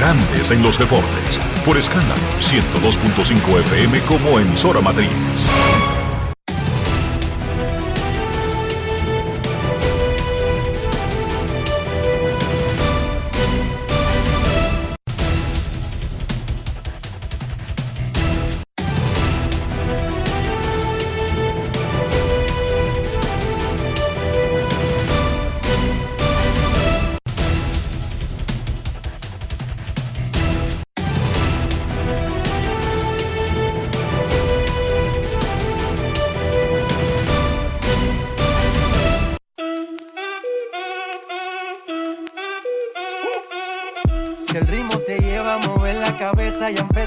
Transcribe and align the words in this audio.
Grandes 0.00 0.50
en 0.50 0.62
los 0.62 0.78
deportes. 0.78 1.38
Por 1.62 1.76
escándalo 1.76 2.22
102.5 2.40 3.60
FM 3.60 4.00
como 4.04 4.38
emisora 4.38 4.80
matriz. 4.80 5.10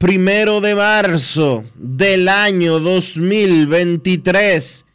primero 0.00 0.60
de 0.62 0.74
marzo 0.74 1.62
del 1.74 2.30
año 2.30 2.80
2023 2.80 4.86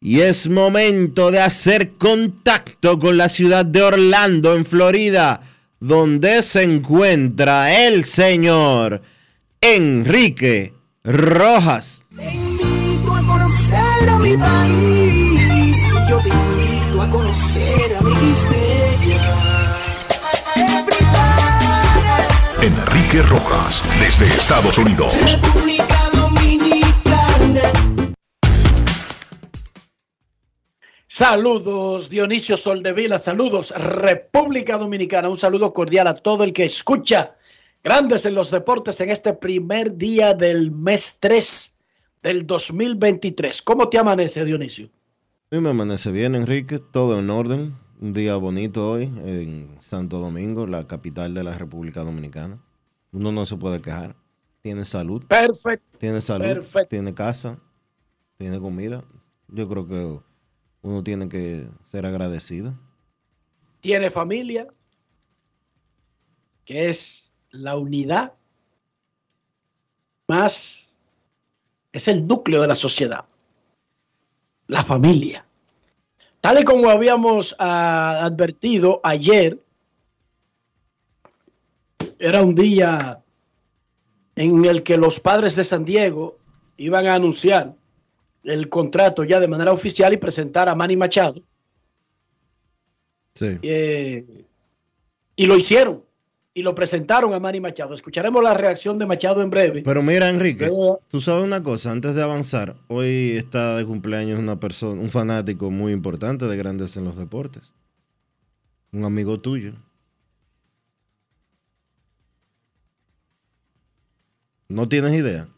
y 0.00 0.20
es 0.20 0.48
momento 0.48 1.32
de 1.32 1.40
hacer 1.40 1.94
contacto 1.94 3.00
con 3.00 3.16
la 3.16 3.28
ciudad 3.28 3.66
de 3.66 3.82
Orlando, 3.82 4.54
en 4.54 4.64
Florida, 4.64 5.40
donde 5.80 6.44
se 6.44 6.62
encuentra 6.62 7.84
el 7.84 8.04
señor 8.04 9.02
Enrique 9.60 10.72
Rojas. 11.02 12.04
Te 12.14 12.32
invito 12.32 13.12
a 13.12 13.26
conocer 13.26 14.08
a 14.08 14.18
mi 14.20 14.36
país. 14.36 15.78
Yo 16.08 16.20
te 16.20 16.28
invito 16.28 17.02
a 17.02 17.10
conocer 17.10 17.96
a 17.98 18.02
mi 18.02 18.14
Enrique 22.64 23.20
Rojas, 23.20 23.82
desde 24.00 24.24
Estados 24.24 24.78
Unidos. 24.78 25.20
República 25.30 26.10
Dominicana. 26.14 27.60
Saludos 31.06 32.08
Dionisio 32.08 32.56
Soldevila, 32.56 33.18
saludos 33.18 33.74
República 33.76 34.78
Dominicana, 34.78 35.28
un 35.28 35.36
saludo 35.36 35.74
cordial 35.74 36.06
a 36.06 36.14
todo 36.14 36.42
el 36.42 36.54
que 36.54 36.64
escucha 36.64 37.32
Grandes 37.82 38.24
en 38.24 38.34
los 38.34 38.50
Deportes 38.50 38.98
en 39.02 39.10
este 39.10 39.34
primer 39.34 39.98
día 39.98 40.32
del 40.32 40.70
mes 40.70 41.18
3 41.20 41.74
del 42.22 42.46
2023. 42.46 43.60
¿Cómo 43.60 43.90
te 43.90 43.98
amanece 43.98 44.42
Dionisio? 44.42 44.88
A 45.50 45.56
mí 45.56 45.60
me 45.60 45.68
amanece 45.68 46.10
bien, 46.10 46.34
Enrique, 46.34 46.78
todo 46.78 47.18
en 47.18 47.28
orden. 47.28 47.83
Un 48.04 48.12
día 48.12 48.36
bonito 48.36 48.90
hoy 48.90 49.04
en 49.04 49.78
Santo 49.80 50.18
Domingo, 50.18 50.66
la 50.66 50.86
capital 50.86 51.32
de 51.32 51.42
la 51.42 51.56
República 51.56 52.02
Dominicana. 52.02 52.62
Uno 53.12 53.32
no 53.32 53.46
se 53.46 53.56
puede 53.56 53.80
quejar. 53.80 54.14
Tiene 54.60 54.84
salud, 54.84 55.24
Perfecto. 55.26 55.98
tiene 55.98 56.20
salud, 56.20 56.66
tiene 56.90 57.14
casa, 57.14 57.58
tiene 58.36 58.60
comida. 58.60 59.02
Yo 59.48 59.66
creo 59.70 59.88
que 59.88 60.20
uno 60.82 61.02
tiene 61.02 61.30
que 61.30 61.66
ser 61.82 62.04
agradecido. 62.04 62.78
Tiene 63.80 64.10
familia, 64.10 64.66
que 66.66 66.90
es 66.90 67.32
la 67.52 67.78
unidad 67.78 68.34
más, 70.28 70.98
es 71.90 72.06
el 72.08 72.26
núcleo 72.26 72.60
de 72.60 72.68
la 72.68 72.74
sociedad, 72.74 73.24
la 74.66 74.84
familia. 74.84 75.43
Tal 76.44 76.60
y 76.60 76.64
como 76.64 76.90
habíamos 76.90 77.56
ah, 77.58 78.20
advertido 78.22 79.00
ayer, 79.02 79.58
era 82.18 82.42
un 82.42 82.54
día 82.54 83.22
en 84.36 84.62
el 84.66 84.82
que 84.82 84.98
los 84.98 85.20
padres 85.20 85.56
de 85.56 85.64
San 85.64 85.86
Diego 85.86 86.36
iban 86.76 87.06
a 87.06 87.14
anunciar 87.14 87.74
el 88.42 88.68
contrato 88.68 89.24
ya 89.24 89.40
de 89.40 89.48
manera 89.48 89.72
oficial 89.72 90.12
y 90.12 90.18
presentar 90.18 90.68
a 90.68 90.74
Manny 90.74 90.98
Machado. 90.98 91.40
Sí. 93.34 93.58
Eh, 93.62 94.44
y 95.36 95.46
lo 95.46 95.56
hicieron 95.56 96.04
y 96.54 96.62
lo 96.62 96.74
presentaron 96.74 97.34
a 97.34 97.40
Manny 97.40 97.60
Machado. 97.60 97.94
Escucharemos 97.94 98.42
la 98.42 98.54
reacción 98.54 98.98
de 98.98 99.06
Machado 99.06 99.42
en 99.42 99.50
breve. 99.50 99.82
Pero 99.82 100.02
mira, 100.02 100.28
Enrique, 100.28 100.70
tú 101.08 101.20
sabes 101.20 101.44
una 101.44 101.62
cosa, 101.62 101.90
antes 101.90 102.14
de 102.14 102.22
avanzar, 102.22 102.76
hoy 102.86 103.32
está 103.36 103.76
de 103.76 103.84
cumpleaños 103.84 104.38
una 104.38 104.60
persona, 104.60 105.00
un 105.00 105.10
fanático 105.10 105.70
muy 105.70 105.92
importante 105.92 106.46
de 106.46 106.56
Grandes 106.56 106.96
en 106.96 107.04
los 107.04 107.16
Deportes. 107.16 107.74
Un 108.92 109.04
amigo 109.04 109.40
tuyo. 109.40 109.72
¿No 114.68 114.88
tienes 114.88 115.12
idea? 115.12 115.48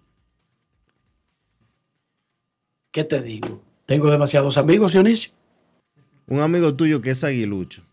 ¿Qué 2.91 3.05
te 3.05 3.21
digo? 3.21 3.61
Tengo 3.85 4.11
demasiados 4.11 4.57
amigos, 4.57 4.95
Dionisio. 4.95 5.31
Un 6.27 6.41
amigo 6.41 6.75
tuyo 6.75 7.03
que 7.03 7.11
es 7.11 7.23
aguilucho. 7.23 7.86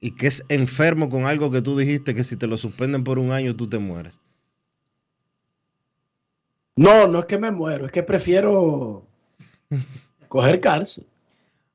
Y 0.00 0.12
que 0.12 0.26
es 0.28 0.42
enfermo 0.48 1.10
con 1.10 1.26
algo 1.26 1.50
que 1.50 1.60
tú 1.60 1.76
dijiste 1.76 2.14
que 2.14 2.24
si 2.24 2.36
te 2.36 2.46
lo 2.46 2.56
suspenden 2.56 3.04
por 3.04 3.18
un 3.18 3.32
año 3.32 3.54
tú 3.54 3.68
te 3.68 3.78
mueres. 3.78 4.14
No, 6.76 7.06
no 7.06 7.18
es 7.18 7.24
que 7.26 7.36
me 7.38 7.50
muero, 7.50 7.84
es 7.86 7.92
que 7.92 8.02
prefiero 8.02 9.04
coger 10.28 10.60
cárcel. 10.60 11.06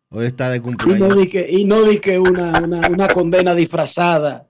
Hoy 0.09 0.25
está 0.25 0.49
de 0.49 0.57
Y 0.57 0.59
no 0.59 0.65
cumpleaños. 0.65 1.17
di 1.17 1.29
que, 1.29 1.45
y 1.49 1.65
no 1.65 1.83
di 1.83 1.99
que 1.99 2.17
una, 2.17 2.59
una, 2.61 2.87
una 2.89 3.07
condena 3.09 3.53
disfrazada. 3.53 4.47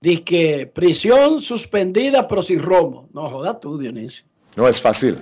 Di 0.00 0.18
que 0.18 0.66
prisión 0.72 1.40
suspendida 1.40 2.26
pero 2.26 2.42
sin 2.42 2.60
romo. 2.60 3.08
No, 3.12 3.28
joda 3.28 3.58
tú, 3.58 3.78
Dionisio. 3.78 4.24
No 4.56 4.66
es 4.66 4.80
fácil. 4.80 5.18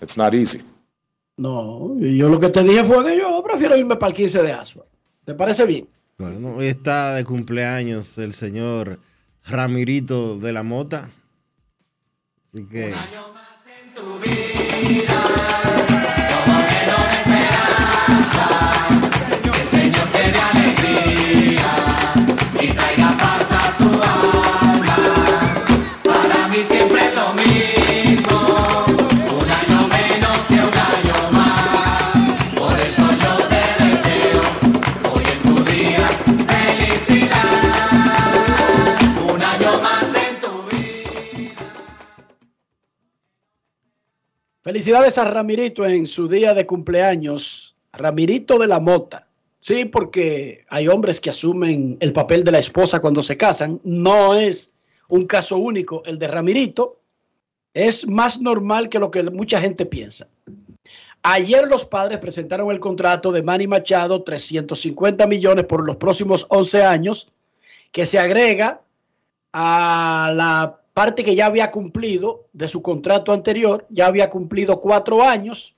It's 0.00 0.16
not 0.16 0.32
easy. 0.34 0.62
No, 1.36 1.98
yo 1.98 2.28
lo 2.28 2.38
que 2.38 2.50
te 2.50 2.62
dije 2.62 2.84
fue 2.84 3.04
que 3.04 3.18
yo 3.18 3.42
prefiero 3.42 3.76
irme 3.76 3.96
para 3.96 4.10
el 4.10 4.16
15 4.16 4.42
de 4.42 4.52
Asua. 4.52 4.84
¿Te 5.24 5.34
parece 5.34 5.64
bien? 5.64 5.88
Bueno, 6.20 6.56
hoy 6.56 6.66
está 6.66 7.14
de 7.14 7.24
cumpleaños 7.24 8.18
el 8.18 8.34
señor 8.34 9.00
Ramirito 9.46 10.38
de 10.38 10.52
la 10.52 10.62
Mota. 10.62 11.08
Así 12.46 12.66
que. 12.66 12.94
Felicidades 44.70 45.18
a 45.18 45.24
Ramirito 45.24 45.84
en 45.84 46.06
su 46.06 46.28
día 46.28 46.54
de 46.54 46.64
cumpleaños. 46.64 47.74
Ramirito 47.92 48.56
de 48.56 48.68
la 48.68 48.78
Mota. 48.78 49.26
Sí, 49.58 49.84
porque 49.84 50.64
hay 50.68 50.86
hombres 50.86 51.18
que 51.20 51.30
asumen 51.30 51.96
el 51.98 52.12
papel 52.12 52.44
de 52.44 52.52
la 52.52 52.60
esposa 52.60 53.00
cuando 53.00 53.20
se 53.20 53.36
casan. 53.36 53.80
No 53.82 54.36
es 54.36 54.70
un 55.08 55.26
caso 55.26 55.58
único 55.58 56.04
el 56.04 56.20
de 56.20 56.28
Ramirito. 56.28 57.00
Es 57.74 58.06
más 58.06 58.40
normal 58.40 58.88
que 58.88 59.00
lo 59.00 59.10
que 59.10 59.24
mucha 59.24 59.60
gente 59.60 59.86
piensa. 59.86 60.28
Ayer 61.24 61.66
los 61.66 61.84
padres 61.84 62.18
presentaron 62.18 62.70
el 62.70 62.78
contrato 62.78 63.32
de 63.32 63.42
Manny 63.42 63.66
Machado, 63.66 64.22
350 64.22 65.26
millones 65.26 65.64
por 65.64 65.84
los 65.84 65.96
próximos 65.96 66.46
11 66.48 66.84
años, 66.84 67.32
que 67.90 68.06
se 68.06 68.20
agrega 68.20 68.82
a 69.52 70.32
la 70.32 70.79
parte 70.92 71.24
que 71.24 71.34
ya 71.34 71.46
había 71.46 71.70
cumplido 71.70 72.46
de 72.52 72.68
su 72.68 72.82
contrato 72.82 73.32
anterior, 73.32 73.86
ya 73.90 74.06
había 74.06 74.28
cumplido 74.28 74.80
cuatro 74.80 75.22
años 75.22 75.74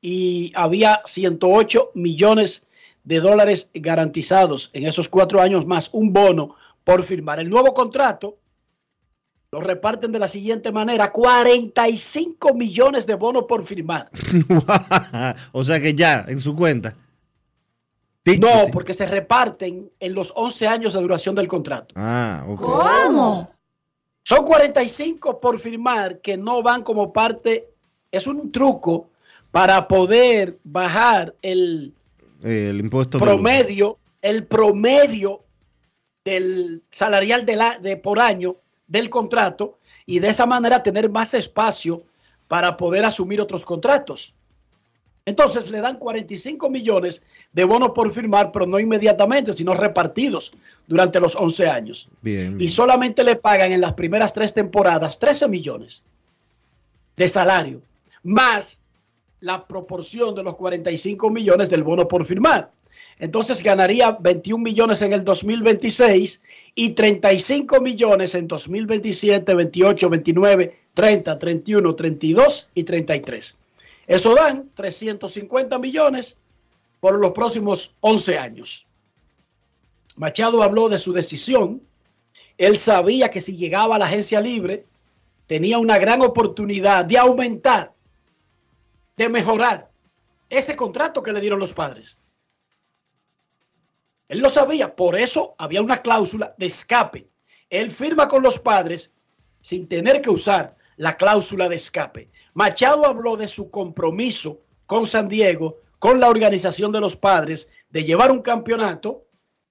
y 0.00 0.52
había 0.54 1.02
108 1.04 1.90
millones 1.94 2.66
de 3.04 3.20
dólares 3.20 3.70
garantizados 3.74 4.70
en 4.72 4.86
esos 4.86 5.08
cuatro 5.08 5.40
años 5.40 5.66
más 5.66 5.90
un 5.92 6.12
bono 6.12 6.56
por 6.84 7.02
firmar. 7.02 7.40
El 7.40 7.50
nuevo 7.50 7.74
contrato 7.74 8.36
lo 9.52 9.60
reparten 9.60 10.12
de 10.12 10.18
la 10.18 10.28
siguiente 10.28 10.72
manera, 10.72 11.12
45 11.12 12.54
millones 12.54 13.06
de 13.06 13.14
bonos 13.14 13.44
por 13.48 13.64
firmar. 13.64 14.10
o 15.52 15.64
sea 15.64 15.80
que 15.80 15.94
ya, 15.94 16.24
en 16.28 16.40
su 16.40 16.54
cuenta. 16.54 16.96
No, 18.40 18.66
porque 18.72 18.92
se 18.92 19.06
reparten 19.06 19.90
en 20.00 20.14
los 20.14 20.32
11 20.34 20.66
años 20.66 20.92
de 20.92 21.00
duración 21.00 21.36
del 21.36 21.46
contrato. 21.46 21.94
Ah, 21.96 22.44
ok. 22.48 22.60
¿Cómo? 22.60 23.55
Son 24.28 24.44
45 24.44 25.38
por 25.38 25.60
firmar 25.60 26.20
que 26.20 26.36
no 26.36 26.60
van 26.60 26.82
como 26.82 27.12
parte, 27.12 27.68
es 28.10 28.26
un 28.26 28.50
truco 28.50 29.08
para 29.52 29.86
poder 29.86 30.58
bajar 30.64 31.36
el, 31.42 31.94
el 32.42 32.80
impuesto 32.80 33.20
promedio, 33.20 33.98
el 34.22 34.44
promedio 34.44 35.44
del 36.24 36.82
salarial 36.90 37.46
de, 37.46 37.54
la, 37.54 37.78
de 37.78 37.96
por 37.98 38.18
año 38.18 38.56
del 38.88 39.10
contrato 39.10 39.78
y 40.06 40.18
de 40.18 40.30
esa 40.30 40.44
manera 40.44 40.82
tener 40.82 41.08
más 41.08 41.32
espacio 41.32 42.02
para 42.48 42.76
poder 42.76 43.04
asumir 43.04 43.40
otros 43.40 43.64
contratos. 43.64 44.34
Entonces 45.26 45.70
le 45.70 45.80
dan 45.80 45.98
45 45.98 46.70
millones 46.70 47.20
de 47.52 47.64
bonos 47.64 47.90
por 47.90 48.12
firmar, 48.12 48.52
pero 48.52 48.64
no 48.64 48.78
inmediatamente, 48.78 49.52
sino 49.52 49.74
repartidos 49.74 50.52
durante 50.86 51.18
los 51.18 51.34
11 51.34 51.68
años. 51.68 52.08
Bien, 52.22 52.60
Y 52.60 52.68
solamente 52.68 53.24
le 53.24 53.34
pagan 53.34 53.72
en 53.72 53.80
las 53.80 53.94
primeras 53.94 54.32
tres 54.32 54.54
temporadas 54.54 55.18
13 55.18 55.48
millones 55.48 56.04
de 57.16 57.28
salario, 57.28 57.82
más 58.22 58.78
la 59.40 59.66
proporción 59.66 60.32
de 60.36 60.44
los 60.44 60.54
45 60.54 61.28
millones 61.28 61.70
del 61.70 61.82
bono 61.82 62.06
por 62.06 62.24
firmar. 62.24 62.70
Entonces 63.18 63.64
ganaría 63.64 64.12
21 64.12 64.62
millones 64.62 65.02
en 65.02 65.12
el 65.12 65.24
2026 65.24 66.42
y 66.76 66.90
35 66.90 67.80
millones 67.80 68.36
en 68.36 68.46
2027, 68.46 69.54
28, 69.54 70.08
29, 70.08 70.78
30, 70.94 71.38
31, 71.38 71.94
32 71.96 72.68
y 72.74 72.84
33. 72.84 73.56
Eso 74.06 74.34
dan 74.34 74.70
350 74.74 75.78
millones 75.78 76.36
por 77.00 77.18
los 77.18 77.32
próximos 77.32 77.94
11 78.00 78.38
años. 78.38 78.86
Machado 80.16 80.62
habló 80.62 80.88
de 80.88 80.98
su 80.98 81.12
decisión. 81.12 81.82
Él 82.56 82.76
sabía 82.76 83.28
que 83.30 83.40
si 83.40 83.56
llegaba 83.56 83.96
a 83.96 83.98
la 83.98 84.06
agencia 84.06 84.40
libre, 84.40 84.86
tenía 85.46 85.78
una 85.78 85.98
gran 85.98 86.22
oportunidad 86.22 87.04
de 87.04 87.18
aumentar, 87.18 87.92
de 89.16 89.28
mejorar 89.28 89.90
ese 90.48 90.76
contrato 90.76 91.22
que 91.22 91.32
le 91.32 91.40
dieron 91.40 91.58
los 91.58 91.74
padres. 91.74 92.18
Él 94.28 94.40
lo 94.40 94.48
sabía, 94.48 94.96
por 94.96 95.16
eso 95.16 95.54
había 95.58 95.82
una 95.82 96.02
cláusula 96.02 96.54
de 96.58 96.66
escape. 96.66 97.28
Él 97.70 97.90
firma 97.90 98.28
con 98.28 98.42
los 98.42 98.58
padres 98.58 99.12
sin 99.60 99.88
tener 99.88 100.20
que 100.20 100.30
usar 100.30 100.76
la 100.96 101.16
cláusula 101.16 101.68
de 101.68 101.76
escape. 101.76 102.30
Machado 102.56 103.04
habló 103.04 103.36
de 103.36 103.48
su 103.48 103.70
compromiso 103.70 104.62
con 104.86 105.04
San 105.04 105.28
Diego, 105.28 105.76
con 105.98 106.20
la 106.20 106.30
organización 106.30 106.90
de 106.90 107.00
los 107.00 107.14
padres, 107.14 107.70
de 107.90 108.02
llevar 108.02 108.32
un 108.32 108.40
campeonato 108.40 109.26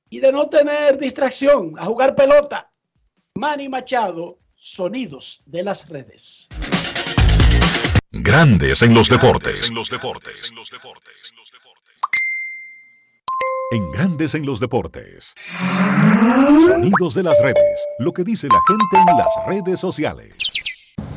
y 0.08 0.20
de 0.20 0.32
no 0.32 0.50
tener 0.50 1.00
distracción, 1.00 1.74
a 1.80 1.86
jugar 1.86 2.14
pelota. 2.14 2.72
Manny 3.34 3.70
Machado, 3.70 4.38
sonidos 4.54 5.42
de 5.48 5.64
las 5.64 5.90
redes. 5.90 6.48
Grandes 8.12 8.84
en 8.84 8.94
los 8.94 9.10
deportes. 9.10 9.68
En 9.68 9.76
los 9.76 9.90
deportes. 9.90 10.52
En 13.72 13.92
Grandes 13.94 14.36
en 14.36 14.46
los 14.46 14.60
deportes. 14.60 15.34
Sonidos 16.68 17.16
de 17.16 17.24
las 17.24 17.42
redes. 17.42 17.88
Lo 17.98 18.14
que 18.14 18.24
dice 18.24 18.48
la 18.48 18.62
gente 18.68 19.12
en 19.12 19.18
las 19.18 19.34
redes 19.48 19.80
sociales. 19.80 20.38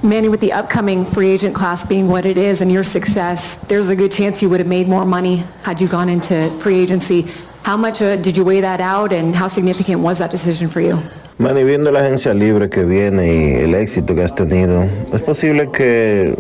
Manny, 0.03 0.29
with 0.29 0.41
the 0.41 0.53
upcoming 0.53 1.05
free 1.05 1.31
agent 1.31 1.57
class 1.57 1.83
being 1.85 2.07
what 2.07 2.25
it 2.25 2.39
is 2.39 2.61
and 2.61 2.71
your 2.71 2.85
success, 2.85 3.57
there's 3.67 3.89
a 3.89 3.97
good 3.97 4.13
chance 4.13 4.41
you 4.41 4.49
would 4.49 4.61
have 4.61 4.69
made 4.69 4.87
more 4.87 5.05
money 5.05 5.43
had 5.65 5.81
you 5.81 5.89
gone 5.89 6.09
into 6.09 6.49
free 6.61 6.79
agency. 6.79 7.27
How 7.65 7.77
much 7.77 8.01
uh, 8.01 8.15
did 8.15 8.37
you 8.37 8.45
weigh 8.45 8.61
that 8.61 8.81
out 8.81 9.13
and 9.13 9.35
how 9.35 9.49
significant 9.49 10.01
was 10.01 10.19
that 10.19 10.31
decision 10.31 10.69
for 10.69 10.81
you? 10.81 11.03
Manny, 11.41 11.65
viendo 11.65 11.91
la 11.91 12.01
agencia 12.01 12.33
libre 12.33 12.69
que 12.69 12.85
viene 12.85 13.27
y 13.27 13.63
el 13.65 13.75
éxito 13.75 14.15
que 14.15 14.23
has 14.23 14.35
tenido, 14.35 14.89
es 15.13 15.23
posible 15.23 15.71
que 15.73 16.37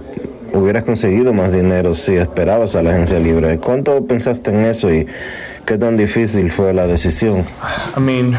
hubieras 0.55 0.85
conseguido 0.85 1.33
más 1.33 1.53
dinero 1.53 1.95
si 1.95 2.15
esperabas 2.15 2.77
a 2.77 2.83
la 2.83 2.91
agencia 2.91 3.19
libre. 3.19 3.59
¿Cuánto 3.59 4.07
pensaste 4.07 4.51
en 4.51 4.67
eso 4.67 4.89
y 4.93 5.05
qué 5.67 5.79
tan 5.79 5.97
difícil 5.97 6.53
fue 6.53 6.73
la 6.73 6.87
decisión? 6.87 7.45
I 7.97 8.01
mean, 8.01 8.37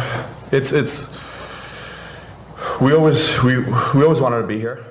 it's 0.53 0.71
it's 0.71 1.09
we 2.79 2.93
always 2.93 3.37
we 3.43 3.57
we 3.93 4.03
always 4.03 4.21
wanted 4.21 4.41
to 4.41 4.47
be 4.47 4.57
here. 4.57 4.88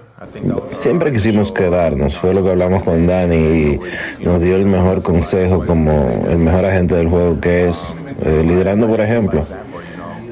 Siempre 0.75 1.13
quisimos 1.13 1.53
quedarnos, 1.53 2.19
fue 2.19 2.35
lo 2.35 2.43
que 2.43 2.51
hablamos 2.51 2.83
con 2.83 3.07
Dani 3.07 3.37
y 3.37 3.81
nos 4.25 4.41
dio 4.41 4.57
el 4.57 4.67
mejor 4.67 5.01
consejo 5.03 5.65
como 5.65 6.27
el 6.29 6.39
mejor 6.39 6.65
agente 6.67 6.97
del 6.97 7.09
juego 7.09 7.41
que 7.41 7.69
es, 7.69 7.95
eh, 8.23 8.43
liderando 8.45 8.89
por 8.89 9.01
ejemplo. 9.01 9.45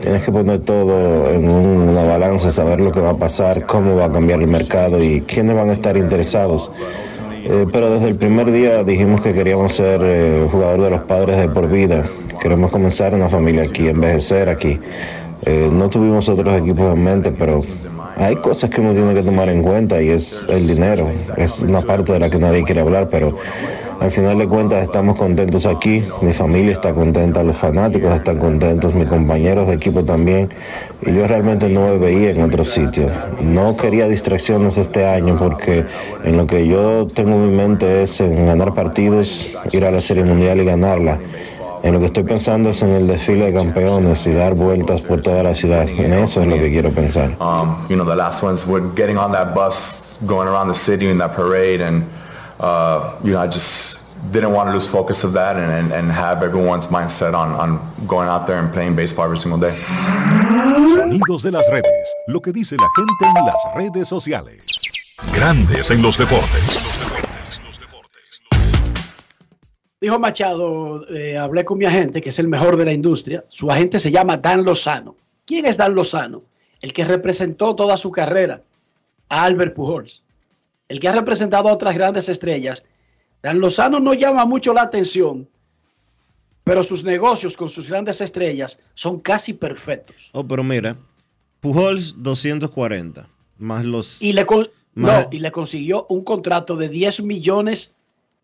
Tienes 0.01 0.25
que 0.25 0.33
poner 0.33 0.61
todo 0.61 1.31
en 1.31 1.49
una 1.49 2.03
balanza, 2.03 2.51
saber 2.51 2.81
lo 2.81 2.91
que 2.91 3.01
va 3.01 3.11
a 3.11 3.17
pasar, 3.17 3.65
cómo 3.65 3.97
va 3.97 4.07
a 4.07 4.13
cambiar 4.13 4.41
el 4.41 4.49
mercado 4.49 5.03
y 5.03 5.21
quiénes 5.21 5.55
van 5.55 5.71
a 5.71 5.73
estar 5.73 5.97
interesados. 5.97 6.71
Eh, 7.45 7.67
pero 7.73 7.91
desde 7.91 8.09
el 8.09 8.17
primer 8.17 8.51
día 8.51 8.83
dijimos 8.83 9.21
que 9.21 9.33
queríamos 9.33 9.73
ser 9.73 10.01
eh, 10.03 10.49
jugador 10.51 10.83
de 10.83 10.91
los 10.91 11.01
padres 11.03 11.37
de 11.37 11.49
por 11.49 11.69
vida. 11.69 12.05
Queremos 12.41 12.73
comenzar 12.73 13.15
una 13.15 13.29
familia 13.29 13.63
aquí, 13.63 13.89
envejecer 13.89 14.49
aquí. 14.49 14.81
Eh, 15.45 15.71
no 15.73 15.89
tuvimos 15.89 16.29
otros 16.29 16.55
equipos 16.61 16.93
en 16.93 17.05
mente, 17.05 17.31
pero 17.31 17.61
hay 18.17 18.37
cosas 18.37 18.71
que 18.71 18.81
uno 18.81 18.93
tiene 18.93 19.15
que 19.15 19.23
tomar 19.23 19.49
en 19.49 19.63
cuenta 19.63 20.01
y 20.01 20.09
es 20.09 20.47
el 20.49 20.67
dinero. 20.67 21.11
Es 21.37 21.61
una 21.61 21.83
parte 21.83 22.13
de 22.13 22.19
la 22.19 22.31
que 22.31 22.39
nadie 22.39 22.65
quiere 22.65 22.81
hablar, 22.81 23.09
pero 23.09 23.37
al 24.01 24.11
final 24.11 24.39
de 24.39 24.47
cuentas 24.47 24.83
estamos 24.83 25.17
contentos 25.17 25.67
aquí. 25.67 26.05
Mi 26.23 26.33
familia 26.33 26.73
está 26.73 26.95
contenta, 26.95 27.43
los 27.43 27.57
fanáticos 27.57 28.15
están 28.15 28.39
contentos, 28.39 28.95
mis 28.95 29.07
compañeros 29.07 29.69
de 29.69 29.75
equipo 29.75 30.05
también. 30.05 30.49
Y 31.03 31.13
yo 31.13 31.27
realmente 31.27 31.69
no 31.69 31.89
me 31.89 31.99
veía 31.99 32.31
en 32.31 32.43
otro 32.43 32.65
sitio. 32.65 33.11
No 33.41 33.77
quería 33.77 34.09
distracciones 34.09 34.79
este 34.79 35.07
año 35.07 35.37
porque 35.39 35.85
en 36.25 36.37
lo 36.37 36.47
que 36.47 36.67
yo 36.67 37.07
tengo 37.07 37.39
mi 37.39 37.55
mente 37.55 38.03
es 38.03 38.21
en 38.21 38.47
ganar 38.47 38.75
partidos, 38.75 39.57
ir 39.73 39.85
a 39.85 39.91
la 39.91 40.01
Serie 40.01 40.25
Mundial 40.25 40.61
y 40.61 40.65
ganarla. 40.65 41.19
En 41.87 41.93
lo 41.93 42.01
que 42.01 42.07
estoy 42.07 42.25
pensando 42.25 42.71
es 42.71 42.83
en 42.83 42.91
el 42.91 43.07
desfile 43.07 43.53
de 43.53 43.55
campeones 43.55 44.27
y 44.27 44.33
dar 44.33 44.57
vueltas 44.57 45.03
por 45.03 45.23
toda 45.23 45.45
la 45.45 45.55
ciudad. 45.55 45.89
En 45.89 46.15
eso 46.15 46.41
es 46.41 46.49
lo 46.49 46.57
que 46.57 46.69
quiero 46.69 46.91
pensar. 46.91 47.37
um, 47.39 47.87
you 47.89 47.95
know 47.95 48.05
the 48.05 48.17
last 48.17 48.43
ones 48.43 48.67
were 48.67 48.85
getting 48.97 49.17
on 49.17 49.31
that 49.31 49.55
bus, 49.55 50.17
going 50.27 50.49
around 50.49 50.67
the 50.67 50.75
city 50.75 51.09
in 51.09 51.17
that 51.19 51.37
parade, 51.37 51.81
and 51.81 52.03
uh, 52.59 53.13
you 53.23 53.33
know 53.33 53.41
I 53.41 53.47
just 53.47 54.01
didn't 54.33 54.53
want 54.53 54.69
to 54.69 54.73
lose 54.73 54.89
focus 54.89 55.23
of 55.23 55.33
that 55.35 55.55
and, 55.55 55.71
and, 55.71 55.93
and 55.93 56.11
have 56.11 56.43
everyone's 56.43 56.89
mindset 56.89 57.35
on, 57.35 57.53
on 57.53 57.79
going 58.09 58.29
out 58.29 58.49
there 58.49 58.59
and 58.59 58.73
playing 58.73 58.97
baseball 58.97 59.27
every 59.27 59.39
single 59.39 59.61
day. 59.61 59.79
Sonidos 60.93 61.45
de 61.45 61.53
las 61.53 61.63
redes. 61.71 62.15
Lo 62.27 62.41
que 62.41 62.53
dice 62.53 62.75
la 62.77 62.89
gente 62.97 63.39
en 63.39 63.47
las 63.47 63.63
redes 63.77 64.09
sociales. 64.09 64.67
Grandes 65.33 65.89
en 65.93 66.03
los 66.03 66.19
deportes. 66.19 66.96
Dijo 70.07 70.21
Machado, 70.21 71.05
eh, 71.09 71.37
hablé 71.37 71.65
con 71.65 71.79
mi 71.79 71.85
agente, 71.85 72.21
que 72.21 72.29
es 72.29 72.39
el 72.39 72.47
mejor 72.47 72.77
de 72.77 72.85
la 72.85 72.93
industria. 72.93 73.45
Su 73.49 73.73
agente 73.73 73.99
se 73.99 74.13
llama 74.13 74.37
Dan 74.37 74.65
Lozano. 74.65 75.17
¿Quién 75.45 75.67
es 75.67 75.77
Dan 75.77 75.97
Lozano? 75.97 76.45
El 76.81 76.93
que 76.93 77.05
representó 77.05 77.75
toda 77.75 77.97
su 77.97 78.13
carrera 78.13 78.63
a 79.29 79.43
Albert 79.43 79.75
Pujols. 79.75 80.23
El 80.89 81.01
que 81.01 81.09
ha 81.09 81.13
representado 81.13 81.69
a 81.69 81.73
otras 81.73 81.97
grandes 81.97 82.29
estrellas. 82.29 82.87
Dan 83.43 83.59
Lozano 83.59 83.99
no 83.99 84.15
llama 84.15 84.45
mucho 84.45 84.73
la 84.73 84.83
atención, 84.83 85.49
pero 86.63 86.85
sus 86.85 87.03
negocios 87.03 87.57
con 87.57 87.69
sus 87.69 87.89
grandes 87.89 88.21
estrellas 88.21 88.79
son 88.95 89.19
casi 89.19 89.55
perfectos. 89.55 90.31
Oh, 90.35 90.47
pero 90.47 90.63
mira, 90.63 90.97
Pujols 91.59 92.15
240, 92.19 93.29
más 93.59 93.85
los... 93.85 94.23
Y 94.23 94.35
le, 94.35 94.47
con- 94.47 94.71
Más- 94.95 95.25
no, 95.25 95.29
y 95.33 95.41
le 95.41 95.51
consiguió 95.51 96.07
un 96.09 96.23
contrato 96.23 96.77
de 96.77 96.89
10 96.89 97.23
millones 97.25 97.96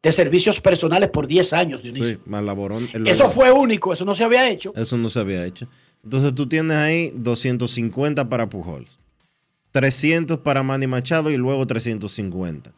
de 0.03 0.11
servicios 0.11 0.61
personales 0.61 1.11
por 1.11 1.27
10 1.27 1.53
años, 1.53 1.83
Dionisio. 1.83 2.17
Sí, 2.17 2.19
más 2.27 2.43
laborón. 2.43 2.89
Eso 3.07 3.29
fue 3.29 3.53
único, 3.53 3.93
eso 3.93 4.05
no 4.05 4.15
se 4.15 4.25
había 4.25 4.49
hecho. 4.51 4.73
Eso 4.75 4.97
no 4.97 5.09
se 5.09 5.21
había 5.21 5.47
hecho. 5.47 5.69
Entonces 6.03 6.35
tú 6.35 6.49
tienes 6.49 6.77
ahí 6.77 7.13
250 7.15 8.29
para 8.29 8.49
Pujols, 8.49 8.99
300 9.71 10.39
para 10.39 10.65
Manny 10.65 10.89
Machado 10.89 11.31
y 11.31 11.37
luego 11.37 11.65
350. 11.67 12.73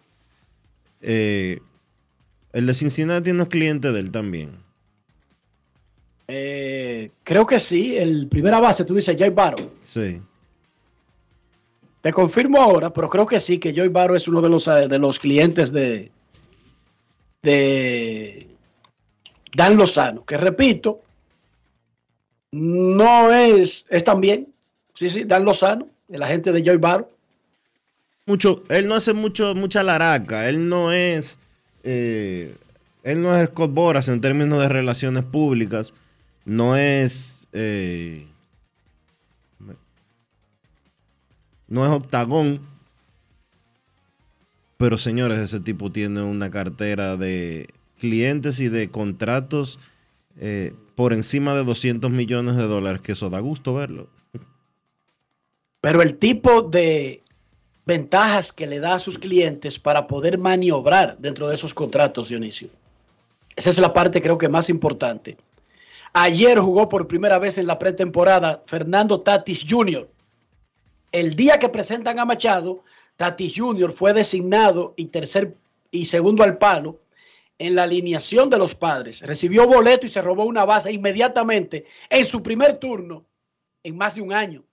Eh, 1.00 1.60
el 2.52 2.66
de 2.66 2.74
Cincinnati 2.74 3.32
no 3.32 3.44
es 3.44 3.48
cliente 3.48 3.90
de 3.90 4.00
él 4.00 4.10
también. 4.10 4.58
Eh, 6.28 7.10
creo 7.22 7.46
que 7.46 7.58
sí, 7.58 7.96
el 7.96 8.28
primera 8.28 8.60
base, 8.60 8.84
tú 8.84 8.94
dices 8.94 9.16
Joy 9.16 9.30
Barrow. 9.30 9.70
Sí. 9.82 10.20
Te 12.02 12.12
confirmo 12.12 12.60
ahora, 12.60 12.92
pero 12.92 13.08
creo 13.08 13.26
que 13.26 13.40
sí, 13.40 13.58
que 13.58 13.72
Joy 13.72 13.88
Barrow 13.88 14.16
es 14.16 14.28
uno 14.28 14.42
de 14.42 14.50
los, 14.50 14.68
eh, 14.68 14.88
de 14.88 14.98
los 14.98 15.18
clientes 15.18 15.72
de, 15.72 16.12
de 17.44 18.48
Dan 19.54 19.76
Lozano, 19.76 20.24
que 20.24 20.36
repito, 20.36 21.00
no 22.50 23.32
es, 23.32 23.86
es 23.90 24.02
también, 24.02 24.48
sí, 24.94 25.08
sí, 25.08 25.24
Dan 25.24 25.44
Lozano, 25.44 25.86
el 26.08 26.22
agente 26.22 26.50
de 26.50 26.62
Joy 26.64 26.78
Barrow. 26.78 27.08
Mucho, 28.26 28.64
él 28.70 28.88
no 28.88 28.94
hace 28.94 29.12
mucho, 29.12 29.54
mucha 29.54 29.82
laraca. 29.82 30.48
Él 30.48 30.66
no 30.68 30.92
es. 30.92 31.36
eh, 31.82 32.56
él 33.02 33.20
no 33.20 33.36
es 33.36 33.48
Scott 33.48 33.72
Boras 33.72 34.08
en 34.08 34.22
términos 34.22 34.60
de 34.60 34.68
relaciones 34.70 35.24
públicas. 35.24 35.92
No 36.46 36.74
es. 36.74 37.46
eh, 37.52 38.26
no 41.68 41.84
es 41.84 41.90
octagón. 41.90 42.60
Pero 44.76 44.98
señores, 44.98 45.38
ese 45.38 45.60
tipo 45.60 45.90
tiene 45.90 46.22
una 46.22 46.50
cartera 46.50 47.16
de 47.16 47.68
clientes 47.98 48.60
y 48.60 48.68
de 48.68 48.90
contratos 48.90 49.78
eh, 50.38 50.74
por 50.94 51.12
encima 51.12 51.54
de 51.54 51.64
200 51.64 52.10
millones 52.10 52.56
de 52.56 52.64
dólares, 52.64 53.00
que 53.00 53.12
eso 53.12 53.30
da 53.30 53.40
gusto 53.40 53.74
verlo. 53.74 54.08
Pero 55.80 56.02
el 56.02 56.16
tipo 56.16 56.62
de 56.62 57.22
ventajas 57.86 58.52
que 58.52 58.66
le 58.66 58.80
da 58.80 58.94
a 58.94 58.98
sus 58.98 59.18
clientes 59.18 59.78
para 59.78 60.06
poder 60.06 60.38
maniobrar 60.38 61.18
dentro 61.18 61.48
de 61.48 61.54
esos 61.54 61.74
contratos, 61.74 62.28
Dionisio. 62.28 62.68
Esa 63.56 63.70
es 63.70 63.78
la 63.78 63.92
parte 63.92 64.22
creo 64.22 64.38
que 64.38 64.48
más 64.48 64.68
importante. 64.68 65.36
Ayer 66.12 66.58
jugó 66.58 66.88
por 66.88 67.06
primera 67.06 67.38
vez 67.38 67.58
en 67.58 67.66
la 67.66 67.78
pretemporada 67.78 68.62
Fernando 68.64 69.20
Tatis 69.20 69.66
Jr. 69.68 70.08
El 71.12 71.34
día 71.34 71.58
que 71.58 71.68
presentan 71.68 72.18
a 72.18 72.24
Machado, 72.24 72.82
Tatis 73.16 73.54
Jr. 73.56 73.92
fue 73.92 74.12
designado 74.12 74.94
y 74.96 75.06
tercer 75.06 75.56
y 75.90 76.06
segundo 76.06 76.42
al 76.42 76.58
palo 76.58 76.98
en 77.58 77.74
la 77.74 77.84
alineación 77.84 78.50
de 78.50 78.58
los 78.58 78.74
padres. 78.74 79.22
Recibió 79.22 79.66
boleto 79.66 80.06
y 80.06 80.08
se 80.08 80.20
robó 80.20 80.44
una 80.44 80.64
base 80.64 80.92
inmediatamente 80.92 81.84
en 82.10 82.24
su 82.24 82.42
primer 82.42 82.78
turno 82.78 83.24
en 83.82 83.96
más 83.96 84.16
de 84.16 84.22
un 84.22 84.32
año. 84.32 84.64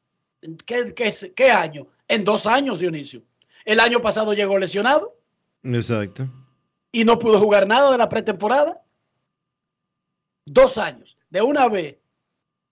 ¿Qué, 0.66 0.94
qué, 0.96 1.14
qué 1.36 1.52
año? 1.52 1.88
En 2.08 2.24
dos 2.24 2.48
años, 2.48 2.80
Dionisio. 2.80 3.22
El 3.66 3.80
año 3.80 4.02
pasado 4.02 4.34
llegó 4.34 4.58
lesionado 4.58 5.16
Exacto. 5.64 6.28
y 6.92 7.04
no 7.06 7.20
pudo 7.20 7.40
jugar 7.40 7.68
nada 7.68 7.92
de 7.92 7.98
la 7.98 8.10
pretemporada. 8.10 8.82
Dos 10.46 10.80
años. 10.80 11.18
De 11.30 11.42
una 11.42 11.68
vez. 11.68 11.98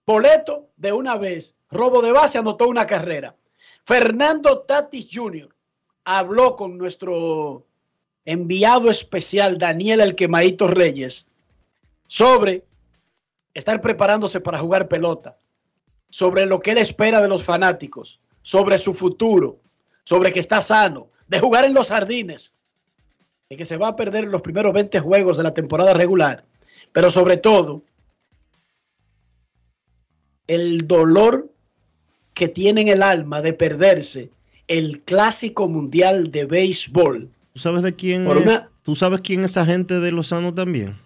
Boleto 0.04 0.70
de 0.76 0.92
una 0.92 1.16
vez. 1.16 1.56
Robo 1.70 2.02
de 2.02 2.10
base, 2.10 2.38
anotó 2.38 2.66
una 2.66 2.86
carrera. 2.86 3.36
Fernando 3.84 4.62
Tatis 4.62 5.08
Jr. 5.12 5.54
habló 6.18 6.56
con 6.56 6.76
nuestro 6.76 7.66
enviado 8.24 8.90
especial 8.90 9.58
Daniel 9.58 10.00
El 10.00 10.16
Quemaito 10.16 10.66
Reyes 10.66 11.26
sobre 12.06 12.64
estar 13.54 13.80
preparándose 13.80 14.40
para 14.40 14.58
jugar 14.58 14.88
pelota, 14.88 15.38
sobre 16.08 16.46
lo 16.46 16.60
que 16.60 16.72
él 16.72 16.78
espera 16.78 17.20
de 17.20 17.28
los 17.28 17.44
fanáticos, 17.44 18.20
sobre 18.42 18.78
su 18.78 18.94
futuro, 18.94 19.60
sobre 20.02 20.32
que 20.32 20.40
está 20.40 20.60
sano, 20.60 21.08
de 21.28 21.38
jugar 21.38 21.64
en 21.64 21.74
los 21.74 21.88
jardines, 21.88 22.52
de 23.48 23.56
que 23.56 23.66
se 23.66 23.76
va 23.76 23.88
a 23.88 23.96
perder 23.96 24.24
los 24.24 24.42
primeros 24.42 24.72
20 24.72 24.98
juegos 25.00 25.36
de 25.36 25.44
la 25.44 25.54
temporada 25.54 25.94
regular, 25.94 26.44
pero 26.92 27.10
sobre 27.10 27.36
todo 27.36 27.82
el 30.48 30.88
dolor 30.88 31.52
que 32.34 32.48
tiene 32.48 32.80
en 32.80 32.88
el 32.88 33.02
alma 33.02 33.40
de 33.42 33.52
perderse 33.52 34.30
el 34.70 35.02
clásico 35.02 35.66
mundial 35.68 36.30
de 36.30 36.44
béisbol. 36.46 37.28
¿Tú 37.52 37.58
sabes 37.58 37.82
de 37.82 37.94
quién 37.96 38.24
Por 38.24 38.38
es? 38.38 38.42
una- 38.46 38.70
¿Tú 38.82 38.94
sabes 38.94 39.20
quién 39.20 39.44
es 39.44 39.56
agente 39.56 39.98
de 40.00 40.12
Lozano 40.12 40.54
también? 40.54 40.96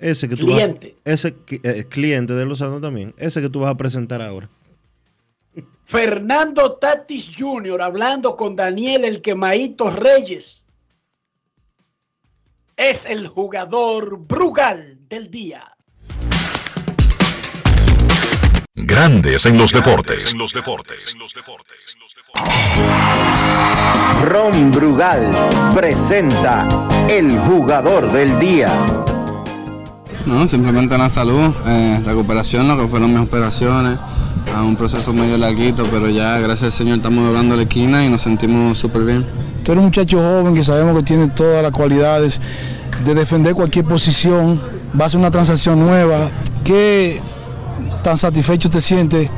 Ese 0.00 0.28
que 0.28 0.36
tú 0.36 0.46
Cliente. 0.46 0.96
Vas, 1.04 1.14
ese 1.14 1.34
que- 1.46 1.60
eh, 1.62 1.84
cliente 1.88 2.32
de 2.34 2.44
Lozano 2.46 2.80
también. 2.80 3.14
Ese 3.18 3.40
que 3.42 3.48
tú 3.50 3.60
vas 3.60 3.70
a 3.72 3.76
presentar 3.76 4.20
ahora. 4.22 4.48
Fernando 5.84 6.72
Tatis 6.72 7.32
Jr. 7.36 7.80
hablando 7.82 8.36
con 8.36 8.56
Daniel 8.56 9.04
El 9.04 9.20
Quemaito 9.22 9.90
Reyes. 9.90 10.64
Es 12.76 13.06
el 13.06 13.26
jugador 13.26 14.18
Brugal 14.18 14.98
del 15.08 15.30
día. 15.30 15.72
Grandes 18.74 19.46
en 19.46 19.56
los 19.56 19.72
deportes. 19.72 20.32
En 20.32 20.38
los 20.38 20.52
deportes. 20.52 21.16
Ron 24.24 24.70
Brugal 24.70 25.48
presenta 25.74 26.68
el 27.08 27.38
jugador 27.40 28.12
del 28.12 28.38
día. 28.38 28.68
No, 30.26 30.48
simplemente 30.48 30.98
la 30.98 31.08
salud, 31.08 31.54
eh, 31.66 32.02
recuperación, 32.04 32.66
lo 32.66 32.76
que 32.76 32.88
fueron 32.88 33.12
mis 33.12 33.22
operaciones, 33.22 33.98
a 34.54 34.62
un 34.62 34.74
proceso 34.74 35.12
medio 35.12 35.38
larguito, 35.38 35.84
pero 35.90 36.08
ya 36.08 36.38
gracias 36.38 36.64
al 36.64 36.72
Señor 36.72 36.96
estamos 36.98 37.24
doblando 37.24 37.56
la 37.56 37.62
esquina 37.62 38.04
y 38.04 38.08
nos 38.08 38.22
sentimos 38.22 38.78
súper 38.78 39.02
bien. 39.02 39.24
Tú 39.64 39.72
eres 39.72 39.78
un 39.78 39.86
muchacho 39.86 40.18
joven 40.18 40.54
que 40.54 40.64
sabemos 40.64 40.96
que 40.96 41.02
tiene 41.02 41.28
todas 41.28 41.62
las 41.62 41.72
cualidades 41.72 42.40
de 43.04 43.14
defender 43.14 43.54
cualquier 43.54 43.84
posición, 43.84 44.60
va 44.98 45.06
a 45.06 45.10
ser 45.10 45.20
una 45.20 45.30
transacción 45.30 45.78
nueva. 45.78 46.30
¿Qué 46.64 47.20
tan 48.02 48.18
satisfecho 48.18 48.70
te 48.70 48.80
sientes 48.80 49.28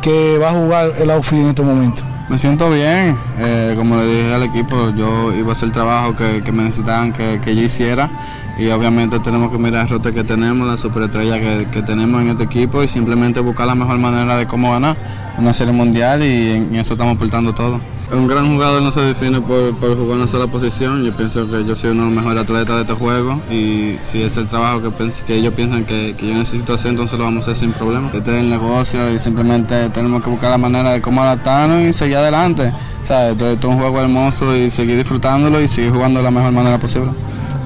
que 0.00 0.38
va 0.38 0.50
a 0.50 0.52
jugar 0.52 0.94
el 0.98 1.10
outfield 1.10 1.44
en 1.44 1.48
estos 1.50 1.66
momentos? 1.66 2.04
Me 2.28 2.38
siento 2.38 2.70
bien, 2.70 3.16
eh, 3.38 3.74
como 3.76 3.96
le 3.96 4.06
dije 4.06 4.34
al 4.34 4.42
equipo, 4.44 4.90
yo 4.96 5.34
iba 5.34 5.50
a 5.50 5.52
hacer 5.52 5.66
el 5.66 5.72
trabajo 5.72 6.16
que, 6.16 6.42
que 6.42 6.52
me 6.52 6.62
necesitaban 6.64 7.12
que, 7.12 7.38
que 7.44 7.54
yo 7.54 7.62
hiciera 7.62 8.10
y 8.58 8.68
obviamente 8.68 9.18
tenemos 9.18 9.50
que 9.50 9.58
mirar 9.58 9.82
el 9.82 9.88
rote 9.90 10.12
que 10.12 10.24
tenemos, 10.24 10.66
la 10.66 10.78
superestrella 10.78 11.38
que, 11.38 11.68
que 11.70 11.82
tenemos 11.82 12.22
en 12.22 12.30
este 12.30 12.44
equipo 12.44 12.82
y 12.82 12.88
simplemente 12.88 13.40
buscar 13.40 13.66
la 13.66 13.74
mejor 13.74 13.98
manera 13.98 14.36
de 14.38 14.46
cómo 14.46 14.72
ganar 14.72 14.96
una 15.36 15.52
serie 15.52 15.74
mundial 15.74 16.22
y 16.22 16.52
en, 16.52 16.62
en 16.74 16.76
eso 16.76 16.94
estamos 16.94 17.16
aportando 17.16 17.54
todo. 17.54 17.78
Un 18.12 18.28
gran 18.28 18.46
jugador 18.52 18.82
no 18.82 18.90
se 18.90 19.00
define 19.00 19.40
por, 19.40 19.74
por 19.76 19.96
jugar 19.96 20.18
una 20.18 20.26
sola 20.28 20.46
posición, 20.46 21.02
yo 21.02 21.16
pienso 21.16 21.48
que 21.50 21.64
yo 21.64 21.74
soy 21.74 21.90
uno 21.90 22.02
de 22.02 22.08
los 22.10 22.16
mejores 22.16 22.42
atletas 22.42 22.76
de 22.76 22.82
este 22.82 22.94
juego 22.94 23.40
y 23.50 23.96
si 24.00 24.22
es 24.22 24.36
el 24.36 24.46
trabajo 24.46 24.82
que, 24.82 25.34
ellos 25.34 25.54
piensan 25.54 25.84
que, 25.84 26.14
que 26.14 26.28
yo 26.28 26.34
necesito 26.34 26.74
hacer, 26.74 26.90
entonces 26.90 27.18
lo 27.18 27.24
vamos 27.24 27.48
a 27.48 27.52
hacer 27.52 27.68
sin 27.68 27.72
problema. 27.72 28.10
Este 28.12 28.36
es 28.36 28.42
el 28.42 28.50
negocio 28.50 29.12
y 29.12 29.18
simplemente 29.18 29.88
tenemos 29.88 30.22
que 30.22 30.30
buscar 30.30 30.50
la 30.50 30.58
manera 30.58 30.92
de 30.92 31.00
cómo 31.00 31.22
adaptarnos 31.22 31.82
y 31.82 31.92
seguir 31.92 32.18
adelante. 32.18 32.72
O 33.02 33.06
sea, 33.06 33.30
esto, 33.30 33.50
es 33.50 33.64
un 33.64 33.78
juego 33.78 34.00
hermoso 34.00 34.54
y 34.54 34.68
seguir 34.70 34.96
disfrutándolo 34.96 35.60
y 35.60 35.66
seguir 35.66 35.90
jugando 35.90 36.20
de 36.20 36.24
la 36.24 36.30
mejor 36.30 36.52
manera 36.52 36.78
posible. 36.78 37.10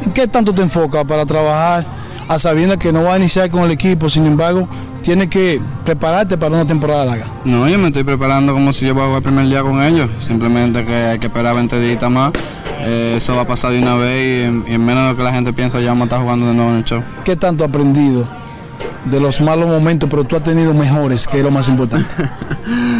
¿En 0.04 0.12
qué 0.12 0.28
tanto 0.28 0.54
te 0.54 0.62
enfocas 0.62 1.04
para 1.04 1.26
trabajar 1.26 1.85
a 2.28 2.38
sabiendas 2.38 2.78
que 2.78 2.92
no 2.92 3.04
va 3.04 3.14
a 3.14 3.18
iniciar 3.18 3.50
con 3.50 3.64
el 3.64 3.70
equipo? 3.70 4.08
Sin 4.08 4.26
embargo, 4.26 4.68
tienes 5.02 5.28
que 5.28 5.61
prepararte 5.85 6.37
para 6.37 6.54
una 6.54 6.66
temporada 6.66 7.04
larga. 7.04 7.26
No, 7.44 7.68
yo 7.68 7.78
me 7.78 7.88
estoy 7.88 8.04
preparando 8.04 8.52
como 8.52 8.73
si 8.73 8.87
yo 8.87 8.92
fuera 8.92 9.04
a 9.04 9.08
jugar 9.08 9.18
el 9.18 9.25
primer 9.25 9.47
día 9.47 9.62
con 9.62 9.82
ellos. 9.82 10.11
Simplemente 10.20 10.85
que 10.85 10.94
hay 10.94 11.18
que 11.18 11.26
esperar 11.26 11.54
20 11.54 11.80
días 11.80 12.11
más. 12.11 12.32
Eh, 12.80 13.14
eso 13.16 13.35
va 13.35 13.42
a 13.42 13.47
pasar 13.47 13.73
de 13.73 13.82
una 13.82 13.97
vez 13.97 14.42
y 14.42 14.47
en, 14.47 14.64
y 14.68 14.75
en 14.75 14.85
menos 14.85 15.04
de 15.04 15.11
lo 15.11 15.16
que 15.16 15.25
la 15.25 15.32
gente 15.32 15.52
piensa 15.52 15.80
ya 15.80 15.88
vamos 15.88 16.02
a 16.02 16.04
estar 16.04 16.20
jugando 16.20 16.47
de 16.47 16.54
nuevo 16.54 16.70
en 16.70 16.76
el 16.76 16.85
show. 16.85 17.02
¿Qué 17.25 17.37
tanto 17.37 17.64
has 17.64 17.70
aprendido 17.70 18.28
de 19.04 19.20
los 19.20 19.40
malos 19.40 19.68
momentos, 19.68 20.08
pero 20.08 20.25
tú 20.25 20.37
has 20.37 20.42
tenido 20.42 20.75
mejores, 20.75 21.26
que 21.26 21.38
es 21.38 21.42
lo 21.42 21.50
más 21.50 21.68
importante? 21.68 22.08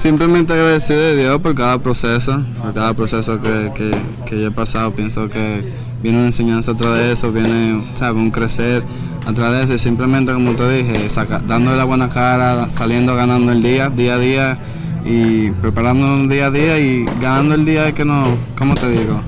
Simplemente 0.00 0.54
agradecido 0.54 0.98
de 0.98 1.14
Dios 1.14 1.42
por 1.42 1.54
cada 1.54 1.78
proceso, 1.78 2.42
por 2.62 2.72
cada 2.72 2.94
proceso 2.94 3.38
que, 3.38 3.70
que, 3.74 3.94
que 4.24 4.40
yo 4.40 4.48
he 4.48 4.50
pasado. 4.50 4.94
Pienso 4.94 5.28
que 5.28 5.74
viene 6.02 6.16
una 6.16 6.28
enseñanza 6.28 6.72
atrás 6.72 6.94
de 6.94 7.12
eso, 7.12 7.30
viene 7.30 7.84
¿sabes? 7.92 8.16
un 8.16 8.30
crecer 8.30 8.82
atrás 9.26 9.52
de 9.52 9.62
eso. 9.62 9.74
Y 9.74 9.78
simplemente, 9.78 10.32
como 10.32 10.52
te 10.56 10.66
dije, 10.70 11.10
saca, 11.10 11.42
dándole 11.46 11.76
la 11.76 11.84
buena 11.84 12.08
cara, 12.08 12.70
saliendo, 12.70 13.14
ganando 13.14 13.52
el 13.52 13.62
día, 13.62 13.90
día 13.90 14.14
a 14.14 14.18
día 14.18 14.58
y 15.04 15.50
preparando 15.50 16.26
día 16.28 16.46
a 16.46 16.50
día 16.50 16.78
y 16.78 17.04
ganando 17.20 17.54
el 17.54 17.66
día 17.66 17.86
es 17.88 17.92
que 17.92 18.06
no, 18.06 18.24
¿cómo 18.56 18.76
te 18.76 18.88
digo? 18.88 19.20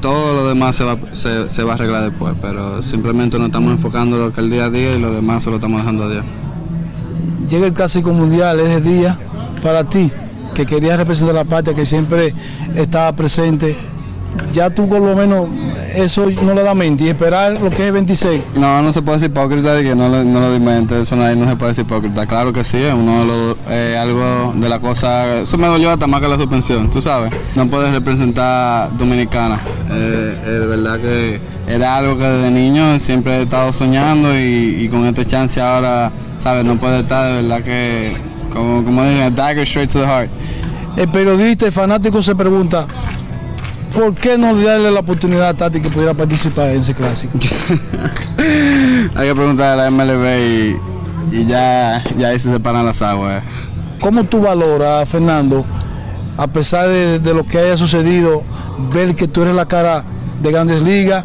Todo 0.00 0.34
lo 0.34 0.48
demás 0.48 0.74
se 0.74 0.82
va, 0.82 0.98
se, 1.12 1.62
va 1.62 1.70
a 1.70 1.74
arreglar 1.76 2.02
después, 2.02 2.34
pero 2.42 2.82
simplemente 2.82 3.38
nos 3.38 3.46
estamos 3.46 3.70
enfocando 3.70 4.16
en 4.16 4.22
lo 4.22 4.32
que 4.32 4.40
el 4.40 4.50
día 4.50 4.64
a 4.64 4.70
día 4.70 4.92
y 4.92 4.98
lo 4.98 5.14
demás 5.14 5.44
se 5.44 5.50
lo 5.50 5.56
estamos 5.56 5.82
dejando 5.82 6.02
a 6.02 6.10
Dios. 6.10 6.24
Llega 7.48 7.66
el 7.66 7.72
Clásico 7.72 8.12
Mundial 8.12 8.58
ese 8.58 8.80
día 8.80 9.16
para 9.62 9.84
ti, 9.84 10.10
que 10.54 10.66
querías 10.66 10.96
representar 10.98 11.34
la 11.34 11.44
patria, 11.44 11.74
que 11.74 11.84
siempre 11.84 12.34
estaba 12.74 13.12
presente. 13.14 13.76
Ya 14.52 14.70
tú 14.70 14.88
por 14.88 15.00
lo 15.00 15.16
menos 15.16 15.48
eso 15.94 16.24
no 16.44 16.54
le 16.54 16.62
da 16.62 16.72
mente 16.72 17.02
y 17.04 17.08
esperar 17.08 17.60
lo 17.60 17.68
que 17.68 17.88
es 17.88 17.92
26. 17.92 18.40
No, 18.56 18.80
no 18.80 18.92
se 18.92 19.02
puede 19.02 19.18
ser 19.18 19.30
hipócrita 19.30 19.74
de 19.74 19.82
que 19.82 19.94
no, 19.96 20.08
le- 20.08 20.24
no 20.24 20.38
lo 20.38 20.52
di 20.52 20.60
mente, 20.60 21.00
eso 21.00 21.16
no, 21.16 21.34
no 21.34 21.48
se 21.50 21.56
puede 21.56 21.74
ser 21.74 21.84
hipócrita. 21.84 22.26
Claro 22.26 22.52
que 22.52 22.62
sí, 22.62 22.78
uno 22.94 23.24
de 23.24 23.54
eh, 23.70 23.98
algo 23.98 24.52
de 24.56 24.68
la 24.68 24.78
cosa, 24.78 25.40
eso 25.40 25.58
me 25.58 25.66
dolió 25.66 25.90
hasta 25.90 26.06
más 26.06 26.20
que 26.20 26.28
la 26.28 26.36
suspensión, 26.36 26.88
tú 26.90 27.02
sabes. 27.02 27.32
No 27.56 27.68
puedes 27.68 27.90
representar 27.92 28.96
Dominicana. 28.96 29.58
Eh, 29.90 30.38
eh, 30.44 30.48
de 30.50 30.66
verdad 30.66 31.00
que 31.00 31.40
era 31.66 31.96
algo 31.96 32.16
que 32.16 32.24
desde 32.24 32.50
niño 32.52 32.98
siempre 33.00 33.38
he 33.38 33.42
estado 33.42 33.72
soñando 33.72 34.32
y, 34.38 34.76
y 34.84 34.88
con 34.88 35.06
este 35.06 35.24
chance 35.24 35.60
ahora, 35.60 36.12
sabes, 36.38 36.64
no 36.64 36.76
puede 36.76 37.00
estar, 37.00 37.32
de 37.34 37.42
verdad 37.42 37.62
que, 37.64 38.16
como, 38.52 38.84
como 38.84 39.02
dicen, 39.04 39.22
a 39.22 39.30
dagger 39.30 39.62
straight 39.62 39.90
to 39.90 40.00
the 40.00 40.06
heart. 40.06 40.30
El 40.96 41.08
periodista, 41.08 41.66
el 41.66 41.72
fanático 41.72 42.22
se 42.22 42.34
pregunta, 42.34 42.86
¿por 43.94 44.14
qué 44.14 44.36
no 44.36 44.54
darle 44.54 44.90
la 44.90 45.00
oportunidad 45.00 45.48
a 45.48 45.54
Tati 45.54 45.80
que 45.80 45.90
pudiera 45.90 46.14
participar 46.14 46.68
en 46.70 46.80
ese 46.80 46.94
clásico? 46.94 47.38
Hay 49.14 49.28
que 49.28 49.34
preguntar 49.34 49.78
a 49.78 49.82
la 49.82 49.90
MLB 49.90 50.76
y, 51.32 51.36
y 51.36 51.46
ya, 51.46 52.02
ya 52.18 52.28
ahí 52.28 52.38
se 52.38 52.50
separan 52.50 52.84
las 52.84 53.02
aguas. 53.02 53.42
¿Cómo 54.00 54.24
tú 54.24 54.40
valoras, 54.40 55.08
Fernando, 55.08 55.64
a 56.36 56.46
pesar 56.46 56.88
de, 56.88 57.18
de 57.18 57.34
lo 57.34 57.44
que 57.44 57.58
haya 57.58 57.76
sucedido, 57.76 58.42
ver 58.92 59.14
que 59.14 59.28
tú 59.28 59.42
eres 59.42 59.54
la 59.54 59.66
cara 59.66 60.04
de 60.42 60.50
grandes 60.50 60.82
ligas 60.82 61.24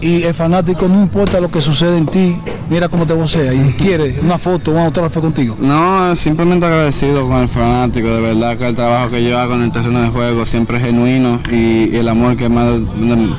y 0.00 0.24
el 0.24 0.34
fanático 0.34 0.88
no 0.88 1.00
importa 1.00 1.40
lo 1.40 1.50
que 1.50 1.62
sucede 1.62 1.96
en 1.96 2.06
ti, 2.06 2.36
mira 2.72 2.88
cómo 2.88 3.06
te 3.06 3.12
vocea 3.12 3.52
y 3.52 3.74
quiere 3.74 4.18
una 4.22 4.38
foto, 4.38 4.70
un 4.70 4.78
autógrafo 4.78 5.20
contigo? 5.20 5.56
No, 5.60 6.16
simplemente 6.16 6.64
agradecido 6.64 7.28
con 7.28 7.42
el 7.42 7.48
fanático, 7.48 8.08
de 8.08 8.22
verdad 8.22 8.56
que 8.56 8.66
el 8.66 8.74
trabajo 8.74 9.10
que 9.10 9.22
yo 9.22 9.38
hago 9.38 9.54
en 9.54 9.64
el 9.64 9.72
terreno 9.72 10.00
de 10.00 10.08
juego 10.08 10.46
siempre 10.46 10.78
es 10.78 10.84
genuino 10.84 11.38
y, 11.50 11.90
y 11.94 11.96
el 11.96 12.08
amor 12.08 12.34
que 12.34 12.48
me, 12.48 12.64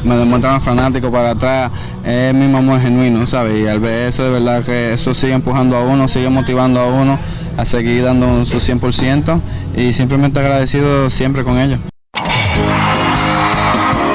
me 0.04 0.16
demuestran 0.18 0.54
los 0.54 0.64
fanáticos 0.64 1.10
para 1.10 1.32
atrás 1.32 1.72
es 2.06 2.30
el 2.30 2.36
mismo 2.36 2.60
amor 2.60 2.80
genuino, 2.80 3.26
¿sabes? 3.26 3.60
Y 3.60 3.68
al 3.68 3.80
ver 3.80 4.10
eso, 4.10 4.24
de 4.24 4.30
verdad 4.30 4.64
que 4.64 4.94
eso 4.94 5.16
sigue 5.16 5.34
empujando 5.34 5.78
a 5.78 5.82
uno, 5.82 6.08
sigue 6.08 6.30
motivando 6.30 6.80
a 6.80 6.86
uno 6.86 7.18
a 7.58 7.66
seguir 7.66 8.04
dando 8.04 8.46
su 8.46 8.58
100% 8.58 9.42
y 9.76 9.94
simplemente 9.94 10.40
agradecido 10.40 11.10
siempre 11.10 11.44
con 11.44 11.58
ellos. 11.58 11.80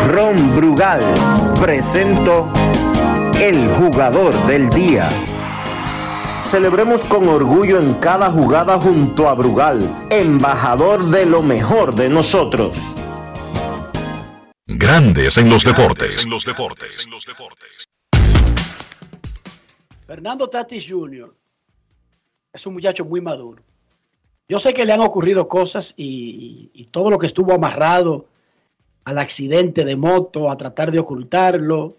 Ron 0.08 0.54
Brugal 0.54 1.02
presento 1.60 2.48
el 3.40 3.68
jugador 3.68 4.34
del 4.48 4.68
día. 4.68 5.08
Celebremos 6.40 7.04
con 7.04 7.28
orgullo 7.28 7.78
en 7.78 7.94
cada 7.94 8.32
jugada 8.32 8.80
junto 8.80 9.28
a 9.28 9.34
Brugal, 9.34 10.08
embajador 10.10 11.04
de 11.06 11.24
lo 11.24 11.40
mejor 11.42 11.94
de 11.94 12.08
nosotros. 12.08 12.76
Grandes 14.66 15.38
en 15.38 15.48
los 15.48 15.64
deportes. 15.64 16.24
En 16.24 16.30
los 16.30 16.44
deportes. 16.44 17.06
Fernando 20.04 20.48
Tatis 20.48 20.88
Jr. 20.88 21.32
es 22.52 22.66
un 22.66 22.74
muchacho 22.74 23.04
muy 23.04 23.20
maduro. 23.20 23.62
Yo 24.48 24.58
sé 24.58 24.74
que 24.74 24.84
le 24.84 24.94
han 24.94 25.00
ocurrido 25.00 25.46
cosas 25.46 25.94
y, 25.96 26.70
y 26.72 26.86
todo 26.86 27.08
lo 27.08 27.18
que 27.18 27.26
estuvo 27.26 27.52
amarrado 27.52 28.26
al 29.04 29.18
accidente 29.18 29.84
de 29.84 29.94
moto, 29.94 30.50
a 30.50 30.56
tratar 30.56 30.90
de 30.90 30.98
ocultarlo, 30.98 31.98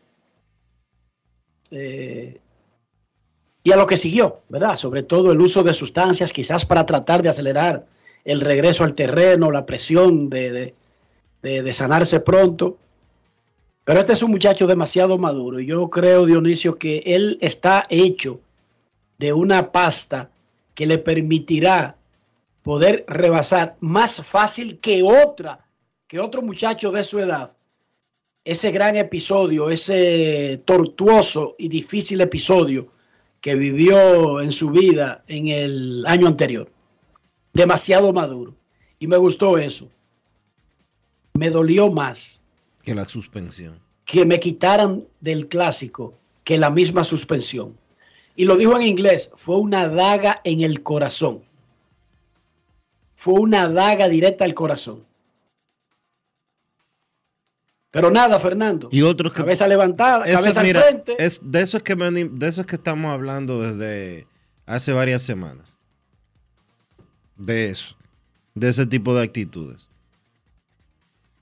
eh, 1.72 2.40
y 3.64 3.72
a 3.72 3.76
lo 3.78 3.88
que 3.88 3.98
siguió, 3.98 4.42
¿verdad? 4.50 4.76
Sobre 4.78 5.04
todo 5.04 5.32
el 5.32 5.42
uso 5.42 5.64
de 5.64 5.74
sustancias, 5.74 6.32
quizás 6.32 6.66
para 6.66 6.86
tratar 6.86 7.22
de 7.22 7.30
acelerar 7.30 7.86
el 8.24 8.42
regreso 8.42 8.84
al 8.84 8.96
terreno, 8.96 9.52
la 9.52 9.66
presión 9.66 10.30
de, 10.30 10.74
de- 11.42 11.62
de- 11.64 11.74
sanarse 11.74 12.20
pronto. 12.20 12.78
Pero 13.84 14.00
este 14.00 14.14
es 14.14 14.24
un 14.24 14.32
muchacho 14.32 14.68
demasiado 14.68 15.18
maduro 15.18 15.60
y 15.60 15.66
yo 15.66 15.90
creo, 15.90 16.26
Dionisio, 16.26 16.78
que 16.78 17.00
él 17.06 17.38
está 17.42 17.86
hecho 17.90 18.40
de 19.18 19.34
una 19.34 19.72
pasta 19.72 20.30
que 20.76 20.86
le 20.86 20.98
permitirá 20.98 21.96
poder 22.64 23.04
rebasar 23.08 23.76
más 23.80 24.26
fácil 24.26 24.80
que 24.80 25.02
otra, 25.04 25.66
que 26.08 26.20
otro 26.20 26.42
muchacho 26.42 26.92
de 26.92 27.04
su 27.04 27.20
edad, 27.20 27.52
ese 28.44 28.72
gran 28.72 28.96
episodio, 28.96 29.70
ese 29.70 30.62
tortuoso 30.66 31.56
y 31.58 31.68
difícil 31.68 32.22
episodio 32.22 32.88
que 33.42 33.56
vivió 33.56 34.42
en 34.42 34.52
su 34.52 34.70
vida 34.70 35.24
en 35.28 35.48
el 35.48 36.06
año 36.08 36.28
anterior. 36.28 36.72
Demasiado 37.54 38.12
maduro. 38.14 38.56
Y 39.00 39.08
me 39.08 39.18
gustó 39.18 39.58
eso. 39.58 39.90
Me 41.34 41.50
dolió 41.50 41.90
más 41.92 42.42
Que 42.84 42.94
la 42.96 43.06
suspensión. 43.06 43.80
que 44.06 44.26
me 44.26 44.40
quitaran 44.40 45.06
del 45.22 45.48
clásico 45.48 46.16
que 46.44 46.58
la 46.58 46.70
misma 46.70 47.04
suspensión. 47.04 47.78
Y 48.36 48.46
lo 48.46 48.58
dijo 48.58 48.76
en 48.76 48.82
inglés, 48.84 49.32
fue 49.36 49.58
una 49.58 49.88
daga 49.88 50.42
en 50.44 50.62
el 50.62 50.82
corazón. 50.82 51.44
Fue 53.14 53.34
una 53.36 53.70
daga 53.70 54.08
directa 54.08 54.46
al 54.46 54.54
corazón. 54.54 55.06
Pero 57.92 58.12
nada, 58.12 58.38
Fernando. 58.40 58.90
Y 58.92 59.02
otros 59.02 59.32
que 59.34 59.38
Cabeza 59.42 59.68
levantada, 59.68 60.24
cabeza 60.26 60.62
mira, 60.62 60.80
al 60.82 60.86
frente. 60.88 61.16
es, 61.18 61.40
de, 61.44 61.62
eso 61.62 61.78
es 61.78 61.84
que 61.84 61.96
me- 61.96 62.12
de 62.12 62.48
eso 62.48 62.62
es 62.62 62.68
que 62.68 62.76
estamos 62.76 63.12
hablando 63.12 63.62
desde 63.62 64.28
hace 64.68 64.94
varias 64.94 65.24
semanas. 65.24 65.78
De 67.36 67.70
eso. 67.70 67.96
De 68.54 68.70
ese 68.70 68.86
tipo 68.86 69.16
de 69.16 69.24
actitudes. 69.24 69.90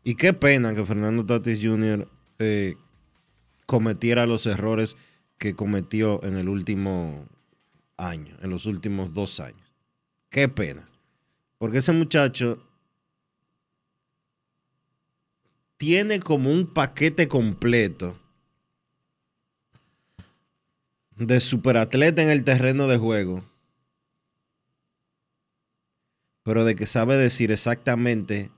Y 0.04 0.16
qué 0.16 0.32
pena 0.34 0.74
que 0.74 0.86
Fernando 0.86 1.26
Tatis 1.26 1.60
Jr. 1.62 2.08
eh, 2.40 2.76
cometiera 3.66 4.26
los 4.26 4.46
errores 4.46 4.96
que 5.38 5.54
cometió 5.56 6.24
en 6.24 6.38
el 6.38 6.48
último 6.48 7.26
año, 7.98 8.38
en 8.42 8.50
los 8.50 8.66
últimos 8.66 9.14
dos 9.14 9.40
años. 9.42 9.74
Qué 10.30 10.48
pena. 10.48 10.88
Porque 11.58 11.80
ese 11.80 11.92
muchacho 11.92 12.64
tiene 15.78 16.20
como 16.20 16.52
un 16.52 16.66
paquete 16.74 17.28
completo 17.28 18.18
de 21.16 21.40
superatleta 21.42 22.22
en 22.22 22.30
el 22.30 22.44
terreno 22.44 22.88
de 22.88 22.98
juego, 22.98 23.44
pero 26.44 26.63
de 26.63 26.76
que 26.76 26.86
sabe 26.86 27.16
decir 27.18 27.52
exactamente 27.52 28.52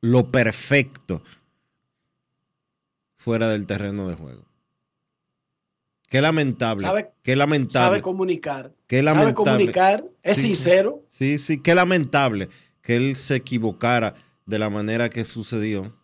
lo 0.00 0.30
perfecto 0.30 1.22
fuera 3.16 3.48
del 3.48 3.66
terreno 3.66 4.08
de 4.08 4.14
juego. 4.14 4.44
Qué 6.08 6.20
lamentable. 6.20 6.86
Sabe- 6.86 7.10
qué 7.22 7.34
lamentable. 7.34 7.86
Sabe 7.86 8.00
comunicar. 8.00 8.72
Qué 8.86 8.98
Sabe 8.98 9.04
lamentable. 9.04 9.34
comunicar. 9.34 10.04
Es 10.22 10.36
sí. 10.36 10.42
sincero. 10.44 11.02
Sí, 11.10 11.38
sí, 11.38 11.60
qué 11.60 11.74
lamentable 11.74 12.48
que 12.82 12.94
él 12.96 13.16
se 13.16 13.34
equivocara 13.36 14.14
de 14.46 14.58
la 14.58 14.70
manera 14.70 15.08
que 15.10 15.24
sucedió. 15.24 15.94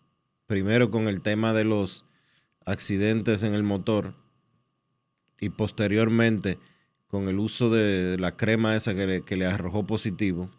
Primero 0.46 0.90
con 0.90 1.08
el 1.08 1.22
tema 1.22 1.52
de 1.52 1.64
los 1.64 2.04
accidentes 2.66 3.42
en 3.42 3.54
el 3.54 3.62
motor 3.62 4.14
y 5.40 5.48
posteriormente 5.48 6.58
con 7.06 7.28
el 7.28 7.38
uso 7.38 7.70
de 7.70 8.18
la 8.18 8.36
crema 8.36 8.76
esa 8.76 8.94
que 8.94 9.06
le, 9.06 9.24
que 9.24 9.36
le 9.36 9.46
arrojó 9.46 9.86
positivo. 9.86 10.50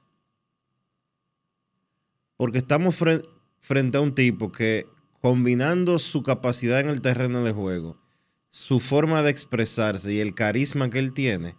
Porque 2.38 2.60
estamos 2.60 3.00
fre- 3.00 3.28
frente 3.60 3.98
a 3.98 4.02
un 4.02 4.14
tipo 4.16 4.52
que 4.52 4.88
combinando 5.22 6.00
su 6.00 6.24
capacidad 6.24 6.80
en 6.80 6.90
el 6.90 7.02
terreno 7.02 7.44
de 7.44 7.54
juego, 7.54 7.98
su 8.50 8.80
forma 8.80 9.22
de 9.22 9.30
expresarse 9.32 10.12
y 10.14 10.20
el 10.20 10.36
carisma 10.36 10.90
que 10.90 11.00
él 11.00 11.14
tiene, 11.14 11.56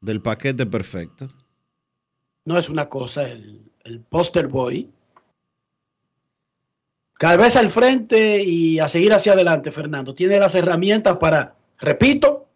del 0.00 0.20
paquete 0.20 0.66
perfecto. 0.66 1.28
No 2.44 2.58
es 2.58 2.68
una 2.68 2.88
cosa 2.88 3.28
el, 3.28 3.70
el 3.84 4.00
poster 4.00 4.48
boy. 4.48 4.90
Cabeza 7.22 7.60
al 7.60 7.70
frente 7.70 8.42
y 8.42 8.80
a 8.80 8.88
seguir 8.88 9.12
hacia 9.12 9.34
adelante, 9.34 9.70
Fernando. 9.70 10.12
Tiene 10.12 10.40
las 10.40 10.56
herramientas 10.56 11.18
para, 11.18 11.54
repito, 11.78 12.48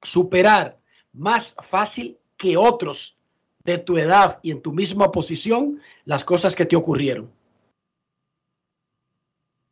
superar 0.00 0.78
más 1.12 1.56
fácil 1.60 2.16
que 2.36 2.56
otros 2.56 3.18
de 3.64 3.78
tu 3.78 3.98
edad 3.98 4.38
y 4.40 4.52
en 4.52 4.62
tu 4.62 4.70
misma 4.70 5.10
posición 5.10 5.80
las 6.04 6.24
cosas 6.24 6.54
que 6.54 6.64
te 6.64 6.76
ocurrieron. 6.76 7.28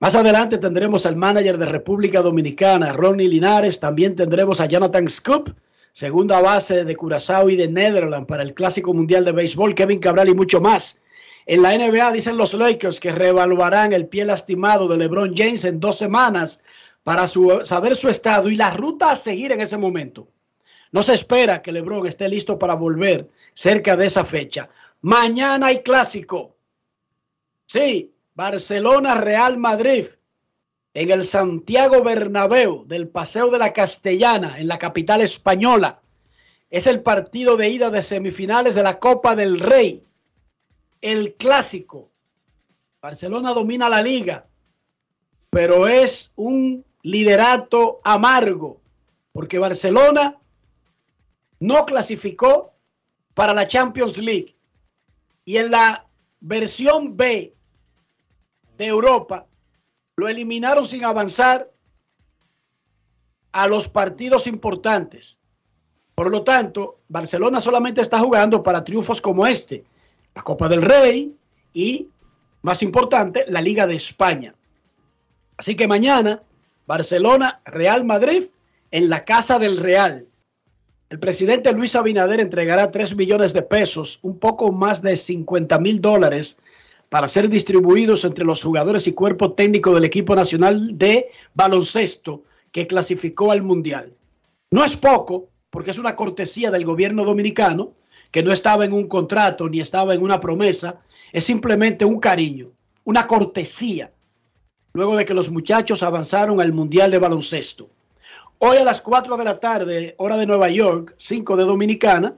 Más 0.01 0.17
adelante 0.17 0.59
tendremos 0.59 1.07
al 1.07 1.15
manager 1.15 1.57
de 1.57 1.67
República 1.67 2.21
Dominicana, 2.21 2.93
Ronnie 2.93 3.29
Linares. 3.29 3.79
También 3.79 4.17
tendremos 4.17 4.61
a 4.61 4.67
Jonathan 4.67 5.07
Scoop, 5.09 5.55
segunda 5.93 6.41
base 6.41 6.85
de 6.85 6.97
Curazao 6.97 7.49
y 7.49 7.55
de 7.55 7.69
Netherlands 7.69 8.27
para 8.27 8.43
el 8.43 8.55
Clásico 8.55 8.93
Mundial 8.93 9.25
de 9.25 9.31
Béisbol, 9.31 9.77
Kevin 9.77 10.01
Cabral 10.01 10.31
y 10.31 10.35
mucho 10.35 10.61
más. 10.61 10.99
En 11.53 11.63
la 11.63 11.77
NBA 11.77 12.13
dicen 12.13 12.37
los 12.37 12.55
Lakers 12.55 13.01
que 13.01 13.11
reevaluarán 13.11 13.93
el 13.93 14.07
pie 14.07 14.25
lastimado 14.25 14.87
de 14.87 14.97
LeBron 14.97 15.35
James 15.37 15.65
en 15.65 15.81
dos 15.81 15.99
semanas 15.99 16.61
para 17.03 17.27
su- 17.27 17.63
saber 17.65 17.97
su 17.97 18.09
estado 18.09 18.49
y 18.49 18.55
la 18.55 18.71
ruta 18.71 19.11
a 19.11 19.17
seguir 19.17 19.51
en 19.51 19.61
ese 19.61 19.77
momento. 19.77 20.29
No 20.93 21.03
se 21.03 21.15
espera 21.15 21.61
que 21.61 21.73
LeBron 21.73 22.07
esté 22.07 22.29
listo 22.29 22.57
para 22.57 22.75
volver 22.75 23.29
cerca 23.53 23.97
de 23.97 24.07
esa 24.07 24.25
fecha. 24.25 24.69
Mañana 25.01 25.67
hay 25.67 25.79
clásico. 25.83 26.55
Sí, 27.67 28.15
Barcelona, 28.35 29.17
Real 29.17 29.59
Madrid. 29.59 30.07
en 30.95 31.11
el 31.11 31.25
Santiago 31.25 32.03
Bernabéu 32.05 32.85
del 32.87 33.09
Paseo 33.09 33.51
de 33.51 33.59
la 33.59 33.73
Castellana, 33.73 34.59
en 34.61 34.69
la 34.69 34.79
capital 34.79 35.21
española. 35.21 36.01
Es 36.69 36.87
el 36.87 37.01
partido 37.03 37.57
de 37.57 37.69
ida 37.71 37.91
de 37.91 38.03
semifinales 38.03 38.75
de 38.77 38.83
la 38.85 38.99
Copa 39.01 39.35
del 39.37 39.59
Rey, 39.61 40.05
el 41.01 41.35
clásico. 41.35 42.11
Barcelona 43.01 43.53
domina 43.53 43.89
la 43.89 44.03
liga, 44.03 44.47
pero 45.49 45.87
es 45.87 46.33
un 46.37 46.85
liderato 47.03 48.01
amargo, 48.05 48.81
porque 49.33 49.59
Barcelona 49.59 50.39
no 51.59 51.87
clasificó 51.87 52.73
para 53.35 53.55
la 53.55 53.67
Champions 53.67 54.19
League. 54.19 54.55
Y 55.45 55.57
en 55.57 55.71
la 55.71 56.07
versión 56.41 57.17
B 57.17 57.55
de 58.77 58.87
Europa, 58.87 59.47
lo 60.17 60.29
eliminaron 60.29 60.87
sin 60.87 61.05
avanzar 61.05 61.71
a 63.53 63.67
los 63.67 63.89
partidos 63.89 64.47
importantes. 64.47 65.39
Por 66.15 66.31
lo 66.31 66.45
tanto, 66.45 67.01
Barcelona 67.09 67.61
solamente 67.61 68.01
está 68.01 68.19
jugando 68.19 68.63
para 68.63 68.85
triunfos 68.85 69.21
como 69.21 69.47
este, 69.47 69.85
la 70.35 70.43
Copa 70.43 70.69
del 70.69 70.83
Rey 70.83 71.35
y, 71.73 72.09
más 72.63 72.83
importante, 72.83 73.45
la 73.49 73.61
Liga 73.61 73.87
de 73.87 73.95
España. 73.97 74.55
Así 75.57 75.75
que 75.75 75.87
mañana, 75.87 76.43
Barcelona, 76.87 77.61
Real 77.65 78.05
Madrid, 78.05 78.45
en 78.91 79.09
la 79.09 79.25
Casa 79.25 79.59
del 79.59 79.77
Real. 79.77 80.27
El 81.11 81.19
presidente 81.19 81.73
Luis 81.73 81.97
Abinader 81.97 82.41
entregará 82.41 82.91
3 82.91 83.17
millones 83.17 83.53
de 83.53 83.63
pesos, 83.63 84.21
un 84.23 84.39
poco 84.39 84.71
más 84.73 85.03
de 85.03 85.17
50 85.17 85.79
mil 85.81 86.01
dólares 86.01 86.59
para 87.09 87.29
ser 87.29 87.49
distribuidos 87.49 88.25
entre 88.25 88.45
los 88.45 88.63
jugadores 88.63 89.07
y 89.09 89.13
cuerpo 89.13 89.53
técnico 89.53 89.93
del 89.93 90.05
equipo 90.05 90.37
nacional 90.37 90.97
de 90.97 91.29
baloncesto 91.55 92.45
que 92.71 92.87
clasificó 92.87 93.51
al 93.51 93.63
Mundial. 93.63 94.15
No 94.71 94.85
es 94.85 94.97
poco, 94.97 95.49
porque 95.71 95.91
es 95.91 95.99
una 95.99 96.15
cortesía 96.15 96.71
del 96.71 96.85
gobierno 96.85 97.25
dominicano, 97.25 97.93
que 98.31 98.43
no 98.43 98.53
estaba 98.53 98.85
en 98.85 98.93
un 98.93 99.09
contrato 99.09 99.69
ni 99.69 99.81
estaba 99.81 100.15
en 100.15 100.23
una 100.23 100.41
promesa, 100.41 101.01
es 101.33 101.45
simplemente 101.45 102.05
un 102.05 102.21
cariño, 102.21 102.69
una 103.05 103.27
cortesía, 103.27 104.13
luego 104.93 105.17
de 105.17 105.25
que 105.25 105.35
los 105.35 105.51
muchachos 105.51 106.03
avanzaron 106.03 106.61
al 106.61 106.73
Mundial 106.73 107.11
de 107.11 107.19
Baloncesto. 107.19 107.89
Hoy 108.59 108.77
a 108.77 108.85
las 108.85 109.01
4 109.01 109.37
de 109.37 109.45
la 109.45 109.59
tarde, 109.59 110.15
hora 110.19 110.37
de 110.37 110.47
Nueva 110.47 110.69
York, 110.69 111.15
5 111.17 111.57
de 111.57 111.65
Dominicana, 111.65 112.35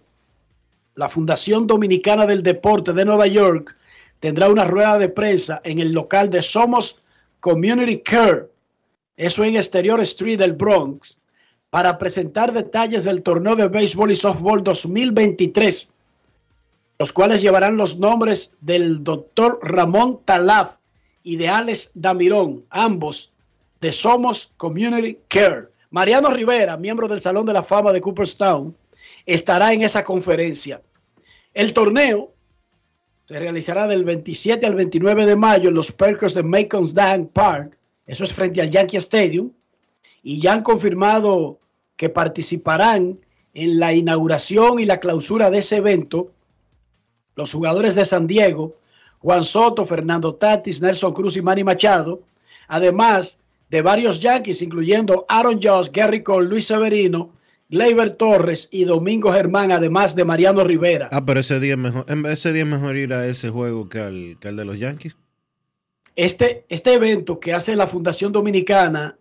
la 0.94 1.08
Fundación 1.08 1.66
Dominicana 1.66 2.26
del 2.26 2.42
Deporte 2.42 2.92
de 2.92 3.04
Nueva 3.04 3.26
York 3.26 3.76
tendrá 4.20 4.48
una 4.48 4.64
rueda 4.64 4.98
de 4.98 5.08
prensa 5.08 5.60
en 5.64 5.78
el 5.78 5.92
local 5.92 6.30
de 6.30 6.42
Somos 6.42 7.00
Community 7.40 8.02
Care, 8.02 8.46
eso 9.16 9.42
en 9.42 9.56
Exterior 9.56 10.00
Street 10.00 10.38
del 10.38 10.52
Bronx, 10.52 11.18
para 11.72 11.96
presentar 11.96 12.52
detalles 12.52 13.04
del 13.04 13.22
torneo 13.22 13.56
de 13.56 13.66
béisbol 13.66 14.10
y 14.10 14.16
softball 14.16 14.62
2023, 14.62 15.94
los 16.98 17.14
cuales 17.14 17.40
llevarán 17.40 17.78
los 17.78 17.96
nombres 17.96 18.52
del 18.60 19.02
doctor 19.02 19.58
Ramón 19.62 20.20
Talaf 20.26 20.76
y 21.22 21.36
de 21.36 21.48
Alex 21.48 21.92
Damirón, 21.94 22.62
ambos 22.68 23.32
de 23.80 23.90
Somos 23.90 24.52
Community 24.58 25.18
Care. 25.28 25.68
Mariano 25.90 26.28
Rivera, 26.28 26.76
miembro 26.76 27.08
del 27.08 27.22
Salón 27.22 27.46
de 27.46 27.54
la 27.54 27.62
Fama 27.62 27.90
de 27.90 28.02
Cooperstown, 28.02 28.76
estará 29.24 29.72
en 29.72 29.80
esa 29.80 30.04
conferencia. 30.04 30.82
El 31.54 31.72
torneo 31.72 32.34
se 33.24 33.38
realizará 33.38 33.86
del 33.86 34.04
27 34.04 34.66
al 34.66 34.74
29 34.74 35.24
de 35.24 35.36
mayo 35.36 35.70
en 35.70 35.74
los 35.74 35.90
Perkers 35.90 36.34
de 36.34 36.42
Macon's 36.42 36.92
Dam 36.92 37.28
Park. 37.28 37.78
Eso 38.04 38.24
es 38.24 38.32
frente 38.34 38.60
al 38.60 38.68
Yankee 38.68 38.98
Stadium. 38.98 39.50
Y 40.22 40.38
ya 40.38 40.52
han 40.52 40.62
confirmado 40.62 41.61
que 41.96 42.08
participarán 42.08 43.18
en 43.54 43.78
la 43.78 43.92
inauguración 43.92 44.80
y 44.80 44.86
la 44.86 45.00
clausura 45.00 45.50
de 45.50 45.58
ese 45.58 45.76
evento 45.76 46.30
los 47.34 47.52
jugadores 47.52 47.94
de 47.94 48.04
San 48.04 48.26
Diego, 48.26 48.74
Juan 49.20 49.42
Soto, 49.42 49.84
Fernando 49.84 50.34
Tatis, 50.34 50.82
Nelson 50.82 51.12
Cruz 51.12 51.36
y 51.36 51.42
Manny 51.42 51.64
Machado, 51.64 52.20
además 52.68 53.38
de 53.70 53.82
varios 53.82 54.20
Yankees, 54.20 54.62
incluyendo 54.62 55.24
Aaron 55.28 55.60
Josh, 55.62 55.88
Gary 55.92 56.22
Cole, 56.22 56.48
Luis 56.48 56.66
Severino, 56.66 57.30
Gleyber 57.70 58.10
Torres 58.16 58.68
y 58.70 58.84
Domingo 58.84 59.32
Germán, 59.32 59.72
además 59.72 60.14
de 60.14 60.26
Mariano 60.26 60.62
Rivera. 60.62 61.08
Ah, 61.10 61.24
pero 61.24 61.40
ese 61.40 61.58
día 61.58 61.72
es 61.72 61.78
mejor, 61.78 62.04
ese 62.30 62.52
día 62.52 62.64
es 62.64 62.68
mejor 62.68 62.96
ir 62.96 63.14
a 63.14 63.26
ese 63.26 63.48
juego 63.48 63.88
que 63.88 63.98
al, 63.98 64.36
que 64.38 64.48
al 64.48 64.56
de 64.56 64.64
los 64.66 64.78
Yankees. 64.78 65.16
Este, 66.14 66.66
este 66.68 66.92
evento 66.92 67.40
que 67.40 67.54
hace 67.54 67.74
la 67.74 67.86
Fundación 67.86 68.32
Dominicana 68.32 69.16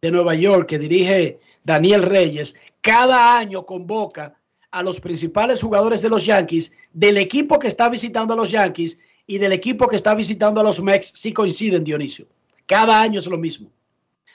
de 0.00 0.12
Nueva 0.12 0.36
York, 0.36 0.68
que 0.68 0.78
dirige 0.78 1.40
Daniel 1.64 2.02
Reyes, 2.02 2.56
cada 2.80 3.38
año 3.38 3.66
convoca 3.66 4.38
a 4.70 4.82
los 4.82 5.00
principales 5.00 5.62
jugadores 5.62 6.02
de 6.02 6.08
los 6.08 6.26
Yankees, 6.26 6.72
del 6.92 7.16
equipo 7.16 7.58
que 7.58 7.68
está 7.68 7.88
visitando 7.88 8.34
a 8.34 8.36
los 8.36 8.50
Yankees 8.50 9.00
y 9.26 9.38
del 9.38 9.52
equipo 9.52 9.88
que 9.88 9.96
está 9.96 10.14
visitando 10.14 10.60
a 10.60 10.64
los 10.64 10.80
Mex, 10.82 11.12
si 11.14 11.32
coinciden, 11.32 11.84
Dionisio. 11.84 12.26
Cada 12.66 13.00
año 13.00 13.18
es 13.18 13.26
lo 13.26 13.38
mismo. 13.38 13.70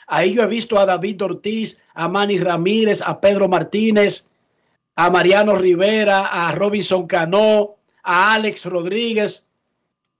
Ahí 0.07 0.33
yo 0.33 0.43
he 0.43 0.47
visto 0.47 0.77
a 0.77 0.85
David 0.85 1.23
Ortiz, 1.23 1.81
a 1.93 2.09
Manny 2.09 2.37
Ramírez, 2.39 3.01
a 3.01 3.19
Pedro 3.21 3.47
Martínez, 3.47 4.29
a 4.95 5.09
Mariano 5.09 5.55
Rivera, 5.55 6.27
a 6.27 6.51
Robinson 6.51 7.07
Cano, 7.07 7.75
a 8.03 8.33
Alex 8.33 8.65
Rodríguez, 8.65 9.45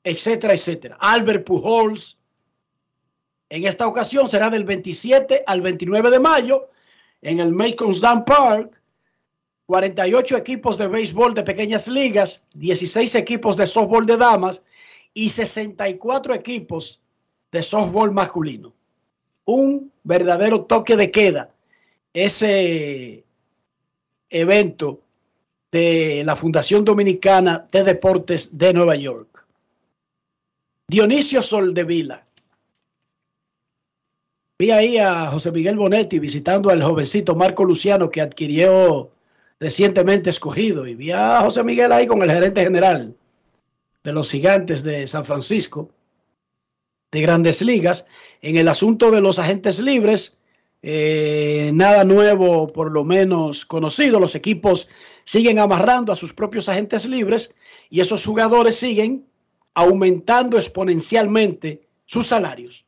etcétera, 0.03 0.53
etcétera. 0.53 0.97
Albert 0.99 1.45
Pujols. 1.45 2.17
En 3.49 3.67
esta 3.67 3.87
ocasión 3.87 4.27
será 4.27 4.49
del 4.49 4.63
27 4.63 5.43
al 5.45 5.61
29 5.61 6.09
de 6.09 6.19
mayo 6.19 6.69
en 7.23 7.39
el 7.39 7.51
Macons 7.51 7.99
Dam 7.99 8.23
Park. 8.25 8.79
48 9.65 10.37
equipos 10.37 10.77
de 10.77 10.87
béisbol 10.87 11.33
de 11.33 11.41
pequeñas 11.41 11.87
ligas, 11.87 12.45
16 12.53 13.15
equipos 13.15 13.55
de 13.55 13.65
softball 13.65 14.05
de 14.05 14.17
damas 14.17 14.61
y 15.13 15.29
64 15.29 16.35
equipos 16.35 16.99
de 17.51 17.63
softball 17.63 18.11
masculino 18.11 18.73
un 19.45 19.91
verdadero 20.03 20.65
toque 20.65 20.95
de 20.95 21.11
queda 21.11 21.49
ese 22.13 23.23
evento 24.29 25.01
de 25.71 26.23
la 26.25 26.35
Fundación 26.35 26.85
Dominicana 26.85 27.67
de 27.71 27.83
Deportes 27.83 28.57
de 28.57 28.73
Nueva 28.73 28.95
York. 28.95 29.45
Dionisio 30.87 31.41
Soldevila. 31.41 32.23
Vi 34.63 34.71
ahí 34.71 34.97
a 34.97 35.29
José 35.29 35.51
Miguel 35.51 35.75
Bonetti 35.75 36.19
visitando 36.19 36.69
al 36.69 36.81
jovencito 36.81 37.35
Marco 37.35 37.65
Luciano 37.65 38.09
que 38.09 38.21
adquirió 38.21 39.11
recientemente 39.59 40.29
escogido. 40.29 40.87
Y 40.87 40.95
vi 40.95 41.11
a 41.11 41.41
José 41.41 41.65
Miguel 41.65 41.91
ahí 41.91 42.07
con 42.07 42.23
el 42.23 42.31
gerente 42.31 42.63
general 42.63 43.13
de 44.05 44.13
los 44.13 44.31
gigantes 44.31 44.81
de 44.81 45.05
San 45.05 45.25
Francisco 45.25 45.89
de 47.11 47.21
grandes 47.21 47.61
ligas. 47.61 48.07
En 48.41 48.55
el 48.55 48.69
asunto 48.69 49.11
de 49.11 49.19
los 49.19 49.37
agentes 49.37 49.81
libres, 49.81 50.37
eh, 50.81 51.71
nada 51.73 52.05
nuevo, 52.05 52.71
por 52.71 52.89
lo 52.89 53.03
menos 53.03 53.65
conocido. 53.65 54.17
Los 54.17 54.33
equipos 54.33 54.87
siguen 55.25 55.59
amarrando 55.59 56.13
a 56.13 56.15
sus 56.15 56.33
propios 56.33 56.69
agentes 56.69 57.05
libres 57.05 57.53
y 57.89 57.99
esos 57.99 58.25
jugadores 58.25 58.75
siguen 58.75 59.25
aumentando 59.73 60.55
exponencialmente 60.55 61.85
sus 62.05 62.27
salarios, 62.27 62.85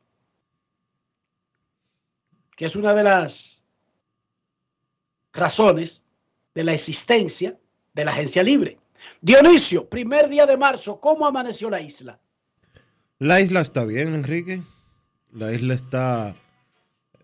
que 2.56 2.64
es 2.64 2.74
una 2.74 2.94
de 2.94 3.04
las 3.04 3.62
razones 5.32 6.02
de 6.54 6.64
la 6.64 6.72
existencia 6.72 7.56
de 7.94 8.04
la 8.04 8.10
agencia 8.10 8.42
libre. 8.42 8.78
Dionisio, 9.20 9.88
primer 9.88 10.28
día 10.28 10.46
de 10.46 10.56
marzo, 10.56 11.00
¿cómo 11.00 11.26
amaneció 11.26 11.70
la 11.70 11.80
isla? 11.80 12.18
La 13.18 13.40
isla 13.40 13.60
está 13.60 13.84
bien, 13.84 14.14
Enrique. 14.14 14.62
La 15.32 15.52
isla 15.52 15.74
está 15.74 16.34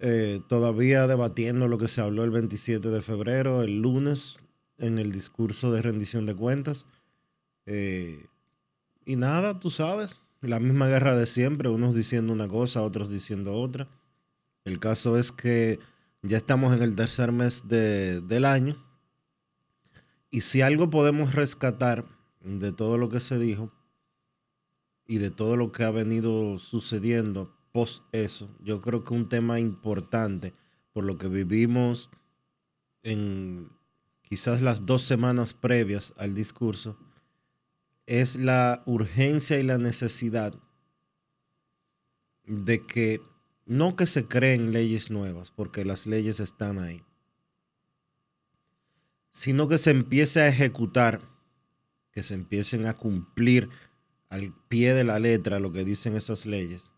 eh, 0.01 0.41
todavía 0.49 1.07
debatiendo 1.07 1.69
lo 1.69 1.79
que 1.79 1.89
se 1.89 2.01
habló 2.01 2.25
el 2.25 2.31
27 2.31 2.89
de 2.89 3.03
febrero, 3.03 3.63
el 3.63 3.81
lunes, 3.81 4.37
en 4.79 4.99
el 4.99 5.13
discurso 5.13 5.73
de 5.73 5.83
rendición 5.83 6.27
de 6.27 6.35
cuentas. 6.35 6.87
Eh, 7.67 8.27
y 9.05 9.17
nada, 9.17 9.61
tú 9.61 9.71
sabes, 9.71 10.21
la 10.41 10.61
misma 10.61 10.89
guerra 10.89 11.15
de 11.15 11.27
siempre, 11.27 11.69
unos 11.69 11.95
diciendo 11.95 12.33
una 12.33 12.49
cosa, 12.49 12.83
otros 12.83 13.11
diciendo 13.11 13.55
otra. 13.55 13.89
El 14.65 14.79
caso 14.79 15.17
es 15.17 15.33
que 15.33 15.79
ya 16.23 16.37
estamos 16.37 16.77
en 16.77 16.83
el 16.83 16.95
tercer 16.95 17.33
mes 17.33 17.69
del 17.69 18.45
año. 18.45 18.77
Y 20.31 20.43
si 20.43 20.63
algo 20.63 20.91
podemos 20.91 21.35
rescatar 21.35 22.07
de 22.41 22.73
todo 22.73 22.97
lo 22.97 23.09
que 23.09 23.21
se 23.21 23.39
dijo, 23.39 23.73
y 25.07 25.19
de 25.19 25.31
todo 25.31 25.57
lo 25.57 25.73
que 25.73 25.85
ha 25.85 25.91
venido 25.91 26.59
sucediendo 26.59 27.55
post 27.73 28.03
eso, 28.13 28.49
yo 28.63 28.81
creo 28.81 29.05
que 29.05 29.15
un 29.15 29.29
tema 29.29 29.61
importante 29.61 30.55
por 30.93 31.05
lo 31.05 31.19
que 31.19 31.29
vivimos 31.29 32.11
en 33.03 33.69
quizás 34.23 34.63
las 34.63 34.87
dos 34.87 35.03
semanas 35.03 35.55
previas 35.55 36.13
al 36.17 36.35
discurso 36.35 36.97
es 38.07 38.37
la 38.37 38.83
urgencia 38.87 39.59
y 39.59 39.63
la 39.63 39.79
necesidad 39.79 40.55
de 42.45 42.87
que 42.87 43.21
no 43.67 43.97
que 43.97 44.07
se 44.07 44.27
creen 44.27 44.73
leyes 44.73 45.11
nuevas, 45.11 45.51
porque 45.51 45.85
las 45.85 46.07
leyes 46.07 46.41
están 46.41 46.79
ahí, 46.79 47.05
sino 49.31 49.69
que 49.69 49.79
se 49.79 49.91
empiece 49.91 50.41
a 50.41 50.49
ejecutar, 50.49 51.21
que 52.13 52.23
se 52.23 52.35
empiecen 52.35 52.87
a 52.87 52.95
cumplir 52.95 53.71
al 54.29 54.55
pie 54.69 54.95
de 54.95 55.05
la 55.05 55.19
letra 55.19 55.61
lo 55.61 55.73
que 55.73 55.85
dicen 55.85 56.17
esas 56.17 56.47
leyes. 56.47 56.93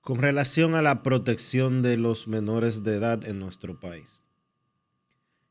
Con 0.00 0.18
relación 0.18 0.74
a 0.74 0.82
la 0.82 1.02
protección 1.02 1.82
de 1.82 1.96
los 1.96 2.28
menores 2.28 2.82
de 2.82 2.96
edad 2.96 3.26
en 3.26 3.40
nuestro 3.40 3.80
país. 3.80 4.20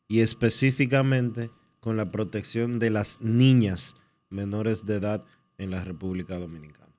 Y 0.07 0.21
específicamente 0.21 1.49
con 1.79 1.97
la 1.97 2.11
protección 2.11 2.77
de 2.77 2.91
las 2.91 3.19
niñas 3.21 3.97
menores 4.29 4.85
de 4.85 4.95
edad 4.95 5.25
en 5.57 5.71
la 5.71 5.83
República 5.83 6.37
Dominicana. 6.37 6.92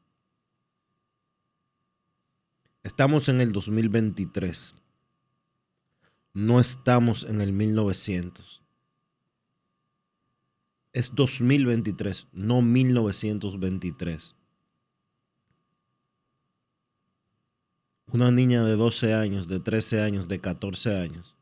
Estamos 2.85 3.31
en 3.31 3.41
el 3.41 3.51
2023. 3.51 4.77
No 6.35 6.61
estamos 6.61 7.25
en 7.25 7.41
el 7.41 7.51
1900. 7.55 8.63
Es 10.93 11.15
2023, 11.15 12.29
no 12.33 12.61
1923. 12.61 14.37
Una 18.13 18.31
niña 18.31 18.63
de 18.65 18.77
12 18.77 19.15
años, 19.15 19.49
de 19.49 19.61
13 19.61 20.03
años, 20.03 20.29
de 20.29 20.41
14 20.41 21.01
años. 21.01 21.35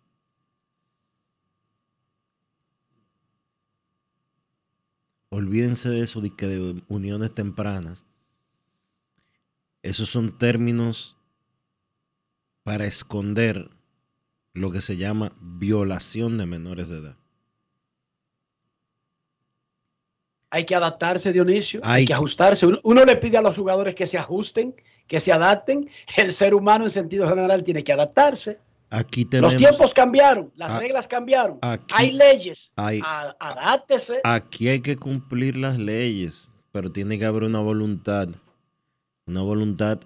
Olvídense 5.28 5.88
de 5.88 6.04
eso, 6.04 6.20
de 6.20 6.30
que 6.30 6.46
de 6.46 6.82
uniones 6.86 7.34
tempranas. 7.34 8.04
Esos 9.82 10.08
son 10.08 10.38
términos 10.38 11.16
para 12.62 12.86
esconder 12.86 13.70
lo 14.54 14.70
que 14.70 14.82
se 14.82 14.96
llama 14.96 15.32
violación 15.40 16.38
de 16.38 16.46
menores 16.46 16.88
de 16.88 16.98
edad. 16.98 17.16
Hay 20.50 20.66
que 20.66 20.74
adaptarse, 20.74 21.32
Dionisio. 21.32 21.80
Hay, 21.82 22.04
que 22.04 22.12
ajustarse. 22.12 22.66
Uno, 22.66 22.78
uno, 22.82 23.04
le 23.06 23.16
pide 23.16 23.38
a 23.38 23.42
los 23.42 23.56
jugadores 23.56 23.94
que 23.94 24.06
se 24.06 24.18
ajusten, 24.18 24.74
que 25.06 25.18
se 25.18 25.32
adapten. 25.32 25.88
El 26.18 26.32
ser 26.32 26.54
humano 26.54 26.84
en 26.84 26.90
sentido 26.90 27.26
general 27.26 27.64
tiene 27.64 27.82
que 27.82 27.92
adaptarse. 27.92 28.60
Aquí 28.90 29.24
tenemos, 29.24 29.54
los 29.54 29.58
tiempos 29.58 29.94
cambiaron, 29.94 30.52
las 30.54 30.72
a, 30.72 30.78
reglas 30.78 31.08
cambiaron. 31.08 31.58
Aquí, 31.62 31.94
hay 31.96 32.12
leyes. 32.12 32.72
Hay, 32.76 33.00
a, 33.02 33.34
adáptese. 33.40 34.20
Aquí 34.22 34.68
hay 34.68 34.80
que 34.80 34.96
cumplir 34.96 35.56
las 35.56 35.78
leyes, 35.78 36.50
pero 36.72 36.92
tiene 36.92 37.18
que 37.18 37.24
haber 37.24 37.44
una 37.44 37.60
voluntad, 37.60 38.28
una 39.24 39.40
voluntad 39.40 40.00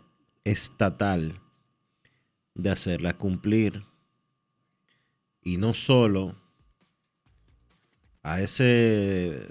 estatal 0.44 1.34
de 2.56 2.70
hacerla 2.70 3.16
cumplir. 3.16 3.84
Y 5.42 5.58
no 5.58 5.74
solo 5.74 6.34
a 8.22 8.40
ese 8.40 9.48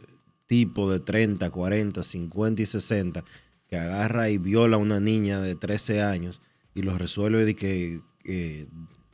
tipo 0.47 0.91
de 0.91 0.99
30, 0.99 1.49
40, 1.49 2.03
50 2.03 2.61
y 2.61 2.65
60 2.65 3.23
que 3.67 3.77
agarra 3.77 4.29
y 4.29 4.37
viola 4.37 4.75
a 4.75 4.79
una 4.79 4.99
niña 4.99 5.39
de 5.39 5.55
13 5.55 6.01
años 6.01 6.41
y 6.73 6.81
lo 6.81 6.97
resuelve 6.97 7.45
de 7.45 7.55
que, 7.55 8.01
eh, 8.25 8.67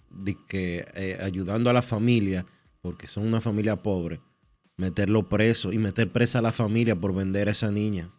de 0.09 0.37
que 0.47 0.85
eh, 0.95 1.19
ayudando 1.21 1.69
a 1.69 1.73
la 1.73 1.83
familia, 1.83 2.45
porque 2.81 3.07
son 3.07 3.27
una 3.27 3.39
familia 3.39 3.83
pobre, 3.83 4.19
meterlo 4.77 5.29
preso 5.29 5.71
y 5.71 5.77
meter 5.77 6.11
presa 6.11 6.39
a 6.39 6.41
la 6.41 6.51
familia 6.51 6.99
por 6.99 7.13
vender 7.13 7.47
a 7.47 7.51
esa 7.51 7.71
niña. 7.71 8.11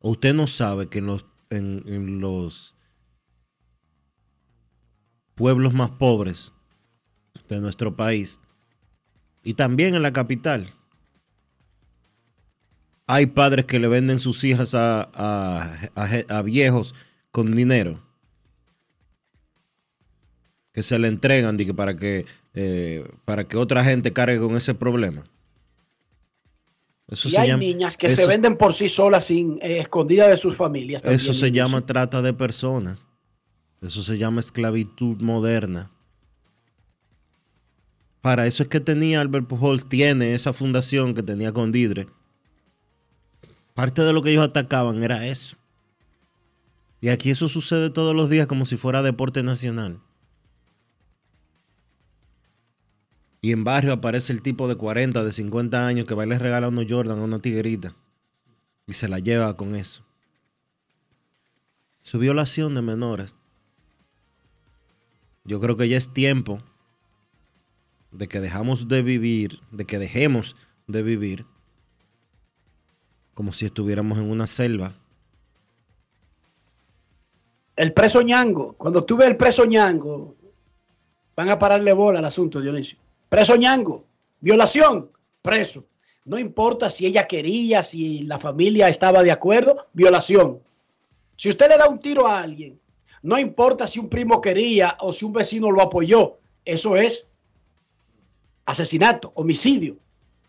¿O 0.00 0.10
usted 0.10 0.34
no 0.34 0.46
sabe 0.46 0.88
que 0.88 0.98
en 0.98 1.06
los, 1.06 1.24
en, 1.50 2.20
los 2.20 2.74
pueblos 5.34 5.74
más 5.74 5.90
pobres 5.90 6.52
de 7.48 7.60
nuestro 7.60 7.96
país 7.96 8.40
y 9.42 9.54
también 9.54 9.94
en 9.94 10.02
la 10.02 10.12
capital. 10.12 10.72
Hay 13.06 13.26
padres 13.26 13.66
que 13.66 13.78
le 13.78 13.88
venden 13.88 14.18
sus 14.18 14.44
hijas 14.44 14.74
a, 14.74 15.10
a, 15.94 16.42
viejos 16.42 16.94
con 17.30 17.54
dinero. 17.54 18.02
Que 20.72 20.82
se 20.82 20.98
le 20.98 21.08
entregan 21.08 21.58
para, 21.76 21.96
que, 21.96 22.24
eh, 22.54 23.06
para 23.24 23.44
que 23.44 23.58
otra 23.58 23.84
gente 23.84 24.12
cargue 24.12 24.38
con 24.38 24.56
ese 24.56 24.74
problema. 24.74 25.24
Eso 27.08 27.28
y 27.28 27.36
hay 27.36 27.48
llama, 27.48 27.60
niñas 27.60 27.96
que 27.96 28.06
eso, 28.06 28.16
se 28.16 28.26
venden 28.26 28.56
por 28.56 28.72
sí 28.72 28.88
solas, 28.88 29.26
sin, 29.26 29.58
eh, 29.60 29.78
escondidas 29.80 30.30
de 30.30 30.36
sus 30.36 30.56
familias. 30.56 31.02
También, 31.02 31.20
eso 31.20 31.34
se 31.34 31.50
llama 31.52 31.84
trata 31.84 32.22
de 32.22 32.32
personas. 32.32 33.06
Eso 33.82 34.02
se 34.02 34.16
llama 34.16 34.40
esclavitud 34.40 35.20
moderna. 35.20 35.90
Para 38.22 38.46
eso 38.46 38.62
es 38.62 38.70
que 38.70 38.80
tenía 38.80 39.20
Albert 39.20 39.46
Pujols, 39.46 39.86
tiene 39.86 40.34
esa 40.34 40.54
fundación 40.54 41.12
que 41.12 41.22
tenía 41.22 41.52
con 41.52 41.72
Didre. 41.72 42.06
Parte 43.74 44.02
de 44.02 44.14
lo 44.14 44.22
que 44.22 44.30
ellos 44.30 44.44
atacaban 44.44 45.02
era 45.02 45.26
eso. 45.26 45.56
Y 47.02 47.10
aquí 47.10 47.28
eso 47.28 47.50
sucede 47.50 47.90
todos 47.90 48.16
los 48.16 48.30
días 48.30 48.46
como 48.46 48.64
si 48.64 48.78
fuera 48.78 49.02
deporte 49.02 49.42
nacional. 49.42 50.00
Y 53.44 53.52
en 53.52 53.62
barrio 53.62 53.92
aparece 53.92 54.32
el 54.32 54.40
tipo 54.40 54.68
de 54.68 54.76
40, 54.76 55.22
de 55.22 55.30
50 55.30 55.86
años 55.86 56.06
que 56.06 56.14
va 56.14 56.24
y 56.24 56.28
le 56.30 56.38
regala 56.38 56.68
unos 56.68 56.86
Jordan 56.88 57.18
a 57.18 57.24
una 57.24 57.40
tiguerita. 57.40 57.94
Y 58.86 58.94
se 58.94 59.06
la 59.06 59.18
lleva 59.18 59.54
con 59.54 59.74
eso. 59.74 60.02
Su 62.00 62.18
violación 62.18 62.74
de 62.74 62.80
menores. 62.80 63.34
Yo 65.44 65.60
creo 65.60 65.76
que 65.76 65.90
ya 65.90 65.98
es 65.98 66.10
tiempo 66.14 66.62
de 68.12 68.28
que 68.28 68.40
dejamos 68.40 68.88
de 68.88 69.02
vivir, 69.02 69.60
de 69.70 69.84
que 69.84 69.98
dejemos 69.98 70.56
de 70.86 71.02
vivir 71.02 71.44
como 73.34 73.52
si 73.52 73.66
estuviéramos 73.66 74.16
en 74.16 74.30
una 74.30 74.46
selva. 74.46 74.94
El 77.76 77.92
preso 77.92 78.22
ñango, 78.22 78.72
cuando 78.78 79.04
tú 79.04 79.18
ves 79.18 79.28
el 79.28 79.36
preso 79.36 79.66
ñango, 79.66 80.34
van 81.36 81.50
a 81.50 81.58
pararle 81.58 81.92
bola 81.92 82.20
al 82.20 82.24
asunto, 82.24 82.62
Dionisio. 82.62 83.03
Preso 83.34 83.56
ñango, 83.56 84.06
violación, 84.38 85.10
preso. 85.42 85.86
No 86.24 86.38
importa 86.38 86.88
si 86.88 87.04
ella 87.04 87.26
quería, 87.26 87.82
si 87.82 88.20
la 88.20 88.38
familia 88.38 88.88
estaba 88.88 89.24
de 89.24 89.32
acuerdo, 89.32 89.88
violación. 89.92 90.62
Si 91.34 91.48
usted 91.48 91.68
le 91.68 91.76
da 91.76 91.88
un 91.88 91.98
tiro 91.98 92.28
a 92.28 92.40
alguien, 92.40 92.78
no 93.22 93.36
importa 93.36 93.88
si 93.88 93.98
un 93.98 94.08
primo 94.08 94.40
quería 94.40 94.96
o 95.00 95.12
si 95.12 95.24
un 95.24 95.32
vecino 95.32 95.72
lo 95.72 95.82
apoyó, 95.82 96.38
eso 96.64 96.96
es 96.96 97.28
asesinato, 98.66 99.32
homicidio. 99.34 99.96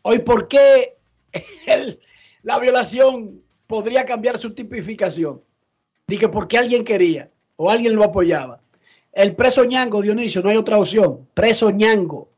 Hoy, 0.04 0.20
¿por 0.20 0.48
qué 0.48 0.96
la 2.44 2.60
violación 2.60 3.42
podría 3.66 4.06
cambiar 4.06 4.38
su 4.38 4.54
tipificación? 4.54 5.42
Dije, 6.06 6.30
porque 6.30 6.60
alguien 6.60 6.86
quería 6.86 7.32
o 7.56 7.72
alguien 7.72 7.96
lo 7.96 8.04
apoyaba. 8.04 8.62
El 9.12 9.36
preso 9.36 9.66
ñango, 9.66 10.04
Dionisio, 10.04 10.44
no 10.44 10.50
hay 10.50 10.58
otra 10.58 10.78
opción. 10.78 11.28
Preso 11.34 11.72
ñango. 11.72 12.35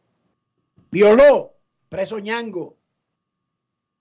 Violó, 0.90 1.54
preso 1.90 2.18
ñango. 2.20 2.78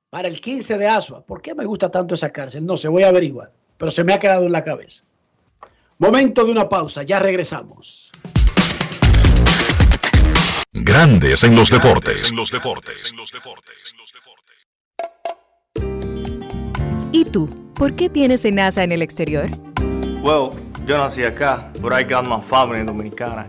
Para 0.08 0.28
el 0.28 0.40
15 0.40 0.78
de 0.78 0.86
Asua. 0.86 1.26
¿Por 1.26 1.42
qué 1.42 1.54
me 1.54 1.64
gusta 1.64 1.90
tanto 1.90 2.14
esa 2.14 2.30
cárcel? 2.30 2.64
No 2.64 2.76
sé, 2.76 2.88
voy 2.88 3.02
a 3.02 3.08
averiguar. 3.08 3.50
Pero 3.76 3.90
se 3.90 4.04
me 4.04 4.14
ha 4.14 4.18
quedado 4.18 4.46
en 4.46 4.52
la 4.52 4.62
cabeza. 4.62 5.02
Momento 5.98 6.44
de 6.44 6.52
una 6.52 6.68
pausa, 6.68 7.02
ya 7.02 7.18
regresamos. 7.18 8.12
Grandes 10.72 11.42
en 11.42 11.56
los 11.56 11.70
deportes. 11.70 12.30
En 12.30 12.36
los 12.36 12.50
deportes. 12.50 13.12
¿Y 17.12 17.24
tú? 17.24 17.48
¿Por 17.74 17.96
qué 17.96 18.08
tienes 18.08 18.44
enaza 18.44 18.84
en 18.84 18.92
el 18.92 19.02
exterior? 19.02 19.48
Well, 20.22 20.50
yo 20.86 20.98
nací 20.98 21.24
acá, 21.24 21.72
but 21.80 21.92
I 21.92 22.04
got 22.04 22.28
my 22.28 22.40
family 22.40 22.84
dominicana. 22.84 23.48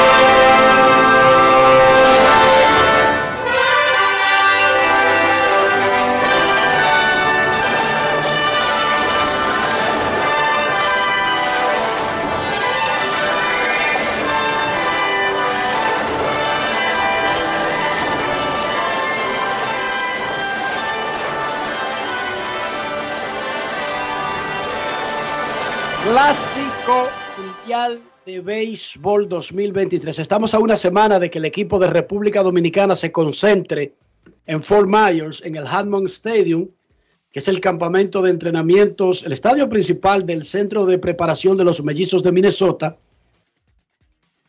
Clásico 26.23 27.09
Mundial 27.35 27.99
de 28.27 28.41
Béisbol 28.41 29.27
2023. 29.27 30.19
Estamos 30.19 30.53
a 30.53 30.59
una 30.59 30.75
semana 30.75 31.17
de 31.17 31.31
que 31.31 31.39
el 31.39 31.45
equipo 31.45 31.79
de 31.79 31.87
República 31.87 32.43
Dominicana 32.43 32.95
se 32.95 33.11
concentre 33.11 33.95
en 34.45 34.61
Fort 34.61 34.87
Myers, 34.87 35.43
en 35.43 35.55
el 35.55 35.65
Hammond 35.65 36.05
Stadium, 36.05 36.67
que 37.31 37.39
es 37.39 37.47
el 37.47 37.59
campamento 37.59 38.21
de 38.21 38.29
entrenamientos, 38.29 39.23
el 39.23 39.31
estadio 39.31 39.67
principal 39.67 40.23
del 40.23 40.45
Centro 40.45 40.85
de 40.85 40.99
Preparación 40.99 41.57
de 41.57 41.63
los 41.63 41.83
Mellizos 41.83 42.21
de 42.21 42.31
Minnesota. 42.31 42.97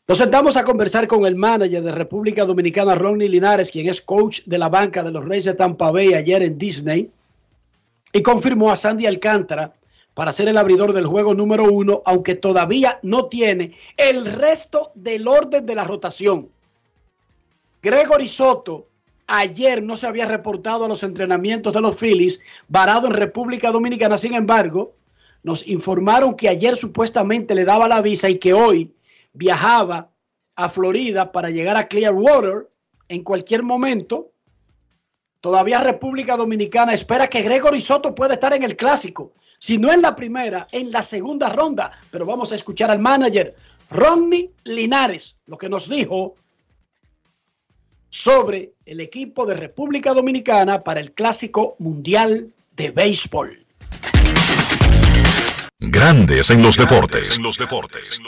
Nos 0.07 0.19
sentamos 0.19 0.59
a 0.59 0.65
conversar 0.65 1.07
con 1.07 1.25
el 1.25 1.37
manager 1.37 1.83
de 1.83 1.93
República 1.93 2.45
Dominicana, 2.45 2.97
Ronnie 2.97 3.31
Linares, 3.31 3.71
quien 3.71 3.89
es 3.89 4.03
coach 4.03 4.43
de 4.45 4.59
la 4.59 4.69
banca 4.69 5.03
de 5.03 5.11
los 5.11 5.25
Reyes 5.25 5.45
de 5.45 5.55
Tampa 5.55 5.91
Bay 5.91 6.13
ayer 6.13 6.43
en 6.43 6.59
Disney, 6.59 7.11
y 8.13 8.21
confirmó 8.21 8.71
a 8.71 8.77
Sandy 8.77 9.07
Alcántara 9.07 9.73
para 10.15 10.33
ser 10.33 10.49
el 10.49 10.59
abridor 10.59 10.93
del 10.93 11.07
juego 11.07 11.35
número 11.35 11.65
uno, 11.65 12.03
aunque 12.05 12.35
todavía 12.35 12.99
no 13.03 13.27
tiene 13.27 13.75
el 13.97 14.27
resto 14.27 14.93
del 14.95 15.27
orden 15.27 15.65
de 15.65 15.75
la 15.75 15.85
rotación. 15.85 16.51
Gregory 17.83 18.29
Soto 18.29 18.87
ayer 19.27 19.83
no 19.83 19.97
se 19.97 20.07
había 20.07 20.27
reportado 20.27 20.85
a 20.85 20.89
los 20.89 21.03
entrenamientos 21.03 21.73
de 21.73 21.81
los 21.81 21.97
Phillies, 21.97 22.43
varado 22.69 23.07
en 23.07 23.15
República 23.15 23.71
Dominicana. 23.71 24.19
Sin 24.19 24.35
embargo, 24.35 24.95
nos 25.43 25.67
informaron 25.67 26.35
que 26.35 26.49
ayer 26.49 26.77
supuestamente 26.77 27.55
le 27.55 27.65
daba 27.65 27.89
la 27.89 28.03
visa 28.03 28.29
y 28.29 28.39
que 28.39 28.53
hoy 28.53 28.93
viajaba 29.33 30.11
a 30.55 30.69
Florida 30.69 31.33
para 31.33 31.51
llegar 31.51 31.77
a 31.77 31.89
Clearwater 31.89 32.69
en 33.09 33.25
cualquier 33.25 33.63
momento. 33.63 34.31
Todavía 35.41 35.81
República 35.81 36.37
Dominicana 36.37 36.93
espera 36.93 37.27
que 37.29 37.43
Gregory 37.43 37.81
Soto 37.81 38.15
pueda 38.15 38.35
estar 38.35 38.53
en 38.53 38.63
el 38.63 38.77
clásico 38.77 39.33
si 39.63 39.79
no 39.79 39.93
en 39.93 40.03
la 40.03 40.17
primera, 40.17 40.67
en 40.73 40.91
la 40.91 41.05
segunda 41.05 41.49
ronda. 41.49 41.93
Pero 42.11 42.27
vamos 42.27 42.51
a 42.51 42.57
escuchar 42.57 42.91
al 42.91 42.99
manager 42.99 43.55
Ronnie 43.91 44.51
Linares, 44.65 45.39
lo 45.47 45.57
que 45.57 45.69
nos 45.69 45.89
dijo 45.89 46.35
sobre 48.09 48.73
el 48.85 49.01
equipo 49.01 49.47
de 49.47 49.55
República 49.55 50.13
Dominicana 50.15 50.83
para 50.83 50.99
el 50.99 51.13
Clásico 51.13 51.77
Mundial 51.79 52.53
de 52.75 52.91
Béisbol. 52.91 53.65
Grandes 55.79 56.51
en 56.51 56.61
los 56.61 56.77
deportes. 56.77 57.37
En 57.39 57.45
los 57.45 57.57
deportes. 57.57 58.21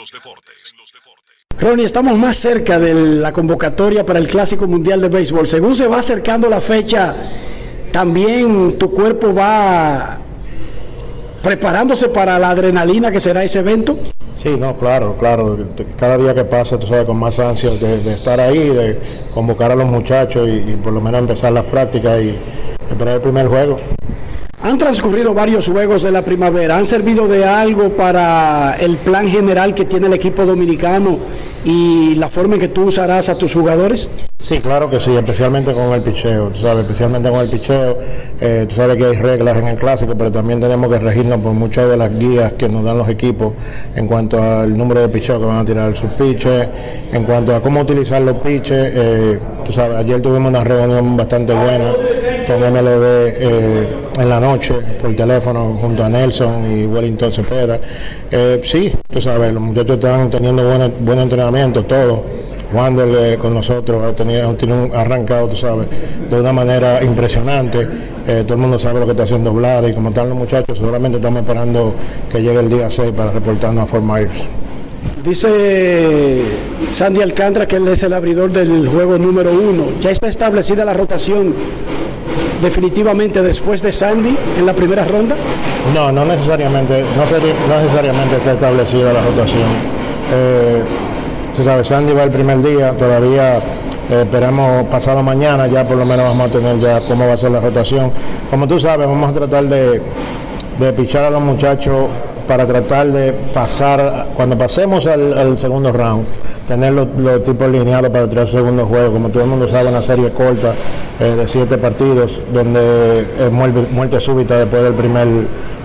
Ronnie, 1.59 1.85
estamos 1.85 2.17
más 2.17 2.37
cerca 2.37 2.79
de 2.79 2.93
la 2.93 3.33
convocatoria 3.33 4.05
para 4.05 4.19
el 4.19 4.29
Clásico 4.29 4.67
Mundial 4.67 5.01
de 5.01 5.09
Béisbol. 5.09 5.47
Según 5.47 5.75
se 5.75 5.87
va 5.87 5.99
acercando 5.99 6.49
la 6.49 6.61
fecha, 6.61 7.13
también 7.91 8.77
tu 8.77 8.89
cuerpo 8.89 9.33
va 9.33 10.21
preparándose 11.45 12.09
para 12.09 12.39
la 12.39 12.49
adrenalina 12.49 13.11
que 13.11 13.19
será 13.19 13.43
ese 13.43 13.59
evento? 13.59 13.99
Sí, 14.35 14.57
no, 14.59 14.79
claro, 14.79 15.15
claro. 15.19 15.55
Cada 15.95 16.17
día 16.17 16.33
que 16.33 16.43
pasa, 16.43 16.79
tú 16.79 16.87
sabes, 16.87 17.05
con 17.05 17.17
más 17.17 17.37
ansias 17.37 17.79
de, 17.79 17.97
estar 17.97 18.39
ahí, 18.39 18.69
de 18.69 18.97
convocar 19.31 19.71
a 19.71 19.75
los 19.75 19.85
muchachos 19.85 20.49
y, 20.49 20.71
y, 20.71 20.79
por 20.83 20.91
lo 20.91 21.01
menos 21.01 21.19
empezar 21.19 21.53
las 21.53 21.65
prácticas 21.65 22.19
y 22.19 22.35
esperar 22.89 23.15
el 23.15 23.21
primer 23.21 23.47
juego. 23.47 23.77
Han 24.61 24.77
transcurrido 24.77 25.33
varios 25.33 25.67
juegos 25.67 26.03
de 26.03 26.11
la 26.11 26.23
primavera. 26.23 26.77
¿Han 26.77 26.85
servido 26.85 27.27
de 27.27 27.45
algo 27.45 27.89
para 27.89 28.75
el 28.79 28.97
plan 28.97 29.27
general 29.27 29.73
que 29.73 29.85
tiene 29.85 30.07
el 30.07 30.13
equipo 30.13 30.45
dominicano 30.45 31.17
y 31.65 32.15
la 32.15 32.29
forma 32.29 32.55
en 32.55 32.61
que 32.61 32.67
tú 32.69 32.85
usarás 32.85 33.27
a 33.29 33.37
tus 33.37 33.53
jugadores? 33.53 34.09
Sí, 34.39 34.59
claro 34.59 34.89
que 34.89 34.99
sí, 34.99 35.15
especialmente 35.15 35.73
con 35.73 35.91
el 35.93 36.01
picheo, 36.01 36.49
tú 36.49 36.59
sabes, 36.59 36.83
especialmente 36.83 37.29
con 37.29 37.39
el 37.39 37.49
picheo. 37.49 37.97
Eh, 38.39 38.65
tú 38.69 38.75
sabes 38.75 38.95
que 38.97 39.05
hay 39.05 39.15
reglas 39.15 39.57
en 39.57 39.67
el 39.67 39.75
clásico, 39.75 40.15
pero 40.17 40.31
también 40.31 40.59
tenemos 40.59 40.89
que 40.91 40.99
regirnos 40.99 41.39
por 41.39 41.53
muchas 41.53 41.89
de 41.89 41.97
las 41.97 42.17
guías 42.17 42.53
que 42.53 42.69
nos 42.69 42.83
dan 42.83 42.97
los 42.97 43.09
equipos 43.09 43.53
en 43.95 44.07
cuanto 44.07 44.41
al 44.41 44.77
número 44.77 45.01
de 45.01 45.09
picheos 45.09 45.39
que 45.39 45.45
van 45.45 45.57
a 45.57 45.65
tirar 45.65 45.97
sus 45.97 46.11
piches, 46.13 46.67
en 47.11 47.23
cuanto 47.23 47.55
a 47.55 47.61
cómo 47.61 47.81
utilizar 47.81 48.21
los 48.21 48.37
piches. 48.37 48.93
Eh, 48.95 49.39
tú 49.63 49.71
sabes, 49.71 49.97
ayer 49.97 50.21
tuvimos 50.21 50.49
una 50.49 50.63
reunión 50.63 51.17
bastante 51.17 51.53
buena 51.53 51.93
con 52.45 52.59
MLB 52.59 53.03
eh, 53.03 53.87
en 54.19 54.29
la 54.29 54.39
noche 54.39 54.75
por 55.01 55.15
teléfono 55.15 55.77
junto 55.81 56.03
a 56.03 56.09
Nelson 56.09 56.77
y 56.77 56.85
Wellington 56.85 57.31
Cepeda. 57.31 57.79
sí, 58.61 58.93
tú 59.11 59.21
sabes, 59.21 59.53
los 59.53 59.61
muchachos 59.61 59.95
están 59.95 60.29
teniendo 60.29 60.63
buen, 60.63 60.93
buen 60.99 61.19
entrenamiento, 61.19 61.83
todo 61.83 62.23
Wander 62.73 63.37
con 63.37 63.53
nosotros 63.53 64.03
ha 64.03 64.13
tiene 64.55 64.73
un 64.73 64.91
arrancado, 64.93 65.47
tú 65.47 65.55
sabes, 65.55 65.87
de 66.29 66.39
una 66.39 66.51
manera 66.51 67.03
impresionante. 67.03 67.87
Eh, 68.27 68.43
todo 68.43 68.55
el 68.55 68.59
mundo 68.59 68.79
sabe 68.79 68.99
lo 68.99 69.05
que 69.05 69.11
está 69.11 69.23
haciendo 69.23 69.53
Vlad 69.53 69.87
y 69.87 69.93
como 69.93 70.09
están 70.09 70.29
los 70.29 70.37
muchachos, 70.37 70.77
solamente 70.77 71.17
estamos 71.17 71.39
esperando 71.39 71.93
que 72.29 72.41
llegue 72.41 72.59
el 72.59 72.69
día 72.69 72.89
6 72.89 73.11
para 73.15 73.31
reportarnos 73.31 73.83
a 73.83 73.87
Fort 73.87 74.03
Myers. 74.03 74.47
Dice 75.23 76.41
Sandy 76.89 77.21
Alcántara 77.21 77.65
que 77.65 77.77
él 77.77 77.87
es 77.87 78.03
el 78.03 78.13
abridor 78.13 78.51
del 78.51 78.87
juego 78.87 79.17
número 79.17 79.51
uno. 79.51 79.85
Ya 80.01 80.11
está 80.11 80.27
establecida 80.27 80.85
la 80.85 80.93
rotación 80.93 81.53
definitivamente 82.61 83.41
después 83.41 83.81
de 83.81 83.91
Sandy 83.91 84.35
en 84.57 84.65
la 84.65 84.73
primera 84.73 85.05
ronda. 85.05 85.35
No, 85.93 86.11
no 86.11 86.25
necesariamente, 86.25 87.01
no, 87.01 87.25
no 87.25 87.81
necesariamente 87.81 88.37
está 88.37 88.53
establecida 88.53 89.13
la 89.13 89.21
rotación. 89.21 89.63
Eh, 90.33 90.83
Sandy 91.83 92.13
va 92.13 92.23
el 92.23 92.31
primer 92.31 92.61
día, 92.61 92.91
todavía 92.97 93.57
eh, 93.57 94.21
esperamos 94.23 94.85
pasado 94.87 95.23
mañana, 95.23 95.67
ya 95.67 95.87
por 95.87 95.97
lo 95.97 96.05
menos 96.05 96.25
vamos 96.25 96.49
a 96.49 96.51
tener 96.51 96.79
ya 96.79 97.01
cómo 97.01 97.27
va 97.27 97.33
a 97.33 97.37
ser 97.37 97.51
la 97.51 97.59
rotación. 97.59 98.11
Como 98.49 98.67
tú 98.67 98.79
sabes, 98.79 99.07
vamos 99.07 99.29
a 99.29 99.33
tratar 99.33 99.63
de, 99.65 100.01
de 100.79 100.93
pichar 100.93 101.23
a 101.23 101.29
los 101.29 101.41
muchachos 101.41 102.07
para 102.47 102.65
tratar 102.65 103.07
de 103.07 103.33
pasar, 103.53 104.27
cuando 104.35 104.57
pasemos 104.57 105.05
al, 105.05 105.57
segundo 105.57 105.91
round, 105.91 106.25
tener 106.67 106.93
los, 106.93 107.07
tipos 107.43 107.69
lineados 107.69 108.09
para 108.09 108.27
tirar 108.27 108.47
segundo 108.47 108.85
juego. 108.85 109.13
Como 109.13 109.29
todo 109.29 109.43
el 109.43 109.49
mundo 109.49 109.67
sabe, 109.67 109.89
una 109.89 110.01
serie 110.01 110.31
corta 110.31 110.73
eh, 111.19 111.35
de 111.35 111.47
siete 111.47 111.77
partidos, 111.77 112.41
donde 112.53 113.21
es 113.39 113.51
muerte, 113.51 113.85
muerte 113.91 114.19
súbita 114.19 114.57
después 114.57 114.83
del 114.83 114.93
primer, 114.93 115.27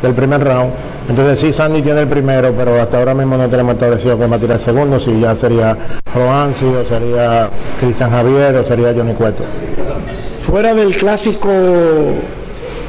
del 0.02 0.14
primer 0.14 0.44
round. 0.44 0.72
Entonces 1.08 1.40
sí, 1.40 1.52
Sandy 1.52 1.82
tiene 1.82 2.02
el 2.02 2.08
primero, 2.08 2.52
pero 2.56 2.80
hasta 2.80 2.98
ahora 2.98 3.14
mismo 3.14 3.36
no 3.36 3.48
tenemos 3.48 3.74
establecido 3.74 4.18
que 4.18 4.26
va 4.26 4.36
a 4.36 4.38
tirar 4.38 4.58
el 4.58 4.62
segundo, 4.62 5.00
si 5.00 5.18
ya 5.18 5.34
sería 5.34 5.76
Roansi 6.14 6.66
o 6.66 6.84
sería 6.84 7.48
Cristian 7.80 8.10
Javier 8.10 8.56
o 8.56 8.64
sería 8.64 8.92
Johnny 8.94 9.14
Cueto. 9.14 9.42
Fuera 10.40 10.74
del 10.74 10.96
clásico 10.96 11.48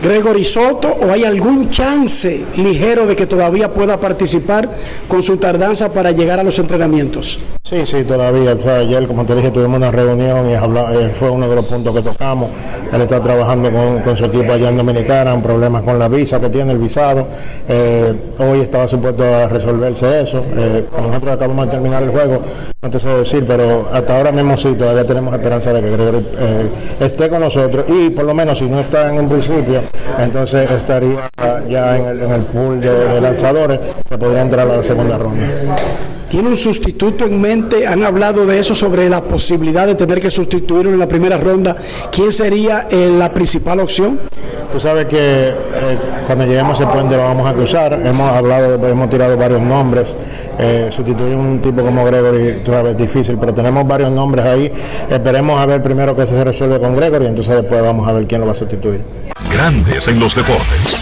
Gregory 0.02 0.44
Soto 0.44 0.88
o 0.90 1.12
hay 1.12 1.24
algún 1.24 1.70
chance 1.70 2.44
ligero 2.58 3.06
de 3.06 3.16
que 3.16 3.28
todavía 3.28 3.72
pueda 3.72 3.98
participar 4.00 4.68
con 5.08 5.22
su 5.22 5.38
tardanza 5.38 5.90
para 5.94 6.12
llegar 6.12 6.40
a 6.40 6.44
los 6.44 6.58
entrenamientos? 6.60 7.40
Sí, 7.64 7.84
sí, 7.86 8.04
todavía. 8.04 8.52
Ayer, 8.80 9.08
como 9.08 9.26
te 9.26 9.36
dije, 9.36 9.52
tuvimos 9.52 9.78
una 9.78 9.92
reunión 9.92 10.50
y 10.50 10.56
habla- 10.56 10.92
eh, 10.94 11.12
fue 11.14 11.30
uno 11.30 11.48
de 11.48 11.56
los 11.56 11.66
puntos 11.66 11.96
que 11.96 12.02
tocamos. 12.02 12.50
Él 12.92 13.02
está 13.02 13.22
trabajando 13.22 13.70
con, 13.72 14.18
su 14.18 14.26
equipo 14.26 14.52
allá 14.52 14.70
en 14.70 14.78
Dominicana, 14.78 15.34
un 15.34 15.42
problema 15.42 15.82
con 15.82 15.98
la 16.00 16.08
visa 16.08 16.40
que 16.40 16.50
tiene, 16.50 16.72
el 16.74 16.80
visado. 16.80 17.28
Eh, 17.70 18.14
hoy 18.40 18.62
estaba 18.62 18.88
supuesto 18.88 19.24
a 19.24 19.48
resolverse 19.48 20.22
eso. 20.22 20.44
Eh, 20.58 20.86
nosotros 21.00 21.34
acabamos 21.34 21.66
de 21.68 21.72
terminar 21.72 22.04
el 22.04 22.10
juego, 22.10 22.42
no 22.82 22.90
te 22.90 23.00
sé 23.00 23.08
decir, 23.10 23.46
pero 23.48 23.88
hasta 23.94 24.18
ahora 24.18 24.32
mismo 24.32 24.58
sí, 24.58 24.74
todavía 24.74 25.06
tenemos 25.06 25.34
esperanza 25.34 25.72
de 25.72 25.82
que 25.82 25.90
Gregory 25.92 26.18
eh, 26.40 26.70
esté 27.02 27.30
con 27.30 27.40
nosotros 27.42 27.86
y 27.88 28.10
por 28.10 28.26
lo 28.26 28.34
menos 28.34 28.58
si 28.58 28.66
no 28.66 28.80
está 28.82 29.10
en 29.14 29.20
un 29.20 29.30
principio, 29.30 29.82
entonces 30.20 30.70
estaría 30.70 31.30
ya 31.70 31.98
en 31.98 32.06
el, 32.06 32.22
en 32.22 32.32
el 32.32 32.42
pool 32.42 32.80
de, 32.82 32.90
de 32.90 33.22
lanzadores 33.22 33.80
que 34.08 34.18
podría 34.18 34.42
entrar 34.42 34.70
a 34.70 34.78
la 34.78 34.84
segunda 34.84 35.18
ronda. 35.18 35.48
¿Tiene 36.32 36.48
un 36.48 36.56
sustituto 36.56 37.26
en 37.26 37.42
mente? 37.42 37.86
¿Han 37.86 38.04
hablado 38.06 38.46
de 38.46 38.58
eso 38.58 38.74
sobre 38.74 39.10
la 39.10 39.22
posibilidad 39.22 39.86
de 39.86 39.96
tener 39.96 40.22
que 40.22 40.32
sustituirlo 40.32 40.94
en 40.94 41.00
la 41.00 41.06
primera 41.06 41.36
ronda? 41.36 41.76
¿Quién 42.10 42.32
sería 42.32 42.88
eh, 42.90 43.12
la 43.18 43.34
principal 43.34 43.82
opción? 43.82 44.18
Tú 44.72 44.80
sabes 44.80 45.08
que 45.08 45.18
eh, 45.18 45.54
cuando 46.26 46.46
lleguemos 46.46 46.80
a 46.80 46.84
ese 46.84 46.94
puente 46.94 47.18
lo 47.18 47.24
vamos 47.24 47.46
a 47.46 47.54
cruzar. 47.54 47.94
Hemos 47.94 48.32
hablado, 48.32 48.88
hemos 48.88 49.10
tirado 49.10 49.36
varios 49.36 49.60
nombres. 49.60 50.16
Eh, 50.58 50.88
sustituir 50.90 51.36
un 51.36 51.60
tipo 51.60 51.82
como 51.82 52.06
Gregory, 52.06 52.62
tú 52.64 52.72
sabes, 52.72 52.92
es 52.92 52.98
difícil, 52.98 53.36
pero 53.38 53.54
tenemos 53.54 53.86
varios 53.86 54.10
nombres 54.10 54.46
ahí. 54.46 54.72
Esperemos 55.10 55.60
a 55.60 55.66
ver 55.66 55.84
primero 55.84 56.16
que 56.16 56.26
se 56.28 56.42
resuelve 56.42 56.80
con 56.80 56.96
Gregory, 56.96 57.28
entonces 57.28 57.58
después 57.58 57.82
vamos 57.82 58.08
a 58.08 58.14
ver 58.14 58.26
quién 58.26 58.40
lo 58.40 58.48
va 58.48 58.54
a 58.54 58.56
sustituir. 58.56 59.02
Grandes 59.62 60.08
en 60.08 60.20
los 60.20 60.34
deportes. 60.34 60.98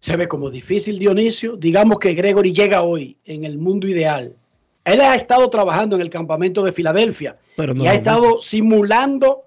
Se 0.00 0.16
ve 0.16 0.26
como 0.26 0.50
difícil, 0.50 0.98
Dionisio. 0.98 1.56
Digamos 1.56 2.00
que 2.00 2.14
Gregory 2.14 2.52
llega 2.52 2.82
hoy 2.82 3.16
en 3.24 3.44
el 3.44 3.58
mundo 3.58 3.86
ideal. 3.86 4.34
Él 4.84 5.00
ha 5.00 5.14
estado 5.14 5.48
trabajando 5.50 5.94
en 5.94 6.02
el 6.02 6.10
campamento 6.10 6.64
de 6.64 6.72
Filadelfia 6.72 7.38
Pero 7.56 7.74
no 7.74 7.84
y 7.84 7.86
ha 7.86 7.94
estado 7.94 8.40
simulando, 8.40 9.44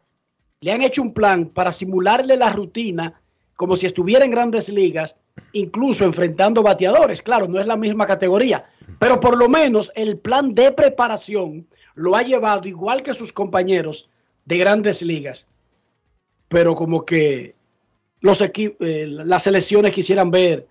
le 0.62 0.72
han 0.72 0.84
hecho 0.84 1.02
un 1.02 1.14
plan 1.14 1.48
para 1.48 1.74
simularle 1.74 2.38
la 2.38 2.50
rutina 2.50 3.22
como 3.58 3.76
si 3.76 3.88
estuviera 3.88 4.24
en 4.24 4.32
grandes 4.32 4.70
ligas, 4.70 5.18
incluso 5.52 6.06
enfrentando 6.06 6.64
bateadores. 6.64 7.22
Claro, 7.22 7.50
no 7.50 7.60
es 7.60 7.68
la 7.68 7.76
misma 7.76 8.08
categoría, 8.08 8.64
pero 9.00 9.20
por 9.20 9.38
lo 9.38 9.50
menos 9.50 9.92
el 9.96 10.18
plan 10.18 10.56
de 10.56 10.72
preparación 10.72 11.68
lo 11.94 12.16
ha 12.16 12.22
llevado 12.22 12.70
igual 12.70 13.04
que 13.04 13.14
sus 13.14 13.34
compañeros 13.34 14.10
de 14.52 14.58
grandes 14.58 15.02
ligas. 15.02 15.48
Pero 16.50 16.76
como 16.76 17.06
que 17.06 17.56
los 18.20 18.42
eh, 18.42 19.06
las 19.08 19.44
selecciones 19.44 19.94
quisieran 19.94 20.30
ver 20.30 20.68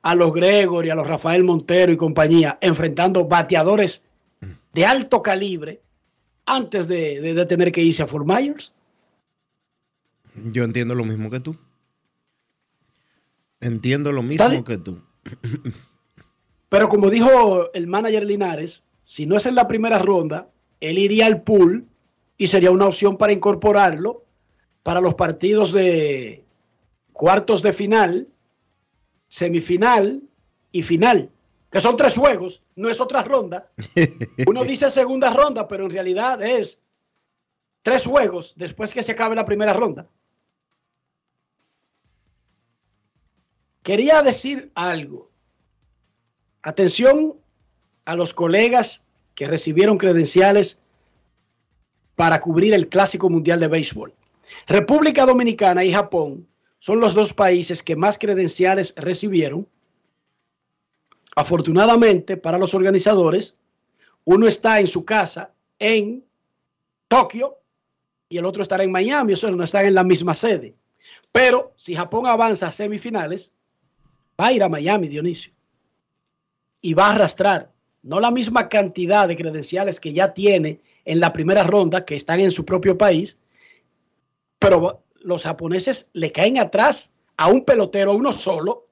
a 0.00 0.14
los 0.14 0.32
Gregory, 0.32 0.88
a 0.88 0.94
los 0.94 1.06
Rafael 1.06 1.44
Montero 1.44 1.92
y 1.92 1.98
compañía 1.98 2.56
enfrentando 2.62 3.26
bateadores 3.26 4.02
de 4.72 4.86
alto 4.86 5.20
calibre 5.22 5.82
antes 6.46 6.88
de, 6.88 7.20
de- 7.20 7.34
de 7.34 7.44
tener 7.44 7.70
que 7.70 7.82
irse 7.82 8.02
a 8.02 8.06
Fort 8.06 8.26
Myers. 8.26 8.72
Yo 10.52 10.64
entiendo 10.64 10.94
lo 10.94 11.04
mismo 11.04 11.28
que 11.30 11.40
tú. 11.40 11.54
Entiendo 13.60 14.10
lo 14.12 14.22
mismo 14.22 14.64
que 14.64 14.78
tú. 14.78 15.02
Pero 16.70 16.88
como 16.88 17.10
dijo 17.10 17.70
el 17.74 17.86
manager 17.88 18.24
Linares, 18.24 18.84
si 19.02 19.26
no 19.26 19.36
es 19.36 19.44
en 19.44 19.54
la 19.54 19.68
primera 19.68 19.98
ronda, 19.98 20.48
él 20.80 20.96
iría 20.98 21.26
al 21.26 21.42
pool 21.42 21.86
y 22.38 22.46
sería 22.46 22.70
una 22.70 22.86
opción 22.86 23.18
para 23.18 23.32
incorporarlo 23.32 24.24
para 24.82 25.00
los 25.00 25.16
partidos 25.16 25.72
de 25.72 26.44
cuartos 27.12 27.62
de 27.62 27.72
final, 27.72 28.28
semifinal 29.26 30.22
y 30.72 30.82
final, 30.82 31.30
que 31.70 31.80
son 31.80 31.96
tres 31.96 32.16
juegos, 32.16 32.62
no 32.76 32.88
es 32.88 33.00
otra 33.00 33.22
ronda. 33.22 33.70
Uno 34.46 34.64
dice 34.64 34.88
segunda 34.88 35.30
ronda, 35.34 35.68
pero 35.68 35.84
en 35.84 35.90
realidad 35.90 36.40
es 36.40 36.82
tres 37.82 38.06
juegos 38.06 38.54
después 38.56 38.94
que 38.94 39.02
se 39.02 39.12
acabe 39.12 39.34
la 39.34 39.44
primera 39.44 39.74
ronda. 39.74 40.08
Quería 43.82 44.22
decir 44.22 44.70
algo. 44.74 45.30
Atención 46.62 47.34
a 48.04 48.14
los 48.14 48.32
colegas 48.32 49.04
que 49.34 49.46
recibieron 49.46 49.98
credenciales 49.98 50.80
para 52.18 52.40
cubrir 52.40 52.74
el 52.74 52.88
Clásico 52.88 53.30
Mundial 53.30 53.60
de 53.60 53.68
Béisbol. 53.68 54.12
República 54.66 55.24
Dominicana 55.24 55.84
y 55.84 55.92
Japón 55.92 56.48
son 56.78 56.98
los 56.98 57.14
dos 57.14 57.32
países 57.32 57.80
que 57.80 57.94
más 57.94 58.18
credenciales 58.18 58.92
recibieron. 58.96 59.68
Afortunadamente 61.36 62.36
para 62.36 62.58
los 62.58 62.74
organizadores, 62.74 63.56
uno 64.24 64.48
está 64.48 64.80
en 64.80 64.88
su 64.88 65.04
casa 65.04 65.52
en 65.78 66.24
Tokio 67.06 67.58
y 68.28 68.38
el 68.38 68.46
otro 68.46 68.64
estará 68.64 68.82
en 68.82 68.90
Miami, 68.90 69.34
o 69.34 69.36
sea, 69.36 69.52
no 69.52 69.62
están 69.62 69.86
en 69.86 69.94
la 69.94 70.02
misma 70.02 70.34
sede. 70.34 70.74
Pero 71.30 71.72
si 71.76 71.94
Japón 71.94 72.26
avanza 72.26 72.66
a 72.66 72.72
semifinales, 72.72 73.52
va 74.40 74.46
a 74.48 74.52
ir 74.52 74.64
a 74.64 74.68
Miami, 74.68 75.06
Dionisio. 75.06 75.52
Y 76.80 76.94
va 76.94 77.06
a 77.06 77.12
arrastrar 77.12 77.70
no 78.02 78.18
la 78.18 78.32
misma 78.32 78.68
cantidad 78.68 79.28
de 79.28 79.36
credenciales 79.36 80.00
que 80.00 80.12
ya 80.12 80.34
tiene 80.34 80.80
en 81.08 81.20
la 81.20 81.32
primera 81.32 81.62
ronda, 81.64 82.04
que 82.04 82.14
están 82.16 82.40
en 82.40 82.50
su 82.50 82.64
propio 82.64 82.98
país, 82.98 83.38
pero 84.58 85.04
los 85.22 85.42
japoneses 85.44 86.10
le 86.12 86.32
caen 86.32 86.58
atrás 86.58 87.10
a 87.36 87.48
un 87.48 87.64
pelotero, 87.64 88.10
a 88.12 88.14
uno 88.14 88.32
solo, 88.32 88.88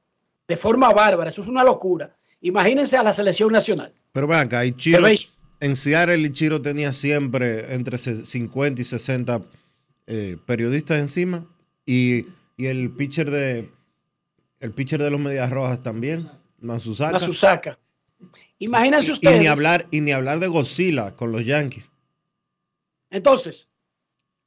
de 0.49 0.57
forma 0.57 0.93
bárbara. 0.93 1.31
Eso 1.31 1.43
es 1.43 1.49
una 1.49 1.63
locura. 1.65 2.17
Imagínense 2.41 2.97
a 2.97 3.03
la 3.03 3.13
selección 3.13 3.53
nacional. 3.53 3.93
Pero 4.13 4.27
ven 4.27 4.39
acá, 4.39 4.65
Ichiro, 4.65 5.03
béis- 5.03 5.31
en 5.61 5.77
Seattle 5.77 6.19
Ichiro 6.27 6.63
tenía 6.63 6.93
siempre 6.93 7.75
entre 7.75 7.99
se- 7.99 8.25
50 8.25 8.81
y 8.81 8.85
60 8.85 9.41
eh, 10.07 10.37
periodistas 10.47 10.99
encima 11.01 11.45
y, 11.85 12.27
y 12.57 12.67
el 12.67 12.91
pitcher 12.93 13.31
de 13.31 13.69
el 14.61 14.71
pitcher 14.73 15.03
de 15.03 15.11
los 15.11 15.21
Medias 15.21 15.51
Rojas 15.51 15.83
también, 15.83 16.31
Masusaka. 16.61 17.13
Masusaka. 17.13 17.79
Imagínense 18.59 19.09
Y- 19.09 19.13
ustedes. 19.13 19.37
Y 19.37 19.41
ni 19.41 19.47
hablar 19.49 19.87
y 19.91 20.01
ni 20.01 20.13
hablar 20.13 20.41
de 20.41 20.47
Godzilla 20.47 21.15
con 21.17 21.31
los 21.33 21.45
Yankees. 21.45 21.91
Entonces, 23.11 23.69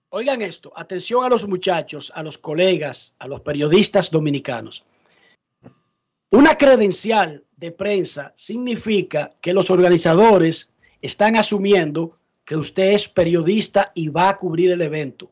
oigan 0.10 0.42
esto, 0.42 0.72
atención 0.76 1.24
a 1.24 1.30
los 1.30 1.48
muchachos, 1.48 2.12
a 2.16 2.24
los 2.24 2.38
colegas, 2.38 3.14
a 3.20 3.28
los 3.28 3.42
periodistas 3.42 4.12
dominicanos. 4.12 4.86
Una 6.32 6.58
credencial 6.58 7.44
de 7.58 7.72
prensa 7.72 8.34
significa 8.36 9.32
que 9.42 9.54
los 9.54 9.72
organizadores 9.72 10.72
están 11.02 11.36
asumiendo 11.36 12.18
que 12.46 12.56
usted 12.56 12.92
es 12.92 13.08
periodista 13.08 13.92
y 13.96 14.10
va 14.10 14.30
a 14.30 14.38
cubrir 14.38 14.72
el 14.72 14.82
evento. 14.82 15.32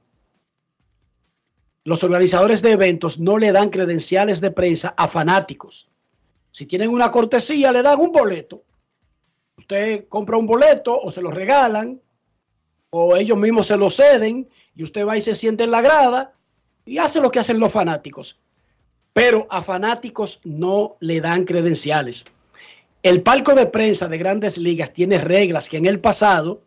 Los 1.84 2.04
organizadores 2.04 2.62
de 2.62 2.72
eventos 2.72 3.20
no 3.20 3.38
le 3.38 3.52
dan 3.52 3.70
credenciales 3.70 4.42
de 4.42 4.52
prensa 4.52 4.94
a 4.98 5.08
fanáticos. 5.08 5.90
Si 6.52 6.66
tienen 6.66 6.90
una 6.90 7.12
cortesía, 7.12 7.72
le 7.72 7.82
dan 7.82 8.00
un 8.00 8.12
boleto. 8.12 8.64
Usted 9.58 10.08
compra 10.08 10.38
un 10.38 10.46
boleto 10.46 11.00
o 11.00 11.12
se 11.12 11.22
lo 11.22 11.32
regalan 11.32 12.02
o 12.90 13.16
ellos 13.16 13.38
mismos 13.38 13.68
se 13.68 13.78
lo 13.78 13.90
ceden 13.90 14.48
y 14.76 14.84
usted 14.84 15.06
va 15.06 15.18
y 15.18 15.22
se 15.22 15.36
siente 15.36 15.64
en 15.64 15.72
la 15.72 15.82
grada 15.82 16.34
y 16.86 16.98
hace 17.00 17.20
lo 17.20 17.32
que 17.32 17.40
hacen 17.40 17.60
los 17.60 17.72
fanáticos. 17.72 18.40
Pero 19.14 19.48
a 19.50 19.62
fanáticos 19.62 20.40
no 20.44 20.96
le 21.00 21.22
dan 21.22 21.44
credenciales. 21.44 22.26
El 23.04 23.22
palco 23.24 23.56
de 23.56 23.66
prensa 23.66 24.08
de 24.08 24.18
grandes 24.18 24.58
ligas 24.58 24.94
tiene 24.94 25.18
reglas 25.18 25.70
que 25.70 25.78
en 25.78 25.86
el 25.86 26.00
pasado 26.00 26.62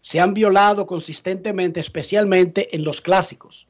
se 0.00 0.20
han 0.20 0.34
violado 0.34 0.86
consistentemente, 0.86 1.80
especialmente 1.80 2.74
en 2.76 2.84
los 2.84 3.00
clásicos. 3.00 3.66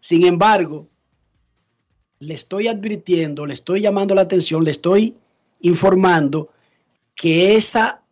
Sin 0.00 0.24
embargo, 0.24 0.86
le 2.18 2.34
estoy 2.34 2.68
advirtiendo, 2.68 3.46
le 3.46 3.54
estoy 3.54 3.80
llamando 3.80 4.14
la 4.14 4.22
atención, 4.22 4.64
le 4.64 4.70
estoy 4.70 5.16
informando 5.60 6.48
que 7.14 7.56
esa 7.56 8.02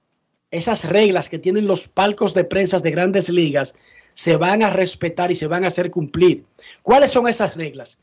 esas 0.51 0.85
reglas 0.89 1.29
que 1.29 1.39
tienen 1.39 1.67
los 1.67 1.89
palcos 1.89 2.35
de 2.35 2.45
prensa 2.45 2.79
de 2.81 2.91
grandes 2.91 3.29
ligas 3.29 3.75
se 4.15 4.37
van 4.37 4.63
a 4.63 4.71
respetar 4.71 5.31
y 5.31 5.37
se 5.37 5.47
van 5.47 5.65
a 5.65 5.69
hacer 5.69 5.91
cumplir. 5.91 6.45
¿Cuáles 6.83 7.13
son 7.13 7.29
esas 7.29 7.57
reglas? 7.57 7.99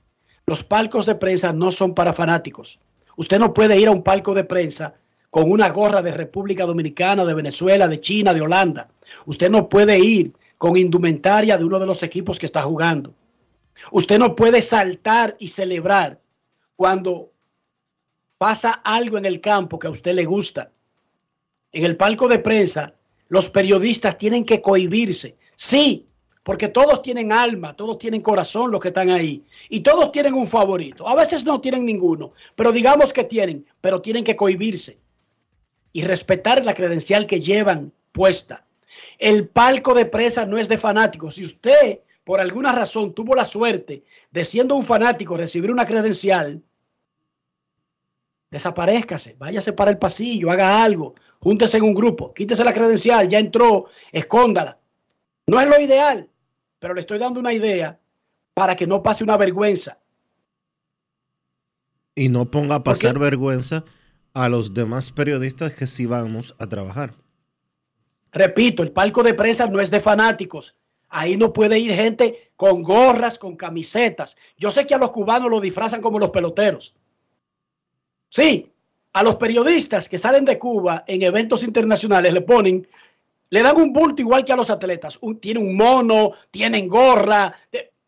Los 0.45 0.63
palcos 0.63 1.05
de 1.05 1.15
prensa 1.15 1.51
no 1.51 1.71
son 1.71 1.93
para 1.93 2.13
fanáticos. 2.13 2.79
Usted 3.17 3.39
no 3.39 3.53
puede 3.53 3.79
ir 3.79 3.87
a 3.87 3.91
un 3.91 4.03
palco 4.03 4.33
de 4.33 4.43
prensa 4.43 4.95
con 5.29 5.51
una 5.51 5.69
gorra 5.69 6.01
de 6.01 6.11
República 6.11 6.65
Dominicana, 6.65 7.25
de 7.25 7.33
Venezuela, 7.33 7.87
de 7.87 7.99
China, 7.99 8.33
de 8.33 8.41
Holanda. 8.41 8.89
Usted 9.25 9.49
no 9.49 9.67
puede 9.67 9.99
ir 9.99 10.33
con 10.57 10.77
indumentaria 10.77 11.57
de 11.57 11.65
uno 11.65 11.79
de 11.79 11.87
los 11.87 12.03
equipos 12.03 12.39
que 12.39 12.45
está 12.45 12.61
jugando. 12.61 13.13
Usted 13.91 14.19
no 14.19 14.35
puede 14.35 14.61
saltar 14.61 15.35
y 15.39 15.49
celebrar 15.49 16.21
cuando 16.75 17.31
pasa 18.37 18.71
algo 18.71 19.17
en 19.17 19.25
el 19.25 19.41
campo 19.41 19.79
que 19.79 19.87
a 19.87 19.91
usted 19.91 20.13
le 20.13 20.25
gusta 20.25 20.71
en 21.75 21.83
el 21.83 21.97
palco 21.97 22.27
de 22.29 22.39
prensa, 22.39 22.93
los 23.27 23.49
periodistas 23.49 24.17
tienen 24.17 24.45
que 24.45 24.61
cohibirse. 24.61 25.35
Sí, 25.55 26.07
porque 26.41 26.69
todos 26.69 27.01
tienen 27.01 27.31
alma, 27.31 27.75
todos 27.75 27.97
tienen 27.97 28.21
corazón 28.21 28.71
los 28.71 28.79
que 28.79 28.89
están 28.89 29.09
ahí. 29.09 29.43
Y 29.67 29.81
todos 29.81 30.11
tienen 30.11 30.35
un 30.35 30.47
favorito. 30.47 31.07
A 31.07 31.15
veces 31.15 31.43
no 31.43 31.59
tienen 31.59 31.85
ninguno, 31.85 32.31
pero 32.55 32.71
digamos 32.71 33.11
que 33.11 33.25
tienen, 33.25 33.65
pero 33.81 34.01
tienen 34.01 34.23
que 34.23 34.35
cohibirse. 34.35 34.99
y 35.91 36.03
respetar 36.03 36.65
la 36.65 36.73
credencial 36.73 37.25
que 37.25 37.39
llevan 37.39 37.93
puesta. 38.11 38.65
El 39.17 39.47
palco 39.47 39.93
de 39.93 40.05
presa 40.05 40.45
no 40.45 40.57
es 40.57 40.67
de 40.67 40.77
fanáticos. 40.77 41.35
Si 41.35 41.43
usted, 41.45 42.01
por 42.25 42.41
alguna 42.41 42.73
razón, 42.73 43.13
tuvo 43.13 43.33
la 43.33 43.45
suerte 43.45 44.03
de 44.29 44.43
siendo 44.43 44.75
un 44.75 44.83
fanático 44.83 45.37
recibir 45.37 45.71
una 45.71 45.85
credencial, 45.85 46.61
desaparezcase, 48.55 49.35
váyase 49.37 49.73
para 49.73 49.91
el 49.91 49.97
pasillo, 49.97 50.49
haga 50.49 50.81
algo, 50.81 51.13
júntese 51.41 51.75
en 51.75 51.83
un 51.83 51.93
grupo, 51.93 52.33
quítese 52.33 52.63
la 52.63 52.73
credencial, 52.73 53.27
ya 53.27 53.37
entró, 53.37 53.87
escóndala. 54.13 54.79
No 55.45 55.59
es 55.59 55.67
lo 55.67 55.77
ideal, 55.77 56.29
pero 56.79 56.93
le 56.93 57.01
estoy 57.01 57.19
dando 57.19 57.41
una 57.41 57.51
idea 57.51 57.99
para 58.53 58.77
que 58.77 58.87
no 58.87 59.03
pase 59.03 59.25
una 59.25 59.35
vergüenza. 59.35 59.99
Y 62.15 62.29
no 62.29 62.49
ponga 62.49 62.75
a 62.75 62.83
pasar 62.83 63.19
vergüenza 63.19 63.83
a 64.33 64.47
los 64.47 64.73
demás 64.73 65.11
periodistas 65.11 65.73
que 65.73 65.85
sí 65.85 66.05
vamos 66.05 66.55
a 66.57 66.67
trabajar. 66.67 67.13
Repito, 68.31 68.83
el 68.83 68.93
palco 68.93 69.21
de 69.21 69.33
prensa 69.33 69.67
no 69.67 69.81
es 69.81 69.91
de 69.91 69.99
fanáticos. 69.99 70.77
Ahí 71.09 71.35
no 71.35 71.51
puede 71.51 71.77
ir 71.77 71.91
gente 71.91 72.51
con 72.55 72.83
gorras, 72.83 73.37
con 73.37 73.57
camisetas. 73.57 74.37
Yo 74.57 74.71
sé 74.71 74.87
que 74.87 74.95
a 74.95 74.97
los 74.97 75.11
cubanos 75.11 75.49
lo 75.51 75.59
disfrazan 75.59 76.01
como 76.01 76.19
los 76.19 76.29
peloteros. 76.29 76.95
Sí, 78.35 78.69
a 79.13 79.23
los 79.23 79.37
periodistas 79.37 80.09
que 80.09 80.17
salen 80.17 80.43
de 80.43 80.59
Cuba 80.59 81.05
en 81.07 81.21
eventos 81.21 81.63
internacionales 81.63 82.33
le 82.33 82.41
ponen, 82.41 82.85
le 83.49 83.63
dan 83.63 83.77
un 83.77 83.93
bulto 83.93 84.21
igual 84.21 84.43
que 84.43 84.51
a 84.51 84.57
los 84.57 84.69
atletas. 84.69 85.17
Un, 85.21 85.39
tienen 85.39 85.63
un 85.63 85.77
mono, 85.77 86.33
tienen 86.51 86.89
gorra, 86.89 87.55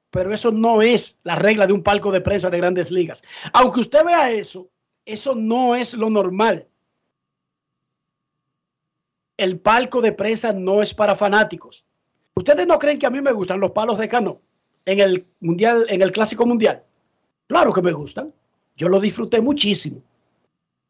pero 0.10 0.34
eso 0.34 0.52
no 0.52 0.82
es 0.82 1.18
la 1.24 1.36
regla 1.36 1.66
de 1.66 1.72
un 1.72 1.82
palco 1.82 2.12
de 2.12 2.20
prensa 2.20 2.50
de 2.50 2.58
grandes 2.58 2.92
ligas. 2.92 3.24
Aunque 3.54 3.80
usted 3.80 4.04
vea 4.04 4.30
eso, 4.30 4.68
eso 5.06 5.34
no 5.34 5.78
es 5.78 5.94
lo 5.94 6.10
normal. 6.10 6.68
El 9.38 9.62
palco 9.62 10.02
de 10.02 10.12
prensa 10.12 10.52
no 10.52 10.82
es 10.82 10.94
para 10.94 11.16
fanáticos. 11.16 11.86
¿Ustedes 12.34 12.68
no 12.68 12.78
creen 12.78 13.00
que 13.00 13.06
a 13.06 13.12
mí 13.12 13.22
me 13.22 13.32
gustan 13.32 13.62
los 13.62 13.72
palos 13.72 13.98
de 13.98 14.10
cano 14.10 14.42
en 14.86 15.00
el 15.00 15.26
mundial, 15.40 15.86
en 15.88 16.02
el 16.02 16.12
clásico 16.12 16.46
mundial? 16.46 16.84
Claro 17.48 17.72
que 17.72 17.82
me 17.82 17.94
gustan. 17.94 18.34
Yo 18.76 18.90
lo 18.90 19.00
disfruté 19.00 19.40
muchísimo. 19.40 20.04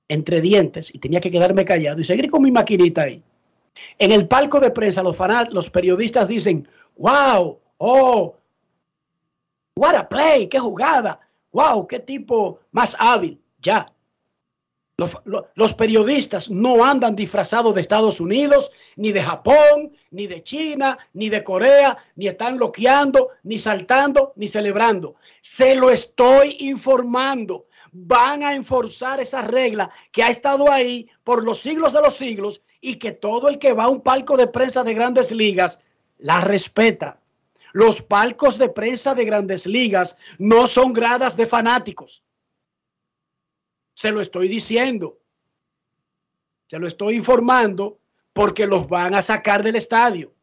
Entre 0.10 0.42
dientes 0.42 0.94
y 0.94 1.00
tenía 1.00 1.20
que 1.20 1.32
quedarme 1.32 1.66
callado 1.66 2.00
y 2.00 2.04
seguir 2.04 2.30
con 2.30 2.42
mi 2.42 2.52
maquinita 2.52 3.04
ahí. 3.04 3.22
En 4.00 4.12
el 4.12 4.28
palco 4.28 4.60
de 4.60 4.72
prensa, 4.72 5.04
los, 5.04 5.18
fanat- 5.18 5.50
los 5.52 5.70
periodistas 5.70 6.28
dicen, 6.28 6.68
wow, 6.98 7.60
oh, 7.78 8.36
what 9.76 9.96
a 9.96 10.08
play, 10.08 10.48
qué 10.48 10.60
jugada, 10.60 11.20
wow, 11.52 11.86
qué 11.88 12.00
tipo 12.00 12.60
más 12.72 12.96
hábil. 13.00 13.40
Ya. 13.62 13.92
Los, 15.00 15.16
lo- 15.26 15.48
los 15.54 15.74
periodistas 15.76 16.50
no 16.50 16.84
andan 16.84 17.16
disfrazados 17.16 17.76
de 17.76 17.82
Estados 17.82 18.20
Unidos, 18.20 18.72
ni 18.96 19.12
de 19.12 19.22
Japón, 19.22 19.92
ni 20.10 20.26
de 20.26 20.44
China, 20.44 20.98
ni 21.14 21.30
de 21.30 21.44
Corea, 21.44 21.98
ni 22.16 22.28
están 22.28 22.58
loqueando, 22.58 23.30
ni 23.44 23.60
saltando, 23.60 24.34
ni 24.38 24.48
celebrando. 24.48 25.16
Se 25.42 25.76
lo 25.76 25.92
estoy 25.92 26.58
informando. 26.62 27.68
Van 27.92 28.44
a 28.44 28.56
enforzar 28.56 29.20
esa 29.20 29.42
regla 29.42 29.92
que 30.12 30.24
ha 30.24 30.30
estado 30.30 30.72
ahí 30.72 31.10
por 31.24 31.44
los 31.44 31.60
siglos 31.60 31.94
de 31.94 32.02
los 32.02 32.14
siglos 32.14 32.62
y 32.82 32.96
que 32.96 33.12
todo 33.12 33.50
el 33.50 33.60
que 33.60 33.74
va 33.74 33.86
a 33.86 33.90
un 33.90 34.02
palco 34.02 34.38
de 34.38 34.48
prensa 34.48 34.84
de 34.84 34.94
grandes 34.94 35.32
ligas 35.32 35.82
la 36.18 36.42
respeta. 36.42 37.22
Los 37.74 38.02
palcos 38.02 38.58
de 38.58 38.70
prensa 38.70 39.14
de 39.14 39.26
grandes 39.26 39.68
ligas 39.68 40.18
no 40.40 40.66
son 40.66 40.94
gradas 40.94 41.38
de 41.38 41.46
fanáticos. 41.46 42.24
Se 43.94 44.12
lo 44.12 44.22
estoy 44.22 44.48
diciendo. 44.48 45.20
Se 46.68 46.80
lo 46.80 46.88
estoy 46.88 47.16
informando 47.16 48.00
porque 48.34 48.68
los 48.68 48.88
van 48.88 49.16
a 49.16 49.22
sacar 49.22 49.64
del 49.64 49.76
estadio. 49.76 50.34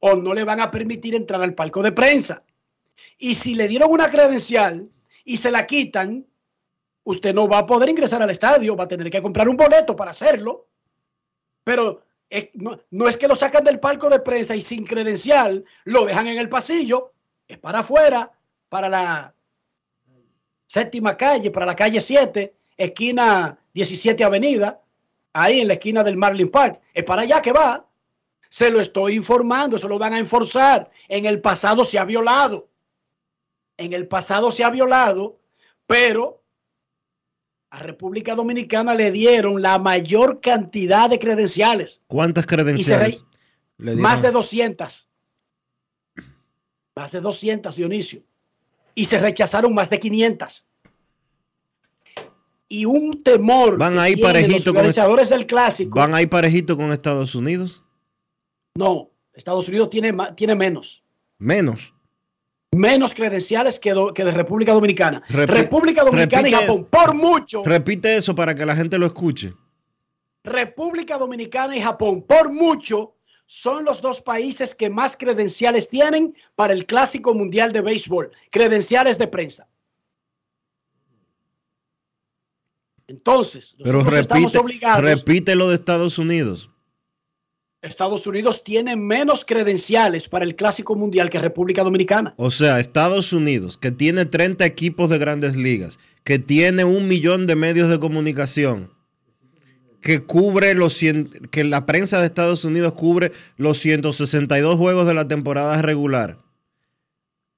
O 0.00 0.16
no 0.16 0.32
le 0.32 0.44
van 0.44 0.60
a 0.60 0.70
permitir 0.70 1.14
entrar 1.14 1.42
al 1.42 1.54
palco 1.54 1.82
de 1.82 1.92
prensa. 1.92 2.44
Y 3.18 3.34
si 3.34 3.54
le 3.54 3.68
dieron 3.68 3.90
una 3.90 4.10
credencial 4.10 4.88
y 5.30 5.36
se 5.36 5.52
la 5.52 5.64
quitan, 5.64 6.26
usted 7.04 7.32
no 7.32 7.46
va 7.46 7.58
a 7.58 7.66
poder 7.66 7.88
ingresar 7.88 8.20
al 8.20 8.30
estadio, 8.30 8.74
va 8.74 8.84
a 8.84 8.88
tener 8.88 9.08
que 9.10 9.22
comprar 9.22 9.48
un 9.48 9.56
boleto 9.56 9.94
para 9.94 10.10
hacerlo. 10.10 10.66
Pero 11.62 12.02
no, 12.54 12.80
no 12.90 13.06
es 13.06 13.16
que 13.16 13.28
lo 13.28 13.36
sacan 13.36 13.62
del 13.62 13.78
palco 13.78 14.10
de 14.10 14.18
prensa 14.18 14.56
y 14.56 14.62
sin 14.62 14.84
credencial 14.84 15.64
lo 15.84 16.04
dejan 16.04 16.26
en 16.26 16.38
el 16.38 16.48
pasillo, 16.48 17.12
es 17.46 17.58
para 17.58 17.78
afuera, 17.78 18.32
para 18.68 18.88
la 18.88 19.32
séptima 20.66 21.16
calle, 21.16 21.52
para 21.52 21.66
la 21.66 21.76
calle 21.76 22.00
7, 22.00 22.52
esquina 22.76 23.56
17 23.72 24.24
Avenida, 24.24 24.82
ahí 25.32 25.60
en 25.60 25.68
la 25.68 25.74
esquina 25.74 26.02
del 26.02 26.16
Marlin 26.16 26.50
Park. 26.50 26.80
Es 26.92 27.04
para 27.04 27.22
allá 27.22 27.40
que 27.40 27.52
va. 27.52 27.86
Se 28.48 28.68
lo 28.68 28.80
estoy 28.80 29.14
informando, 29.14 29.76
eso 29.76 29.86
lo 29.86 29.96
van 29.96 30.14
a 30.14 30.18
enforzar. 30.18 30.90
En 31.06 31.24
el 31.24 31.40
pasado 31.40 31.84
se 31.84 32.00
ha 32.00 32.04
violado. 32.04 32.69
En 33.80 33.94
el 33.94 34.06
pasado 34.06 34.50
se 34.50 34.62
ha 34.62 34.68
violado, 34.68 35.40
pero 35.86 36.44
a 37.70 37.78
República 37.78 38.34
Dominicana 38.34 38.94
le 38.94 39.10
dieron 39.10 39.62
la 39.62 39.78
mayor 39.78 40.42
cantidad 40.42 41.08
de 41.08 41.18
credenciales. 41.18 42.02
¿Cuántas 42.06 42.44
credenciales? 42.44 43.24
le 43.78 43.92
dieron? 43.92 44.02
Más 44.02 44.20
de 44.20 44.32
200. 44.32 45.08
Más 46.94 47.12
de 47.12 47.20
200, 47.22 47.74
Dionisio. 47.74 48.22
Y 48.94 49.06
se 49.06 49.18
rechazaron 49.18 49.72
más 49.72 49.88
de 49.88 49.98
500. 49.98 50.66
Y 52.68 52.84
un 52.84 53.22
temor 53.22 53.78
Van 53.78 53.94
que 53.94 54.00
ahí 54.00 54.12
los 54.16 54.20
parejito 54.20 54.72
con 54.72 54.76
organizadores 54.76 55.30
del 55.30 55.46
clásico. 55.46 55.98
¿Van 55.98 56.14
ahí 56.14 56.26
parejito 56.26 56.76
con 56.76 56.92
Estados 56.92 57.34
Unidos? 57.34 57.82
No, 58.74 59.10
Estados 59.32 59.70
Unidos 59.70 59.88
tiene, 59.88 60.12
tiene 60.36 60.54
menos. 60.54 61.02
Menos. 61.38 61.94
Menos 62.74 63.14
credenciales 63.14 63.80
que, 63.80 63.92
do- 63.92 64.12
que 64.14 64.24
de 64.24 64.30
República 64.30 64.72
Dominicana. 64.72 65.22
Repi- 65.28 65.46
República 65.48 66.04
Dominicana 66.04 66.48
y 66.48 66.52
Japón, 66.52 66.76
eso. 66.76 66.88
por 66.88 67.14
mucho. 67.14 67.64
Repite 67.64 68.16
eso 68.16 68.34
para 68.34 68.54
que 68.54 68.64
la 68.64 68.76
gente 68.76 68.96
lo 68.96 69.06
escuche. 69.06 69.54
República 70.44 71.18
Dominicana 71.18 71.76
y 71.76 71.82
Japón, 71.82 72.22
por 72.22 72.52
mucho, 72.52 73.16
son 73.44 73.84
los 73.84 74.00
dos 74.00 74.22
países 74.22 74.76
que 74.76 74.88
más 74.88 75.16
credenciales 75.16 75.88
tienen 75.88 76.34
para 76.54 76.72
el 76.72 76.86
Clásico 76.86 77.34
Mundial 77.34 77.72
de 77.72 77.80
Béisbol. 77.80 78.30
Credenciales 78.50 79.18
de 79.18 79.26
prensa. 79.26 79.68
Entonces, 83.08 83.74
Pero 83.82 83.98
nosotros 83.98 84.20
estamos 84.20 84.52
repite, 84.52 84.58
obligados. 84.64 85.02
repite 85.02 85.56
lo 85.56 85.68
de 85.68 85.74
Estados 85.74 86.18
Unidos. 86.18 86.70
Estados 87.82 88.26
Unidos 88.26 88.62
tiene 88.62 88.94
menos 88.94 89.46
credenciales 89.46 90.28
para 90.28 90.44
el 90.44 90.54
Clásico 90.54 90.94
Mundial 90.96 91.30
que 91.30 91.38
República 91.38 91.82
Dominicana. 91.82 92.34
O 92.36 92.50
sea, 92.50 92.78
Estados 92.78 93.32
Unidos, 93.32 93.78
que 93.78 93.90
tiene 93.90 94.26
30 94.26 94.66
equipos 94.66 95.08
de 95.08 95.16
grandes 95.16 95.56
ligas, 95.56 95.98
que 96.22 96.38
tiene 96.38 96.84
un 96.84 97.08
millón 97.08 97.46
de 97.46 97.56
medios 97.56 97.88
de 97.88 97.98
comunicación, 97.98 98.92
que 100.02 100.20
cubre 100.20 100.74
los 100.74 100.92
100, 100.94 101.48
que 101.50 101.64
la 101.64 101.86
prensa 101.86 102.20
de 102.20 102.26
Estados 102.26 102.66
Unidos 102.66 102.92
cubre 102.92 103.32
los 103.56 103.78
162 103.78 104.76
juegos 104.76 105.06
de 105.06 105.14
la 105.14 105.26
temporada 105.26 105.80
regular, 105.80 106.38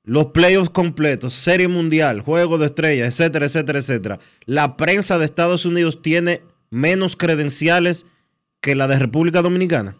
los 0.04 0.26
playoffs 0.26 0.70
completos, 0.70 1.34
serie 1.34 1.66
mundial, 1.66 2.20
juego 2.20 2.58
de 2.58 2.66
estrellas, 2.66 3.08
etcétera, 3.08 3.46
etcétera, 3.46 3.78
etcétera. 3.80 4.18
La 4.46 4.76
prensa 4.76 5.18
de 5.18 5.24
Estados 5.24 5.64
Unidos 5.64 6.00
tiene 6.00 6.42
menos 6.70 7.16
credenciales 7.16 8.06
que 8.60 8.76
la 8.76 8.86
de 8.86 8.98
República 8.98 9.42
Dominicana. 9.42 9.96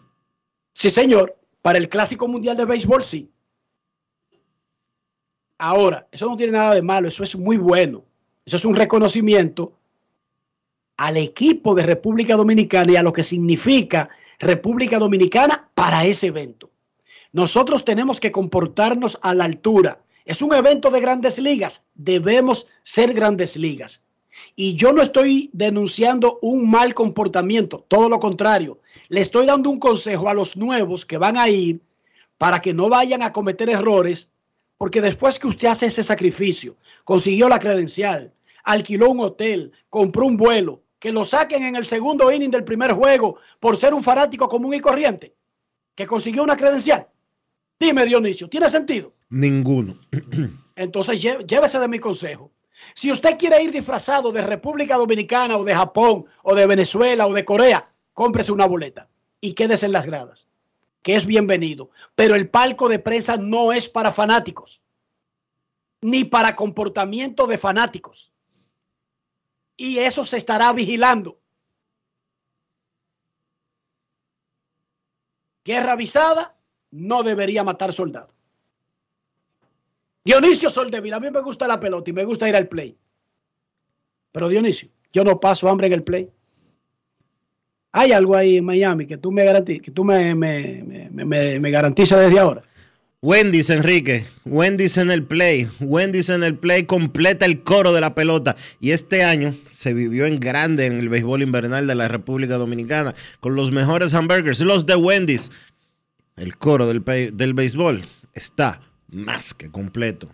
Sí, 0.73 0.89
señor. 0.89 1.37
Para 1.61 1.77
el 1.77 1.87
Clásico 1.87 2.27
Mundial 2.27 2.57
de 2.57 2.65
Béisbol, 2.65 3.03
sí. 3.03 3.31
Ahora, 5.57 6.07
eso 6.11 6.25
no 6.25 6.35
tiene 6.35 6.51
nada 6.51 6.75
de 6.75 6.81
malo, 6.81 7.07
eso 7.07 7.23
es 7.23 7.37
muy 7.37 7.55
bueno. 7.55 8.03
Eso 8.45 8.57
es 8.57 8.65
un 8.65 8.75
reconocimiento 8.75 9.71
al 10.97 11.17
equipo 11.17 11.73
de 11.73 11.83
República 11.83 12.35
Dominicana 12.35 12.91
y 12.91 12.95
a 12.97 13.03
lo 13.03 13.13
que 13.13 13.23
significa 13.23 14.09
República 14.39 14.99
Dominicana 14.99 15.69
para 15.73 16.03
ese 16.03 16.27
evento. 16.27 16.69
Nosotros 17.31 17.85
tenemos 17.85 18.19
que 18.19 18.31
comportarnos 18.31 19.17
a 19.21 19.33
la 19.33 19.45
altura. 19.45 20.03
Es 20.25 20.41
un 20.41 20.53
evento 20.53 20.91
de 20.91 21.01
grandes 21.01 21.39
ligas, 21.39 21.85
debemos 21.95 22.67
ser 22.83 23.13
grandes 23.13 23.55
ligas. 23.55 24.03
Y 24.55 24.75
yo 24.75 24.93
no 24.93 25.01
estoy 25.01 25.49
denunciando 25.53 26.39
un 26.41 26.69
mal 26.69 26.93
comportamiento, 26.93 27.85
todo 27.87 28.09
lo 28.09 28.19
contrario. 28.19 28.79
Le 29.09 29.21
estoy 29.21 29.45
dando 29.45 29.69
un 29.69 29.79
consejo 29.79 30.29
a 30.29 30.33
los 30.33 30.57
nuevos 30.57 31.05
que 31.05 31.17
van 31.17 31.37
a 31.37 31.49
ir 31.49 31.81
para 32.37 32.61
que 32.61 32.73
no 32.73 32.89
vayan 32.89 33.23
a 33.23 33.31
cometer 33.31 33.69
errores, 33.69 34.29
porque 34.77 35.01
después 35.01 35.39
que 35.39 35.47
usted 35.47 35.67
hace 35.67 35.85
ese 35.85 36.03
sacrificio, 36.03 36.75
consiguió 37.03 37.47
la 37.47 37.59
credencial, 37.59 38.33
alquiló 38.63 39.09
un 39.09 39.21
hotel, 39.21 39.71
compró 39.89 40.25
un 40.25 40.37
vuelo, 40.37 40.81
que 40.99 41.11
lo 41.11 41.23
saquen 41.23 41.63
en 41.63 41.75
el 41.75 41.85
segundo 41.85 42.31
inning 42.31 42.51
del 42.51 42.63
primer 42.63 42.93
juego 42.93 43.37
por 43.59 43.77
ser 43.77 43.93
un 43.93 44.03
fanático 44.03 44.47
común 44.47 44.73
y 44.73 44.79
corriente, 44.79 45.35
que 45.95 46.05
consiguió 46.05 46.43
una 46.43 46.55
credencial. 46.57 47.07
Dime, 47.79 48.05
Dionisio, 48.05 48.49
¿tiene 48.49 48.69
sentido? 48.69 49.13
Ninguno. 49.29 49.99
Entonces 50.75 51.21
llévese 51.21 51.79
de 51.79 51.87
mi 51.87 51.99
consejo. 51.99 52.51
Si 52.93 53.11
usted 53.11 53.37
quiere 53.37 53.61
ir 53.61 53.71
disfrazado 53.71 54.31
de 54.31 54.41
República 54.41 54.97
Dominicana 54.97 55.57
o 55.57 55.63
de 55.63 55.75
Japón 55.75 56.25
o 56.43 56.55
de 56.55 56.67
Venezuela 56.67 57.27
o 57.27 57.33
de 57.33 57.45
Corea, 57.45 57.89
cómprese 58.13 58.51
una 58.51 58.65
boleta 58.65 59.09
y 59.41 59.53
quédese 59.53 59.85
en 59.85 59.91
las 59.91 60.05
gradas, 60.05 60.47
que 61.01 61.15
es 61.15 61.25
bienvenido. 61.25 61.89
Pero 62.15 62.35
el 62.35 62.49
palco 62.49 62.89
de 62.89 62.99
prensa 62.99 63.37
no 63.37 63.73
es 63.73 63.89
para 63.89 64.11
fanáticos, 64.11 64.81
ni 66.01 66.23
para 66.23 66.55
comportamiento 66.55 67.47
de 67.47 67.57
fanáticos. 67.57 68.31
Y 69.75 69.99
eso 69.99 70.23
se 70.23 70.37
estará 70.37 70.71
vigilando. 70.73 71.39
Guerra 75.65 75.93
avisada 75.93 76.55
no 76.91 77.23
debería 77.23 77.63
matar 77.63 77.93
soldados. 77.93 78.32
Dionisio 80.25 80.69
Soldevila, 80.69 81.17
a 81.17 81.19
mí 81.19 81.29
me 81.31 81.41
gusta 81.41 81.67
la 81.67 81.79
pelota 81.79 82.09
y 82.09 82.13
me 82.13 82.25
gusta 82.25 82.47
ir 82.47 82.55
al 82.55 82.67
play. 82.67 82.97
Pero 84.31 84.49
Dionisio, 84.49 84.89
yo 85.11 85.23
no 85.23 85.39
paso 85.39 85.69
hambre 85.69 85.87
en 85.87 85.93
el 85.93 86.03
play. 86.03 86.29
Hay 87.91 88.11
algo 88.11 88.35
ahí 88.35 88.57
en 88.57 88.65
Miami 88.65 89.05
que 89.05 89.17
tú 89.17 89.31
me 89.31 89.43
garantizas 89.43 92.19
desde 92.19 92.39
ahora. 92.39 92.63
Wendy's, 93.23 93.69
Enrique. 93.69 94.25
Wendy's 94.43 94.97
en 94.97 95.09
el 95.09 95.23
play. 95.23 95.69
Wendy's 95.79 96.27
en 96.27 96.43
el 96.43 96.57
play 96.57 96.83
completa 96.83 97.45
el 97.45 97.63
coro 97.63 97.93
de 97.93 98.01
la 98.01 98.15
pelota. 98.15 98.57
Y 98.81 98.91
este 98.91 99.23
año 99.23 99.53
se 99.71 99.93
vivió 99.93 100.25
en 100.25 100.41
grande 100.41 100.87
en 100.87 100.99
el 100.99 101.07
béisbol 101.07 101.41
invernal 101.41 101.87
de 101.87 101.95
la 101.95 102.09
República 102.09 102.57
Dominicana 102.57 103.15
con 103.39 103.55
los 103.55 103.71
mejores 103.71 104.13
hamburgers, 104.13 104.59
los 104.59 104.85
de 104.85 104.97
Wendy's. 104.97 105.53
El 106.35 106.57
coro 106.57 106.85
del, 106.85 107.01
del 107.05 107.53
béisbol 107.53 108.03
está 108.33 108.81
más 109.13 109.53
que 109.53 109.71
completo. 109.71 110.29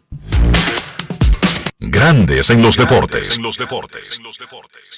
Grandes 1.80 2.50
en 2.50 2.62
los 2.62 2.78
deportes. 2.78 3.38
En 3.38 3.44
los 3.44 3.58
deportes. 3.58 4.18
En 4.18 4.24
los 4.24 4.38
deportes. 4.38 4.98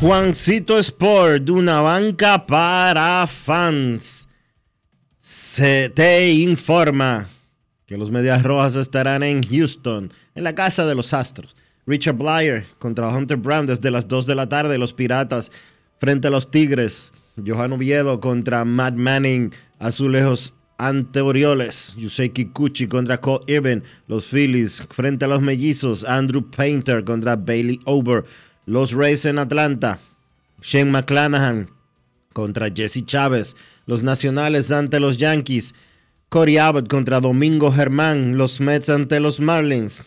Juancito 0.00 0.78
Sport, 0.78 1.50
una 1.50 1.80
banca 1.80 2.46
para 2.46 3.26
fans. 3.26 4.28
Se 5.18 5.90
te 5.90 6.30
informa 6.30 7.28
que 7.84 7.96
los 7.96 8.10
Medias 8.10 8.44
Rojas 8.44 8.76
estarán 8.76 9.24
en 9.24 9.42
Houston, 9.42 10.12
en 10.36 10.44
la 10.44 10.54
casa 10.54 10.86
de 10.86 10.94
los 10.94 11.12
Astros. 11.12 11.56
Richard 11.88 12.16
Blyer 12.16 12.66
contra 12.78 13.08
Hunter 13.08 13.38
Brown 13.38 13.64
desde 13.64 13.90
las 13.90 14.06
2 14.06 14.26
de 14.26 14.34
la 14.34 14.46
tarde. 14.46 14.76
Los 14.76 14.92
Piratas 14.92 15.50
frente 15.98 16.28
a 16.28 16.30
los 16.30 16.50
Tigres. 16.50 17.14
Johan 17.44 17.72
Oviedo 17.72 18.20
contra 18.20 18.66
Matt 18.66 18.94
Manning. 18.94 19.54
Azulejos 19.78 20.52
ante 20.76 21.22
Orioles. 21.22 21.94
Yusei 21.96 22.28
Kikuchi 22.28 22.88
contra 22.88 23.22
Cole 23.22 23.42
Irvin. 23.46 23.82
Los 24.06 24.26
Phillies 24.26 24.82
frente 24.90 25.24
a 25.24 25.28
los 25.28 25.40
Mellizos. 25.40 26.04
Andrew 26.04 26.42
Painter 26.50 27.04
contra 27.04 27.36
Bailey 27.36 27.80
Ober. 27.86 28.24
Los 28.66 28.92
Rays 28.92 29.24
en 29.24 29.38
Atlanta. 29.38 29.98
Shane 30.60 30.90
McClanahan 30.90 31.70
contra 32.34 32.68
Jesse 32.68 33.02
Chávez. 33.06 33.56
Los 33.86 34.02
Nacionales 34.02 34.70
ante 34.70 35.00
los 35.00 35.16
Yankees. 35.16 35.74
Corey 36.28 36.58
Abbott 36.58 36.86
contra 36.86 37.20
Domingo 37.20 37.72
Germán. 37.72 38.36
Los 38.36 38.60
Mets 38.60 38.90
ante 38.90 39.20
los 39.20 39.40
Marlins. 39.40 40.04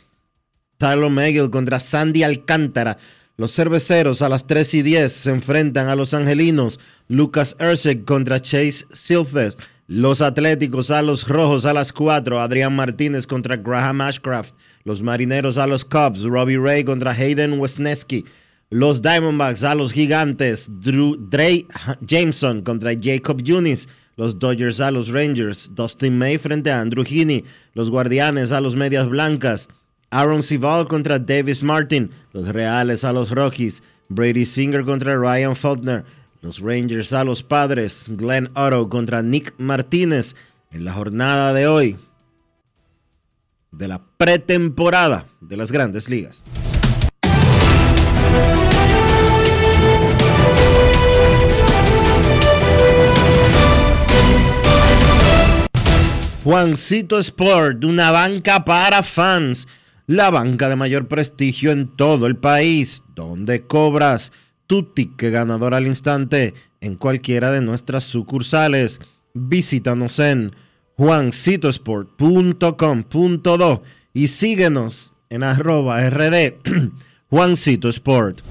Tyler 0.82 1.12
Megill 1.12 1.52
contra 1.52 1.80
Sandy 1.80 2.24
Alcántara. 2.24 2.98
Los 3.38 3.54
cerveceros 3.54 4.24
a 4.24 4.30
las 4.30 4.48
3 4.48 4.74
y 4.74 4.82
10 4.82 5.12
se 5.12 5.30
enfrentan 5.30 5.90
a 5.90 5.96
los 5.96 6.16
angelinos. 6.16 6.80
Lucas 7.08 7.56
Erceg 7.60 8.04
contra 8.04 8.42
Chase 8.42 8.88
Silver. 8.92 9.54
Los 9.86 10.22
atléticos 10.22 10.90
a 10.90 11.04
los 11.04 11.28
rojos 11.28 11.68
a 11.68 11.74
las 11.74 11.94
4. 11.94 12.42
Adrián 12.42 12.76
Martínez 12.76 13.28
contra 13.28 13.58
Graham 13.58 14.02
Ashcraft. 14.02 14.56
Los 14.84 15.04
marineros 15.04 15.60
a 15.60 15.68
los 15.68 15.86
Cubs. 15.86 16.24
Robbie 16.24 16.58
Ray 16.58 16.84
contra 16.84 17.12
Hayden 17.12 17.60
Wesneski. 17.60 18.26
Los 18.72 19.04
Diamondbacks 19.04 19.64
a 19.64 19.76
los 19.76 19.94
gigantes. 19.94 20.68
Drew, 20.68 21.16
Dre 21.30 21.68
Jameson 22.02 22.64
contra 22.64 22.94
Jacob 23.00 23.44
Yunis. 23.44 23.88
Los 24.16 24.40
Dodgers 24.40 24.80
a 24.80 24.90
los 24.90 25.10
Rangers. 25.10 25.70
Dustin 25.76 26.18
May 26.18 26.40
frente 26.40 26.72
a 26.72 26.82
Andrew 26.82 27.04
Heaney. 27.04 27.46
Los 27.76 27.92
Guardianes 27.92 28.52
a 28.52 28.60
los 28.62 28.76
Medias 28.76 29.08
Blancas. 29.08 29.70
Aaron 30.12 30.43
Sival 30.43 30.88
contra 30.88 31.20
Davis 31.20 31.64
Martin. 31.64 32.12
Los 32.34 32.49
Reales 32.49 33.03
a 33.03 33.14
los 33.14 33.32
Rockies. 33.32 33.82
Brady 34.09 34.45
Singer 34.45 34.84
contra 34.84 35.16
Ryan 35.16 35.55
Faulkner. 35.55 36.03
Los 36.41 36.59
Rangers 36.59 37.14
a 37.14 37.24
los 37.24 37.43
Padres. 37.43 38.07
Glenn 38.09 38.49
Otto 38.53 38.89
contra 38.89 39.22
Nick 39.22 39.53
Martínez. 39.57 40.36
En 40.70 40.86
la 40.86 40.93
jornada 40.93 41.53
de 41.53 41.68
hoy 41.68 41.97
de 43.72 43.88
la 43.88 44.01
pretemporada 44.18 45.28
de 45.39 45.57
las 45.57 45.72
grandes 45.72 46.09
ligas. 46.09 46.43
Juancito 56.43 57.20
Sport, 57.20 57.84
una 57.86 58.09
banca 58.09 58.66
para 58.66 59.03
fans, 59.03 59.68
la 60.08 60.30
banca 60.30 60.70
de 60.70 60.76
mayor 60.76 61.08
prestigio 61.08 61.72
en 61.72 61.95
todo 61.95 62.28
el 62.28 62.36
país, 62.38 63.04
donde 63.16 63.66
cobras 63.66 64.32
tu 64.68 64.93
ticket 64.93 65.34
ganador 65.34 65.74
al 65.74 65.88
instante 65.88 66.54
en 66.80 66.95
cualquiera 66.95 67.49
de 67.52 67.62
nuestras 67.62 68.04
sucursales. 68.04 68.99
Visítanos 69.34 70.20
en 70.20 70.52
juancitosport.com.do 70.97 73.84
y 74.14 74.28
síguenos 74.28 75.14
en 75.30 75.43
arroba 75.43 76.10
rd 76.10 76.56
Sport. 77.89 78.41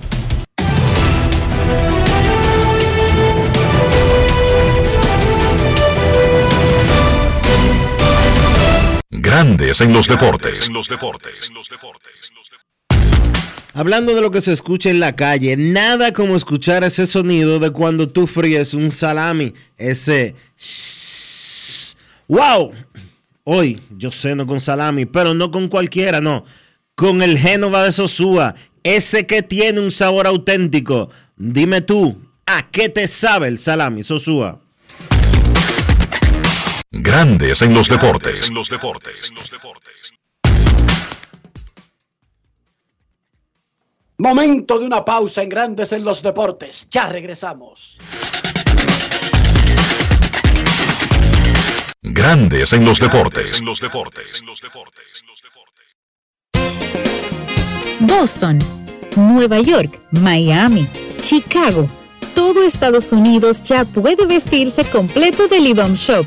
Grandes 9.12 9.80
en 9.80 9.92
los 9.92 10.06
deportes. 10.06 10.68
En 10.68 10.74
los 10.74 10.88
deportes. 10.88 11.50
Hablando 13.74 14.14
de 14.14 14.20
lo 14.20 14.30
que 14.30 14.40
se 14.40 14.52
escucha 14.52 14.88
en 14.88 15.00
la 15.00 15.16
calle, 15.16 15.56
nada 15.56 16.12
como 16.12 16.36
escuchar 16.36 16.84
ese 16.84 17.06
sonido 17.06 17.58
de 17.58 17.72
cuando 17.72 18.08
tú 18.08 18.28
fríes 18.28 18.72
un 18.72 18.92
salami. 18.92 19.52
Ese... 19.76 20.36
¡Wow! 22.28 22.70
Hoy 23.42 23.80
yo 23.96 24.12
ceno 24.12 24.46
con 24.46 24.60
salami, 24.60 25.06
pero 25.06 25.34
no 25.34 25.50
con 25.50 25.66
cualquiera, 25.66 26.20
no. 26.20 26.44
Con 26.94 27.20
el 27.20 27.36
Génova 27.36 27.82
de 27.82 27.90
Sosúa, 27.90 28.54
ese 28.84 29.26
que 29.26 29.42
tiene 29.42 29.80
un 29.80 29.90
sabor 29.90 30.28
auténtico. 30.28 31.10
Dime 31.36 31.80
tú, 31.80 32.16
¿a 32.46 32.70
qué 32.70 32.88
te 32.88 33.08
sabe 33.08 33.48
el 33.48 33.58
salami 33.58 34.04
Sosúa? 34.04 34.60
Grandes 36.92 37.62
en 37.62 37.72
los 37.72 37.88
deportes. 37.88 38.48
En 38.48 38.54
los 38.56 38.68
deportes. 38.68 39.32
Momento 44.18 44.76
de 44.80 44.86
una 44.86 45.04
pausa 45.04 45.44
en 45.44 45.50
Grandes 45.50 45.92
en 45.92 46.04
los 46.04 46.20
deportes. 46.20 46.88
Ya 46.90 47.06
regresamos. 47.06 48.00
Grandes 52.02 52.72
en 52.72 52.84
los 52.84 52.98
deportes. 52.98 53.60
En 53.60 53.66
los 53.66 53.80
deportes. 53.80 54.42
Boston, 58.00 58.58
Nueva 59.14 59.60
York, 59.60 60.00
Miami, 60.10 60.88
Chicago. 61.20 61.88
Todo 62.34 62.64
Estados 62.64 63.12
Unidos 63.12 63.62
ya 63.62 63.84
puede 63.84 64.26
vestirse 64.26 64.84
completo 64.86 65.46
del 65.46 65.68
IDOM 65.68 65.94
Shop 65.94 66.26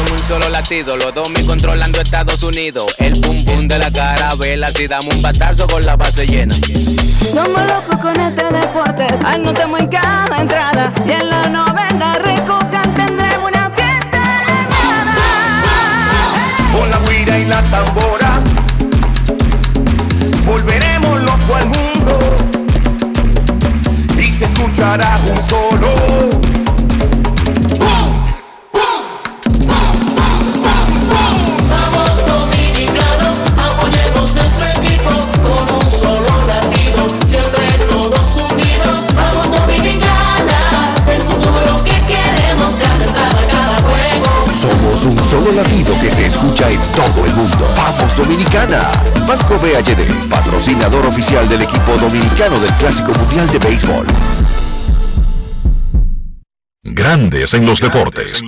son 0.00 0.12
un 0.12 0.18
solo 0.20 0.48
latido. 0.48 0.96
Los 0.96 1.14
dos 1.14 1.30
me 1.30 1.44
controlando 1.44 2.00
Estados 2.00 2.42
Unidos. 2.42 2.94
El 2.98 3.20
pum 3.20 3.44
pum 3.44 3.66
de 3.66 3.78
la 3.78 3.90
carabela. 3.90 4.70
Si 4.70 4.86
damos 4.86 5.14
un 5.14 5.22
batazo 5.22 5.66
con 5.66 5.84
la 5.84 5.96
base 5.96 6.26
llena. 6.26 6.54
Somos 6.54 7.60
locos 7.66 7.98
con 8.00 8.18
este 8.20 8.44
deporte. 8.44 9.06
Anotamos 9.24 9.80
en 9.80 9.88
cada 9.88 10.40
entrada. 10.40 10.92
Y 11.06 11.12
en 11.12 11.30
la 11.30 11.48
novena 11.48 12.14
recojan 12.16 12.94
tendremos 12.94 13.50
una 13.50 13.70
fiesta 13.70 14.20
de 16.72 16.78
Con 16.78 16.90
la 16.90 16.98
guira 17.08 17.38
y 17.38 17.44
la 17.46 17.62
tambora. 17.62 18.38
Volveremos 20.46 21.20
loco 21.20 21.56
al 21.56 21.66
mundo. 21.68 22.18
Y 24.18 24.32
se 24.32 24.44
escuchará 24.46 25.18
un 25.28 25.38
solo 25.38 26.39
latido 45.54 45.94
que 46.00 46.10
se 46.10 46.26
escucha 46.26 46.68
en 46.70 46.80
todo 46.92 47.24
el 47.24 47.34
mundo. 47.34 47.66
¡Vamos 47.76 48.14
Dominicana! 48.14 48.80
Banco 49.26 49.58
BHD, 49.58 50.28
patrocinador 50.28 51.06
oficial 51.06 51.48
del 51.48 51.62
equipo 51.62 51.96
dominicano 51.96 52.60
del 52.60 52.70
Clásico 52.74 53.10
Mundial 53.12 53.50
de 53.50 53.58
Béisbol. 53.58 54.06
Grandes 56.82 57.54
en 57.54 57.64
los 57.64 57.80
deportes. 57.80 58.42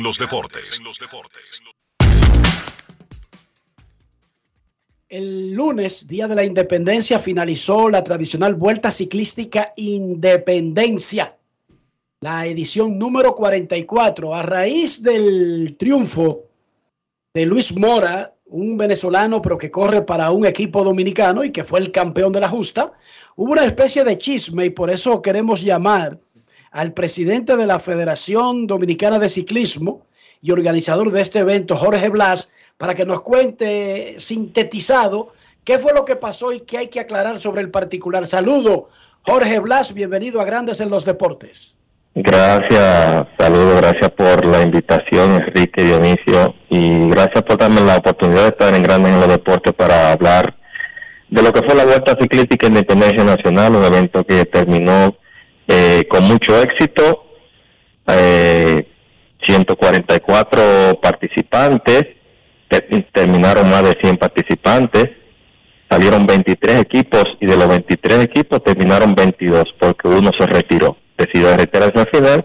El 5.16 5.52
lunes, 5.52 6.08
Día 6.08 6.26
de 6.26 6.34
la 6.34 6.42
Independencia, 6.42 7.20
finalizó 7.20 7.88
la 7.88 8.02
tradicional 8.02 8.56
Vuelta 8.56 8.90
Ciclística 8.90 9.72
Independencia, 9.76 11.36
la 12.18 12.46
edición 12.46 12.98
número 12.98 13.36
44. 13.36 14.34
A 14.34 14.42
raíz 14.42 15.04
del 15.04 15.76
triunfo 15.78 16.46
de 17.32 17.46
Luis 17.46 17.76
Mora, 17.76 18.34
un 18.46 18.76
venezolano 18.76 19.40
pero 19.40 19.56
que 19.56 19.70
corre 19.70 20.02
para 20.02 20.32
un 20.32 20.46
equipo 20.46 20.82
dominicano 20.82 21.44
y 21.44 21.52
que 21.52 21.62
fue 21.62 21.78
el 21.78 21.92
campeón 21.92 22.32
de 22.32 22.40
la 22.40 22.48
justa, 22.48 22.92
hubo 23.36 23.52
una 23.52 23.66
especie 23.66 24.02
de 24.02 24.18
chisme 24.18 24.64
y 24.64 24.70
por 24.70 24.90
eso 24.90 25.22
queremos 25.22 25.62
llamar 25.62 26.18
al 26.72 26.92
presidente 26.92 27.56
de 27.56 27.66
la 27.66 27.78
Federación 27.78 28.66
Dominicana 28.66 29.20
de 29.20 29.28
Ciclismo 29.28 30.08
y 30.42 30.50
organizador 30.50 31.12
de 31.12 31.22
este 31.22 31.38
evento, 31.38 31.76
Jorge 31.76 32.08
Blas, 32.08 32.50
para 32.78 32.94
que 32.94 33.04
nos 33.04 33.20
cuente 33.22 34.16
sintetizado 34.18 35.32
qué 35.64 35.78
fue 35.78 35.92
lo 35.92 36.04
que 36.04 36.16
pasó 36.16 36.52
y 36.52 36.60
qué 36.60 36.78
hay 36.78 36.88
que 36.88 37.00
aclarar 37.00 37.40
sobre 37.40 37.62
el 37.62 37.70
particular. 37.70 38.26
Saludo, 38.26 38.88
Jorge 39.22 39.60
Blas, 39.60 39.94
bienvenido 39.94 40.40
a 40.40 40.44
Grandes 40.44 40.80
en 40.80 40.90
los 40.90 41.04
Deportes. 41.04 41.78
Gracias, 42.16 43.26
saludo, 43.38 43.76
gracias 43.76 44.10
por 44.10 44.44
la 44.44 44.62
invitación, 44.62 45.34
Enrique 45.34 45.82
Dionisio, 45.82 46.54
y 46.68 47.08
gracias 47.10 47.42
por 47.42 47.58
darme 47.58 47.80
la 47.80 47.96
oportunidad 47.96 48.42
de 48.42 48.48
estar 48.48 48.74
en 48.74 48.82
Grandes 48.82 49.12
en 49.12 49.20
los 49.20 49.28
Deportes 49.28 49.72
para 49.72 50.12
hablar 50.12 50.54
de 51.28 51.42
lo 51.42 51.52
que 51.52 51.62
fue 51.66 51.74
la 51.74 51.84
Vuelta 51.84 52.16
Ciclística 52.20 52.68
Independencia 52.68 53.24
Nacional, 53.24 53.74
un 53.74 53.84
evento 53.84 54.24
que 54.24 54.44
terminó 54.44 55.16
eh, 55.66 56.06
con 56.08 56.24
mucho 56.24 56.60
éxito, 56.60 57.24
eh, 58.06 58.86
144 59.44 61.00
participantes, 61.02 62.04
terminaron 63.12 63.70
más 63.70 63.82
de 63.82 63.96
100 64.00 64.16
participantes, 64.16 65.10
salieron 65.90 66.26
23 66.26 66.80
equipos 66.80 67.24
y 67.40 67.46
de 67.46 67.56
los 67.56 67.68
23 67.68 68.24
equipos 68.24 68.62
terminaron 68.64 69.14
22 69.14 69.64
porque 69.78 70.08
uno 70.08 70.30
se 70.38 70.46
retiró, 70.46 70.96
decidió 71.16 71.56
retirarse 71.56 72.00
al 72.00 72.08
final, 72.08 72.44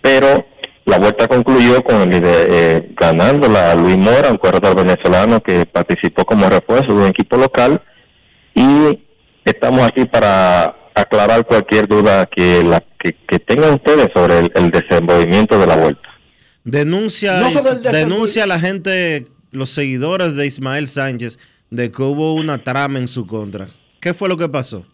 pero 0.00 0.46
la 0.84 0.98
vuelta 0.98 1.28
concluyó 1.28 1.82
con 1.84 2.12
el 2.12 2.22
eh, 2.24 2.90
ganando 2.96 3.48
la 3.48 3.74
Luis 3.74 3.96
Mora, 3.96 4.30
un 4.30 4.38
corredor 4.38 4.74
venezolano 4.74 5.40
que 5.40 5.64
participó 5.64 6.24
como 6.24 6.48
refuerzo 6.48 6.92
de 6.92 7.02
un 7.02 7.06
equipo 7.06 7.36
local. 7.36 7.80
Y 8.54 8.98
estamos 9.44 9.82
aquí 9.86 10.04
para 10.06 10.74
aclarar 10.94 11.46
cualquier 11.46 11.86
duda 11.86 12.26
que 12.26 12.62
la 12.64 12.82
que, 12.98 13.38
tengan 13.38 13.74
ustedes 13.74 14.08
sobre 14.14 14.38
el, 14.38 14.70
desenvolvimiento 14.70 15.58
de 15.58 15.66
la 15.66 15.76
vuelta. 15.76 16.08
Denuncia, 16.64 17.40
denuncia 17.90 18.44
a 18.44 18.46
la 18.46 18.58
gente 18.58 19.24
los 19.52 19.70
seguidores 19.70 20.34
de 20.34 20.46
Ismael 20.46 20.88
Sánchez 20.88 21.38
de 21.70 21.90
que 21.90 22.02
hubo 22.02 22.34
una 22.34 22.58
trama 22.58 22.98
en 22.98 23.06
su 23.06 23.26
contra. 23.26 23.66
¿Qué 24.00 24.12
fue 24.12 24.28
lo 24.28 24.36
que 24.36 24.48
pasó? 24.48 24.84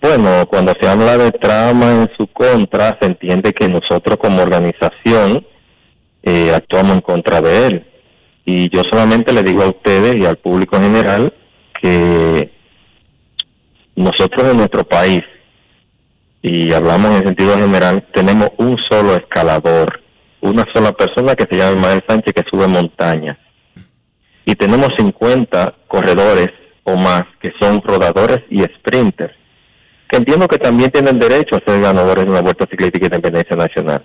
Bueno, 0.00 0.46
cuando 0.48 0.72
se 0.80 0.88
habla 0.88 1.18
de 1.18 1.32
trama 1.32 1.90
en 1.90 2.10
su 2.16 2.26
contra, 2.28 2.96
se 3.00 3.06
entiende 3.06 3.52
que 3.52 3.68
nosotros 3.68 4.16
como 4.16 4.42
organización 4.42 5.44
eh, 6.22 6.52
actuamos 6.54 6.94
en 6.94 7.00
contra 7.00 7.40
de 7.40 7.66
él. 7.66 7.86
Y 8.44 8.70
yo 8.70 8.82
solamente 8.90 9.32
le 9.32 9.42
digo 9.42 9.62
a 9.62 9.68
ustedes 9.68 10.16
y 10.16 10.24
al 10.24 10.38
público 10.38 10.76
en 10.76 10.82
general 10.82 11.34
que 11.80 12.52
nosotros 13.96 14.50
en 14.50 14.56
nuestro 14.56 14.84
país, 14.84 15.22
y 16.40 16.72
hablamos 16.72 17.18
en 17.18 17.24
sentido 17.24 17.58
general, 17.58 18.06
tenemos 18.14 18.48
un 18.56 18.76
solo 18.88 19.16
escalador 19.16 20.00
una 20.40 20.64
sola 20.72 20.92
persona 20.92 21.34
que 21.34 21.46
se 21.50 21.56
llama 21.56 21.76
Ismael 21.76 22.04
Sánchez 22.08 22.34
que 22.34 22.44
sube 22.50 22.66
montañas. 22.66 23.36
Y 24.44 24.54
tenemos 24.54 24.88
50 24.96 25.74
corredores 25.86 26.48
o 26.84 26.96
más 26.96 27.22
que 27.40 27.52
son 27.60 27.82
rodadores 27.82 28.38
y 28.48 28.62
sprinters, 28.62 29.34
que 30.08 30.16
entiendo 30.16 30.48
que 30.48 30.58
también 30.58 30.90
tienen 30.90 31.18
derecho 31.18 31.56
a 31.56 31.70
ser 31.70 31.82
ganadores 31.82 32.24
de 32.24 32.30
una 32.30 32.40
vuelta 32.40 32.66
ciclística 32.70 33.08
de 33.08 33.16
independencia 33.16 33.56
nacional. 33.56 34.04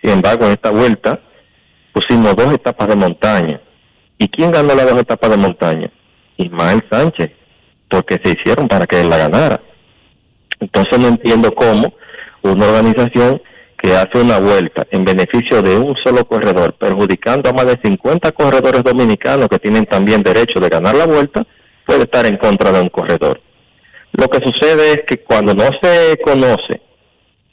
Sin 0.00 0.10
embargo, 0.10 0.46
en 0.46 0.52
esta 0.52 0.70
vuelta 0.70 1.20
pusimos 1.92 2.36
dos 2.36 2.54
etapas 2.54 2.88
de 2.88 2.96
montaña. 2.96 3.60
¿Y 4.18 4.28
quién 4.28 4.52
ganó 4.52 4.74
las 4.74 4.88
dos 4.88 5.00
etapas 5.00 5.30
de 5.30 5.36
montaña? 5.36 5.90
Ismael 6.36 6.84
Sánchez, 6.90 7.32
porque 7.88 8.20
se 8.22 8.32
hicieron 8.32 8.68
para 8.68 8.86
que 8.86 9.00
él 9.00 9.10
la 9.10 9.16
ganara. 9.16 9.60
Entonces 10.60 10.98
no 10.98 11.08
entiendo 11.08 11.52
cómo 11.54 11.92
una 12.42 12.66
organización 12.66 13.42
que 13.82 13.96
hace 13.96 14.18
una 14.18 14.38
vuelta 14.38 14.86
en 14.92 15.04
beneficio 15.04 15.60
de 15.60 15.76
un 15.76 15.96
solo 16.04 16.24
corredor, 16.24 16.74
perjudicando 16.74 17.50
a 17.50 17.52
más 17.52 17.66
de 17.66 17.80
50 17.82 18.30
corredores 18.30 18.84
dominicanos 18.84 19.48
que 19.48 19.58
tienen 19.58 19.86
también 19.86 20.22
derecho 20.22 20.60
de 20.60 20.68
ganar 20.68 20.94
la 20.94 21.04
vuelta, 21.04 21.44
puede 21.84 22.04
estar 22.04 22.24
en 22.24 22.36
contra 22.36 22.70
de 22.70 22.80
un 22.80 22.88
corredor. 22.88 23.40
Lo 24.12 24.28
que 24.28 24.38
sucede 24.38 24.92
es 24.92 24.98
que 25.08 25.24
cuando 25.24 25.52
no 25.52 25.68
se 25.82 26.16
conoce 26.24 26.80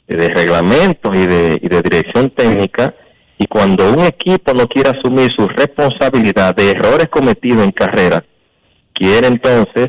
de 0.06 0.28
reglamentos 0.28 1.16
y 1.16 1.26
de, 1.26 1.58
y 1.60 1.68
de 1.68 1.82
dirección 1.82 2.30
técnica, 2.30 2.94
y 3.36 3.46
cuando 3.46 3.90
un 3.92 4.04
equipo 4.04 4.54
no 4.54 4.68
quiere 4.68 4.90
asumir 4.90 5.30
su 5.36 5.48
responsabilidad 5.48 6.54
de 6.54 6.70
errores 6.70 7.08
cometidos 7.08 7.64
en 7.64 7.72
carrera, 7.72 8.22
quiere 8.92 9.26
entonces 9.26 9.88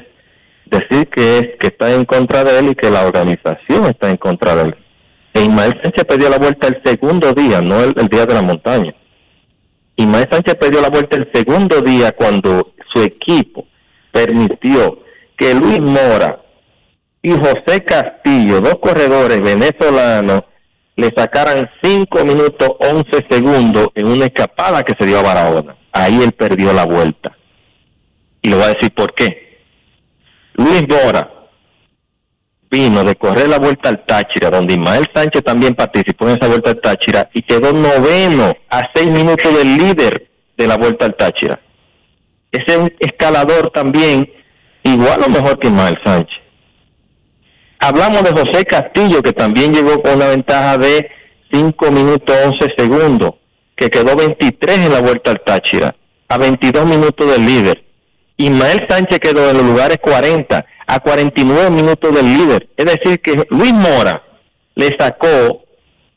decir 0.65 1.07
que 1.09 1.37
es 1.37 1.43
que 1.59 1.67
está 1.67 1.93
en 1.93 2.05
contra 2.05 2.43
de 2.43 2.57
él 2.57 2.69
y 2.69 2.75
que 2.75 2.89
la 2.89 3.05
organización 3.05 3.85
está 3.85 4.09
en 4.09 4.17
contra 4.17 4.55
de 4.55 4.69
él. 4.69 4.75
Ismael 5.33 5.79
Sánchez 5.81 6.05
perdió 6.05 6.29
la 6.29 6.37
vuelta 6.37 6.67
el 6.67 6.81
segundo 6.83 7.33
día, 7.33 7.61
no 7.61 7.81
el, 7.81 7.93
día 8.07 8.25
de 8.25 8.33
la 8.33 8.41
montaña. 8.41 8.93
Ismael 9.95 10.27
Sánchez 10.31 10.55
perdió 10.55 10.81
la 10.81 10.89
vuelta 10.89 11.17
el 11.17 11.29
segundo 11.33 11.81
día 11.81 12.11
cuando 12.11 12.73
su 12.93 13.01
equipo 13.01 13.65
permitió 14.11 14.99
que 15.37 15.53
Luis 15.53 15.79
Mora 15.79 16.41
y 17.21 17.31
José 17.31 17.83
Castillo, 17.85 18.61
dos 18.61 18.75
corredores 18.81 19.41
venezolanos, 19.41 20.43
le 20.95 21.11
sacaran 21.15 21.69
5 21.81 22.25
minutos 22.25 22.69
11 22.79 23.25
segundos 23.29 23.87
en 23.95 24.07
una 24.07 24.25
escapada 24.25 24.83
que 24.83 24.93
se 24.99 25.05
dio 25.05 25.19
a 25.19 25.23
Barahona. 25.23 25.77
Ahí 25.93 26.21
él 26.21 26.33
perdió 26.33 26.73
la 26.73 26.85
vuelta. 26.85 27.37
Y 28.41 28.49
le 28.49 28.55
voy 28.55 28.65
a 28.65 28.73
decir 28.73 28.93
por 28.93 29.13
qué. 29.13 29.59
Luis 30.53 30.83
Mora 30.87 31.40
vino 32.71 33.03
de 33.03 33.15
correr 33.15 33.49
la 33.49 33.59
vuelta 33.59 33.89
al 33.89 34.05
Táchira, 34.05 34.49
donde 34.49 34.75
Ismael 34.75 35.05
Sánchez 35.13 35.43
también 35.43 35.75
participó 35.75 36.29
en 36.29 36.37
esa 36.37 36.47
vuelta 36.47 36.71
al 36.71 36.79
Táchira 36.79 37.29
y 37.33 37.41
quedó 37.41 37.73
noveno 37.73 38.53
a 38.69 38.89
seis 38.95 39.11
minutos 39.11 39.53
del 39.55 39.77
líder 39.77 40.29
de 40.57 40.67
la 40.67 40.77
vuelta 40.77 41.05
al 41.05 41.15
Táchira. 41.15 41.59
Ese 42.49 42.95
escalador 42.99 43.71
también 43.71 44.31
igual 44.83 45.21
o 45.25 45.29
mejor 45.29 45.59
que 45.59 45.67
Ismael 45.67 45.99
Sánchez. 46.03 46.37
Hablamos 47.79 48.23
de 48.23 48.31
José 48.31 48.63
Castillo, 48.63 49.21
que 49.21 49.33
también 49.33 49.73
llegó 49.73 50.01
con 50.01 50.15
una 50.15 50.27
ventaja 50.27 50.77
de 50.77 51.09
5 51.51 51.91
minutos 51.91 52.35
11 52.45 52.73
segundos, 52.77 53.31
que 53.75 53.89
quedó 53.89 54.15
23 54.15 54.77
en 54.77 54.93
la 54.93 55.01
vuelta 55.01 55.31
al 55.31 55.41
Táchira, 55.41 55.95
a 56.29 56.37
22 56.37 56.85
minutos 56.85 57.29
del 57.29 57.45
líder. 57.45 57.83
Ismael 58.45 58.85
Sánchez 58.89 59.19
quedó 59.19 59.49
en 59.49 59.57
los 59.57 59.65
lugares 59.65 59.97
40 60.01 60.65
a 60.87 60.99
49 60.99 61.69
minutos 61.69 62.13
del 62.13 62.25
líder. 62.25 62.69
Es 62.75 62.85
decir, 62.85 63.21
que 63.21 63.45
Luis 63.49 63.73
Mora 63.73 64.23
le 64.75 64.89
sacó 64.97 65.63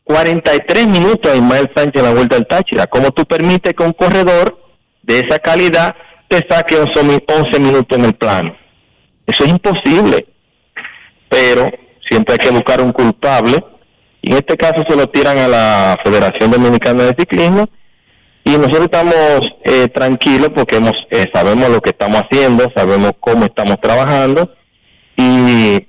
43 0.04 0.86
minutos 0.86 1.30
a 1.30 1.36
Ismael 1.36 1.70
Sánchez 1.74 2.02
en 2.02 2.08
la 2.08 2.14
vuelta 2.14 2.36
del 2.36 2.46
Táchira. 2.46 2.86
¿Cómo 2.86 3.10
tú 3.10 3.24
permites 3.24 3.74
que 3.74 3.82
un 3.82 3.92
corredor 3.92 4.58
de 5.02 5.20
esa 5.20 5.38
calidad 5.38 5.94
te 6.28 6.40
saque 6.48 6.76
11 6.76 7.60
minutos 7.60 7.98
en 7.98 8.04
el 8.04 8.14
plano? 8.14 8.56
Eso 9.26 9.44
es 9.44 9.50
imposible. 9.50 10.26
Pero 11.28 11.70
siempre 12.08 12.34
hay 12.34 12.38
que 12.38 12.50
buscar 12.50 12.80
un 12.80 12.92
culpable. 12.92 13.64
Y 14.22 14.32
en 14.32 14.38
este 14.38 14.56
caso 14.56 14.82
se 14.88 14.96
lo 14.96 15.06
tiran 15.08 15.38
a 15.38 15.48
la 15.48 15.96
Federación 16.04 16.50
Dominicana 16.50 17.04
de 17.04 17.14
Ciclismo. 17.18 17.68
Y 18.44 18.58
nosotros 18.58 18.88
estamos 18.92 19.48
eh, 19.64 19.88
tranquilos 19.88 20.50
porque 20.54 20.76
hemos, 20.76 20.92
eh, 21.10 21.24
sabemos 21.32 21.68
lo 21.70 21.80
que 21.80 21.90
estamos 21.90 22.20
haciendo, 22.22 22.70
sabemos 22.76 23.12
cómo 23.18 23.46
estamos 23.46 23.80
trabajando. 23.80 24.54
Y 25.16 25.86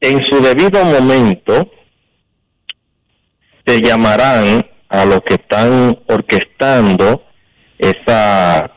en 0.00 0.24
su 0.26 0.40
debido 0.42 0.84
momento 0.84 1.70
se 3.64 3.80
llamarán 3.80 4.66
a 4.88 5.04
los 5.04 5.20
que 5.20 5.34
están 5.34 5.98
orquestando 6.08 7.22
esa 7.78 8.72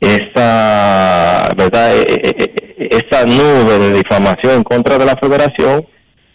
esa 0.00 1.44
verdad 1.56 1.94
E- 1.94 2.00
e- 2.00 2.54
e- 2.78 2.88
esa 2.90 3.26
nube 3.26 3.78
de 3.78 3.92
difamación 3.92 4.54
en 4.54 4.64
contra 4.64 4.96
de 4.96 5.04
la 5.04 5.16
federación 5.16 5.86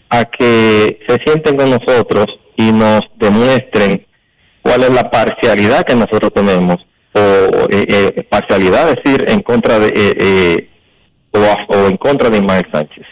a 0.10 0.26
que 0.26 1.00
se 1.08 1.18
sienten 1.26 1.58
con 1.58 1.72
nosotros 1.72 2.28
y 2.58 2.72
nos 2.72 3.02
demuestren 3.16 4.06
cuál 4.66 4.82
es 4.82 4.90
la 4.90 5.12
parcialidad 5.12 5.86
que 5.86 5.96
nosotros 5.96 6.34
tenemos 6.34 6.78
o 7.14 7.20
eh, 7.70 7.86
eh, 7.88 8.28
parcialidad 8.28 8.96
decir 8.96 9.24
en 9.30 9.44
contra 9.44 9.78
de 9.78 9.94
eh, 9.96 10.70
o, 11.32 11.76
o 11.76 11.88
en 11.88 11.98
contra 11.98 12.32
de 12.32 12.40
Ismael 12.40 12.66
Sánchez. 12.72 13.06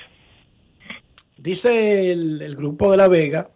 Dice 1.37 2.11
el, 2.11 2.55
grupo 2.55 2.89
de 2.89 2.97
La 2.97 3.07
Vega 3.07 3.49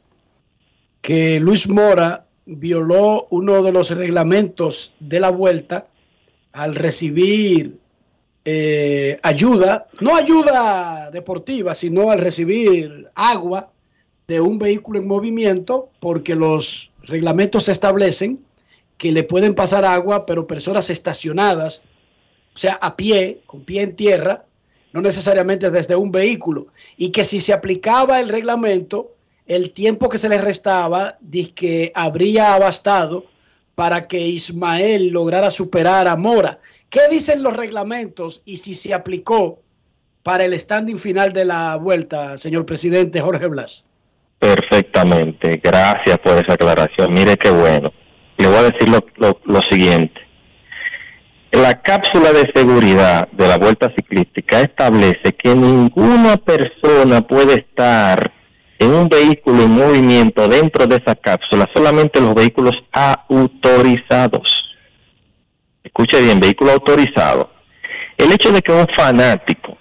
que 1.02 1.40
Luis 1.40 1.68
Mora 1.68 2.26
violó 2.46 3.28
uno 3.32 3.64
de 3.64 3.72
los 3.72 3.90
reglamentos 3.90 4.94
de 5.00 5.20
la 5.20 5.32
vuelta 5.32 5.88
al 6.54 6.76
recibir 6.76 7.80
ayuda, 9.24 9.88
no 10.00 10.16
ayuda 10.16 11.12
deportiva, 11.12 11.76
sino 11.76 12.12
al 12.12 12.20
recibir 12.20 13.10
agua 13.16 13.72
de 14.28 14.42
un 14.42 14.60
vehículo 14.60 15.00
en 15.00 15.08
movimiento, 15.08 15.90
porque 16.02 16.36
los 16.36 16.92
reglamentos 17.04 17.70
establecen 17.70 18.44
que 18.98 19.14
le 19.14 19.24
pueden 19.24 19.56
pasar 19.56 19.86
agua, 19.86 20.26
pero 20.26 20.48
personas 20.48 20.90
estacionadas, 20.90 21.84
o 22.54 22.58
sea, 22.58 22.74
a 22.82 22.98
pie, 22.98 23.40
con 23.46 23.62
pie 23.62 23.84
en 23.84 23.96
tierra, 23.96 24.44
no 24.92 25.02
necesariamente 25.02 25.72
desde 25.72 25.96
un 25.96 26.12
vehículo, 26.12 26.68
y 26.98 27.12
que 27.12 27.24
si 27.24 27.40
se 27.40 27.54
aplicaba 27.54 28.20
el 28.20 28.28
reglamento, 28.28 29.16
el 29.46 29.72
tiempo 29.72 30.10
que 30.10 30.18
se 30.18 30.28
le 30.28 30.42
restaba, 30.42 31.18
que 31.56 31.94
habría 31.96 32.54
abastado 32.54 33.26
para 33.76 34.08
que 34.08 34.20
Ismael 34.20 35.08
lograra 35.10 35.52
superar 35.52 36.08
a 36.08 36.18
Mora. 36.18 36.60
¿Qué 36.90 37.02
dicen 37.10 37.44
los 37.44 37.56
reglamentos 37.56 38.42
y 38.44 38.58
si 38.58 38.74
se 38.74 38.94
aplicó 38.94 39.62
para 40.24 40.44
el 40.44 40.60
standing 40.60 40.98
final 40.98 41.32
de 41.32 41.46
la 41.46 41.78
vuelta, 41.78 42.38
señor 42.38 42.66
presidente 42.66 43.22
Jorge 43.22 43.48
Blas? 43.48 43.86
Perfectamente, 44.40 45.60
gracias 45.64 46.20
por 46.20 46.38
esa 46.38 46.54
aclaración. 46.54 47.14
Mire 47.14 47.38
qué 47.38 47.50
bueno. 47.50 47.92
Le 48.38 48.48
voy 48.48 48.58
a 48.58 48.64
decir 48.64 48.88
lo, 48.88 49.62
siguiente. 49.72 50.22
La 51.52 51.82
cápsula 51.82 52.32
de 52.32 52.52
seguridad 52.54 53.28
de 53.32 53.48
la 53.48 53.58
vuelta 53.58 53.92
ciclística 53.96 54.62
establece 54.62 55.34
que 55.34 55.56
ninguna 55.56 56.38
persona 56.38 57.22
puede 57.22 57.56
estar 57.56 58.32
en 58.78 58.94
un 58.94 59.10
vehículo 59.10 59.64
en 59.64 59.72
movimiento 59.72 60.48
dentro 60.48 60.86
de 60.86 60.98
esa 60.98 61.16
cápsula, 61.16 61.68
solamente 61.74 62.22
los 62.22 62.36
vehículos 62.36 62.74
autorizados. 62.92 64.56
Escuche 65.84 66.22
bien, 66.22 66.40
vehículo 66.40 66.74
autorizado. 66.74 67.50
El 68.18 68.32
hecho 68.32 68.52
de 68.52 68.62
que 68.62 68.72
un 68.72 68.86
fanático 68.96 69.78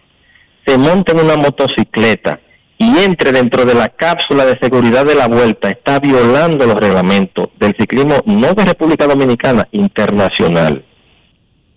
se 0.64 0.78
monte 0.78 1.12
en 1.12 1.20
una 1.20 1.36
motocicleta 1.36 2.40
y 2.78 2.98
entre 2.98 3.32
dentro 3.32 3.64
de 3.64 3.74
la 3.74 3.88
cápsula 3.88 4.44
de 4.44 4.58
seguridad 4.60 5.06
de 5.06 5.14
la 5.14 5.28
vuelta 5.28 5.70
está 5.70 5.98
violando 5.98 6.66
los 6.66 6.78
reglamentos 6.78 7.48
del 7.58 7.74
ciclismo 7.78 8.16
no 8.26 8.52
de 8.52 8.64
República 8.64 9.06
Dominicana, 9.06 9.66
internacional. 9.72 10.84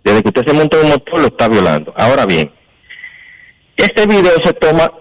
Desde 0.03 0.21
que 0.21 0.27
usted 0.29 0.47
se 0.47 0.53
monta 0.53 0.77
un 0.77 0.89
motor 0.89 1.19
lo 1.19 1.27
está 1.27 1.47
violando. 1.47 1.93
Ahora 1.95 2.25
bien, 2.25 2.51
este 3.77 4.05
video 4.07 4.33
se 4.43 4.53
toma, 4.53 4.91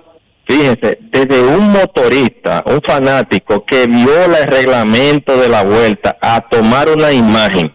fíjense, 0.46 0.98
desde 1.00 1.40
un 1.40 1.70
motorista, 1.70 2.62
un 2.66 2.80
fanático 2.80 3.64
que 3.64 3.86
viola 3.86 4.38
el 4.38 4.48
reglamento 4.48 5.36
de 5.36 5.48
la 5.48 5.64
vuelta 5.64 6.16
a 6.20 6.40
tomar 6.42 6.88
una 6.88 7.12
imagen. 7.12 7.74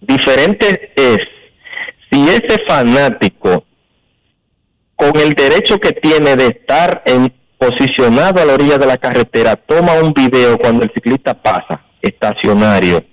Diferente 0.00 0.92
es 0.94 1.18
si 2.10 2.22
ese 2.28 2.62
fanático 2.68 3.64
con 5.04 5.20
el 5.20 5.34
derecho 5.34 5.78
que 5.78 5.92
tiene 5.92 6.34
de 6.36 6.46
estar 6.46 7.02
en, 7.04 7.32
posicionado 7.58 8.40
a 8.40 8.44
la 8.44 8.54
orilla 8.54 8.78
de 8.78 8.86
la 8.86 8.96
carretera, 8.96 9.56
toma 9.56 9.94
un 9.94 10.14
video 10.14 10.56
cuando 10.58 10.82
el 10.82 10.90
ciclista 10.94 11.34
pasa, 11.34 11.84
estacionario, 12.00 13.04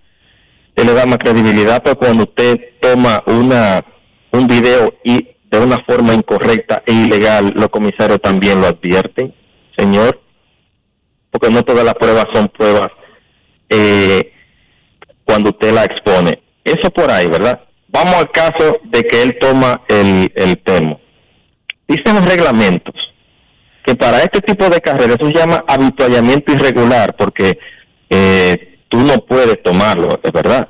se 0.76 0.86
le 0.86 0.94
da 0.94 1.06
más 1.06 1.18
credibilidad, 1.18 1.82
pero 1.84 1.98
cuando 1.98 2.24
usted 2.24 2.58
toma 2.80 3.22
una 3.26 3.84
un 4.32 4.48
video 4.48 4.94
y 5.04 5.28
de 5.52 5.60
una 5.60 5.84
forma 5.86 6.14
incorrecta 6.14 6.82
e 6.86 6.94
ilegal, 6.94 7.52
los 7.56 7.68
comisarios 7.68 8.22
también 8.22 8.62
lo 8.62 8.68
advierten, 8.68 9.36
señor, 9.78 10.22
porque 11.30 11.50
no 11.50 11.64
todas 11.64 11.84
las 11.84 11.96
pruebas 11.96 12.26
son 12.34 12.48
pruebas 12.48 12.90
eh, 13.70 14.32
cuando 15.26 15.50
usted 15.50 15.74
la 15.74 15.84
expone. 15.84 16.42
Eso 16.64 16.90
por 16.92 17.12
ahí, 17.12 17.28
¿verdad? 17.28 17.60
Vamos 17.90 18.16
al 18.16 18.32
caso 18.32 18.80
de 18.86 19.04
que 19.04 19.22
él 19.22 19.38
toma 19.42 19.82
el, 19.90 20.32
el 20.36 20.58
termo. 20.60 21.01
Dicen 21.92 22.16
los 22.16 22.26
reglamentos 22.26 22.96
que 23.84 23.96
para 23.96 24.20
este 24.20 24.40
tipo 24.40 24.70
de 24.70 24.80
carreras 24.80 25.18
se 25.20 25.34
llama 25.34 25.66
habituallamiento 25.68 26.54
irregular 26.54 27.16
porque 27.18 27.60
eh, 28.10 28.78
tú 28.88 29.00
no 29.00 29.18
puedes 29.26 29.62
tomarlo, 29.62 30.18
es 30.24 30.32
verdad. 30.32 30.70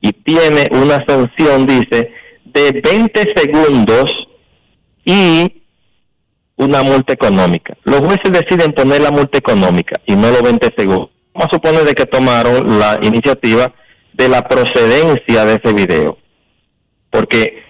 Y 0.00 0.12
tiene 0.12 0.68
una 0.70 1.04
sanción, 1.08 1.66
dice, 1.66 2.12
de 2.44 2.80
20 2.84 3.34
segundos 3.34 4.12
y 5.04 5.62
una 6.56 6.84
multa 6.84 7.14
económica. 7.14 7.76
Los 7.82 7.98
jueces 7.98 8.30
deciden 8.30 8.74
poner 8.74 9.00
la 9.00 9.10
multa 9.10 9.38
económica 9.38 10.00
y 10.06 10.14
no 10.14 10.30
los 10.30 10.42
20 10.42 10.68
segundos. 10.76 11.10
Vamos 11.32 11.48
a 11.50 11.54
suponer 11.54 11.82
de 11.82 11.94
que 11.94 12.06
tomaron 12.06 12.78
la 12.78 13.00
iniciativa 13.02 13.74
de 14.12 14.28
la 14.28 14.46
procedencia 14.46 15.44
de 15.46 15.60
ese 15.60 15.74
video. 15.74 16.16
Porque 17.10 17.63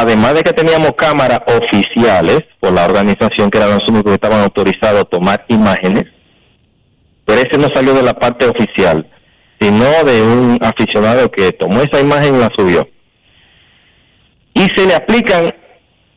además 0.00 0.34
de 0.34 0.42
que 0.42 0.52
teníamos 0.52 0.92
cámaras 0.96 1.40
oficiales 1.46 2.42
por 2.60 2.72
la 2.72 2.84
organización 2.84 3.50
que 3.50 3.58
eran 3.58 3.70
los 3.70 3.88
únicos 3.88 4.12
que 4.12 4.14
estaban 4.14 4.42
autorizados 4.42 5.00
a 5.00 5.04
tomar 5.04 5.44
imágenes, 5.48 6.04
pero 7.24 7.40
ese 7.40 7.58
no 7.58 7.68
salió 7.74 7.94
de 7.94 8.04
la 8.04 8.14
parte 8.14 8.46
oficial, 8.46 9.06
sino 9.60 9.84
de 10.04 10.22
un 10.22 10.58
aficionado 10.62 11.30
que 11.30 11.50
tomó 11.52 11.82
esa 11.82 12.00
imagen 12.00 12.36
y 12.36 12.38
la 12.38 12.50
subió. 12.56 12.88
Y 14.54 14.62
se 14.74 14.86
le 14.86 14.94
aplican 14.94 15.52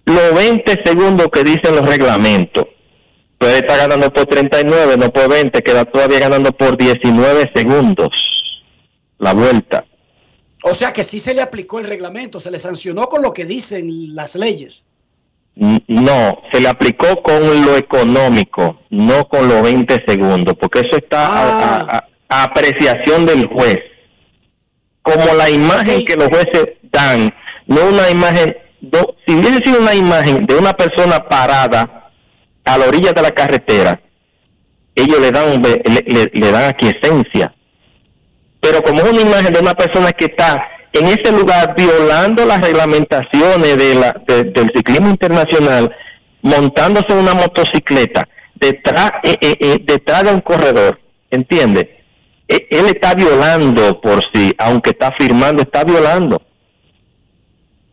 los 0.06 0.36
20 0.36 0.84
segundos 0.86 1.28
que 1.32 1.44
dicen 1.44 1.76
los 1.76 1.86
reglamentos. 1.86 2.66
Pero 3.40 3.56
está 3.56 3.78
ganando 3.78 4.14
por 4.14 4.28
39, 4.28 4.98
no 4.98 5.10
por 5.10 5.28
20, 5.28 5.64
queda 5.64 5.86
todavía 5.86 6.20
ganando 6.20 6.52
por 6.52 6.78
19 6.78 7.52
segundos 7.56 8.10
la 9.18 9.34
vuelta. 9.34 9.86
O 10.64 10.74
sea 10.76 10.94
que 10.94 11.04
sí 11.04 11.20
se 11.20 11.34
le 11.34 11.42
aplicó 11.42 11.80
el 11.80 11.86
reglamento, 11.86 12.40
se 12.40 12.52
le 12.52 12.60
sancionó 12.60 13.08
con 13.10 13.22
lo 13.22 13.34
que 13.34 13.46
dicen 13.46 14.16
las 14.16 14.36
leyes. 14.36 14.86
No, 15.56 16.38
se 16.54 16.62
le 16.62 16.70
aplicó 16.70 17.22
con 17.24 17.66
lo 17.66 17.76
económico, 17.76 18.80
no 18.90 19.28
con 19.28 19.48
los 19.50 19.62
20 19.64 20.04
segundos, 20.08 20.56
porque 20.60 20.80
eso 20.80 20.98
está 20.98 21.26
a, 21.28 21.60
a- 21.60 21.78
a- 21.98 22.08
a 22.30 22.44
apreciación 22.44 23.26
del 23.26 23.48
juez. 23.48 23.78
Como 25.02 25.34
la 25.34 25.50
imagen 25.50 26.06
que 26.06 26.16
los 26.16 26.30
jueces 26.30 26.70
dan, 26.92 27.34
no 27.68 27.86
una 27.90 28.10
imagen, 28.10 28.56
no- 28.82 29.16
si 29.28 29.34
hubiese 29.36 29.60
sido 29.66 29.82
una 29.82 29.94
imagen 29.96 30.46
de 30.46 30.56
una 30.56 30.74
persona 30.74 31.28
parada 31.28 32.12
a 32.64 32.78
la 32.78 32.86
orilla 32.88 33.12
de 33.12 33.22
la 33.22 33.32
carretera, 33.32 34.00
ellos 34.96 35.20
le 35.20 35.32
dan, 35.32 35.62
le, 35.62 35.82
le- 36.06 36.32
le 36.34 36.52
dan 36.52 36.70
aquiescencia. 36.70 37.54
Pero 38.62 38.82
como 38.84 39.02
es 39.02 39.12
una 39.12 39.22
imagen 39.22 39.52
de 39.54 39.60
una 39.60 39.74
persona 39.74 40.12
que 40.12 40.26
está 40.26 40.64
en 40.94 41.08
ese 41.08 41.32
lugar 41.32 41.74
violando 41.76 42.46
las 42.46 42.62
reglamentaciones 42.62 43.78
de 43.78 43.96
la, 43.96 44.22
de- 44.28 44.44
del 44.46 44.72
ciclismo 44.76 45.10
internacional, 45.10 45.94
montándose 46.42 47.08
en 47.10 47.18
una 47.20 47.34
motocicleta 47.34 48.28
detrás, 48.56 49.12
eh, 49.24 49.36
eh, 49.42 49.56
eh, 49.60 49.78
detrás 49.84 50.24
de 50.24 50.34
un 50.34 50.42
corredor, 50.42 51.00
¿entiende? 51.32 52.04
E- 52.48 52.68
Él 52.70 52.86
está 52.88 53.14
violando 53.16 54.00
por 54.00 54.22
sí, 54.34 54.54
aunque 54.60 54.92
está 54.92 55.12
firmando, 55.20 55.64
está 55.64 55.84
violando. 55.84 56.42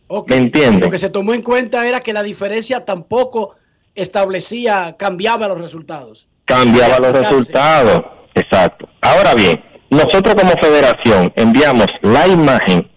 Ok. 0.09 0.31
¿Me 0.31 0.37
entiende? 0.37 0.87
Lo 0.87 0.91
que 0.91 0.99
se 0.99 1.11
tomó 1.11 1.35
en 1.35 1.43
cuenta 1.43 1.87
era 1.87 2.01
que 2.01 2.13
la 2.13 2.23
diferencia 2.23 2.85
tampoco 2.85 3.55
establecía, 3.95 4.97
cambiaba 4.99 5.49
los 5.49 5.61
resultados. 5.61 6.29
cambiaba 6.45 6.99
los 6.99 7.13
resultados. 7.13 8.03
Exacto. 8.35 8.89
Ahora 9.03 9.35
bien, 9.35 9.63
nosotros 9.91 10.35
como 10.35 10.53
federación 10.61 11.33
enviamos 11.37 11.87
la 12.03 12.27
imagen 12.27 12.91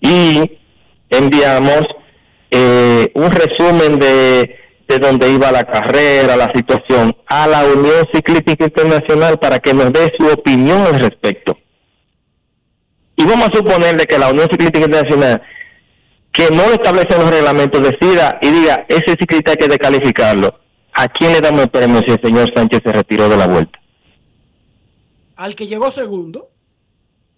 y 0.00 0.58
enviamos 1.10 1.82
eh, 2.50 3.10
un 3.14 3.30
resumen 3.30 3.98
de, 3.98 4.56
de 4.86 4.98
dónde 4.98 5.30
iba 5.30 5.50
la 5.50 5.64
carrera, 5.64 6.36
la 6.36 6.50
situación, 6.54 7.16
a 7.26 7.46
la 7.46 7.64
Unión 7.64 8.06
Ciclística 8.12 8.64
Internacional 8.64 9.38
para 9.38 9.58
que 9.58 9.74
nos 9.74 9.92
dé 9.92 10.12
su 10.18 10.26
opinión 10.28 10.82
al 10.82 11.00
respecto. 11.00 11.58
Y 13.16 13.24
vamos 13.24 13.48
a 13.48 13.56
suponer 13.56 13.96
de 13.96 14.04
que 14.04 14.18
la 14.18 14.28
Unión 14.28 14.48
Ciclística 14.50 14.84
Internacional, 14.84 15.42
que 16.30 16.50
no 16.50 16.64
establece 16.64 17.16
los 17.16 17.30
reglamentos, 17.30 17.82
decida 17.82 18.38
y 18.42 18.50
diga, 18.50 18.84
ese 18.88 19.16
ciclista 19.18 19.52
hay 19.52 19.56
que 19.56 19.68
descalificarlo. 19.68 20.60
¿A 20.92 21.08
quién 21.08 21.32
le 21.32 21.40
damos 21.40 21.62
el 21.62 21.70
premio 21.70 22.00
si 22.06 22.12
el 22.12 22.20
señor 22.22 22.52
Sánchez 22.54 22.80
se 22.84 22.92
retiró 22.92 23.28
de 23.28 23.36
la 23.36 23.46
vuelta? 23.46 23.78
Al 25.36 25.54
que 25.54 25.66
llegó 25.66 25.90
segundo. 25.90 26.50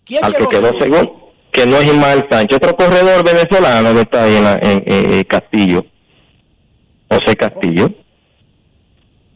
¿Quién 0.05 0.25
Al 0.25 0.35
que 0.35 0.47
quedó 0.47 0.79
segundo, 0.81 1.33
que 1.51 1.67
no 1.67 1.77
es 1.79 1.87
Ismael 1.87 2.27
Sánchez, 2.31 2.57
otro 2.59 2.77
corredor 2.77 3.25
venezolano 3.25 3.93
que 3.95 4.01
está 4.01 4.23
ahí 4.25 4.37
en, 4.37 4.45
la- 4.45 4.59
en- 4.63 4.83
en- 4.87 5.15
en 5.15 5.25
Castillo, 5.25 5.85
José 7.11 7.35
Castillo. 7.37 7.91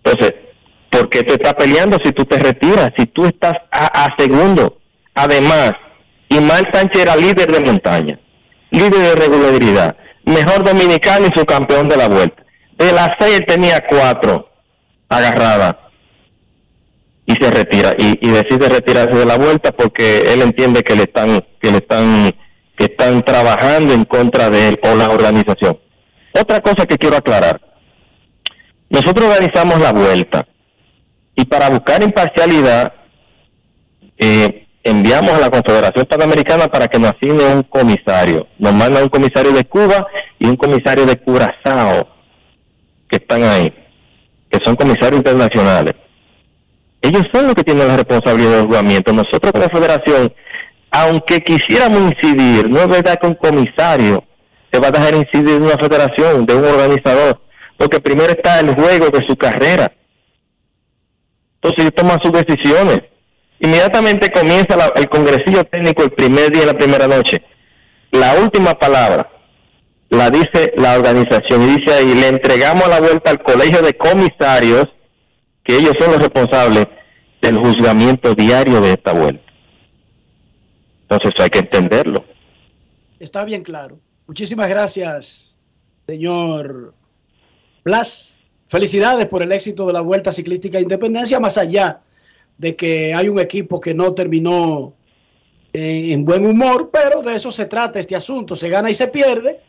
Entonces, 0.05 0.35
¿por 0.91 1.09
qué 1.09 1.23
te 1.23 1.33
está 1.33 1.53
peleando 1.55 1.99
si 2.05 2.13
tú 2.13 2.25
te 2.25 2.39
retiras? 2.39 2.91
Si 2.97 3.07
tú 3.07 3.27
estás 3.27 3.55
a, 3.71 4.05
a 4.05 4.17
segundo. 4.19 4.79
Además, 5.15 5.73
Ismael 6.29 6.67
Sánchez 6.73 7.03
era 7.03 7.17
líder 7.17 7.51
de 7.51 7.61
montaña, 7.61 8.21
líder 8.71 8.93
de 8.93 9.15
regularidad, 9.17 9.97
mejor 10.25 10.63
dominicano 10.65 11.27
y 11.27 11.39
su 11.39 11.45
campeón 11.45 11.89
de 11.89 11.97
la 11.97 12.09
vuelta. 12.09 12.45
De 12.79 12.93
las 12.93 13.11
seis 13.19 13.41
tenía 13.47 13.85
cuatro 13.89 14.49
agarradas 15.09 15.77
y 17.31 17.45
se 17.45 17.51
retira 17.51 17.93
y, 17.97 18.29
decide 18.29 18.69
retirarse 18.69 19.15
de 19.15 19.25
la 19.25 19.39
vuelta 19.39 19.71
porque 19.71 20.33
él 20.33 20.43
entiende 20.43 20.83
que 20.83 20.97
le 20.97 21.03
están 21.03 21.45
que 21.61 21.71
le 21.71 21.79
están 21.79 22.35
que 22.77 22.87
están 22.87 23.23
trabajando 23.23 23.95
en 23.95 24.05
contra 24.05 24.51
de 24.51 24.69
él 24.69 24.81
o 24.83 24.95
la 24.97 25.11
organización. 25.11 25.79
Otra 26.33 26.61
cosa 26.61 26.87
que 26.87 26.97
quiero 26.97 27.17
aclarar. 27.17 27.61
Nosotros 28.89 29.27
organizamos 29.27 29.79
la 29.81 29.93
vuelta 29.93 30.47
y 31.37 31.45
para 31.45 31.69
buscar 31.69 32.03
imparcialidad 32.03 32.93
eh, 34.19 34.67
enviamos 34.83 35.33
a 35.33 35.41
la 35.41 35.51
Confederación 35.51 36.07
Panamericana 36.07 36.67
para 36.67 36.89
que 36.89 36.99
nos 36.99 37.13
asigne 37.13 37.45
un 37.55 37.63
comisario. 37.63 38.49
Nos 38.59 38.73
manda 38.73 39.03
un 39.03 39.09
comisario 39.09 39.53
de 39.53 39.65
Cuba 39.65 40.07
y 40.39 40.47
un 40.47 40.57
comisario 40.57 41.07
de 41.07 41.17
Curazao 41.17 42.09
que 43.09 43.19
están 43.19 43.45
ahí, 43.45 43.73
que 44.51 44.59
son 44.65 44.75
comisarios 44.75 45.19
internacionales. 45.19 45.95
Ellos 47.03 47.23
son 47.33 47.47
los 47.47 47.55
que 47.55 47.65
tienen 47.65 47.89
la 47.89 47.97
responsabilidad 47.97 48.51
del 48.59 48.67
juzgamiento. 48.67 49.13
Nosotros 49.13 49.53
como 49.53 49.69
federación, 49.69 50.33
aunque 50.91 51.41
quisiéramos 51.41 52.13
incidir, 52.13 52.69
no 52.69 52.81
es 52.81 52.89
verdad 52.89 53.19
que 53.21 53.27
un 53.27 53.35
comisario 53.35 54.25
se 54.73 54.79
va 54.79 54.89
a 54.89 54.91
dejar 54.91 55.15
incidir 55.15 55.57
en 55.57 55.63
una 55.63 55.79
federación, 55.79 56.47
de 56.47 56.55
un 56.55 56.65
organizador, 56.65 57.41
porque 57.77 58.01
primero 58.01 58.31
está 58.31 58.61
el 58.61 58.75
juego 58.75 59.09
de 59.09 59.27
su 59.27 59.37
carrera. 59.37 59.91
Entonces 61.57 61.79
ellos 61.85 61.95
toman 61.95 62.19
sus 62.23 62.33
decisiones. 62.33 63.01
Inmediatamente 63.61 64.31
comienza 64.31 64.77
la- 64.77 64.93
el 64.95 65.09
congresillo 65.09 65.65
técnico 65.65 66.03
el 66.03 66.11
primer 66.13 66.51
día, 66.51 66.67
la 66.67 66.75
primera 66.75 67.07
noche. 67.07 67.43
La 68.13 68.35
última 68.35 68.75
palabra 68.75 69.31
la 70.09 70.31
dice 70.31 70.73
la 70.77 70.95
organización 70.95 71.63
y 71.63 71.77
dice 71.79 71.95
ahí, 71.95 72.15
le 72.15 72.29
entregamos 72.29 72.89
la 72.89 73.01
vuelta 73.01 73.31
al 73.31 73.43
colegio 73.43 73.83
de 73.83 73.93
comisarios, 73.95 74.87
que 75.71 75.77
ellos 75.77 75.93
son 76.01 76.13
los 76.13 76.21
responsables 76.21 76.87
del 77.41 77.57
juzgamiento 77.59 78.35
diario 78.35 78.81
de 78.81 78.91
esta 78.91 79.13
vuelta. 79.13 79.45
Entonces 81.03 81.33
hay 81.39 81.51
que 81.51 81.61
entenderlo. 81.61 82.25
Está 83.21 83.45
bien 83.45 83.63
claro. 83.63 84.01
Muchísimas 84.27 84.69
gracias, 84.69 85.57
señor 86.09 86.93
Blas. 87.85 88.41
Felicidades 88.67 89.27
por 89.27 89.43
el 89.43 89.53
éxito 89.53 89.87
de 89.87 89.93
la 89.93 90.01
Vuelta 90.01 90.33
Ciclística 90.33 90.79
de 90.79 90.83
Independencia, 90.83 91.39
más 91.39 91.57
allá 91.57 92.01
de 92.59 92.75
que 92.75 93.15
hay 93.15 93.29
un 93.29 93.39
equipo 93.39 93.81
que 93.81 93.95
no 93.95 94.13
terminó 94.13 94.95
eh, 95.73 96.13
en 96.13 96.25
buen 96.25 96.47
humor, 96.47 96.91
pero 96.93 97.23
de 97.23 97.37
eso 97.37 97.53
se 97.53 97.67
trata 97.67 98.01
este 98.01 98.17
asunto. 98.17 98.57
Se 98.57 98.69
gana 98.69 98.91
y 98.91 98.95
se 98.95 99.07
pierde. 99.07 99.61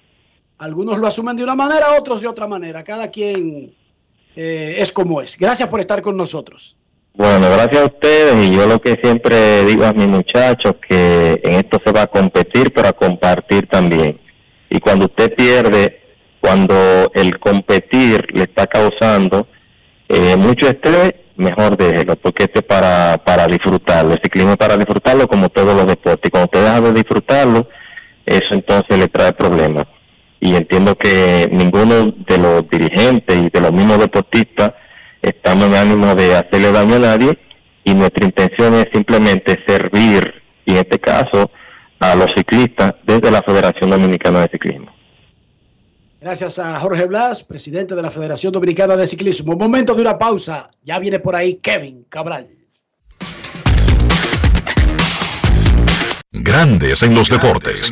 Algunos 0.58 0.98
lo 0.98 1.06
asumen 1.06 1.38
de 1.38 1.44
una 1.44 1.56
manera, 1.56 1.98
otros 2.00 2.22
de 2.22 2.28
otra 2.28 2.48
manera. 2.48 2.84
Cada 2.84 3.10
quien 3.10 3.76
eh, 4.36 4.76
es 4.78 4.92
como 4.92 5.22
es. 5.22 5.38
Gracias 5.38 5.70
por 5.70 5.80
estar 5.80 6.02
con 6.02 6.18
nosotros. 6.18 6.78
Bueno, 7.14 7.50
gracias 7.50 7.82
a 7.82 7.86
ustedes 7.86 8.48
y 8.48 8.56
yo 8.56 8.66
lo 8.66 8.80
que 8.80 8.98
siempre 9.04 9.66
digo 9.66 9.86
a 9.86 9.94
mis 9.94 10.08
muchachos 10.08 10.76
que 10.88 11.42
en 11.44 11.56
esto 11.56 11.80
se 11.86 11.92
va 11.92 12.04
a 12.04 12.08
competir, 12.08 12.72
pero 12.74 12.88
a 12.88 12.94
compartir 12.94 13.68
también. 13.68 14.20
Y 14.70 14.80
cuando 14.80 15.06
usted 15.06 15.36
pierde, 15.36 16.00
cuando 16.40 16.74
el 17.14 17.38
competir 17.40 18.26
le 18.34 18.44
está 18.44 18.66
causando 18.66 19.48
eh, 20.08 20.38
mucho 20.38 20.68
estrés, 20.68 21.16
mejor 21.36 21.76
déjelo, 21.76 22.16
porque 22.16 22.46
este 22.46 22.60
es 22.60 22.66
para, 22.66 23.18
para 23.26 23.48
disfrutarlo. 23.48 24.14
El 24.14 24.22
ciclismo 24.24 24.52
es 24.52 24.58
para 24.58 24.78
disfrutarlo 24.78 25.28
como 25.28 25.50
todos 25.50 25.76
los 25.76 25.86
deportes. 25.88 26.28
Y 26.28 26.32
cuando 26.32 26.46
usted 26.46 26.64
deja 26.64 26.82
de 26.82 26.94
disfrutarlo, 26.94 27.68
eso 28.26 28.48
entonces 28.52 28.98
le 28.98 29.08
trae 29.08 29.34
problemas. 29.34 29.86
Y 30.42 30.56
entiendo 30.56 30.96
que 30.96 31.48
ninguno 31.52 32.12
de 32.12 32.38
los 32.38 32.68
dirigentes 32.68 33.38
y 33.38 33.50
de 33.50 33.62
los 33.62 33.72
mismos 33.72 34.00
deportistas 34.00 34.72
estamos 35.22 35.68
en 35.68 35.76
ánimo 35.76 36.16
de 36.16 36.36
hacerle 36.36 36.72
daño 36.72 36.96
a 36.96 37.00
nadie 37.00 37.38
y 37.84 37.94
nuestra 37.94 38.26
intención 38.26 38.74
es 38.74 38.88
simplemente 38.92 39.64
servir, 39.68 40.34
y 40.66 40.72
en 40.72 40.78
este 40.78 41.00
caso, 41.00 41.52
a 42.00 42.16
los 42.16 42.28
ciclistas 42.36 42.96
desde 43.06 43.30
la 43.32 43.44
Federación 43.44 43.92
Dominicana 43.92 44.42
de 44.42 44.50
Ciclismo. 44.50 44.92
Gracias 46.20 46.60
a 46.60 46.80
Jorge 46.80 47.06
Blas, 47.06 47.44
presidente 47.44 47.96
de 47.96 48.02
la 48.02 48.12
Federación 48.12 48.52
Dominicana 48.52 48.96
de 48.96 49.08
Ciclismo. 49.08 49.56
Momento 49.56 49.96
de 49.96 50.02
una 50.02 50.18
pausa. 50.18 50.70
Ya 50.84 51.00
viene 51.00 51.20
por 51.20 51.36
ahí 51.36 51.56
Kevin 51.56 52.06
Cabral. 52.10 52.48
Grandes 56.32 57.04
en 57.04 57.14
los 57.14 57.30
deportes. 57.30 57.92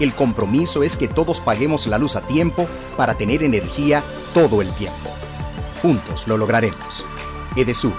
El 0.00 0.14
compromiso 0.14 0.84
es 0.84 0.96
que 0.96 1.08
todos 1.08 1.40
paguemos 1.40 1.86
la 1.88 1.98
luz 1.98 2.14
a 2.14 2.20
tiempo 2.20 2.68
para 2.96 3.14
tener 3.14 3.42
energía 3.42 4.04
todo 4.32 4.62
el 4.62 4.72
tiempo. 4.74 5.10
Juntos 5.82 6.28
lo 6.28 6.36
lograremos. 6.36 7.04
Edesur, 7.56 7.94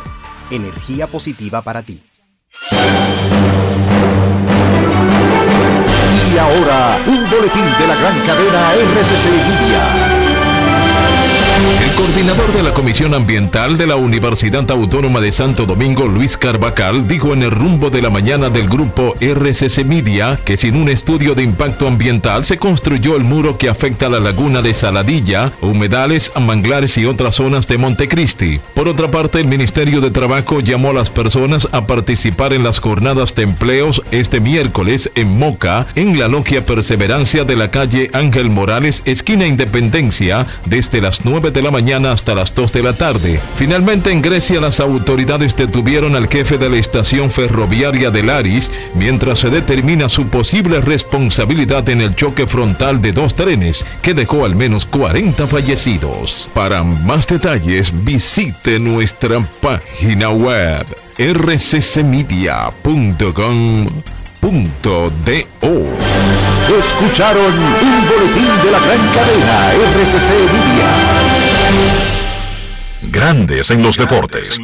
energía 0.49 1.07
positiva 1.07 1.61
para 1.61 1.83
ti. 1.83 2.01
Y 6.31 6.37
ahora, 6.37 6.99
un 7.05 7.29
boletín 7.29 7.65
de 7.79 7.87
la 7.87 7.95
gran 7.95 8.19
cadena 8.25 8.73
RCC 8.73 9.25
Libia. 9.25 10.18
El 11.59 11.91
coordinador 11.95 12.53
de 12.53 12.63
la 12.63 12.71
Comisión 12.71 13.13
Ambiental 13.13 13.77
de 13.77 13.85
la 13.85 13.97
Universidad 13.97 14.71
Autónoma 14.71 15.19
de 15.19 15.33
Santo 15.33 15.65
Domingo, 15.65 16.07
Luis 16.07 16.37
Carvacal, 16.37 17.05
dijo 17.05 17.33
en 17.33 17.43
el 17.43 17.51
rumbo 17.51 17.89
de 17.89 18.01
la 18.01 18.09
mañana 18.09 18.49
del 18.49 18.69
grupo 18.69 19.15
RCC 19.19 19.83
Media 19.83 20.39
que 20.45 20.55
sin 20.55 20.77
un 20.77 20.87
estudio 20.87 21.35
de 21.35 21.43
impacto 21.43 21.85
ambiental 21.85 22.45
se 22.45 22.57
construyó 22.57 23.17
el 23.17 23.25
muro 23.25 23.57
que 23.57 23.67
afecta 23.67 24.05
a 24.05 24.09
la 24.09 24.21
laguna 24.21 24.61
de 24.61 24.73
Saladilla, 24.73 25.51
humedales, 25.59 26.31
manglares 26.39 26.97
y 26.97 27.05
otras 27.05 27.35
zonas 27.35 27.67
de 27.67 27.77
Montecristi. 27.77 28.61
Por 28.73 28.87
otra 28.87 29.11
parte, 29.11 29.41
el 29.41 29.47
Ministerio 29.47 29.99
de 29.99 30.11
Trabajo 30.11 30.61
llamó 30.61 30.91
a 30.91 30.93
las 30.93 31.09
personas 31.09 31.67
a 31.73 31.85
participar 31.85 32.53
en 32.53 32.63
las 32.63 32.79
jornadas 32.79 33.35
de 33.35 33.43
empleos 33.43 34.01
este 34.11 34.39
miércoles 34.39 35.11
en 35.15 35.37
Moca, 35.37 35.87
en 35.95 36.17
la 36.17 36.29
logia 36.29 36.65
Perseverancia 36.65 37.43
de 37.43 37.57
la 37.57 37.69
calle 37.69 38.09
Ángel 38.13 38.49
Morales, 38.49 39.01
esquina 39.03 39.45
Independencia, 39.45 40.47
desde 40.65 41.01
las 41.01 41.25
9 41.25 41.48
de 41.51 41.61
la 41.61 41.71
mañana 41.71 42.11
hasta 42.11 42.35
las 42.35 42.53
2 42.53 42.71
de 42.71 42.83
la 42.83 42.93
tarde. 42.93 43.39
Finalmente 43.55 44.11
en 44.11 44.21
Grecia 44.21 44.59
las 44.59 44.79
autoridades 44.79 45.55
detuvieron 45.55 46.15
al 46.15 46.27
jefe 46.27 46.57
de 46.57 46.69
la 46.69 46.77
estación 46.77 47.31
ferroviaria 47.31 48.11
de 48.11 48.23
Laris 48.23 48.71
mientras 48.95 49.39
se 49.39 49.49
determina 49.49 50.09
su 50.09 50.27
posible 50.27 50.81
responsabilidad 50.81 51.87
en 51.89 52.01
el 52.01 52.15
choque 52.15 52.47
frontal 52.47 53.01
de 53.01 53.11
dos 53.11 53.35
trenes 53.35 53.85
que 54.01 54.13
dejó 54.13 54.45
al 54.45 54.55
menos 54.55 54.85
40 54.85 55.47
fallecidos. 55.47 56.49
Para 56.53 56.83
más 56.83 57.27
detalles 57.27 57.91
visite 58.03 58.79
nuestra 58.79 59.39
página 59.61 60.29
web 60.29 60.85
rccmedia.com.do. 61.17 62.59
Escucharon 66.79 67.53
un 67.53 68.07
boletín 68.07 68.51
de 68.63 68.71
la 68.71 68.79
gran 68.79 68.99
cadena 69.13 69.73
RCC 69.73 70.29
Media. 70.53 71.38
Grandes 73.11 73.71
en 73.71 73.81
los 73.81 73.97
deportes. 73.97 74.59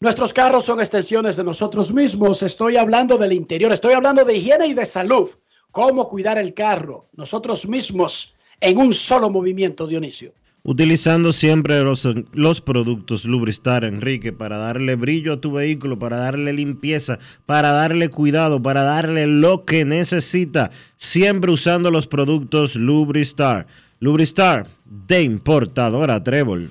Nuestros 0.00 0.32
carros 0.32 0.64
son 0.64 0.80
extensiones 0.80 1.36
de 1.36 1.42
nosotros 1.42 1.92
mismos. 1.92 2.42
Estoy 2.42 2.76
hablando 2.76 3.18
del 3.18 3.32
interior, 3.32 3.72
estoy 3.72 3.94
hablando 3.94 4.24
de 4.24 4.36
higiene 4.36 4.68
y 4.68 4.74
de 4.74 4.86
salud. 4.86 5.28
Cómo 5.72 6.06
cuidar 6.06 6.38
el 6.38 6.54
carro, 6.54 7.08
nosotros 7.14 7.66
mismos, 7.66 8.34
en 8.60 8.78
un 8.78 8.94
solo 8.94 9.28
movimiento, 9.28 9.86
Dionisio. 9.86 10.32
Utilizando 10.62 11.32
siempre 11.32 11.82
los, 11.82 12.06
los, 12.32 12.60
productos 12.60 13.24
Lubristar, 13.24 13.84
Enrique, 13.84 14.32
para 14.32 14.58
darle 14.58 14.96
brillo 14.96 15.34
a 15.34 15.40
tu 15.40 15.52
vehículo, 15.52 15.98
para 15.98 16.18
darle 16.18 16.52
limpieza, 16.52 17.18
para 17.46 17.72
darle 17.72 18.10
cuidado, 18.10 18.60
para 18.62 18.82
darle 18.82 19.26
lo 19.26 19.64
que 19.64 19.84
necesita. 19.84 20.70
Siempre 20.96 21.52
usando 21.52 21.90
los 21.90 22.06
productos 22.06 22.76
Lubristar. 22.76 23.66
Lubristar, 24.00 24.66
de 24.84 25.22
importadora 25.22 26.22
Trébol. 26.22 26.70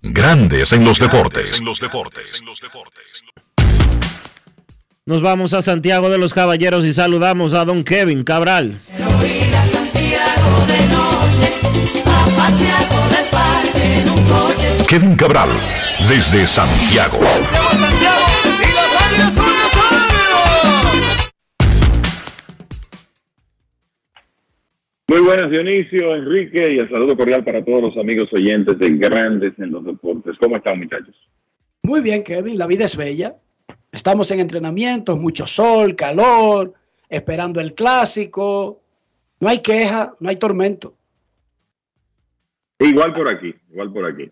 Grandes 0.00 0.72
en 0.72 0.84
los 0.84 0.98
deportes. 0.98 1.60
En 1.60 1.66
los 1.66 1.78
deportes. 1.78 2.42
Nos 5.04 5.20
vamos 5.20 5.52
a 5.52 5.62
Santiago 5.62 6.10
de 6.10 6.18
los 6.18 6.32
Caballeros 6.32 6.84
y 6.84 6.92
saludamos 6.92 7.54
a 7.54 7.64
don 7.64 7.82
Kevin 7.82 8.22
Cabral. 8.22 8.80
Kevin 14.92 15.16
Cabral, 15.16 15.48
desde 16.06 16.46
Santiago. 16.46 17.18
Muy 25.08 25.20
buenas, 25.20 25.50
Dionisio, 25.50 26.14
Enrique, 26.14 26.74
y 26.74 26.76
el 26.78 26.90
saludo 26.90 27.16
cordial 27.16 27.42
para 27.42 27.64
todos 27.64 27.82
los 27.82 27.96
amigos 27.96 28.28
oyentes 28.32 28.78
de 28.78 28.90
Grandes 28.90 29.54
en 29.58 29.70
los 29.70 29.84
Deportes. 29.84 30.36
¿Cómo 30.38 30.56
están, 30.58 30.78
muchachos? 30.78 31.14
Muy 31.82 32.02
bien, 32.02 32.22
Kevin, 32.22 32.58
la 32.58 32.66
vida 32.66 32.84
es 32.84 32.94
bella. 32.94 33.36
Estamos 33.92 34.30
en 34.30 34.40
entrenamiento, 34.40 35.16
mucho 35.16 35.46
sol, 35.46 35.96
calor, 35.96 36.74
esperando 37.08 37.60
el 37.60 37.74
clásico. 37.74 38.80
No 39.40 39.48
hay 39.48 39.60
queja, 39.60 40.14
no 40.20 40.28
hay 40.28 40.36
tormento. 40.36 40.94
Igual 42.84 43.14
por 43.14 43.32
aquí, 43.32 43.54
igual 43.70 43.92
por 43.92 44.06
aquí. 44.06 44.30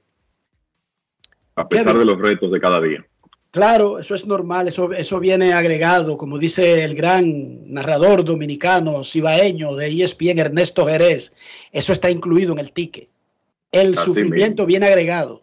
A 1.57 1.69
pesar 1.69 1.87
Kevin, 1.87 1.99
de 2.01 2.05
los 2.05 2.19
retos 2.19 2.51
de 2.51 2.61
cada 2.61 2.81
día. 2.81 3.05
Claro, 3.51 3.99
eso 3.99 4.15
es 4.15 4.27
normal, 4.27 4.69
eso, 4.69 4.93
eso 4.93 5.19
viene 5.19 5.53
agregado, 5.53 6.17
como 6.17 6.39
dice 6.39 6.85
el 6.85 6.95
gran 6.95 7.73
narrador 7.73 8.25
dominicano 8.25 9.03
cibaeño 9.03 9.75
de 9.75 9.89
ESPN, 9.89 10.39
Ernesto 10.39 10.87
Jerez, 10.87 11.33
eso 11.73 11.93
está 11.93 12.11
incluido 12.11 12.53
en 12.53 12.61
el 12.61 12.73
ticket. 12.73 13.09
El 13.73 13.95
Así 13.95 14.05
sufrimiento 14.05 14.63
mismo. 14.63 14.67
viene 14.67 14.87
agregado. 14.87 15.43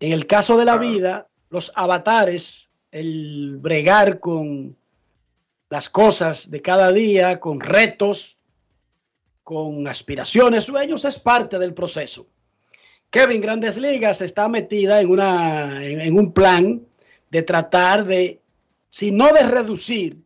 En 0.00 0.12
el 0.12 0.26
caso 0.26 0.58
de 0.58 0.66
la 0.66 0.76
vida, 0.76 1.28
los 1.48 1.72
avatares, 1.76 2.70
el 2.90 3.56
bregar 3.58 4.20
con 4.20 4.76
las 5.70 5.88
cosas 5.88 6.50
de 6.50 6.60
cada 6.60 6.92
día, 6.92 7.40
con 7.40 7.60
retos, 7.60 8.38
con 9.52 9.86
aspiraciones, 9.86 10.64
sueños, 10.64 11.04
es 11.04 11.18
parte 11.18 11.58
del 11.58 11.74
proceso. 11.74 12.26
Kevin 13.10 13.42
Grandes 13.42 13.76
Ligas 13.76 14.22
está 14.22 14.48
metida 14.48 15.00
en, 15.00 15.10
una, 15.10 15.84
en, 15.84 16.00
en, 16.00 16.18
un 16.18 16.32
plan 16.32 16.80
de 17.30 17.42
tratar 17.42 18.04
de, 18.06 18.40
si 18.88 19.10
no 19.10 19.32
de 19.32 19.42
reducir, 19.42 20.16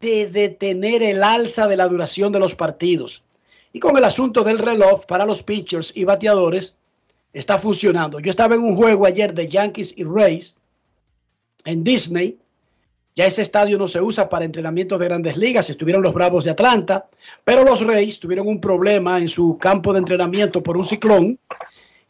de 0.00 0.28
detener 0.28 1.02
el 1.02 1.24
alza 1.24 1.66
de 1.66 1.76
la 1.76 1.88
duración 1.88 2.30
de 2.32 2.38
los 2.38 2.54
partidos. 2.54 3.24
Y 3.72 3.80
con 3.80 3.96
el 3.96 4.04
asunto 4.04 4.44
del 4.44 4.58
reloj 4.58 5.04
para 5.06 5.26
los 5.26 5.42
pitchers 5.42 5.92
y 5.96 6.04
bateadores, 6.04 6.76
está 7.32 7.58
funcionando. 7.58 8.20
Yo 8.20 8.30
estaba 8.30 8.54
en 8.54 8.62
un 8.62 8.76
juego 8.76 9.06
ayer 9.06 9.34
de 9.34 9.48
Yankees 9.48 9.94
y 9.96 10.04
Rays 10.04 10.56
en 11.64 11.84
Disney. 11.84 12.38
Ya 13.18 13.26
ese 13.26 13.42
estadio 13.42 13.78
no 13.78 13.88
se 13.88 14.00
usa 14.00 14.28
para 14.28 14.44
entrenamientos 14.44 15.00
de 15.00 15.06
grandes 15.06 15.36
ligas. 15.36 15.68
Estuvieron 15.68 16.04
los 16.04 16.14
Bravos 16.14 16.44
de 16.44 16.52
Atlanta, 16.52 17.08
pero 17.42 17.64
los 17.64 17.84
Rays 17.84 18.20
tuvieron 18.20 18.46
un 18.46 18.60
problema 18.60 19.18
en 19.18 19.26
su 19.26 19.58
campo 19.58 19.92
de 19.92 19.98
entrenamiento 19.98 20.62
por 20.62 20.76
un 20.76 20.84
ciclón 20.84 21.36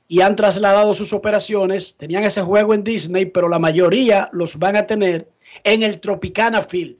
y 0.06 0.20
han 0.20 0.36
trasladado 0.36 0.92
sus 0.92 1.14
operaciones. 1.14 1.96
Tenían 1.96 2.24
ese 2.24 2.42
juego 2.42 2.74
en 2.74 2.84
Disney, 2.84 3.24
pero 3.24 3.48
la 3.48 3.58
mayoría 3.58 4.28
los 4.34 4.58
van 4.58 4.76
a 4.76 4.86
tener 4.86 5.30
en 5.64 5.82
el 5.82 5.98
Tropicana 5.98 6.60
Field. 6.60 6.98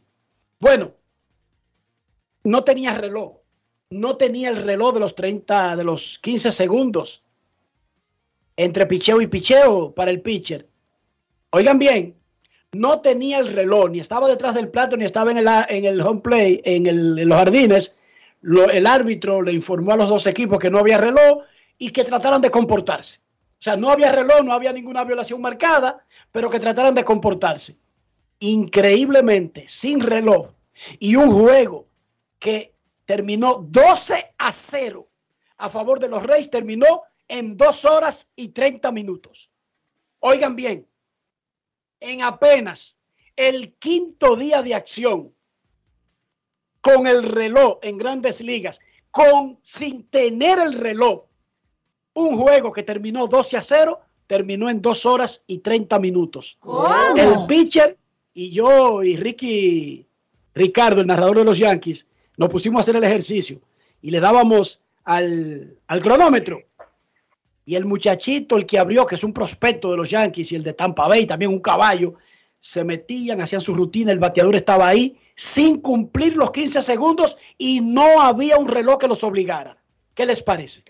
Bueno, 0.59 0.95
no 2.45 2.65
tenía 2.65 2.95
reloj. 2.95 3.35
No 3.91 4.17
tenía 4.17 4.49
el 4.49 4.57
reloj 4.57 4.95
de 4.95 5.01
los 5.01 5.15
30, 5.15 5.77
de 5.77 5.85
los 5.85 6.19
15 6.21 6.51
segundos 6.51 7.25
entre 8.57 8.87
picheo 8.87 9.21
y 9.21 9.27
picheo 9.27 9.95
para 9.95 10.11
el 10.11 10.23
pitcher. 10.23 10.67
Oigan 11.51 11.79
bien, 11.79 12.18
no 12.73 13.01
tenía 13.01 13.39
el 13.39 13.53
reloj, 13.53 13.91
ni 13.91 14.01
estaba 14.01 14.29
detrás 14.29 14.55
del 14.55 14.69
plato, 14.69 14.97
ni 14.97 15.05
estaba 15.05 15.31
en 15.31 15.39
el, 15.39 15.49
en 15.69 15.85
el 15.85 16.01
home 16.01 16.21
play, 16.21 16.61
en, 16.65 16.87
el, 16.87 17.19
en 17.19 17.29
los 17.29 17.39
jardines. 17.39 17.97
Lo, 18.41 18.71
el 18.71 18.87
árbitro 18.87 19.43
le 19.43 19.53
informó 19.53 19.93
a 19.93 19.97
los 19.97 20.09
dos 20.09 20.27
equipos 20.27 20.59
que 20.59 20.71
no 20.71 20.79
había 20.79 20.99
reloj 20.99 21.43
y 21.79 21.91
que 21.91 22.05
trataran 22.05 22.43
de 22.43 22.51
comportarse. 22.51 23.21
O 23.59 23.63
sea, 23.63 23.77
no 23.77 23.91
había 23.91 24.13
reloj, 24.13 24.43
no 24.43 24.53
había 24.53 24.73
ninguna 24.73 25.05
violación 25.05 25.41
marcada, 25.41 26.05
pero 26.31 26.51
que 26.51 26.61
trataran 26.61 26.95
de 26.95 27.05
comportarse. 27.05 27.77
Increíblemente, 28.41 29.67
sin 29.67 30.01
reloj 30.01 30.53
y 31.01 31.17
un 31.17 31.31
juego 31.31 31.89
que 32.39 32.75
terminó 33.05 33.67
12 33.69 34.35
a 34.39 34.53
0 34.53 35.09
a 35.57 35.69
favor 35.69 35.99
de 35.99 36.09
los 36.09 36.23
Reyes, 36.23 36.51
terminó 36.51 37.03
en 37.27 37.57
2 37.57 37.85
horas 37.87 38.31
y 38.37 38.49
30 38.49 38.93
minutos. 38.93 39.51
Oigan 40.21 40.55
bien, 40.55 40.87
en 42.01 42.23
apenas 42.23 42.99
el 43.37 43.75
quinto 43.75 44.37
día 44.37 44.63
de 44.63 44.75
acción 44.75 45.33
con 46.81 47.07
el 47.07 47.23
reloj 47.23 47.79
en 47.83 47.99
grandes 47.99 48.41
ligas, 48.41 48.81
con 49.11 49.59
sin 49.63 50.05
tener 50.09 50.59
el 50.59 50.73
reloj, 50.75 51.25
un 52.15 52.37
juego 52.37 52.73
que 52.73 52.83
terminó 52.83 53.27
12 53.27 53.57
a 53.57 53.63
0, 53.63 54.01
terminó 54.27 54.69
en 54.69 54.83
2 54.83 55.07
horas 55.07 55.43
y 55.47 55.59
30 55.59 55.99
minutos. 55.99 56.57
¿Cómo? 56.61 57.17
El 57.17 57.47
pitcher 57.47 57.97
y 58.35 58.51
yo 58.51 59.03
y 59.03 59.17
Ricky 59.17 60.07
Ricardo, 60.55 61.01
el 61.01 61.07
narrador 61.07 61.39
de 61.39 61.45
los 61.45 61.59
Yankees, 61.59 62.07
nos 62.37 62.49
pusimos 62.49 62.81
a 62.81 62.83
hacer 62.83 62.97
el 62.97 63.05
ejercicio 63.05 63.61
y 64.03 64.11
le 64.11 64.21
dábamos 64.21 64.81
al, 65.05 65.79
al 65.87 66.01
cronómetro. 66.01 66.63
Y 67.69 67.77
el 67.77 67.85
muchachito, 67.85 68.57
el 68.57 68.65
que 68.65 68.79
abrió, 68.79 69.05
que 69.05 69.17
es 69.17 69.25
un 69.25 69.35
prospecto 69.35 69.91
de 69.91 69.99
los 69.99 70.09
Yankees, 70.09 70.53
y 70.53 70.57
el 70.57 70.63
de 70.63 70.73
Tampa 70.73 71.07
Bay, 71.07 71.27
también 71.27 71.51
un 71.51 71.61
caballo, 71.61 72.15
se 72.59 72.83
metían, 72.83 73.43
hacían 73.43 73.61
su 73.61 73.75
rutina, 73.75 74.11
el 74.11 74.19
bateador 74.19 74.55
estaba 74.55 74.89
ahí 74.89 75.19
sin 75.35 75.83
cumplir 75.83 76.35
los 76.35 76.51
15 76.51 76.81
segundos 76.81 77.37
y 77.59 77.83
no 77.83 78.23
había 78.23 78.57
un 78.57 78.69
reloj 78.69 78.97
que 78.97 79.07
los 79.07 79.23
obligara. 79.23 79.77
¿Qué 80.15 80.25
les 80.25 80.43
parece? 80.43 80.83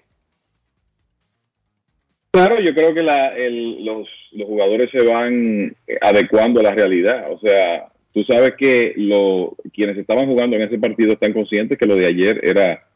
Claro, 2.30 2.60
yo 2.60 2.72
creo 2.72 2.94
que 2.94 3.02
la, 3.02 3.36
el, 3.36 3.84
los, 3.84 4.06
los, 4.30 4.46
jugadores 4.46 4.88
se 4.92 5.02
van 5.02 5.74
adecuando 6.00 6.60
a 6.60 6.62
la 6.62 6.74
realidad. 6.76 7.32
O 7.32 7.40
sea, 7.40 7.88
tú 8.12 8.22
sabes 8.22 8.52
que 8.56 8.92
lo, 8.94 9.56
quienes 9.74 9.98
estaban 9.98 10.28
jugando 10.28 10.54
en 10.54 10.62
ese 10.62 10.78
partido 10.78 11.14
están 11.14 11.32
conscientes 11.32 11.76
que 11.76 11.86
lo 11.88 11.96
de 11.96 12.06
ayer 12.06 12.40
era 12.44 12.86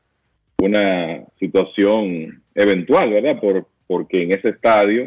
una 0.59 1.24
situación 1.40 2.44
eventual, 2.54 3.10
¿verdad? 3.10 3.40
Por, 3.40 3.71
porque 3.93 4.23
en 4.23 4.31
ese 4.31 4.48
estadio 4.48 5.06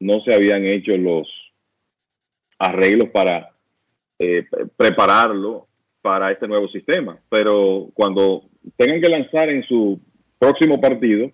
no 0.00 0.20
se 0.22 0.34
habían 0.34 0.64
hecho 0.64 0.96
los 0.96 1.28
arreglos 2.58 3.08
para 3.10 3.50
eh, 4.18 4.44
prepararlo 4.76 5.68
para 6.02 6.32
este 6.32 6.48
nuevo 6.48 6.66
sistema. 6.70 7.20
Pero 7.28 7.88
cuando 7.94 8.42
tengan 8.76 9.00
que 9.00 9.08
lanzar 9.08 9.48
en 9.48 9.62
su 9.62 10.00
próximo 10.40 10.80
partido, 10.80 11.30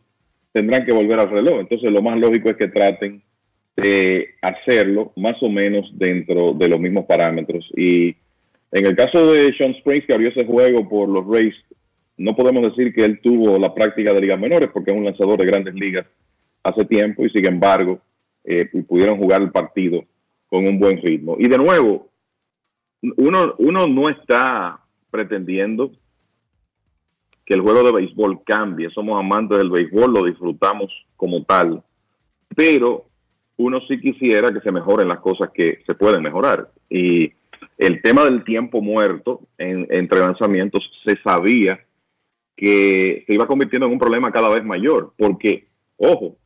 tendrán 0.53 0.85
que 0.85 0.93
volver 0.93 1.19
al 1.19 1.31
reloj. 1.31 1.61
Entonces 1.61 1.91
lo 1.91 2.03
más 2.03 2.19
lógico 2.19 2.51
es 2.51 2.59
que 2.59 2.69
traten 2.69 3.23
de 3.75 4.35
hacerlo 4.43 5.15
más 5.17 5.43
o 5.43 5.49
menos 5.49 5.89
dentro 5.95 6.53
de 6.53 6.69
los 6.69 6.79
mismos 6.79 7.07
parámetros. 7.07 7.67
Y 7.75 8.09
en 8.73 8.85
el 8.85 8.95
caso 8.95 9.33
de 9.33 9.51
Sean 9.57 9.75
Springs, 9.77 10.05
que 10.05 10.13
abrió 10.13 10.29
ese 10.29 10.45
juego 10.45 10.87
por 10.87 11.09
los 11.09 11.27
Rays, 11.27 11.55
no 12.19 12.37
podemos 12.37 12.61
decir 12.65 12.93
que 12.93 13.07
él 13.07 13.19
tuvo 13.23 13.59
la 13.59 13.73
práctica 13.73 14.13
de 14.13 14.21
ligas 14.21 14.39
menores 14.39 14.69
porque 14.75 14.91
es 14.91 14.97
un 14.99 15.07
lanzador 15.07 15.39
de 15.39 15.47
grandes 15.47 15.73
ligas 15.73 16.05
hace 16.67 16.85
tiempo 16.85 17.25
y 17.25 17.31
sin 17.31 17.47
embargo 17.47 18.01
eh, 18.45 18.67
pudieron 18.87 19.19
jugar 19.19 19.43
el 19.43 19.51
partido 19.51 20.05
con 20.49 20.67
un 20.67 20.79
buen 20.79 21.01
ritmo. 21.01 21.37
Y 21.39 21.49
de 21.49 21.59
nuevo, 21.59 22.09
uno, 23.17 23.55
uno 23.59 23.87
no 23.87 24.09
está 24.09 24.81
pretendiendo 25.11 25.93
que 27.45 27.55
el 27.55 27.61
juego 27.61 27.85
de 27.85 27.93
béisbol 27.93 28.43
cambie. 28.45 28.91
Somos 28.91 29.19
amantes 29.19 29.59
del 29.59 29.71
béisbol, 29.71 30.13
lo 30.13 30.25
disfrutamos 30.25 30.93
como 31.17 31.45
tal, 31.45 31.83
pero 32.55 33.07
uno 33.57 33.81
sí 33.89 34.01
quisiera 34.01 34.53
que 34.53 34.61
se 34.61 34.73
mejoren 34.73 35.09
las 35.09 35.21
cosas 35.21 35.51
que 35.55 35.81
se 35.87 35.95
pueden 35.95 36.23
mejorar. 36.23 36.71
Y 36.91 37.33
el 37.79 38.03
tema 38.03 38.25
del 38.25 38.45
tiempo 38.45 38.81
muerto 38.81 39.43
en, 39.59 39.87
entre 39.91 40.21
lanzamientos 40.21 40.91
se 41.05 41.17
sabía 41.23 41.81
que 42.57 43.25
se 43.27 43.35
iba 43.35 43.47
convirtiendo 43.47 43.87
en 43.87 43.93
un 43.93 43.99
problema 43.99 44.33
cada 44.33 44.49
vez 44.49 44.65
mayor, 44.65 45.13
porque, 45.17 45.67
ojo, 45.97 46.37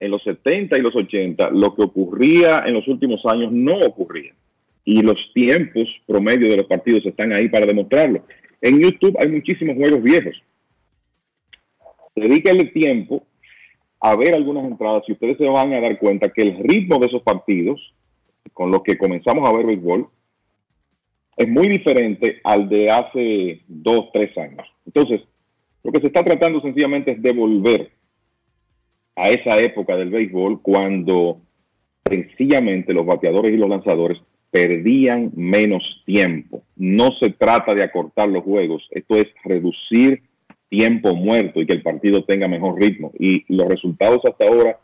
en 0.00 0.10
los 0.10 0.22
70 0.22 0.78
y 0.78 0.80
los 0.80 0.96
80, 0.96 1.50
lo 1.50 1.74
que 1.74 1.82
ocurría 1.82 2.64
en 2.66 2.72
los 2.74 2.88
últimos 2.88 3.24
años 3.26 3.52
no 3.52 3.78
ocurría. 3.78 4.32
Y 4.84 5.02
los 5.02 5.18
tiempos 5.34 5.84
promedio 6.06 6.48
de 6.48 6.56
los 6.56 6.66
partidos 6.66 7.04
están 7.04 7.32
ahí 7.32 7.48
para 7.48 7.66
demostrarlo. 7.66 8.24
En 8.62 8.80
YouTube 8.80 9.16
hay 9.20 9.30
muchísimos 9.30 9.76
juegos 9.76 10.02
viejos. 10.02 10.42
Dedíquenle 12.16 12.64
tiempo 12.66 13.24
a 14.00 14.16
ver 14.16 14.34
algunas 14.34 14.64
entradas 14.64 15.02
y 15.06 15.12
ustedes 15.12 15.36
se 15.36 15.46
van 15.46 15.72
a 15.74 15.80
dar 15.80 15.98
cuenta 15.98 16.30
que 16.30 16.42
el 16.42 16.58
ritmo 16.64 16.98
de 16.98 17.06
esos 17.06 17.22
partidos, 17.22 17.94
con 18.54 18.70
los 18.70 18.82
que 18.82 18.96
comenzamos 18.96 19.46
a 19.46 19.52
ver 19.52 19.66
béisbol, 19.66 20.08
es 21.36 21.48
muy 21.48 21.68
diferente 21.68 22.40
al 22.42 22.68
de 22.68 22.90
hace 22.90 23.62
dos, 23.68 24.10
tres 24.12 24.36
años. 24.38 24.66
Entonces, 24.86 25.20
lo 25.82 25.92
que 25.92 26.00
se 26.00 26.06
está 26.08 26.24
tratando 26.24 26.60
sencillamente 26.60 27.12
es 27.12 27.22
de 27.22 27.32
volver 27.32 27.90
a 29.16 29.30
esa 29.30 29.58
época 29.58 29.96
del 29.96 30.10
béisbol 30.10 30.62
cuando 30.62 31.40
sencillamente 32.08 32.94
los 32.94 33.06
bateadores 33.06 33.52
y 33.52 33.56
los 33.56 33.68
lanzadores 33.68 34.18
perdían 34.50 35.30
menos 35.34 35.82
tiempo. 36.04 36.62
No 36.76 37.10
se 37.20 37.30
trata 37.30 37.74
de 37.74 37.84
acortar 37.84 38.28
los 38.28 38.42
juegos, 38.42 38.86
esto 38.90 39.16
es 39.16 39.26
reducir 39.44 40.22
tiempo 40.68 41.14
muerto 41.14 41.60
y 41.60 41.66
que 41.66 41.72
el 41.72 41.82
partido 41.82 42.24
tenga 42.24 42.48
mejor 42.48 42.80
ritmo. 42.80 43.12
Y 43.18 43.44
los 43.52 43.68
resultados 43.68 44.20
hasta 44.24 44.46
ahora 44.46 44.78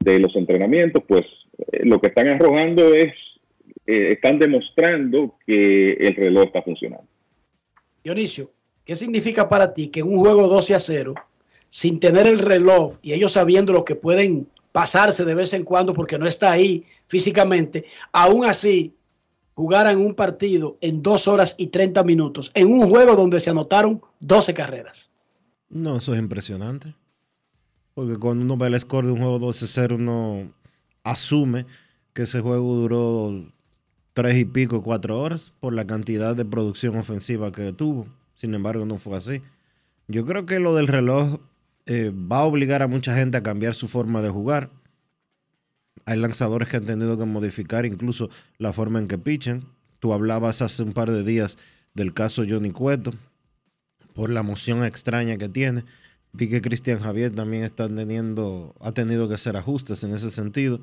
de 0.00 0.18
los 0.18 0.34
entrenamientos, 0.36 1.02
pues 1.06 1.22
eh, 1.72 1.80
lo 1.84 2.00
que 2.00 2.08
están 2.08 2.28
arrojando 2.28 2.94
es, 2.94 3.12
eh, 3.86 4.08
están 4.12 4.38
demostrando 4.38 5.36
que 5.46 5.86
el 5.86 6.14
reloj 6.14 6.46
está 6.46 6.62
funcionando. 6.62 7.06
Dionisio, 8.04 8.50
¿qué 8.84 8.96
significa 8.96 9.48
para 9.48 9.74
ti 9.74 9.88
que 9.88 10.02
un 10.02 10.18
juego 10.18 10.48
12 10.48 10.74
a 10.74 10.80
0, 10.80 11.14
sin 11.72 12.00
tener 12.00 12.26
el 12.26 12.38
reloj 12.38 12.98
y 13.00 13.14
ellos 13.14 13.32
sabiendo 13.32 13.72
lo 13.72 13.86
que 13.86 13.96
pueden 13.96 14.46
pasarse 14.72 15.24
de 15.24 15.34
vez 15.34 15.54
en 15.54 15.64
cuando 15.64 15.94
porque 15.94 16.18
no 16.18 16.26
está 16.26 16.52
ahí 16.52 16.84
físicamente, 17.06 17.86
aún 18.12 18.44
así 18.44 18.94
jugaran 19.54 19.96
un 19.96 20.14
partido 20.14 20.76
en 20.82 21.02
dos 21.02 21.28
horas 21.28 21.54
y 21.56 21.68
30 21.68 22.04
minutos, 22.04 22.50
en 22.52 22.70
un 22.70 22.90
juego 22.90 23.16
donde 23.16 23.40
se 23.40 23.48
anotaron 23.48 24.02
12 24.20 24.52
carreras? 24.52 25.10
No, 25.70 25.96
eso 25.96 26.12
es 26.12 26.20
impresionante. 26.20 26.94
Porque 27.94 28.18
cuando 28.18 28.44
uno 28.44 28.58
ve 28.58 28.66
el 28.66 28.78
score 28.78 29.06
de 29.06 29.12
un 29.12 29.20
juego 29.20 29.40
12-0, 29.40 29.94
uno 29.94 30.52
asume 31.04 31.64
que 32.12 32.24
ese 32.24 32.40
juego 32.40 32.74
duró 32.74 33.46
tres 34.12 34.36
y 34.36 34.44
pico, 34.44 34.82
cuatro 34.82 35.18
horas 35.18 35.54
por 35.58 35.72
la 35.72 35.86
cantidad 35.86 36.36
de 36.36 36.44
producción 36.44 36.98
ofensiva 36.98 37.50
que 37.50 37.72
tuvo. 37.72 38.08
Sin 38.34 38.52
embargo, 38.54 38.84
no 38.84 38.98
fue 38.98 39.16
así. 39.16 39.40
Yo 40.06 40.26
creo 40.26 40.44
que 40.44 40.58
lo 40.58 40.74
del 40.74 40.88
reloj 40.88 41.40
eh, 41.86 42.10
va 42.10 42.38
a 42.38 42.44
obligar 42.44 42.82
a 42.82 42.88
mucha 42.88 43.14
gente 43.14 43.36
a 43.36 43.42
cambiar 43.42 43.74
su 43.74 43.88
forma 43.88 44.22
de 44.22 44.30
jugar. 44.30 44.70
Hay 46.04 46.18
lanzadores 46.18 46.68
que 46.68 46.76
han 46.76 46.86
tenido 46.86 47.16
que 47.18 47.24
modificar 47.24 47.86
incluso 47.86 48.28
la 48.58 48.72
forma 48.72 48.98
en 48.98 49.08
que 49.08 49.18
pichan. 49.18 49.64
Tú 49.98 50.12
hablabas 50.12 50.62
hace 50.62 50.82
un 50.82 50.92
par 50.92 51.10
de 51.10 51.22
días 51.22 51.58
del 51.94 52.12
caso 52.12 52.44
Johnny 52.48 52.70
Cueto, 52.70 53.12
por 54.14 54.30
la 54.30 54.40
emoción 54.40 54.84
extraña 54.84 55.36
que 55.36 55.48
tiene. 55.48 55.84
Vi 56.32 56.48
que 56.48 56.62
Cristian 56.62 56.98
Javier 56.98 57.34
también 57.34 57.62
está 57.62 57.88
teniendo, 57.88 58.74
ha 58.80 58.92
tenido 58.92 59.28
que 59.28 59.34
hacer 59.34 59.56
ajustes 59.56 60.02
en 60.02 60.14
ese 60.14 60.30
sentido. 60.30 60.80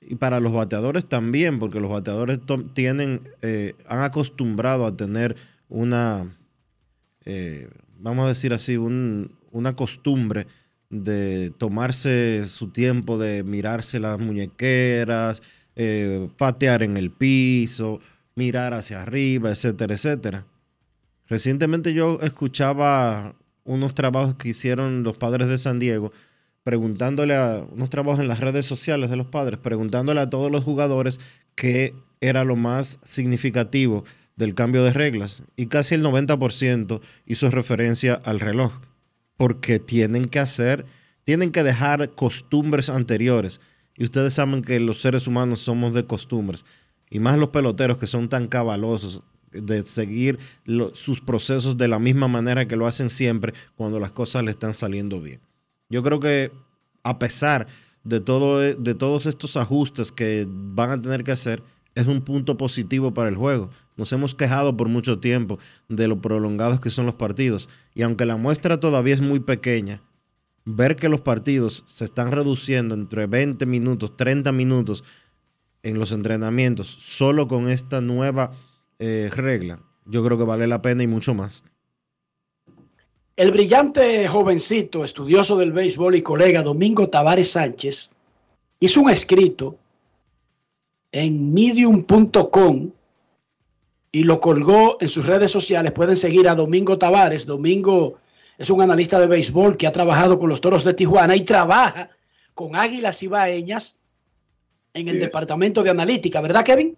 Y 0.00 0.16
para 0.16 0.40
los 0.40 0.52
bateadores 0.52 1.06
también, 1.06 1.58
porque 1.58 1.80
los 1.80 1.90
bateadores 1.90 2.40
tienen, 2.74 3.28
eh, 3.42 3.74
han 3.88 4.00
acostumbrado 4.00 4.86
a 4.86 4.96
tener 4.96 5.36
una, 5.68 6.36
eh, 7.24 7.68
vamos 7.98 8.24
a 8.24 8.28
decir 8.28 8.52
así, 8.52 8.76
una 9.52 9.76
costumbre 9.76 10.46
de 10.90 11.52
tomarse 11.58 12.44
su 12.46 12.68
tiempo, 12.70 13.18
de 13.18 13.44
mirarse 13.44 14.00
las 14.00 14.18
muñequeras, 14.18 15.42
eh, 15.76 16.28
patear 16.38 16.82
en 16.82 16.96
el 16.96 17.10
piso, 17.10 18.00
mirar 18.34 18.74
hacia 18.74 19.02
arriba, 19.02 19.50
etcétera, 19.50 19.94
etcétera. 19.94 20.46
Recientemente 21.26 21.92
yo 21.92 22.18
escuchaba 22.22 23.34
unos 23.64 23.94
trabajos 23.94 24.36
que 24.36 24.48
hicieron 24.48 25.02
los 25.02 25.18
padres 25.18 25.48
de 25.48 25.58
San 25.58 25.78
Diego, 25.78 26.10
preguntándole 26.64 27.36
a 27.36 27.64
unos 27.70 27.90
trabajos 27.90 28.20
en 28.20 28.28
las 28.28 28.40
redes 28.40 28.64
sociales 28.64 29.10
de 29.10 29.16
los 29.16 29.26
padres, 29.26 29.58
preguntándole 29.58 30.20
a 30.20 30.30
todos 30.30 30.50
los 30.50 30.64
jugadores 30.64 31.20
qué 31.54 31.94
era 32.20 32.44
lo 32.44 32.56
más 32.56 32.98
significativo 33.02 34.04
del 34.36 34.54
cambio 34.54 34.84
de 34.84 34.92
reglas. 34.92 35.42
Y 35.56 35.66
casi 35.66 35.94
el 35.94 36.02
90% 36.02 37.00
hizo 37.26 37.50
referencia 37.50 38.14
al 38.14 38.40
reloj, 38.40 38.72
porque 39.38 39.78
tienen 39.78 40.26
que 40.26 40.40
hacer, 40.40 40.84
tienen 41.24 41.52
que 41.52 41.62
dejar 41.62 42.10
costumbres 42.10 42.90
anteriores. 42.90 43.62
Y 43.96 44.04
ustedes 44.04 44.34
saben 44.34 44.62
que 44.62 44.78
los 44.78 45.00
seres 45.00 45.26
humanos 45.26 45.60
somos 45.60 45.94
de 45.94 46.04
costumbres. 46.04 46.66
Y 47.08 47.20
más 47.20 47.38
los 47.38 47.48
peloteros 47.48 47.96
que 47.96 48.06
son 48.06 48.28
tan 48.28 48.48
cabalosos 48.48 49.22
de 49.50 49.82
seguir 49.84 50.38
sus 50.92 51.20
procesos 51.22 51.78
de 51.78 51.88
la 51.88 51.98
misma 51.98 52.28
manera 52.28 52.68
que 52.68 52.76
lo 52.76 52.86
hacen 52.86 53.08
siempre 53.08 53.54
cuando 53.76 53.98
las 53.98 54.10
cosas 54.10 54.42
le 54.42 54.50
están 54.50 54.74
saliendo 54.74 55.20
bien. 55.20 55.40
Yo 55.88 56.02
creo 56.02 56.20
que 56.20 56.52
a 57.02 57.18
pesar 57.18 57.66
de, 58.04 58.20
todo, 58.20 58.58
de 58.58 58.94
todos 58.94 59.26
estos 59.26 59.56
ajustes 59.56 60.12
que 60.12 60.46
van 60.48 60.90
a 60.90 61.00
tener 61.00 61.24
que 61.24 61.32
hacer, 61.32 61.62
es 61.98 62.06
un 62.06 62.20
punto 62.20 62.56
positivo 62.56 63.12
para 63.12 63.28
el 63.28 63.34
juego. 63.34 63.70
Nos 63.96 64.12
hemos 64.12 64.34
quejado 64.36 64.76
por 64.76 64.88
mucho 64.88 65.18
tiempo 65.18 65.58
de 65.88 66.06
lo 66.06 66.20
prolongados 66.20 66.80
que 66.80 66.90
son 66.90 67.06
los 67.06 67.16
partidos. 67.16 67.68
Y 67.92 68.02
aunque 68.02 68.24
la 68.24 68.36
muestra 68.36 68.78
todavía 68.78 69.14
es 69.14 69.20
muy 69.20 69.40
pequeña, 69.40 70.00
ver 70.64 70.94
que 70.94 71.08
los 71.08 71.22
partidos 71.22 71.82
se 71.86 72.04
están 72.04 72.30
reduciendo 72.30 72.94
entre 72.94 73.26
20 73.26 73.66
minutos, 73.66 74.16
30 74.16 74.52
minutos 74.52 75.02
en 75.82 75.98
los 75.98 76.12
entrenamientos, 76.12 76.86
solo 77.00 77.48
con 77.48 77.68
esta 77.68 78.00
nueva 78.00 78.52
eh, 79.00 79.28
regla, 79.34 79.80
yo 80.04 80.24
creo 80.24 80.38
que 80.38 80.44
vale 80.44 80.68
la 80.68 80.82
pena 80.82 81.02
y 81.02 81.08
mucho 81.08 81.34
más. 81.34 81.64
El 83.34 83.50
brillante 83.50 84.28
jovencito, 84.28 85.04
estudioso 85.04 85.56
del 85.56 85.72
béisbol 85.72 86.14
y 86.14 86.22
colega 86.22 86.62
Domingo 86.62 87.08
Tavares 87.08 87.50
Sánchez, 87.50 88.10
hizo 88.78 89.00
un 89.00 89.10
escrito 89.10 89.76
en 91.12 91.52
medium.com 91.52 92.90
y 94.12 94.24
lo 94.24 94.40
colgó 94.40 94.96
en 95.00 95.08
sus 95.08 95.26
redes 95.26 95.50
sociales. 95.50 95.92
Pueden 95.92 96.16
seguir 96.16 96.48
a 96.48 96.54
Domingo 96.54 96.98
Tavares. 96.98 97.46
Domingo 97.46 98.18
es 98.56 98.70
un 98.70 98.80
analista 98.80 99.20
de 99.20 99.26
béisbol 99.26 99.76
que 99.76 99.86
ha 99.86 99.92
trabajado 99.92 100.38
con 100.38 100.48
los 100.48 100.60
Toros 100.60 100.84
de 100.84 100.94
Tijuana 100.94 101.36
y 101.36 101.42
trabaja 101.42 102.10
con 102.54 102.74
Águilas 102.74 103.22
Ibaeñas 103.22 103.96
en 104.94 105.08
el 105.08 105.20
departamento 105.20 105.82
de 105.82 105.90
analítica, 105.90 106.40
¿verdad, 106.40 106.64
Kevin? 106.64 106.96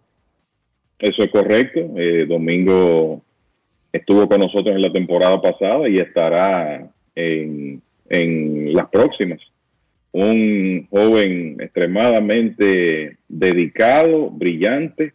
Eso 0.99 1.23
es 1.23 1.31
correcto. 1.31 1.81
Eh, 1.97 2.27
Domingo 2.27 3.23
estuvo 3.93 4.29
con 4.29 4.41
nosotros 4.41 4.75
en 4.75 4.83
la 4.83 4.93
temporada 4.93 5.41
pasada 5.41 5.89
y 5.89 5.99
estará 5.99 6.89
en, 7.15 7.83
las 8.73 8.89
próximas. 8.89 9.41
Un 10.13 10.89
joven 10.91 11.57
extremadamente 11.61 13.19
dedicado, 13.29 14.31
brillante 14.31 15.15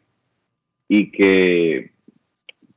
y 0.88 1.12
que 1.12 1.92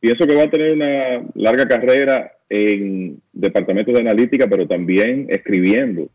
pienso 0.00 0.26
que 0.26 0.34
va 0.34 0.44
a 0.44 0.50
tener 0.50 0.72
una 0.72 1.24
larga 1.34 1.68
carrera 1.68 2.32
en 2.48 3.20
departamentos 3.32 3.94
de 3.94 4.00
analítica, 4.00 4.48
pero 4.48 4.66
también 4.66 5.26
escribiendo, 5.28 6.08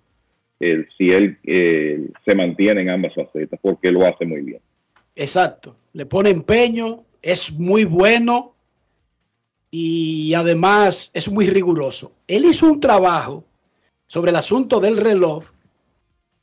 si 0.59 1.11
él 1.11 1.37
se 1.43 2.35
mantiene 2.35 2.81
en 2.81 2.89
ambas 2.89 3.13
facetas, 3.13 3.59
porque 3.61 3.91
lo 3.91 4.05
hace 4.05 4.25
muy 4.25 4.41
bien. 4.41 4.59
Exacto, 5.15 5.75
le 5.93 6.05
pone 6.05 6.31
empeño, 6.31 7.03
es 7.21 7.53
muy 7.53 7.85
bueno 7.85 8.55
y 9.69 10.33
además 10.33 11.11
es 11.13 11.29
muy 11.29 11.47
riguroso. 11.47 12.13
Él 12.27 12.45
hizo 12.45 12.71
un 12.71 12.79
trabajo 12.79 13.45
sobre 14.07 14.31
el 14.31 14.37
asunto 14.37 14.79
del 14.79 14.97
reloj. 14.97 15.51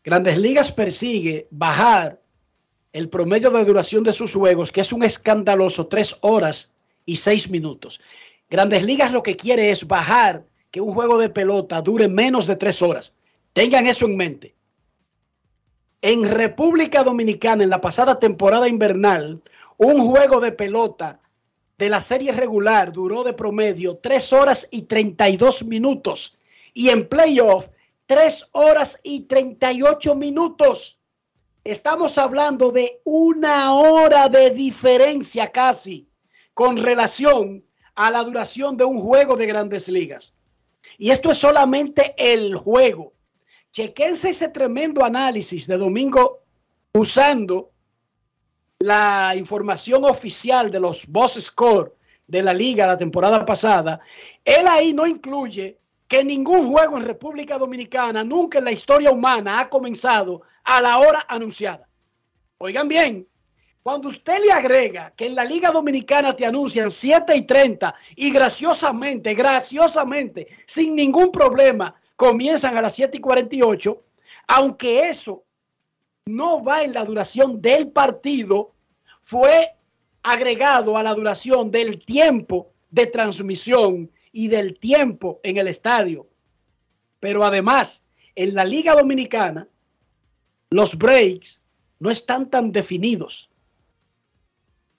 Grandes 0.02 0.38
Ligas 0.38 0.72
persigue 0.72 1.46
bajar 1.50 2.20
el 2.92 3.08
promedio 3.08 3.50
de 3.50 3.64
duración 3.64 4.02
de 4.02 4.12
sus 4.12 4.34
juegos, 4.34 4.72
que 4.72 4.80
es 4.80 4.92
un 4.92 5.02
escandaloso 5.02 5.86
tres 5.86 6.16
horas 6.22 6.72
y 7.04 7.16
seis 7.16 7.50
minutos. 7.50 8.00
Grandes 8.48 8.82
Ligas 8.82 9.12
lo 9.12 9.22
que 9.22 9.36
quiere 9.36 9.70
es 9.70 9.86
bajar 9.86 10.44
que 10.70 10.80
un 10.80 10.94
juego 10.94 11.18
de 11.18 11.28
pelota 11.28 11.82
dure 11.82 12.08
menos 12.08 12.46
de 12.46 12.56
tres 12.56 12.82
horas. 12.82 13.12
Tengan 13.52 13.86
eso 13.86 14.06
en 14.06 14.16
mente. 14.16 14.54
En 16.02 16.24
República 16.24 17.02
Dominicana, 17.04 17.62
en 17.62 17.70
la 17.70 17.80
pasada 17.80 18.18
temporada 18.18 18.68
invernal, 18.68 19.42
un 19.76 20.00
juego 20.06 20.40
de 20.40 20.52
pelota 20.52 21.20
de 21.80 21.88
la 21.88 22.00
serie 22.00 22.32
regular 22.32 22.92
duró 22.92 23.24
de 23.24 23.32
promedio 23.32 23.96
3 23.96 24.32
horas 24.34 24.68
y 24.70 24.82
32 24.82 25.64
minutos. 25.64 26.36
Y 26.74 26.90
en 26.90 27.08
playoff, 27.08 27.68
3 28.10 28.48
horas 28.54 28.98
y 29.04 29.20
38 29.20 30.16
minutos. 30.16 30.98
Estamos 31.62 32.18
hablando 32.18 32.72
de 32.72 33.00
una 33.04 33.72
hora 33.72 34.28
de 34.28 34.50
diferencia 34.50 35.52
casi 35.52 36.08
con 36.52 36.76
relación 36.76 37.64
a 37.94 38.10
la 38.10 38.24
duración 38.24 38.76
de 38.76 38.82
un 38.82 39.00
juego 39.00 39.36
de 39.36 39.46
grandes 39.46 39.88
ligas. 39.88 40.34
Y 40.98 41.12
esto 41.12 41.30
es 41.30 41.38
solamente 41.38 42.16
el 42.18 42.56
juego. 42.56 43.12
Chequense 43.70 44.30
ese 44.30 44.48
tremendo 44.48 45.04
análisis 45.04 45.68
de 45.68 45.78
domingo 45.78 46.40
usando 46.92 47.70
la 48.80 49.36
información 49.36 50.04
oficial 50.04 50.72
de 50.72 50.80
los 50.80 51.06
boss 51.06 51.34
score 51.40 51.94
de 52.26 52.42
la 52.42 52.54
liga 52.54 52.88
la 52.88 52.96
temporada 52.96 53.46
pasada. 53.46 54.00
Él 54.44 54.66
ahí 54.66 54.92
no 54.92 55.06
incluye 55.06 55.78
que 56.10 56.24
ningún 56.24 56.68
juego 56.68 56.98
en 56.98 57.04
República 57.04 57.56
Dominicana 57.56 58.24
nunca 58.24 58.58
en 58.58 58.64
la 58.64 58.72
historia 58.72 59.12
humana 59.12 59.60
ha 59.60 59.70
comenzado 59.70 60.42
a 60.64 60.80
la 60.80 60.98
hora 60.98 61.24
anunciada. 61.28 61.88
Oigan 62.58 62.88
bien, 62.88 63.28
cuando 63.80 64.08
usted 64.08 64.40
le 64.40 64.50
agrega 64.50 65.12
que 65.16 65.26
en 65.26 65.36
la 65.36 65.44
Liga 65.44 65.70
Dominicana 65.70 66.34
te 66.34 66.44
anuncian 66.44 66.90
7 66.90 67.36
y 67.36 67.42
30 67.42 67.94
y 68.16 68.32
graciosamente, 68.32 69.34
graciosamente, 69.34 70.48
sin 70.66 70.96
ningún 70.96 71.30
problema, 71.30 71.94
comienzan 72.16 72.76
a 72.76 72.82
las 72.82 72.96
7 72.96 73.18
y 73.18 73.20
48, 73.20 74.02
aunque 74.48 75.08
eso 75.08 75.44
no 76.26 76.60
va 76.60 76.82
en 76.82 76.92
la 76.92 77.04
duración 77.04 77.62
del 77.62 77.92
partido, 77.92 78.72
fue 79.20 79.76
agregado 80.24 80.96
a 80.96 81.04
la 81.04 81.14
duración 81.14 81.70
del 81.70 82.04
tiempo 82.04 82.72
de 82.90 83.06
transmisión 83.06 84.10
y 84.32 84.48
del 84.48 84.78
tiempo 84.78 85.40
en 85.42 85.56
el 85.56 85.68
estadio. 85.68 86.28
Pero 87.18 87.44
además, 87.44 88.04
en 88.34 88.54
la 88.54 88.64
Liga 88.64 88.94
Dominicana, 88.94 89.68
los 90.70 90.96
breaks 90.96 91.60
no 91.98 92.10
están 92.10 92.48
tan 92.48 92.72
definidos. 92.72 93.50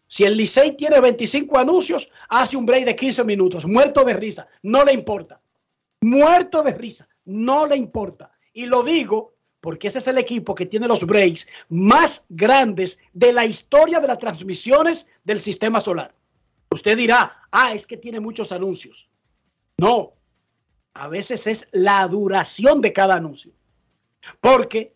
Si 0.07 0.25
el 0.25 0.35
Licey 0.35 0.75
tiene 0.75 0.99
25 0.99 1.57
anuncios, 1.57 2.09
hace 2.27 2.57
un 2.57 2.65
break 2.65 2.85
de 2.85 2.95
15 2.95 3.23
minutos, 3.23 3.65
muerto 3.65 4.03
de 4.03 4.13
risa, 4.13 4.47
no 4.61 4.83
le 4.83 4.93
importa. 4.93 5.41
Muerto 6.01 6.63
de 6.63 6.73
risa, 6.73 7.07
no 7.25 7.65
le 7.65 7.77
importa. 7.77 8.31
Y 8.53 8.65
lo 8.65 8.83
digo 8.83 9.35
porque 9.61 9.87
ese 9.87 9.99
es 9.99 10.07
el 10.07 10.17
equipo 10.17 10.55
que 10.55 10.65
tiene 10.65 10.87
los 10.87 11.05
breaks 11.05 11.47
más 11.69 12.25
grandes 12.29 12.99
de 13.13 13.31
la 13.31 13.45
historia 13.45 13.99
de 13.99 14.07
las 14.07 14.17
transmisiones 14.17 15.07
del 15.23 15.39
sistema 15.39 15.79
solar. 15.79 16.13
Usted 16.71 16.97
dirá, 16.97 17.47
ah, 17.51 17.73
es 17.73 17.85
que 17.85 17.97
tiene 17.97 18.19
muchos 18.19 18.51
anuncios. 18.51 19.09
No, 19.81 20.13
a 20.93 21.07
veces 21.07 21.47
es 21.47 21.67
la 21.71 22.07
duración 22.07 22.81
de 22.81 22.93
cada 22.93 23.15
anuncio. 23.15 23.51
Porque 24.39 24.93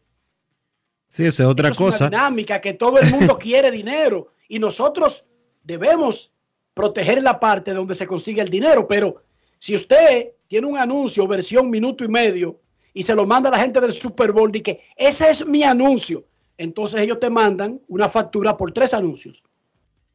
sí, 1.07 1.25
esa 1.25 1.41
es 1.41 1.49
otra 1.49 1.71
cosa. 1.71 2.05
una 2.05 2.09
dinámica 2.09 2.61
que 2.61 2.73
todo 2.73 2.99
el 2.99 3.09
mundo 3.09 3.35
quiere 3.39 3.71
dinero 3.71 4.27
y 4.47 4.59
nosotros 4.59 5.25
debemos 5.63 6.31
proteger 6.75 7.23
la 7.23 7.39
parte 7.39 7.73
donde 7.73 7.95
se 7.95 8.05
consigue 8.05 8.43
el 8.43 8.49
dinero, 8.49 8.87
pero 8.87 9.23
si 9.57 9.73
usted 9.73 10.33
tiene 10.45 10.67
un 10.67 10.77
anuncio 10.77 11.27
versión 11.27 11.71
minuto 11.71 12.03
y 12.03 12.07
medio 12.07 12.59
y 12.93 13.01
se 13.01 13.15
lo 13.15 13.25
manda 13.25 13.49
a 13.49 13.53
la 13.53 13.59
gente 13.59 13.81
del 13.81 13.91
Super 13.91 14.33
Bowl 14.33 14.55
y 14.55 14.61
que 14.61 14.81
ese 14.95 15.31
es 15.31 15.47
mi 15.47 15.63
anuncio, 15.63 16.25
entonces 16.59 17.01
ellos 17.01 17.19
te 17.19 17.31
mandan 17.31 17.81
una 17.87 18.07
factura 18.07 18.55
por 18.55 18.71
tres 18.71 18.93
anuncios. 18.93 19.43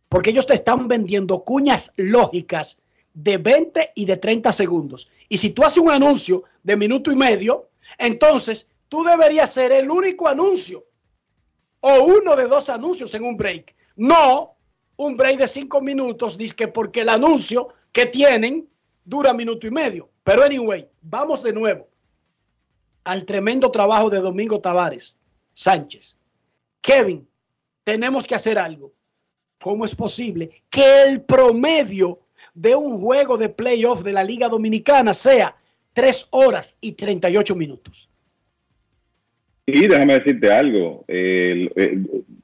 Porque 0.09 0.31
ellos 0.31 0.47
te 0.47 0.55
están 0.55 0.87
vendiendo 0.87 1.43
cuñas 1.43 1.93
lógicas 1.97 2.79
de 3.15 3.39
20 3.39 3.93
y 3.95 4.05
de 4.05 4.17
30 4.17 4.53
segundos. 4.53 5.09
Y 5.29 5.39
si 5.39 5.51
tú 5.51 5.65
haces 5.65 5.79
un 5.79 5.91
anuncio 5.91 6.45
de 6.63 6.77
minuto 6.77 7.11
y 7.11 7.17
medio, 7.17 7.69
entonces 7.99 8.67
tú 8.89 9.05
deberías 9.05 9.53
ser 9.53 9.73
el 9.73 9.91
único 9.91 10.29
anuncio 10.29 10.85
o 11.81 12.05
uno 12.05 12.37
de 12.37 12.47
dos 12.47 12.69
anuncios 12.69 13.15
en 13.15 13.25
un 13.25 13.37
break. 13.37 13.75
No 13.97 14.57
un 14.97 15.17
break 15.17 15.39
de 15.39 15.49
cinco 15.49 15.81
minutos, 15.81 16.37
dice 16.37 16.69
porque 16.69 17.01
el 17.01 17.09
anuncio 17.09 17.69
que 17.91 18.07
tienen 18.07 18.69
dura 19.05 19.33
minuto 19.33 19.67
y 19.67 19.71
medio. 19.71 20.11
Pero 20.23 20.43
anyway, 20.43 20.87
vamos 21.01 21.43
de 21.43 21.55
nuevo 21.55 21.89
al 23.05 23.25
tremendo 23.25 23.71
trabajo 23.71 24.11
de 24.11 24.21
Domingo 24.21 24.61
Tavares 24.61 25.17
Sánchez. 25.55 26.19
Kevin, 26.83 27.27
tenemos 27.83 28.27
que 28.27 28.35
hacer 28.35 28.59
algo. 28.59 28.93
¿Cómo 29.59 29.87
es 29.87 29.95
posible 29.95 30.63
que 30.69 31.03
el 31.03 31.23
promedio 31.23 32.21
de 32.61 32.77
un 32.77 32.99
juego 32.99 33.39
de 33.39 33.49
playoff 33.49 34.03
de 34.03 34.13
la 34.13 34.23
Liga 34.23 34.49
Dominicana 34.49 35.15
sea 35.15 35.57
tres 35.95 36.29
horas 36.31 36.77
y 36.81 36.93
38 36.93 37.57
minutos? 37.57 38.11
Y 39.65 39.87
déjame 39.87 40.19
decirte 40.19 40.53
algo. 40.53 41.05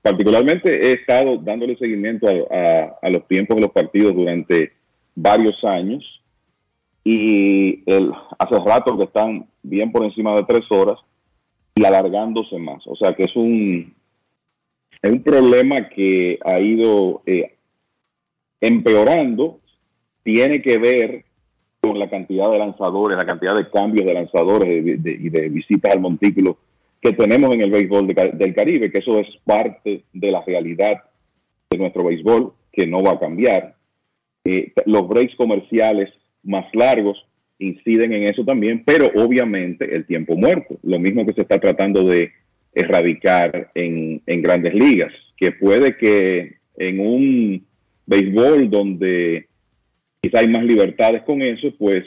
particularmente 0.00 0.86
he 0.86 0.92
estado 0.92 1.36
dándole 1.36 1.76
seguimiento 1.76 2.26
a, 2.50 3.10
los 3.10 3.28
tiempos 3.28 3.56
de 3.56 3.62
los 3.62 3.72
partidos 3.72 4.14
durante 4.14 4.72
varios 5.14 5.62
años 5.64 6.02
y 7.04 7.82
el, 7.90 8.10
hace 8.38 8.58
rato 8.64 8.96
que 8.96 9.04
están 9.04 9.46
bien 9.62 9.92
por 9.92 10.04
encima 10.04 10.34
de 10.34 10.44
tres 10.44 10.64
horas 10.70 10.98
y 11.74 11.84
alargándose 11.84 12.58
más. 12.58 12.82
O 12.86 12.96
sea 12.96 13.12
que 13.14 13.24
es 13.24 13.36
un, 13.36 13.94
es 15.02 15.10
un 15.10 15.22
problema 15.22 15.88
que 15.90 16.38
ha 16.42 16.58
ido 16.58 17.22
eh, 17.26 17.54
empeorando. 18.60 19.60
Tiene 20.26 20.60
que 20.60 20.76
ver 20.76 21.24
con 21.80 22.00
la 22.00 22.10
cantidad 22.10 22.50
de 22.50 22.58
lanzadores, 22.58 23.16
la 23.16 23.24
cantidad 23.24 23.54
de 23.54 23.70
cambios 23.70 24.04
de 24.04 24.12
lanzadores 24.12 24.68
y 24.68 25.28
de, 25.30 25.48
visitas 25.48 25.92
al 25.92 26.00
montículo 26.00 26.58
que 27.00 27.12
tenemos 27.12 27.54
en 27.54 27.62
el 27.62 27.70
béisbol 27.70 28.08
del 28.08 28.52
Caribe, 28.52 28.90
que 28.90 28.98
eso 28.98 29.20
es 29.20 29.28
parte 29.44 30.02
de 30.12 30.30
la 30.32 30.42
realidad 30.44 31.04
de 31.70 31.78
nuestro 31.78 32.02
béisbol, 32.02 32.52
que 32.72 32.88
no 32.88 33.04
va 33.04 33.12
a 33.12 33.20
cambiar. 33.20 33.76
Eh, 34.44 34.72
los 34.86 35.06
breaks 35.06 35.36
comerciales 35.36 36.10
más 36.42 36.66
largos 36.74 37.24
inciden 37.60 38.12
en 38.12 38.24
eso 38.24 38.44
también, 38.44 38.82
pero 38.84 39.06
obviamente 39.24 39.94
el 39.94 40.06
tiempo 40.06 40.34
muerto, 40.34 40.76
lo 40.82 40.98
mismo 40.98 41.24
que 41.24 41.34
se 41.34 41.42
está 41.42 41.60
tratando 41.60 42.02
de 42.02 42.32
erradicar 42.74 43.70
en, 43.76 44.20
en 44.26 44.42
grandes 44.42 44.74
ligas, 44.74 45.12
que 45.36 45.52
puede 45.52 45.96
que 45.96 46.56
en 46.78 46.98
un 46.98 47.64
béisbol 48.06 48.68
donde 48.68 49.46
quizá 50.26 50.40
hay 50.40 50.48
más 50.48 50.64
libertades 50.64 51.22
con 51.22 51.40
eso, 51.40 51.72
pues 51.78 52.04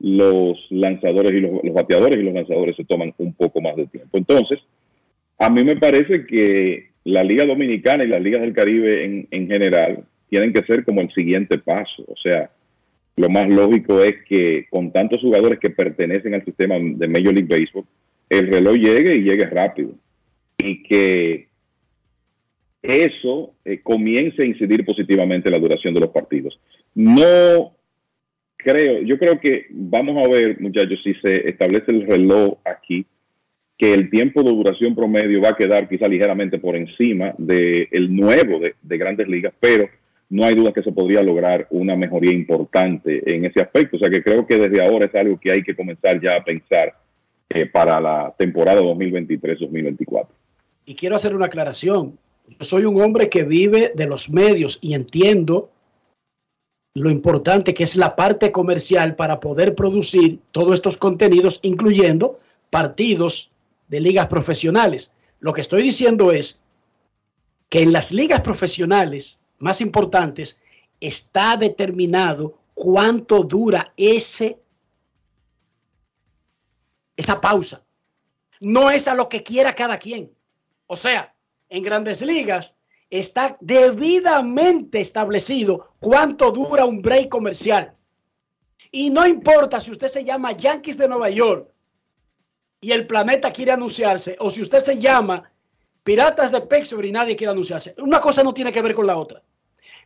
los 0.00 0.58
lanzadores 0.70 1.32
y 1.32 1.40
los, 1.40 1.62
bateadores 1.72 2.18
y 2.18 2.22
los 2.22 2.34
lanzadores 2.34 2.74
se 2.74 2.84
toman 2.84 3.14
un 3.18 3.32
poco 3.34 3.60
más 3.60 3.76
de 3.76 3.86
tiempo. 3.86 4.18
Entonces, 4.18 4.58
a 5.38 5.50
mí 5.50 5.62
me 5.62 5.76
parece 5.76 6.26
que 6.26 6.90
la 7.04 7.22
Liga 7.22 7.44
Dominicana 7.44 8.04
y 8.04 8.08
las 8.08 8.20
ligas 8.20 8.40
del 8.40 8.54
Caribe 8.54 9.04
en, 9.04 9.28
en 9.30 9.46
general 9.46 10.04
tienen 10.28 10.52
que 10.52 10.62
ser 10.64 10.84
como 10.84 11.00
el 11.00 11.12
siguiente 11.12 11.58
paso. 11.58 12.04
O 12.08 12.16
sea, 12.16 12.50
lo 13.16 13.28
más 13.28 13.48
lógico 13.48 14.02
es 14.02 14.14
que 14.28 14.66
con 14.70 14.90
tantos 14.90 15.20
jugadores 15.20 15.58
que 15.60 15.70
pertenecen 15.70 16.34
al 16.34 16.44
sistema 16.44 16.76
de 16.76 17.08
Major 17.08 17.34
League 17.34 17.48
Baseball, 17.48 17.84
el 18.28 18.48
reloj 18.48 18.76
llegue 18.76 19.16
y 19.16 19.22
llegue 19.22 19.46
rápido. 19.46 19.90
Y 20.58 20.82
que 20.82 21.49
eso 22.82 23.54
eh, 23.64 23.80
comience 23.82 24.42
a 24.42 24.46
incidir 24.46 24.84
positivamente 24.84 25.48
en 25.48 25.52
la 25.52 25.60
duración 25.60 25.94
de 25.94 26.00
los 26.00 26.10
partidos. 26.10 26.58
No 26.94 27.74
creo, 28.56 29.02
yo 29.02 29.18
creo 29.18 29.38
que 29.38 29.66
vamos 29.70 30.24
a 30.24 30.28
ver, 30.28 30.60
muchachos, 30.60 31.00
si 31.02 31.14
se 31.14 31.48
establece 31.48 31.90
el 31.90 32.06
reloj 32.06 32.58
aquí, 32.64 33.06
que 33.76 33.94
el 33.94 34.10
tiempo 34.10 34.42
de 34.42 34.50
duración 34.50 34.94
promedio 34.94 35.40
va 35.40 35.50
a 35.50 35.56
quedar 35.56 35.88
quizá 35.88 36.06
ligeramente 36.06 36.58
por 36.58 36.76
encima 36.76 37.34
del 37.38 38.14
nuevo 38.14 38.58
de, 38.58 38.74
de, 38.82 38.98
grandes 38.98 39.26
ligas, 39.26 39.54
pero 39.58 39.88
no 40.28 40.44
hay 40.44 40.54
duda 40.54 40.72
que 40.72 40.82
se 40.82 40.92
podría 40.92 41.22
lograr 41.22 41.66
una 41.70 41.96
mejoría 41.96 42.32
importante 42.32 43.22
en 43.34 43.46
ese 43.46 43.62
aspecto. 43.62 43.96
O 43.96 43.98
sea 43.98 44.10
que 44.10 44.22
creo 44.22 44.46
que 44.46 44.56
desde 44.56 44.84
ahora 44.84 45.06
es 45.06 45.14
algo 45.14 45.40
que 45.40 45.50
hay 45.50 45.62
que 45.62 45.74
comenzar 45.74 46.20
ya 46.20 46.36
a 46.36 46.44
pensar 46.44 46.94
eh, 47.48 47.66
para 47.66 48.00
la 48.00 48.34
temporada 48.38 48.80
2023-2024. 48.82 50.28
Y 50.84 50.94
quiero 50.94 51.16
hacer 51.16 51.34
una 51.34 51.46
aclaración. 51.46 52.18
Yo 52.58 52.66
soy 52.66 52.84
un 52.84 53.00
hombre 53.00 53.28
que 53.28 53.44
vive 53.44 53.92
de 53.94 54.06
los 54.06 54.28
medios 54.30 54.78
y 54.80 54.94
entiendo 54.94 55.70
lo 56.94 57.10
importante 57.10 57.72
que 57.72 57.84
es 57.84 57.94
la 57.94 58.16
parte 58.16 58.50
comercial 58.50 59.14
para 59.14 59.38
poder 59.38 59.74
producir 59.74 60.40
todos 60.50 60.74
estos 60.74 60.96
contenidos, 60.96 61.60
incluyendo 61.62 62.40
partidos 62.70 63.50
de 63.88 64.00
ligas 64.00 64.26
profesionales. 64.26 65.12
Lo 65.38 65.52
que 65.52 65.60
estoy 65.60 65.82
diciendo 65.82 66.32
es 66.32 66.62
que 67.68 67.82
en 67.82 67.92
las 67.92 68.10
ligas 68.10 68.40
profesionales 68.40 69.38
más 69.58 69.80
importantes 69.80 70.58
está 71.00 71.56
determinado 71.56 72.58
cuánto 72.74 73.44
dura 73.44 73.92
ese 73.96 74.58
esa 77.16 77.40
pausa. 77.40 77.84
No 78.60 78.90
es 78.90 79.06
a 79.06 79.14
lo 79.14 79.28
que 79.28 79.42
quiera 79.42 79.74
cada 79.74 79.98
quien. 79.98 80.32
O 80.86 80.96
sea, 80.96 81.34
en 81.70 81.82
grandes 81.82 82.20
ligas 82.20 82.74
está 83.08 83.56
debidamente 83.60 85.00
establecido 85.00 85.94
cuánto 86.00 86.52
dura 86.52 86.84
un 86.84 87.00
break 87.00 87.28
comercial. 87.28 87.96
Y 88.92 89.10
no 89.10 89.26
importa 89.26 89.80
si 89.80 89.90
usted 89.90 90.08
se 90.08 90.24
llama 90.24 90.52
Yankees 90.52 90.98
de 90.98 91.08
Nueva 91.08 91.30
York 91.30 91.72
y 92.80 92.92
el 92.92 93.06
planeta 93.06 93.52
quiere 93.52 93.72
anunciarse, 93.72 94.36
o 94.40 94.50
si 94.50 94.62
usted 94.62 94.80
se 94.80 94.98
llama 94.98 95.50
Piratas 96.02 96.50
de 96.50 96.60
Pittsburgh 96.62 97.06
y 97.06 97.12
nadie 97.12 97.36
quiere 97.36 97.52
anunciarse. 97.52 97.94
Una 97.98 98.20
cosa 98.20 98.42
no 98.42 98.54
tiene 98.54 98.72
que 98.72 98.82
ver 98.82 98.94
con 98.94 99.06
la 99.06 99.16
otra. 99.16 99.42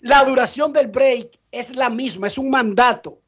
La 0.00 0.24
duración 0.24 0.72
del 0.72 0.88
break 0.88 1.38
es 1.50 1.74
la 1.76 1.88
misma, 1.88 2.26
es 2.26 2.36
un 2.36 2.50
mandato. 2.50 3.20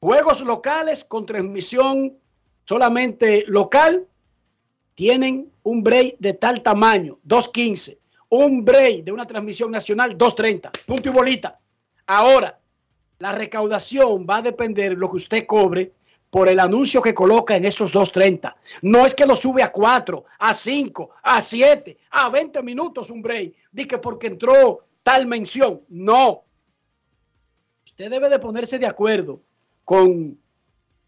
Juegos 0.00 0.42
locales 0.42 1.04
con 1.04 1.26
transmisión 1.26 2.18
solamente 2.64 3.44
local 3.48 4.07
tienen 4.98 5.52
un 5.62 5.84
break 5.84 6.16
de 6.18 6.32
tal 6.34 6.60
tamaño, 6.60 7.20
2.15. 7.24 8.00
Un 8.30 8.64
break 8.64 9.04
de 9.04 9.12
una 9.12 9.28
transmisión 9.28 9.70
nacional, 9.70 10.18
2.30. 10.18 10.72
Punto 10.86 11.08
y 11.08 11.12
bolita. 11.12 11.60
Ahora, 12.04 12.58
la 13.20 13.30
recaudación 13.30 14.26
va 14.28 14.38
a 14.38 14.42
depender 14.42 14.90
de 14.90 14.96
lo 14.96 15.08
que 15.08 15.18
usted 15.18 15.46
cobre 15.46 15.92
por 16.30 16.48
el 16.48 16.58
anuncio 16.58 17.00
que 17.00 17.14
coloca 17.14 17.54
en 17.54 17.64
esos 17.64 17.94
2.30. 17.94 18.56
No 18.82 19.06
es 19.06 19.14
que 19.14 19.24
lo 19.24 19.36
sube 19.36 19.62
a 19.62 19.70
4, 19.70 20.24
a 20.40 20.52
5, 20.52 21.10
a 21.22 21.40
7, 21.42 21.96
a 22.10 22.28
20 22.28 22.60
minutos 22.64 23.08
un 23.10 23.22
break. 23.22 23.54
Dice 23.70 23.98
porque 23.98 24.26
entró 24.26 24.84
tal 25.04 25.28
mención. 25.28 25.80
No. 25.90 26.42
Usted 27.84 28.10
debe 28.10 28.28
de 28.28 28.40
ponerse 28.40 28.80
de 28.80 28.86
acuerdo 28.86 29.42
con 29.84 30.36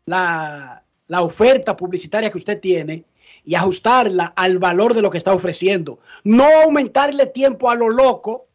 la, 0.04 0.80
la 1.08 1.22
oferta 1.22 1.76
publicitaria 1.76 2.30
que 2.30 2.38
usted 2.38 2.60
tiene 2.60 3.04
y 3.44 3.54
ajustarla 3.54 4.32
al 4.36 4.58
valor 4.58 4.94
de 4.94 5.02
lo 5.02 5.10
que 5.10 5.18
está 5.18 5.32
ofreciendo. 5.32 5.98
No 6.24 6.44
aumentarle 6.62 7.26
tiempo 7.26 7.70
a 7.70 7.74
lo 7.74 7.88
loco, 7.88 8.46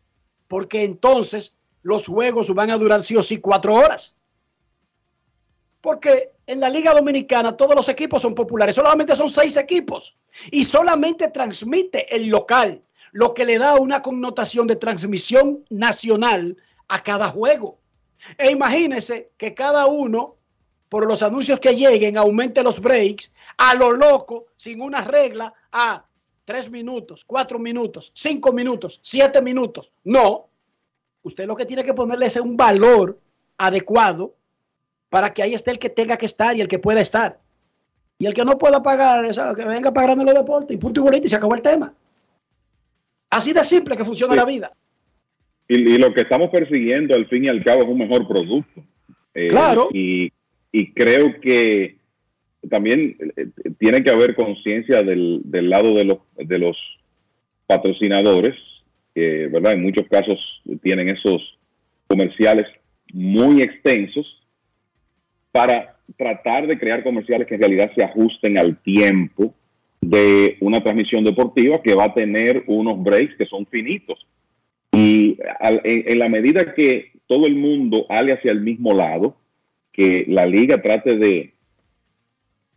porque 0.48 0.84
entonces 0.84 1.56
los 1.82 2.08
juegos 2.08 2.54
van 2.54 2.72
a 2.72 2.78
durar 2.78 3.04
sí 3.04 3.16
o 3.16 3.24
sí 3.24 3.40
cuatro 3.40 3.74
horas. 3.74 4.16
Porque 5.82 6.32
en 6.48 6.60
la 6.60 6.70
Liga 6.70 6.94
Dominicana 6.94 7.56
todos 7.56 7.76
los 7.76 7.90
equipos 7.90 8.22
son 8.22 8.36
populares, 8.36 8.76
solamente 8.76 9.16
son 9.16 9.30
seis 9.30 9.58
equipos 9.58 10.18
y 10.52 10.64
solamente 10.64 11.30
transmite 11.30 12.16
el 12.16 12.28
local, 12.28 12.82
lo 13.12 13.34
que 13.34 13.46
le 13.46 13.58
da 13.58 13.76
una 13.76 14.02
connotación 14.02 14.68
de 14.68 14.76
transmisión 14.76 15.64
nacional 15.70 16.58
a 16.88 17.04
cada 17.04 17.30
juego. 17.30 17.80
E 18.38 18.52
imagínese 18.52 19.32
que 19.38 19.54
cada 19.54 19.86
uno, 19.86 20.38
por 20.90 21.08
los 21.08 21.24
anuncios 21.24 21.60
que 21.60 21.76
lleguen, 21.76 22.18
aumente 22.18 22.64
los 22.64 22.80
breaks 22.80 23.32
a 23.58 23.76
lo 23.76 23.92
loco, 23.92 24.48
sin 24.56 24.82
una 24.82 25.02
regla, 25.02 25.54
a 25.72 26.06
tres 26.46 26.70
minutos, 26.70 27.26
cuatro 27.26 27.60
minutos, 27.60 28.12
cinco 28.14 28.54
minutos, 28.54 29.00
siete 29.02 29.42
minutos. 29.42 29.94
No. 30.04 30.48
Usted 31.24 31.48
lo 31.48 31.56
que 31.56 31.66
tiene 31.66 31.84
que 31.84 31.94
ponerle 31.94 32.28
es 32.28 32.36
un 32.38 32.56
valor 32.56 33.20
adecuado 33.58 34.36
para 35.10 35.34
que 35.34 35.42
ahí 35.42 35.54
esté 35.54 35.72
el 35.72 35.80
que 35.80 35.90
tenga 35.90 36.18
que 36.18 36.26
estar 36.26 36.56
y 36.56 36.62
el 36.62 36.68
que 36.68 36.80
pueda 36.80 37.02
estar. 37.02 37.40
Y 38.18 38.28
el 38.28 38.34
que 38.34 38.46
no 38.46 38.58
pueda 38.58 38.82
pagar, 38.82 39.30
que 39.56 39.66
venga 39.66 39.92
pagando 39.92 40.24
los 40.24 40.34
deportes 40.34 40.76
y 40.76 40.80
punto 40.80 41.02
y 41.02 41.04
bolito 41.04 41.26
y 41.26 41.30
se 41.30 41.36
acabó 41.36 41.56
el 41.56 41.62
tema. 41.62 41.94
Así 43.30 43.52
de 43.52 43.64
simple 43.64 43.98
que 43.98 44.06
funciona 44.06 44.36
la 44.36 44.46
vida. 44.46 44.72
Y, 45.68 45.98
lo 45.98 46.14
que 46.14 46.22
estamos 46.22 46.50
persiguiendo 46.50 47.16
al 47.16 47.28
fin 47.28 47.46
y 47.46 47.50
al 47.50 47.64
cabo 47.64 47.82
es 47.82 47.90
un 47.90 47.98
mejor 47.98 48.28
producto. 48.28 48.84
Eh, 49.34 49.48
claro. 49.50 49.90
Y, 49.92 50.32
y, 50.80 50.92
creo 50.94 51.40
que 51.40 51.98
también 52.70 53.18
eh, 53.36 53.48
tiene 53.80 54.04
que 54.04 54.12
haber 54.12 54.36
conciencia 54.36 55.04
del, 55.04 55.42
del, 55.46 55.70
lado 55.70 55.94
de 55.94 56.06
los, 56.06 56.18
de 56.36 56.58
los 56.58 56.78
patrocinadores, 57.68 58.56
¿verdad? 59.16 59.74
en 59.74 59.82
muchos 59.82 60.08
casos 60.10 60.38
tienen 60.84 61.08
esos 61.08 61.58
comerciales 62.08 62.68
muy 63.14 63.62
extensos 63.62 64.26
para 65.52 65.96
tratar 66.18 66.68
de 66.68 66.78
crear 66.78 67.04
comerciales 67.04 67.48
que 67.48 67.56
en 67.56 67.62
realidad 67.62 67.92
se 67.96 68.04
ajusten 68.04 68.58
al 68.60 68.78
tiempo 68.82 69.54
de 70.02 70.58
una 70.62 70.84
transmisión 70.84 71.24
deportiva 71.24 71.82
que 71.82 71.96
va 71.96 72.06
a 72.06 72.14
tener 72.14 72.64
unos 72.68 73.02
breaks 73.02 73.36
que 73.38 73.46
son 73.46 73.66
finitos. 73.66 74.26
Y 74.92 75.38
en, 75.84 76.20
la 76.20 76.30
medida 76.30 76.74
que 76.74 77.12
todo 77.28 77.48
el 77.48 77.56
mundo 77.56 78.06
hale 78.10 78.34
hacia 78.34 78.52
el 78.52 78.62
mismo 78.62 78.94
lado, 78.94 79.36
que 79.96 80.26
la 80.28 80.46
liga 80.46 80.82
trate 80.82 81.18
de 81.18 81.54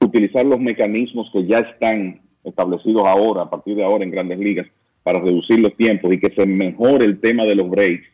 utilizar 0.01 0.45
los 0.47 0.61
mecanismos 0.61 1.29
que 1.33 1.47
ya 1.47 1.59
están 1.59 2.21
establecidos 2.45 3.03
ahora, 3.07 3.43
a 3.43 3.51
partir 3.51 3.77
de 3.77 3.85
ahora 3.85 4.05
en 4.05 4.11
grandes 4.11 4.39
ligas, 4.39 4.67
para 5.03 5.21
reducir 5.21 5.59
los 5.61 5.77
tiempos 5.77 6.13
y 6.13 6.21
que 6.21 6.33
se 6.35 6.47
mejore 6.47 7.05
el 7.05 7.21
tema 7.21 7.45
de 7.45 7.55
los 7.55 7.69
breaks 7.69 8.07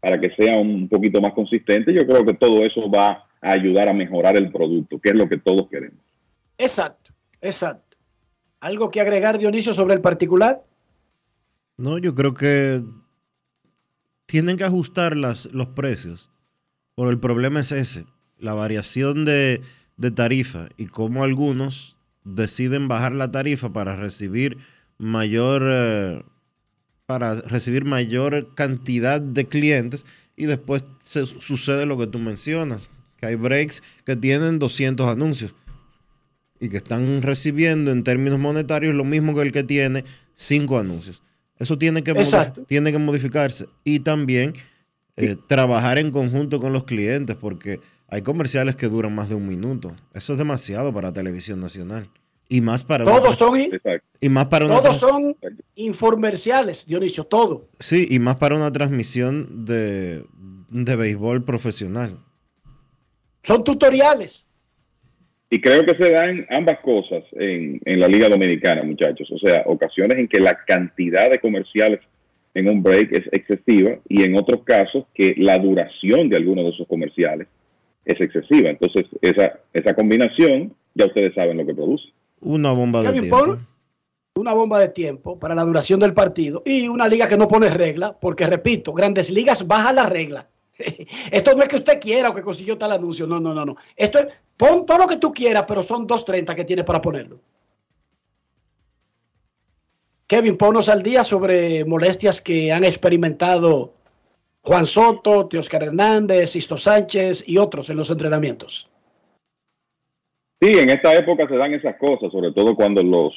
para 0.00 0.20
que 0.20 0.30
sea 0.36 0.56
un 0.58 0.88
poquito 0.88 1.20
más 1.20 1.32
consistente, 1.32 1.92
yo 1.92 2.06
creo 2.06 2.24
que 2.24 2.34
todo 2.34 2.64
eso 2.64 2.88
va 2.90 3.26
a 3.40 3.52
ayudar 3.52 3.88
a 3.88 3.92
mejorar 3.92 4.36
el 4.36 4.52
producto, 4.52 4.98
que 5.00 5.10
es 5.10 5.14
lo 5.16 5.28
que 5.28 5.38
todos 5.38 5.68
queremos. 5.68 5.98
Exacto, 6.58 7.12
exacto. 7.40 7.96
¿Algo 8.60 8.90
que 8.90 9.00
agregar, 9.00 9.38
Dionisio, 9.38 9.72
sobre 9.72 9.94
el 9.94 10.00
particular? 10.00 10.62
No, 11.76 11.98
yo 11.98 12.14
creo 12.14 12.34
que 12.34 12.82
tienen 14.26 14.56
que 14.56 14.64
ajustar 14.64 15.16
las, 15.16 15.46
los 15.46 15.68
precios, 15.68 16.30
pero 16.94 17.10
el 17.10 17.18
problema 17.18 17.60
es 17.60 17.72
ese, 17.72 18.04
la 18.38 18.54
variación 18.54 19.24
de, 19.24 19.60
de 19.96 20.10
tarifa 20.10 20.68
y 20.76 20.86
cómo 20.86 21.24
algunos 21.24 21.96
deciden 22.24 22.88
bajar 22.88 23.12
la 23.12 23.30
tarifa 23.30 23.72
para 23.72 23.96
recibir 23.96 24.58
mayor 24.98 25.62
eh, 25.64 26.22
para 27.06 27.36
recibir 27.36 27.84
mayor 27.84 28.54
cantidad 28.54 29.20
de 29.20 29.46
clientes 29.46 30.04
y 30.36 30.46
después 30.46 30.84
se, 30.98 31.24
sucede 31.24 31.86
lo 31.86 31.96
que 31.96 32.08
tú 32.08 32.18
mencionas, 32.18 32.90
que 33.16 33.26
hay 33.26 33.36
breaks 33.36 33.82
que 34.04 34.16
tienen 34.16 34.58
200 34.58 35.08
anuncios 35.08 35.54
y 36.58 36.68
que 36.68 36.78
están 36.78 37.22
recibiendo 37.22 37.92
en 37.92 38.02
términos 38.02 38.40
monetarios 38.40 38.94
lo 38.94 39.04
mismo 39.04 39.34
que 39.34 39.42
el 39.42 39.52
que 39.52 39.62
tiene 39.62 40.04
5 40.34 40.78
anuncios. 40.78 41.22
Eso 41.58 41.78
tiene 41.78 42.02
que, 42.02 42.12
tiene 42.66 42.92
que 42.92 42.98
modificarse 42.98 43.66
y 43.84 44.00
también 44.00 44.52
eh, 45.16 45.36
trabajar 45.46 45.98
en 45.98 46.10
conjunto 46.10 46.60
con 46.60 46.72
los 46.72 46.84
clientes 46.84 47.36
porque 47.36 47.80
hay 48.08 48.22
comerciales 48.22 48.76
que 48.76 48.86
duran 48.86 49.14
más 49.14 49.28
de 49.28 49.34
un 49.34 49.46
minuto. 49.46 49.94
Eso 50.14 50.32
es 50.32 50.38
demasiado 50.38 50.92
para 50.92 51.12
televisión 51.12 51.60
nacional. 51.60 52.08
Y 52.48 52.60
más 52.60 52.84
para 52.84 53.04
todos 53.04 53.36
son 53.36 53.58
y 54.20 54.28
más 54.28 54.46
para 54.46 54.68
todos 54.68 55.00
son 55.00 55.34
informerciales, 55.74 56.86
Dionisio, 56.86 57.24
todo. 57.24 57.68
Sí, 57.80 58.06
y 58.08 58.20
más 58.20 58.36
para 58.36 58.54
una 58.54 58.70
transmisión 58.70 59.64
de, 59.64 60.24
de 60.70 60.96
béisbol 60.96 61.44
profesional. 61.44 62.18
Son 63.42 63.64
tutoriales. 63.64 64.48
Y 65.50 65.60
creo 65.60 65.84
que 65.84 65.96
se 65.96 66.10
dan 66.10 66.46
ambas 66.50 66.78
cosas 66.80 67.24
en, 67.32 67.80
en 67.84 68.00
la 68.00 68.08
Liga 68.08 68.28
Dominicana, 68.28 68.82
muchachos. 68.84 69.28
O 69.32 69.38
sea, 69.38 69.62
ocasiones 69.66 70.18
en 70.18 70.28
que 70.28 70.40
la 70.40 70.56
cantidad 70.64 71.30
de 71.30 71.40
comerciales 71.40 72.00
en 72.54 72.68
un 72.68 72.82
break 72.82 73.12
es 73.12 73.26
excesiva 73.32 73.98
y 74.08 74.22
en 74.22 74.36
otros 74.36 74.62
casos 74.64 75.04
que 75.14 75.34
la 75.36 75.58
duración 75.58 76.28
de 76.28 76.36
algunos 76.36 76.64
de 76.64 76.70
esos 76.70 76.88
comerciales 76.88 77.48
es 78.06 78.20
excesiva. 78.20 78.70
Entonces, 78.70 79.06
esa, 79.20 79.60
esa 79.72 79.94
combinación, 79.94 80.74
ya 80.94 81.06
ustedes 81.06 81.34
saben 81.34 81.58
lo 81.58 81.66
que 81.66 81.74
produce. 81.74 82.04
Una 82.40 82.72
bomba 82.72 83.02
de 83.02 83.12
tiempo. 83.12 83.58
una 84.36 84.52
bomba 84.52 84.78
de 84.78 84.88
tiempo 84.88 85.38
para 85.38 85.54
la 85.54 85.64
duración 85.64 85.98
del 86.00 86.14
partido 86.14 86.62
y 86.64 86.88
una 86.88 87.08
liga 87.08 87.28
que 87.28 87.36
no 87.36 87.48
pone 87.48 87.68
regla, 87.68 88.16
porque 88.18 88.46
repito, 88.46 88.92
grandes 88.92 89.30
ligas 89.30 89.66
baja 89.66 89.92
la 89.92 90.06
regla. 90.08 90.48
Esto 91.32 91.54
no 91.54 91.62
es 91.62 91.68
que 91.68 91.76
usted 91.76 92.00
quiera 92.00 92.30
o 92.30 92.34
que 92.34 92.42
consiguió 92.42 92.78
tal 92.78 92.92
anuncio, 92.92 93.26
no, 93.26 93.40
no, 93.40 93.52
no, 93.52 93.64
no. 93.64 93.76
Esto 93.96 94.20
es, 94.20 94.26
pon 94.56 94.86
todo 94.86 94.98
lo 94.98 95.06
que 95.06 95.16
tú 95.16 95.32
quieras, 95.32 95.64
pero 95.66 95.82
son 95.82 96.06
2.30 96.06 96.54
que 96.54 96.64
tienes 96.64 96.84
para 96.84 97.00
ponerlo. 97.00 97.40
Kevin, 100.28 100.56
ponnos 100.56 100.88
al 100.88 101.02
día 101.02 101.22
sobre 101.24 101.84
molestias 101.84 102.40
que 102.40 102.72
han 102.72 102.84
experimentado 102.84 103.94
Juan 104.66 104.84
Soto, 104.84 105.46
Teoscar 105.46 105.84
Hernández, 105.84 106.50
Sisto 106.50 106.76
Sánchez 106.76 107.48
y 107.48 107.56
otros 107.56 107.88
en 107.88 107.98
los 107.98 108.10
entrenamientos. 108.10 108.90
Sí, 110.60 110.72
en 110.76 110.90
esta 110.90 111.14
época 111.16 111.46
se 111.46 111.56
dan 111.56 111.72
esas 111.72 111.96
cosas, 111.98 112.32
sobre 112.32 112.50
todo 112.50 112.74
cuando 112.74 113.00
los 113.00 113.32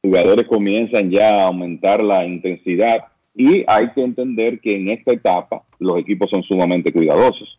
jugadores 0.00 0.46
comienzan 0.46 1.10
ya 1.10 1.40
a 1.40 1.46
aumentar 1.48 2.04
la 2.04 2.24
intensidad 2.24 2.98
y 3.34 3.64
hay 3.66 3.90
que 3.96 4.04
entender 4.04 4.60
que 4.60 4.76
en 4.76 4.90
esta 4.90 5.12
etapa 5.12 5.64
los 5.80 5.98
equipos 5.98 6.30
son 6.30 6.44
sumamente 6.44 6.92
cuidadosos. 6.92 7.58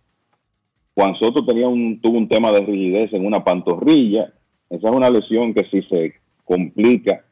Juan 0.96 1.16
Soto 1.16 1.46
tenía 1.46 1.68
un, 1.68 2.00
tuvo 2.00 2.18
un 2.18 2.30
tema 2.30 2.54
de 2.54 2.62
rigidez 2.62 3.12
en 3.12 3.26
una 3.26 3.44
pantorrilla. 3.44 4.32
Esa 4.70 4.88
es 4.88 4.96
una 4.96 5.10
lesión 5.10 5.54
que 5.54 5.66
si 5.70 5.82
se 5.90 6.14
complica 6.46 7.26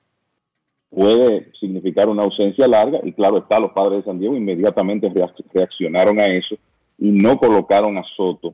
puede 0.92 1.52
significar 1.60 2.10
una 2.10 2.24
ausencia 2.24 2.68
larga 2.68 3.00
y 3.04 3.14
claro 3.14 3.38
está, 3.40 3.60
los 3.60 3.72
padres 3.72 4.00
de 4.00 4.12
San 4.12 4.20
Diego 4.20 4.36
inmediatamente 4.36 5.12
reaccionaron 5.54 6.20
a 6.20 6.26
eso 6.26 6.56
y 7.00 7.10
no 7.10 7.38
colocaron 7.38 7.98
a 7.98 8.04
Soto 8.16 8.54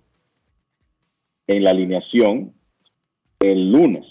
en 1.48 1.64
la 1.64 1.72
alineación 1.72 2.54
el 3.40 3.72
lunes 3.72 4.06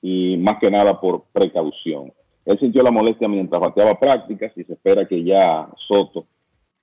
y 0.00 0.36
más 0.38 0.58
que 0.58 0.70
nada 0.70 0.98
por 1.00 1.24
precaución. 1.32 2.12
Él 2.46 2.58
sintió 2.58 2.82
la 2.82 2.90
molestia 2.90 3.28
mientras 3.28 3.60
bateaba 3.60 3.98
prácticas 4.00 4.52
y 4.56 4.64
se 4.64 4.72
espera 4.72 5.06
que 5.06 5.22
ya 5.22 5.68
Soto 5.86 6.26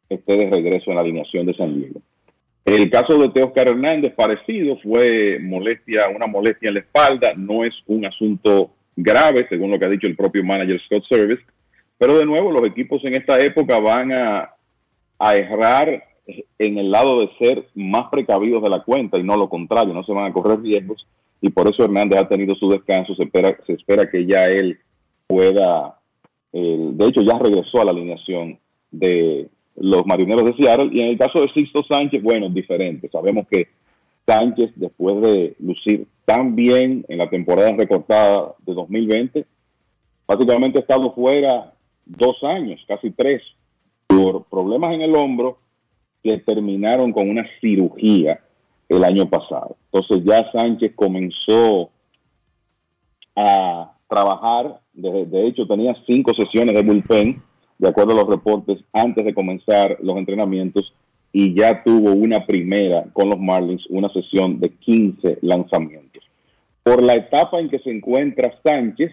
esté 0.09 0.37
de 0.37 0.49
regreso 0.49 0.91
en 0.91 0.95
la 0.95 1.01
alineación 1.01 1.47
de 1.47 1.55
San 1.55 1.73
Diego. 1.73 2.01
El 2.65 2.89
caso 2.89 3.17
de 3.17 3.29
Teoscar 3.29 3.67
Hernández, 3.67 4.13
parecido, 4.13 4.77
fue 4.77 5.39
molestia, 5.41 6.07
una 6.15 6.27
molestia 6.27 6.69
en 6.69 6.75
la 6.75 6.79
espalda, 6.81 7.33
no 7.35 7.65
es 7.65 7.73
un 7.87 8.05
asunto 8.05 8.71
grave, 8.95 9.47
según 9.49 9.71
lo 9.71 9.79
que 9.79 9.85
ha 9.85 9.89
dicho 9.89 10.07
el 10.07 10.15
propio 10.15 10.43
manager 10.43 10.79
Scott 10.85 11.05
Service, 11.09 11.43
pero 11.97 12.17
de 12.17 12.25
nuevo 12.25 12.51
los 12.51 12.65
equipos 12.65 13.03
en 13.05 13.15
esta 13.15 13.39
época 13.43 13.79
van 13.79 14.11
a, 14.11 14.53
a 15.19 15.35
errar 15.35 16.03
en 16.57 16.77
el 16.77 16.91
lado 16.91 17.21
de 17.21 17.29
ser 17.37 17.67
más 17.75 18.09
precavidos 18.09 18.63
de 18.63 18.69
la 18.69 18.83
cuenta 18.83 19.17
y 19.17 19.23
no 19.23 19.35
lo 19.35 19.49
contrario, 19.49 19.93
no 19.93 20.03
se 20.03 20.13
van 20.13 20.29
a 20.29 20.33
correr 20.33 20.61
riesgos. 20.61 21.05
Y 21.41 21.49
por 21.49 21.67
eso 21.67 21.83
Hernández 21.83 22.19
ha 22.19 22.27
tenido 22.27 22.55
su 22.55 22.69
descanso, 22.69 23.15
se 23.15 23.23
espera, 23.23 23.57
se 23.65 23.73
espera 23.73 24.09
que 24.09 24.25
ya 24.25 24.47
él 24.47 24.79
pueda, 25.27 25.99
eh, 26.53 26.89
de 26.93 27.05
hecho 27.05 27.21
ya 27.21 27.37
regresó 27.37 27.81
a 27.81 27.85
la 27.85 27.91
alineación 27.91 28.57
de 28.91 29.49
los 29.75 30.05
marineros 30.05 30.45
de 30.45 30.53
Seattle. 30.55 30.89
Y 30.93 31.01
en 31.01 31.09
el 31.09 31.17
caso 31.17 31.41
de 31.41 31.49
Sixto 31.49 31.83
Sánchez, 31.83 32.23
bueno, 32.23 32.49
diferente, 32.49 33.09
sabemos 33.09 33.45
que 33.49 33.67
Sánchez 34.25 34.71
después 34.75 35.21
de 35.21 35.55
lucir 35.59 36.07
tan 36.25 36.55
bien 36.55 37.05
en 37.07 37.17
la 37.17 37.29
temporada 37.29 37.73
recortada 37.73 38.53
de 38.65 38.73
2020, 38.73 39.45
prácticamente 40.25 40.79
ha 40.79 40.81
estado 40.81 41.13
fuera 41.13 41.73
dos 42.05 42.43
años, 42.43 42.83
casi 42.87 43.11
tres, 43.11 43.41
por 44.07 44.45
problemas 44.45 44.93
en 44.93 45.01
el 45.01 45.15
hombro 45.15 45.57
que 46.21 46.37
terminaron 46.39 47.11
con 47.11 47.29
una 47.29 47.45
cirugía 47.59 48.39
el 48.87 49.03
año 49.03 49.29
pasado. 49.29 49.75
Entonces 49.91 50.23
ya 50.25 50.51
Sánchez 50.51 50.93
comenzó 50.95 51.89
a 53.35 53.93
trabajar, 54.07 54.79
de, 54.93 55.25
de, 55.25 55.47
hecho 55.47 55.65
tenía 55.65 55.95
cinco 56.05 56.33
sesiones 56.33 56.75
de 56.75 56.83
bullpen, 56.83 57.41
de 57.79 57.89
acuerdo 57.89 58.13
a 58.13 58.17
los 58.17 58.27
reportes, 58.27 58.79
antes 58.93 59.25
de 59.25 59.33
comenzar 59.33 59.97
los 60.01 60.17
entrenamientos 60.17 60.93
y 61.35 61.55
ya 61.55 61.83
tuvo 61.83 62.11
una 62.11 62.45
primera 62.45 63.05
con 63.11 63.29
los 63.29 63.39
Marlins, 63.39 63.83
una 63.89 64.07
sesión 64.13 64.59
de 64.59 64.69
15 64.69 65.39
lanzamientos. 65.41 66.23
Por 66.83 67.01
la 67.01 67.15
etapa 67.15 67.59
en 67.59 67.69
que 67.69 67.79
se 67.79 67.89
encuentra 67.89 68.59
Sánchez, 68.63 69.11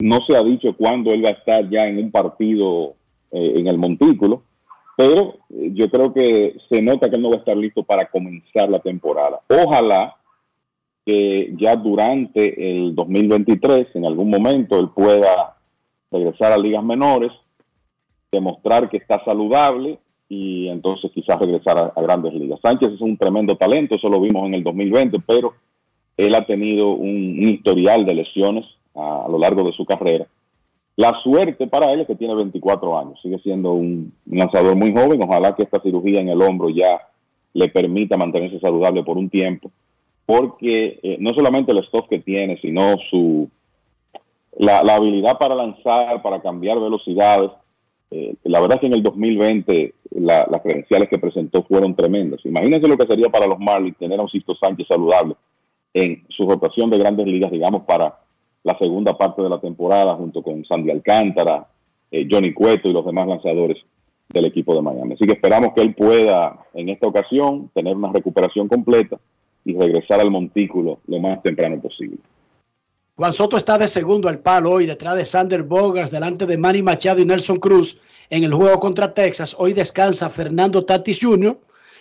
no 0.00 0.18
se 0.28 0.36
ha 0.36 0.42
dicho 0.42 0.76
cuándo 0.76 1.12
él 1.12 1.24
va 1.24 1.30
a 1.30 1.32
estar 1.32 1.68
ya 1.70 1.84
en 1.84 1.98
un 1.98 2.10
partido 2.10 2.94
eh, 3.32 3.54
en 3.56 3.68
el 3.68 3.78
montículo, 3.78 4.42
pero 4.96 5.38
eh, 5.48 5.70
yo 5.72 5.90
creo 5.90 6.12
que 6.12 6.56
se 6.68 6.82
nota 6.82 7.08
que 7.08 7.16
él 7.16 7.22
no 7.22 7.30
va 7.30 7.36
a 7.36 7.40
estar 7.40 7.56
listo 7.56 7.82
para 7.82 8.10
comenzar 8.10 8.68
la 8.68 8.80
temporada. 8.80 9.40
Ojalá 9.48 10.16
que 11.06 11.54
ya 11.58 11.74
durante 11.76 12.70
el 12.70 12.94
2023, 12.94 13.88
en 13.94 14.04
algún 14.04 14.28
momento, 14.28 14.78
él 14.78 14.90
pueda 14.94 15.56
regresar 16.10 16.52
a 16.52 16.58
ligas 16.58 16.84
menores, 16.84 17.32
demostrar 18.30 18.90
que 18.90 18.98
está 18.98 19.24
saludable 19.24 19.98
y 20.30 20.68
entonces 20.68 21.10
quizás 21.12 21.40
regresar 21.40 21.92
a, 21.94 22.00
grandes 22.00 22.32
ligas. 22.32 22.60
Sánchez 22.62 22.92
es 22.92 23.00
un 23.00 23.16
tremendo 23.16 23.56
talento, 23.56 23.96
eso 23.96 24.08
lo 24.08 24.20
vimos 24.20 24.46
en 24.46 24.54
el 24.54 24.62
2020, 24.62 25.18
pero 25.26 25.54
él 26.16 26.34
ha 26.36 26.46
tenido 26.46 26.90
un, 26.90 27.36
historial 27.42 28.06
de 28.06 28.14
lesiones 28.14 28.64
a, 28.94 29.26
lo 29.28 29.38
largo 29.38 29.64
de 29.64 29.72
su 29.72 29.84
carrera. 29.84 30.28
La 30.94 31.20
suerte 31.24 31.66
para 31.66 31.92
él 31.92 32.02
es 32.02 32.06
que 32.06 32.14
tiene 32.14 32.36
24 32.36 32.96
años, 32.96 33.18
sigue 33.20 33.40
siendo 33.40 33.72
un, 33.72 34.12
lanzador 34.24 34.76
muy 34.76 34.92
joven, 34.92 35.20
ojalá 35.20 35.56
que 35.56 35.64
esta 35.64 35.82
cirugía 35.82 36.20
en 36.20 36.28
el 36.28 36.40
hombro 36.40 36.68
ya 36.68 37.00
le 37.52 37.68
permita 37.68 38.16
mantenerse 38.16 38.60
saludable 38.60 39.02
por 39.02 39.18
un 39.18 39.28
tiempo, 39.28 39.72
porque 40.26 41.00
eh, 41.02 41.16
no 41.18 41.34
solamente 41.34 41.72
el 41.72 41.78
stock 41.78 42.08
que 42.08 42.20
tiene, 42.20 42.56
sino 42.60 42.96
su 43.10 43.50
la 44.56 44.80
habilidad 44.80 45.38
para 45.38 45.54
lanzar, 45.54 46.22
para 46.22 46.42
cambiar 46.42 46.78
velocidades, 46.78 47.50
eh, 48.10 48.34
la 48.44 48.60
verdad 48.60 48.76
es 48.76 48.80
que 48.80 48.86
en 48.86 48.94
el 48.94 49.02
2020 49.02 49.94
las 50.16 50.60
credenciales 50.62 51.08
que 51.08 51.18
presentó 51.18 51.62
fueron 51.62 51.94
tremendas. 51.94 52.44
Imagínense 52.44 52.88
lo 52.88 52.96
que 52.98 53.06
sería 53.06 53.28
para 53.28 53.46
los 53.46 53.58
Marlins 53.58 53.96
tener 53.96 54.18
a 54.18 54.22
un 54.22 54.28
Sisto 54.28 54.54
Sánchez 54.56 54.88
saludable 54.88 55.36
en 55.94 56.24
su 56.28 56.48
rotación 56.48 56.90
de 56.90 56.98
grandes 56.98 57.26
ligas, 57.26 57.50
digamos, 57.50 57.82
para 57.82 58.18
la 58.62 58.76
segunda 58.78 59.16
parte 59.16 59.42
de 59.42 59.48
la 59.48 59.60
temporada, 59.60 60.14
junto 60.14 60.42
con 60.42 60.64
Sandy 60.64 60.90
Alcántara, 60.90 61.66
eh, 62.10 62.26
Johnny 62.30 62.52
Cueto 62.52 62.88
y 62.88 62.92
los 62.92 63.06
demás 63.06 63.26
lanzadores 63.26 63.78
del 64.28 64.44
equipo 64.44 64.74
de 64.74 64.82
Miami. 64.82 65.14
Así 65.14 65.26
que 65.26 65.32
esperamos 65.32 65.72
que 65.74 65.80
él 65.80 65.94
pueda, 65.94 66.58
en 66.74 66.88
esta 66.88 67.08
ocasión, 67.08 67.70
tener 67.74 67.96
una 67.96 68.12
recuperación 68.12 68.68
completa 68.68 69.18
y 69.64 69.74
regresar 69.76 70.20
al 70.20 70.30
montículo 70.30 70.98
lo 71.06 71.18
más 71.18 71.42
temprano 71.42 71.80
posible. 71.80 72.18
Juan 73.20 73.34
Soto 73.34 73.58
está 73.58 73.76
de 73.76 73.86
segundo 73.86 74.30
al 74.30 74.38
palo 74.38 74.70
hoy 74.70 74.86
detrás 74.86 75.14
de 75.14 75.26
Sander 75.26 75.62
Bogas, 75.62 76.10
delante 76.10 76.46
de 76.46 76.56
Manny 76.56 76.80
Machado 76.80 77.20
y 77.20 77.26
Nelson 77.26 77.58
Cruz 77.58 78.00
en 78.30 78.44
el 78.44 78.54
juego 78.54 78.80
contra 78.80 79.12
Texas. 79.12 79.54
Hoy 79.58 79.74
descansa 79.74 80.30
Fernando 80.30 80.86
Tatis 80.86 81.18
Jr., 81.20 81.58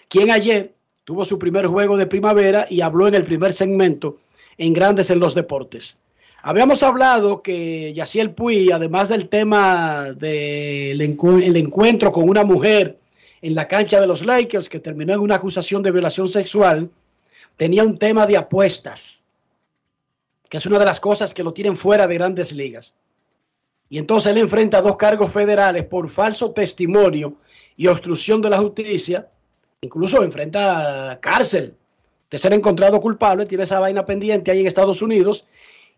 quien 0.08 0.32
ayer 0.32 0.74
tuvo 1.04 1.26
su 1.26 1.38
primer 1.38 1.66
juego 1.66 1.98
de 1.98 2.08
primavera 2.08 2.68
y 2.70 2.80
habló 2.80 3.06
en 3.10 3.16
el 3.16 3.26
primer 3.26 3.52
segmento 3.52 4.16
en 4.58 4.72
Grandes 4.72 5.12
en 5.12 5.20
los 5.20 5.36
Deportes. 5.36 5.98
Habíamos 6.42 6.84
hablado 6.84 7.42
que 7.42 7.94
Yaciel 7.94 8.32
Puy, 8.32 8.72
además 8.72 9.10
del 9.10 9.28
tema 9.28 10.14
del 10.14 11.02
encuentro 11.02 12.14
con 12.14 12.30
una 12.30 12.46
mujer 12.46 12.98
en 13.42 13.56
la 13.56 13.68
cancha 13.68 14.00
de 14.00 14.08
los 14.08 14.26
Lakers, 14.26 14.70
que 14.70 14.80
terminó 14.80 15.16
en 15.16 15.20
una 15.20 15.36
acusación 15.36 15.84
de 15.84 15.92
violación 15.92 16.30
sexual, 16.30 16.90
tenía 17.58 17.84
un 17.84 17.98
tema 17.98 18.26
de 18.26 18.38
apuestas 18.38 19.26
que 20.50 20.58
es 20.58 20.66
una 20.66 20.80
de 20.80 20.86
las 20.86 21.00
cosas 21.00 21.34
que 21.34 21.44
lo 21.44 21.54
tienen 21.54 21.78
fuera 21.78 22.08
de 22.08 22.16
grandes 22.16 22.52
ligas. 22.52 22.96
Y 23.88 23.98
entonces 23.98 24.32
él 24.32 24.40
enfrenta 24.40 24.82
dos 24.82 24.98
cargos 24.98 25.32
federales 25.32 25.84
por 25.86 26.10
falso 26.10 26.52
testimonio 26.52 27.36
y 27.78 27.88
obstrucción 27.88 28.42
de 28.42 28.50
la 28.50 28.58
justicia. 28.58 29.30
Incluso 29.82 30.24
enfrenta 30.24 31.20
cárcel 31.22 31.76
de 32.30 32.38
ser 32.38 32.54
encontrado 32.54 33.00
culpable. 33.00 33.46
Tiene 33.46 33.64
esa 33.64 33.80
vaina 33.80 34.06
pendiente 34.06 34.52
ahí 34.52 34.62
en 34.62 34.68
Estados 34.68 35.02
Unidos. 35.02 35.48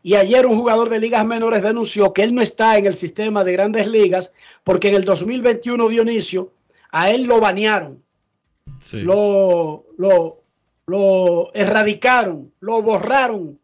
Y 0.04 0.16
ayer 0.16 0.46
un 0.46 0.58
jugador 0.58 0.90
de 0.90 1.00
ligas 1.00 1.26
menores 1.26 1.64
denunció 1.64 2.12
que 2.14 2.24
él 2.24 2.34
no 2.34 2.42
está 2.42 2.78
en 2.78 2.86
el 2.86 2.94
sistema 2.94 3.44
de 3.44 3.54
grandes 3.54 3.88
ligas 3.88 4.34
porque 4.64 4.90
en 4.90 4.96
el 4.96 5.06
2021 5.06 5.90
Dionisio 5.90 6.52
a 6.92 7.10
él 7.10 7.24
lo 7.24 7.40
banearon. 7.40 8.02
Lo, 8.94 9.86
lo, 9.98 10.42
lo 10.88 11.54
erradicaron, 11.54 12.52
lo 12.60 12.82
borraron 12.82 13.61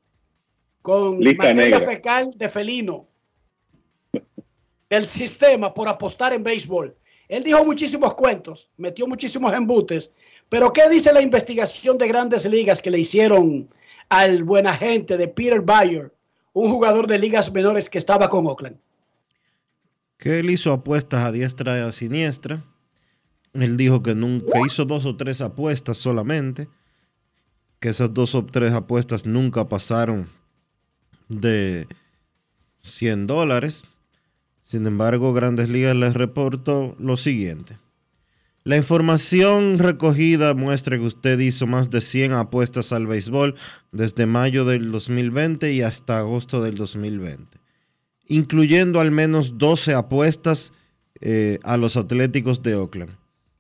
con 0.87 1.19
materia 1.19 1.81
fecal 1.81 2.31
de 2.37 2.47
felino 2.47 3.09
del 4.89 5.05
sistema 5.05 5.73
por 5.73 5.89
apostar 5.89 6.31
en 6.31 6.43
béisbol. 6.43 6.95
Él 7.27 7.43
dijo 7.43 7.65
muchísimos 7.65 8.15
cuentos, 8.15 8.69
metió 8.77 9.05
muchísimos 9.05 9.51
embutes, 9.51 10.13
pero 10.47 10.71
¿qué 10.71 10.87
dice 10.89 11.11
la 11.11 11.21
investigación 11.21 11.97
de 11.97 12.07
grandes 12.07 12.45
ligas 12.45 12.81
que 12.81 12.89
le 12.89 12.99
hicieron 12.99 13.67
al 14.07 14.45
buen 14.45 14.65
agente 14.65 15.17
de 15.17 15.27
Peter 15.27 15.59
Bayer, 15.59 16.13
un 16.53 16.71
jugador 16.71 17.05
de 17.05 17.19
ligas 17.19 17.51
menores 17.51 17.89
que 17.89 17.97
estaba 17.97 18.29
con 18.29 18.47
Oakland? 18.47 18.77
Que 20.17 20.39
él 20.39 20.49
hizo 20.49 20.71
apuestas 20.71 21.21
a 21.21 21.33
diestra 21.33 21.79
y 21.79 21.81
a 21.81 21.91
siniestra. 21.91 22.63
Él 23.51 23.75
dijo 23.75 24.01
que 24.01 24.15
nunca 24.15 24.57
hizo 24.65 24.85
dos 24.85 25.05
o 25.05 25.17
tres 25.17 25.41
apuestas 25.41 25.97
solamente, 25.97 26.69
que 27.81 27.89
esas 27.89 28.13
dos 28.13 28.33
o 28.35 28.45
tres 28.45 28.71
apuestas 28.71 29.25
nunca 29.25 29.67
pasaron 29.67 30.36
de 31.29 31.87
100 32.81 33.27
dólares. 33.27 33.85
Sin 34.63 34.85
embargo, 34.85 35.33
Grandes 35.33 35.69
Ligas 35.69 35.95
les 35.95 36.13
reportó 36.13 36.95
lo 36.99 37.17
siguiente. 37.17 37.77
La 38.67 38.75
información 38.75 39.79
recogida 39.79 40.53
muestra 40.53 40.97
que 40.97 41.05
usted 41.05 41.39
hizo 41.39 41.67
más 41.67 41.89
de 41.89 42.01
100 42.01 42.33
apuestas 42.33 42.91
al 42.91 43.07
béisbol 43.07 43.55
desde 43.93 44.25
mayo 44.25 44.65
del 44.65 44.91
2020 44.91 45.71
y 45.71 45.83
hasta 45.83 46.19
agosto 46.19 46.61
del 46.61 46.75
2020, 46.75 47.59
incluyendo 48.25 48.99
al 48.99 49.09
menos 49.09 49.57
12 49.57 49.93
apuestas 49.93 50.73
eh, 51.21 51.59
a 51.63 51.77
los 51.77 51.95
Atléticos 51.95 52.61
de 52.61 52.75
Oakland. 52.75 53.15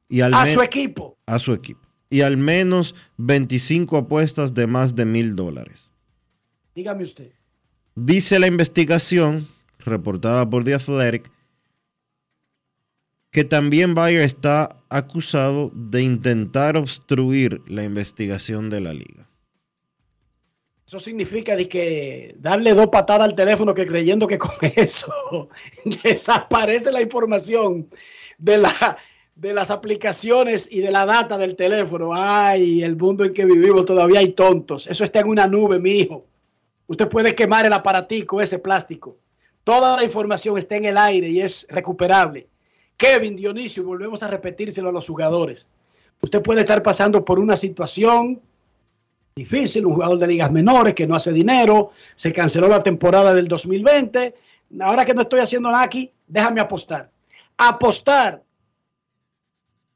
Y 0.09 0.19
a 0.19 0.45
su 0.45 0.61
equipo. 0.61 1.17
A 1.25 1.39
su 1.39 1.53
equipo. 1.53 1.87
Y 2.09 2.19
al 2.19 2.35
menos 2.35 2.93
25 3.15 3.95
apuestas 3.95 4.53
de 4.53 4.67
más 4.67 4.93
de 4.93 5.05
mil 5.05 5.37
dólares. 5.37 5.89
Dígame 6.75 7.03
usted. 7.03 7.31
Dice 7.99 8.37
la 8.37 8.45
investigación 8.45 9.47
reportada 9.79 10.47
por 10.47 10.63
The 10.63 10.75
Athletic 10.75 11.31
que 13.31 13.43
también 13.43 13.95
Bayer 13.95 14.21
está 14.21 14.83
acusado 14.89 15.71
de 15.73 16.03
intentar 16.03 16.77
obstruir 16.77 17.59
la 17.65 17.83
investigación 17.83 18.69
de 18.69 18.81
la 18.81 18.93
liga. 18.93 19.27
Eso 20.85 20.99
significa 20.99 21.55
de 21.55 21.67
que 21.67 22.35
darle 22.37 22.75
dos 22.75 22.89
patadas 22.89 23.29
al 23.29 23.33
teléfono 23.33 23.73
que 23.73 23.87
creyendo 23.87 24.27
que 24.27 24.37
con 24.37 24.51
eso 24.75 25.49
desaparece 26.03 26.91
la 26.91 27.01
información 27.01 27.89
de, 28.37 28.63
de 29.33 29.53
las 29.53 29.71
aplicaciones 29.71 30.69
y 30.71 30.81
de 30.81 30.91
la 30.91 31.07
data 31.07 31.39
del 31.39 31.55
teléfono. 31.55 32.11
Ay, 32.13 32.83
el 32.83 32.95
mundo 32.95 33.25
en 33.25 33.33
que 33.33 33.45
vivimos 33.45 33.85
todavía 33.85 34.19
hay 34.19 34.33
tontos. 34.33 34.85
Eso 34.85 35.03
está 35.03 35.21
en 35.21 35.29
una 35.29 35.47
nube, 35.47 35.79
mi 35.79 35.93
hijo. 35.93 36.27
Usted 36.87 37.09
puede 37.09 37.35
quemar 37.35 37.65
el 37.65 37.73
aparatico, 37.73 38.41
ese 38.41 38.59
plástico. 38.59 39.17
Toda 39.63 39.97
la 39.97 40.03
información 40.03 40.57
está 40.57 40.77
en 40.77 40.85
el 40.85 40.97
aire 40.97 41.27
y 41.27 41.41
es 41.41 41.67
recuperable. 41.69 42.47
Kevin 42.95 43.35
Dionisio, 43.35 43.83
volvemos 43.83 44.23
a 44.23 44.27
repetírselo 44.27 44.89
a 44.89 44.91
los 44.93 45.07
jugadores. 45.07 45.69
Usted 46.21 46.41
puede 46.41 46.61
estar 46.61 46.81
pasando 46.81 47.23
por 47.23 47.39
una 47.39 47.55
situación 47.55 48.41
difícil, 49.35 49.85
un 49.85 49.93
jugador 49.93 50.17
de 50.17 50.27
ligas 50.27 50.51
menores 50.51 50.95
que 50.95 51.05
no 51.05 51.15
hace 51.15 51.31
dinero, 51.31 51.91
se 52.15 52.31
canceló 52.31 52.67
la 52.67 52.81
temporada 52.81 53.33
del 53.33 53.47
2020. 53.47 54.33
Ahora 54.79 55.05
que 55.05 55.13
no 55.13 55.21
estoy 55.21 55.41
haciendo 55.41 55.69
nada 55.69 55.83
aquí, 55.83 56.11
déjame 56.27 56.59
apostar. 56.59 57.11
Apostar 57.57 58.41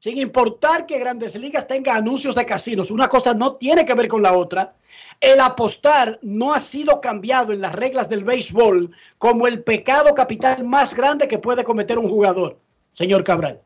sin 0.02 0.18
importar 0.18 0.84
que 0.86 0.98
Grandes 0.98 1.36
Ligas 1.36 1.68
tenga 1.68 1.94
anuncios 1.94 2.34
de 2.34 2.44
casinos, 2.44 2.90
una 2.90 3.08
cosa 3.08 3.34
no 3.34 3.54
tiene 3.54 3.84
que 3.84 3.94
ver 3.94 4.08
con 4.08 4.20
la 4.20 4.32
otra. 4.32 4.74
El 5.20 5.38
apostar 5.38 6.18
no 6.22 6.52
ha 6.52 6.58
sido 6.58 7.00
cambiado 7.00 7.52
en 7.52 7.60
las 7.60 7.72
reglas 7.72 8.08
del 8.08 8.24
béisbol 8.24 8.90
como 9.16 9.46
el 9.46 9.62
pecado 9.62 10.12
capital 10.14 10.64
más 10.64 10.96
grande 10.96 11.28
que 11.28 11.38
puede 11.38 11.62
cometer 11.62 12.00
un 12.00 12.08
jugador, 12.08 12.58
señor 12.90 13.22
Cabral. 13.22 13.60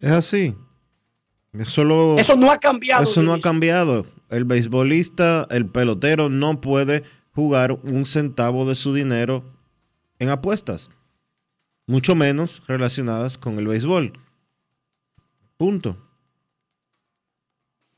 Es 0.00 0.10
así. 0.10 0.54
Eso, 1.52 1.84
lo- 1.84 2.16
Eso 2.16 2.34
no 2.34 2.50
ha 2.50 2.56
cambiado. 2.56 3.02
Eso 3.02 3.22
no 3.22 3.34
ha 3.34 3.38
cambiado. 3.38 4.06
El 4.30 4.46
beisbolista, 4.46 5.46
el 5.50 5.66
pelotero, 5.66 6.30
no 6.30 6.62
puede 6.62 7.02
jugar 7.34 7.72
un 7.72 8.06
centavo 8.06 8.66
de 8.66 8.74
su 8.74 8.94
dinero 8.94 9.44
en 10.18 10.30
apuestas. 10.30 10.88
Mucho 11.86 12.14
menos 12.14 12.62
relacionadas 12.66 13.36
con 13.36 13.58
el 13.58 13.66
béisbol. 13.66 14.18
Punto. 15.56 15.96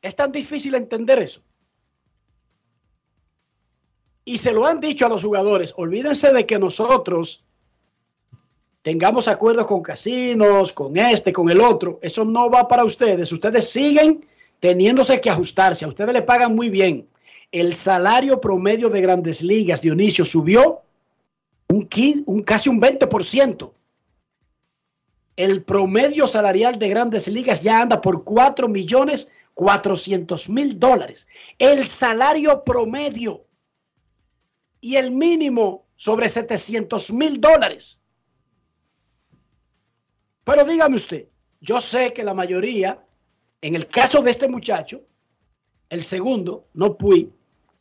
Es 0.02 0.14
tan 0.14 0.30
difícil 0.32 0.74
entender 0.74 1.18
eso. 1.18 1.40
Y 4.24 4.38
se 4.38 4.52
lo 4.52 4.66
han 4.66 4.80
dicho 4.80 5.06
a 5.06 5.08
los 5.08 5.24
jugadores. 5.24 5.72
Olvídense 5.76 6.32
de 6.32 6.46
que 6.46 6.58
nosotros 6.58 7.44
tengamos 8.82 9.26
acuerdos 9.26 9.66
con 9.66 9.82
casinos, 9.82 10.72
con 10.72 10.96
este, 10.96 11.32
con 11.32 11.50
el 11.50 11.60
otro. 11.60 11.98
Eso 12.02 12.24
no 12.24 12.50
va 12.50 12.68
para 12.68 12.84
ustedes. 12.84 13.32
Ustedes 13.32 13.70
siguen 13.70 14.24
teniéndose 14.60 15.20
que 15.20 15.30
ajustarse. 15.30 15.84
A 15.84 15.88
ustedes 15.88 16.12
le 16.12 16.22
pagan 16.22 16.54
muy 16.54 16.68
bien. 16.68 17.08
El 17.50 17.74
salario 17.74 18.40
promedio 18.40 18.90
de 18.90 19.00
grandes 19.00 19.42
ligas, 19.42 19.80
Dionisio, 19.80 20.24
subió 20.24 20.82
un, 21.70 21.88
quin- 21.88 22.22
un 22.26 22.42
casi 22.42 22.68
un 22.68 22.80
20%. 22.80 23.72
El 25.38 25.62
promedio 25.62 26.26
salarial 26.26 26.80
de 26.80 26.88
grandes 26.88 27.28
ligas 27.28 27.62
ya 27.62 27.80
anda 27.80 28.00
por 28.00 28.24
4 28.24 28.66
millones 28.66 29.28
400 29.54 30.48
mil 30.48 30.80
dólares. 30.80 31.28
El 31.60 31.86
salario 31.86 32.64
promedio 32.64 33.44
y 34.80 34.96
el 34.96 35.12
mínimo 35.12 35.86
sobre 35.94 36.28
700 36.28 37.12
mil 37.12 37.40
dólares. 37.40 38.02
Pero 40.42 40.64
dígame 40.64 40.96
usted, 40.96 41.28
yo 41.60 41.78
sé 41.78 42.12
que 42.12 42.24
la 42.24 42.34
mayoría, 42.34 43.00
en 43.62 43.76
el 43.76 43.86
caso 43.86 44.22
de 44.22 44.32
este 44.32 44.48
muchacho, 44.48 45.02
el 45.88 46.02
segundo, 46.02 46.66
no 46.74 46.98
Puy, 46.98 47.32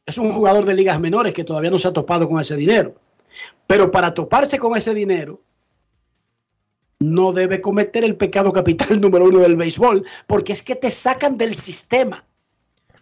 es 0.06 0.20
un 0.20 0.32
jugador 0.32 0.64
de 0.64 0.76
ligas 0.76 1.00
menores 1.00 1.34
que 1.34 1.44
todavía 1.44 1.72
no 1.72 1.80
se 1.80 1.88
ha 1.88 1.94
topado 1.94 2.30
con 2.30 2.40
ese 2.40 2.56
dinero. 2.56 2.94
Pero 3.66 3.90
para 3.90 4.14
toparse 4.14 4.60
con 4.60 4.78
ese 4.78 4.94
dinero, 4.94 5.42
no 7.00 7.32
debe 7.34 7.62
cometer 7.62 8.04
el 8.04 8.16
pecado 8.16 8.52
capital 8.52 9.00
número 9.02 9.26
uno 9.26 9.40
del 9.40 9.56
béisbol, 9.56 10.06
porque 10.28 10.54
es 10.54 10.62
que 10.62 10.76
te 10.76 10.92
sacan 10.92 11.38
del 11.38 11.56
sistema. 11.56 12.26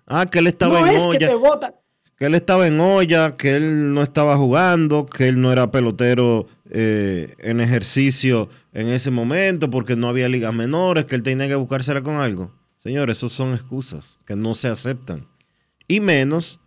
Ah, 0.07 0.25
que 0.27 0.39
él 0.39 0.47
estaba 0.47 0.81
No 0.81 0.87
en 0.87 0.95
es 0.95 1.03
que 1.03 1.17
olla. 1.17 1.27
te 1.27 1.35
votan. 1.35 1.75
que 2.17 2.25
él 2.25 2.35
estaba 2.35 2.67
en 2.67 2.79
olla, 2.79 3.35
que 3.37 3.55
él 3.55 3.93
no 3.93 4.01
estaba 4.03 4.37
jugando, 4.37 5.05
que 5.05 5.27
él 5.27 5.41
no 5.41 5.51
era 5.51 5.71
pelotero 5.71 6.47
eh, 6.69 7.33
en 7.39 7.59
ejercicio 7.61 8.49
en 8.73 8.87
ese 8.87 9.11
momento 9.11 9.69
porque 9.69 9.95
no 9.95 10.07
había 10.09 10.29
ligas 10.29 10.53
menores, 10.53 11.05
que 11.05 11.15
él 11.15 11.23
tenía 11.23 11.47
que 11.47 11.55
buscársela 11.55 12.01
con 12.01 12.15
algo. 12.15 12.51
Señores, 12.77 13.17
esos 13.17 13.33
son 13.33 13.53
excusas 13.55 14.19
que 14.25 14.35
no 14.35 14.53
se 14.55 14.67
aceptan. 14.67 15.27
Y 15.87 15.99
menos, 15.99 16.59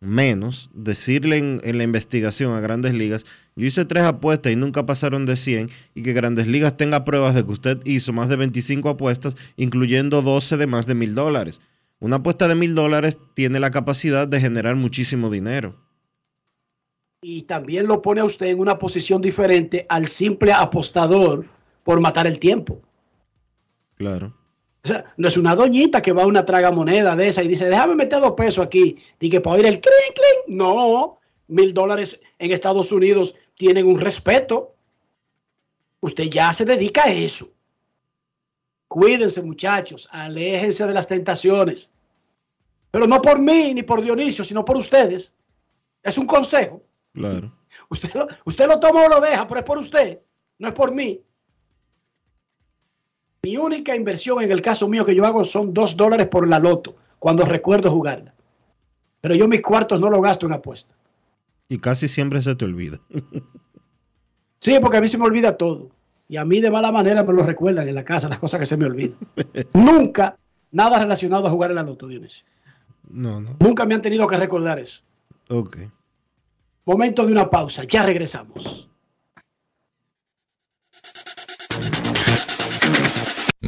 menos, 0.00 0.70
decirle 0.72 1.36
en, 1.36 1.60
en 1.62 1.78
la 1.78 1.84
investigación 1.84 2.52
a 2.52 2.60
grandes 2.60 2.94
ligas, 2.94 3.24
yo 3.54 3.66
hice 3.66 3.84
tres 3.84 4.04
apuestas 4.04 4.52
y 4.52 4.56
nunca 4.56 4.86
pasaron 4.86 5.26
de 5.26 5.36
100 5.36 5.70
y 5.94 6.02
que 6.02 6.14
grandes 6.14 6.46
ligas 6.46 6.76
tenga 6.76 7.04
pruebas 7.04 7.34
de 7.34 7.44
que 7.44 7.52
usted 7.52 7.78
hizo 7.84 8.12
más 8.12 8.28
de 8.28 8.36
25 8.36 8.88
apuestas, 8.88 9.36
incluyendo 9.56 10.22
12 10.22 10.56
de 10.56 10.66
más 10.66 10.86
de 10.86 10.94
mil 10.94 11.14
dólares. 11.14 11.60
Una 12.00 12.16
apuesta 12.16 12.48
de 12.48 12.54
mil 12.54 12.74
dólares 12.74 13.18
tiene 13.34 13.60
la 13.60 13.70
capacidad 13.70 14.26
de 14.26 14.40
generar 14.40 14.74
muchísimo 14.76 15.30
dinero. 15.30 15.76
Y 17.22 17.42
también 17.42 17.86
lo 17.86 18.00
pone 18.00 18.22
a 18.22 18.24
usted 18.24 18.46
en 18.46 18.60
una 18.60 18.78
posición 18.78 19.20
diferente 19.20 19.84
al 19.90 20.06
simple 20.06 20.54
apostador 20.54 21.44
por 21.84 22.00
matar 22.00 22.26
el 22.26 22.38
tiempo. 22.38 22.80
Claro. 23.96 24.34
O 24.82 24.88
sea, 24.88 25.04
no 25.16 25.28
es 25.28 25.36
una 25.36 25.54
doñita 25.54 26.00
que 26.00 26.12
va 26.12 26.22
a 26.22 26.26
una 26.26 26.44
traga 26.44 26.70
moneda 26.70 27.14
de 27.14 27.28
esa 27.28 27.42
y 27.42 27.48
dice, 27.48 27.66
déjame 27.66 27.94
meter 27.94 28.20
dos 28.20 28.32
pesos 28.32 28.64
aquí, 28.64 28.96
y 29.18 29.28
que 29.28 29.40
para 29.40 29.56
oír 29.56 29.66
el 29.66 29.80
clink, 29.80 30.14
clink. 30.14 30.56
No, 30.56 31.18
mil 31.48 31.74
dólares 31.74 32.18
en 32.38 32.52
Estados 32.52 32.90
Unidos 32.90 33.34
tienen 33.54 33.86
un 33.86 34.00
respeto. 34.00 34.74
Usted 36.00 36.24
ya 36.24 36.52
se 36.52 36.64
dedica 36.64 37.04
a 37.04 37.12
eso. 37.12 37.50
Cuídense, 38.88 39.42
muchachos, 39.42 40.08
aléjense 40.10 40.86
de 40.86 40.94
las 40.94 41.06
tentaciones. 41.06 41.92
Pero 42.90 43.06
no 43.06 43.20
por 43.20 43.38
mí 43.38 43.74
ni 43.74 43.82
por 43.82 44.02
Dionisio, 44.02 44.42
sino 44.44 44.64
por 44.64 44.76
ustedes. 44.76 45.34
Es 46.02 46.16
un 46.16 46.26
consejo. 46.26 46.82
Claro. 47.12 47.52
Usted 47.90 48.12
lo, 48.14 48.26
usted 48.44 48.66
lo 48.66 48.80
toma 48.80 49.04
o 49.04 49.08
lo 49.08 49.20
deja, 49.20 49.46
pero 49.46 49.60
es 49.60 49.66
por 49.66 49.78
usted, 49.78 50.20
no 50.58 50.68
es 50.68 50.74
por 50.74 50.92
mí. 50.92 51.20
Mi 53.42 53.56
única 53.56 53.96
inversión 53.96 54.42
en 54.42 54.52
el 54.52 54.60
caso 54.60 54.86
mío 54.88 55.04
que 55.04 55.14
yo 55.14 55.24
hago 55.24 55.44
son 55.44 55.72
dos 55.72 55.96
dólares 55.96 56.26
por 56.26 56.46
la 56.46 56.58
loto, 56.58 56.94
cuando 57.18 57.44
recuerdo 57.44 57.90
jugarla. 57.90 58.34
Pero 59.20 59.34
yo 59.34 59.48
mis 59.48 59.62
cuartos 59.62 60.00
no 60.00 60.10
los 60.10 60.20
gasto 60.20 60.46
en 60.46 60.52
apuestas. 60.52 60.96
Y 61.68 61.78
casi 61.78 62.08
siempre 62.08 62.42
se 62.42 62.54
te 62.54 62.64
olvida. 62.64 63.00
Sí, 64.62 64.76
porque 64.78 64.98
a 64.98 65.00
mí 65.00 65.08
se 65.08 65.16
me 65.16 65.24
olvida 65.24 65.56
todo. 65.56 65.88
Y 66.28 66.36
a 66.36 66.44
mí 66.44 66.60
de 66.60 66.70
mala 66.70 66.92
manera 66.92 67.24
me 67.24 67.32
lo 67.32 67.42
recuerdan 67.42 67.88
en 67.88 67.94
la 67.94 68.04
casa, 68.04 68.28
las 68.28 68.38
cosas 68.38 68.60
que 68.60 68.66
se 68.66 68.76
me 68.76 68.84
olvidan. 68.84 69.16
Nunca 69.72 70.36
nada 70.70 70.98
relacionado 70.98 71.46
a 71.46 71.50
jugar 71.50 71.70
en 71.70 71.76
la 71.76 71.82
loto, 71.82 72.06
Dionisio. 72.06 72.44
No, 73.08 73.40
no. 73.40 73.56
Nunca 73.58 73.86
me 73.86 73.94
han 73.94 74.02
tenido 74.02 74.26
que 74.28 74.36
recordar 74.36 74.78
eso. 74.78 75.00
Ok. 75.48 75.78
Momento 76.84 77.24
de 77.24 77.32
una 77.32 77.48
pausa, 77.48 77.84
ya 77.84 78.02
regresamos. 78.02 78.88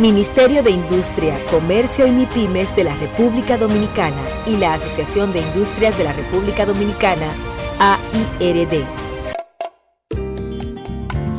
Ministerio 0.00 0.62
de 0.62 0.70
Industria, 0.70 1.36
Comercio 1.50 2.06
y 2.06 2.10
MIPIMES 2.10 2.74
de 2.74 2.84
la 2.84 2.96
República 2.96 3.58
Dominicana 3.58 4.22
y 4.46 4.56
la 4.56 4.72
Asociación 4.72 5.30
de 5.34 5.40
Industrias 5.40 5.96
de 5.98 6.04
la 6.04 6.14
República 6.14 6.64
Dominicana, 6.64 7.30
AIRD. 7.78 8.86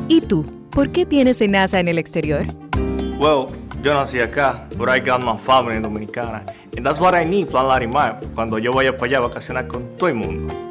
¿Y 0.07 0.21
tú? 0.21 0.45
¿Por 0.69 0.91
qué 0.91 1.07
tienes 1.07 1.41
NASA 1.41 1.79
en 1.79 1.87
el 1.87 1.97
exterior? 1.97 2.45
Well, 3.17 3.47
yo 3.81 3.95
nací 3.95 4.19
acá, 4.19 4.67
but 4.77 4.89
I 4.89 4.99
got 4.99 5.23
my 5.23 5.39
family 5.39 5.81
dominicana. 5.81 6.43
And 6.77 6.85
that's 6.85 6.99
what 6.99 7.15
I 7.15 7.25
need, 7.25 7.49
Plan 7.49 7.67
Larimar, 7.67 8.19
cuando 8.35 8.59
yo 8.59 8.71
vaya 8.71 8.95
para 8.95 9.07
allá 9.07 9.17
a 9.17 9.21
vacacionar 9.21 9.67
con 9.67 9.95
todo 9.97 10.09
el 10.09 10.15
mundo. 10.15 10.70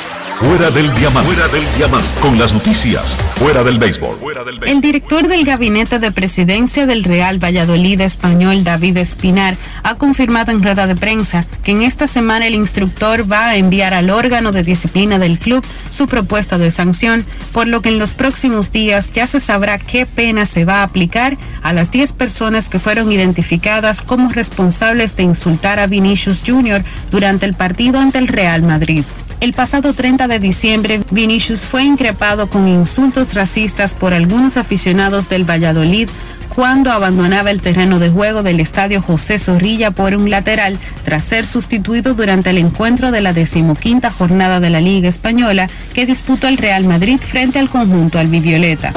Fuera 0.41 0.71
del 0.71 0.91
diamante. 0.95 1.31
Fuera 1.31 1.47
del. 1.49 1.63
Con 2.19 2.39
las 2.39 2.51
noticias. 2.51 3.15
Fuera 3.35 3.63
del 3.63 3.77
béisbol. 3.77 4.17
El 4.65 4.81
director 4.81 5.27
del 5.27 5.45
Gabinete 5.45 5.99
de 5.99 6.11
Presidencia 6.11 6.87
del 6.87 7.03
Real 7.03 7.37
Valladolid 7.37 8.01
español, 8.01 8.63
David 8.63 8.97
Espinar, 8.97 9.55
ha 9.83 9.95
confirmado 9.95 10.51
en 10.51 10.63
rueda 10.63 10.87
de 10.87 10.95
prensa 10.95 11.45
que 11.63 11.73
en 11.73 11.83
esta 11.83 12.07
semana 12.07 12.47
el 12.47 12.55
instructor 12.55 13.31
va 13.31 13.49
a 13.49 13.55
enviar 13.57 13.93
al 13.93 14.09
órgano 14.09 14.51
de 14.51 14.63
disciplina 14.63 15.19
del 15.19 15.37
club 15.37 15.63
su 15.91 16.07
propuesta 16.07 16.57
de 16.57 16.71
sanción, 16.71 17.23
por 17.51 17.67
lo 17.67 17.83
que 17.83 17.89
en 17.89 17.99
los 17.99 18.15
próximos 18.15 18.71
días 18.71 19.11
ya 19.11 19.27
se 19.27 19.39
sabrá 19.39 19.77
qué 19.77 20.07
pena 20.07 20.47
se 20.47 20.65
va 20.65 20.79
a 20.79 20.83
aplicar 20.83 21.37
a 21.61 21.71
las 21.71 21.91
10 21.91 22.13
personas 22.13 22.67
que 22.67 22.79
fueron 22.79 23.11
identificadas 23.11 24.01
como 24.01 24.31
responsables 24.31 25.15
de 25.15 25.21
insultar 25.21 25.77
a 25.77 25.85
Vinicius 25.85 26.41
Jr. 26.43 26.83
durante 27.11 27.45
el 27.45 27.53
partido 27.53 27.99
ante 27.99 28.17
el 28.17 28.27
Real 28.27 28.63
Madrid. 28.63 29.03
El 29.41 29.53
pasado 29.53 29.93
30 29.93 30.27
de 30.27 30.37
diciembre, 30.37 31.01
Vinicius 31.09 31.65
fue 31.65 31.83
increpado 31.83 32.47
con 32.47 32.67
insultos 32.67 33.33
racistas 33.33 33.95
por 33.95 34.13
algunos 34.13 34.55
aficionados 34.55 35.29
del 35.29 35.49
Valladolid 35.49 36.09
cuando 36.55 36.91
abandonaba 36.91 37.49
el 37.49 37.59
terreno 37.59 37.97
de 37.97 38.11
juego 38.11 38.43
del 38.43 38.59
estadio 38.59 39.01
José 39.01 39.39
Zorrilla 39.39 39.89
por 39.89 40.15
un 40.15 40.29
lateral 40.29 40.77
tras 41.03 41.25
ser 41.25 41.47
sustituido 41.47 42.13
durante 42.13 42.51
el 42.51 42.59
encuentro 42.59 43.09
de 43.09 43.21
la 43.21 43.33
decimoquinta 43.33 44.11
jornada 44.11 44.59
de 44.59 44.69
la 44.69 44.79
Liga 44.79 45.09
Española 45.09 45.71
que 45.95 46.05
disputó 46.05 46.47
el 46.47 46.59
Real 46.59 46.83
Madrid 46.83 47.19
frente 47.19 47.57
al 47.57 47.69
conjunto 47.69 48.19
albivioleta. 48.19 48.93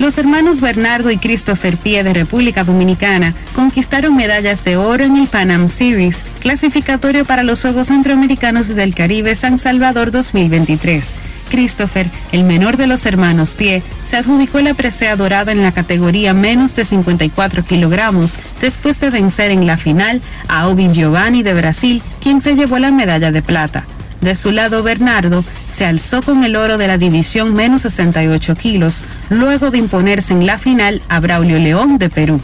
Los 0.00 0.16
hermanos 0.16 0.62
Bernardo 0.62 1.10
y 1.10 1.18
Christopher 1.18 1.76
Pie 1.76 2.02
de 2.02 2.14
República 2.14 2.64
Dominicana 2.64 3.34
conquistaron 3.54 4.16
medallas 4.16 4.64
de 4.64 4.78
oro 4.78 5.04
en 5.04 5.18
el 5.18 5.28
Pan 5.28 5.50
Am 5.50 5.68
Series, 5.68 6.24
clasificatorio 6.40 7.26
para 7.26 7.42
los 7.42 7.60
Juegos 7.60 7.88
Centroamericanos 7.88 8.68
del 8.68 8.94
Caribe 8.94 9.34
San 9.34 9.58
Salvador 9.58 10.10
2023. 10.10 11.16
Christopher, 11.50 12.06
el 12.32 12.44
menor 12.44 12.78
de 12.78 12.86
los 12.86 13.04
hermanos 13.04 13.52
Pie, 13.52 13.82
se 14.02 14.16
adjudicó 14.16 14.62
la 14.62 14.72
presea 14.72 15.16
dorada 15.16 15.52
en 15.52 15.62
la 15.62 15.72
categoría 15.72 16.32
menos 16.32 16.74
de 16.74 16.86
54 16.86 17.62
kilogramos 17.66 18.38
después 18.62 19.00
de 19.00 19.10
vencer 19.10 19.50
en 19.50 19.66
la 19.66 19.76
final 19.76 20.22
a 20.48 20.66
Obi 20.68 20.88
Giovanni 20.90 21.42
de 21.42 21.52
Brasil, 21.52 22.02
quien 22.22 22.40
se 22.40 22.54
llevó 22.54 22.78
la 22.78 22.90
medalla 22.90 23.32
de 23.32 23.42
plata. 23.42 23.84
De 24.20 24.34
su 24.34 24.50
lado, 24.50 24.82
Bernardo 24.82 25.44
se 25.68 25.86
alzó 25.86 26.22
con 26.22 26.44
el 26.44 26.56
oro 26.56 26.76
de 26.76 26.86
la 26.86 26.98
división 26.98 27.54
menos 27.54 27.82
68 27.82 28.54
kilos, 28.54 29.02
luego 29.30 29.70
de 29.70 29.78
imponerse 29.78 30.34
en 30.34 30.46
la 30.46 30.58
final 30.58 31.02
a 31.08 31.20
Braulio 31.20 31.58
León 31.58 31.98
de 31.98 32.10
Perú. 32.10 32.40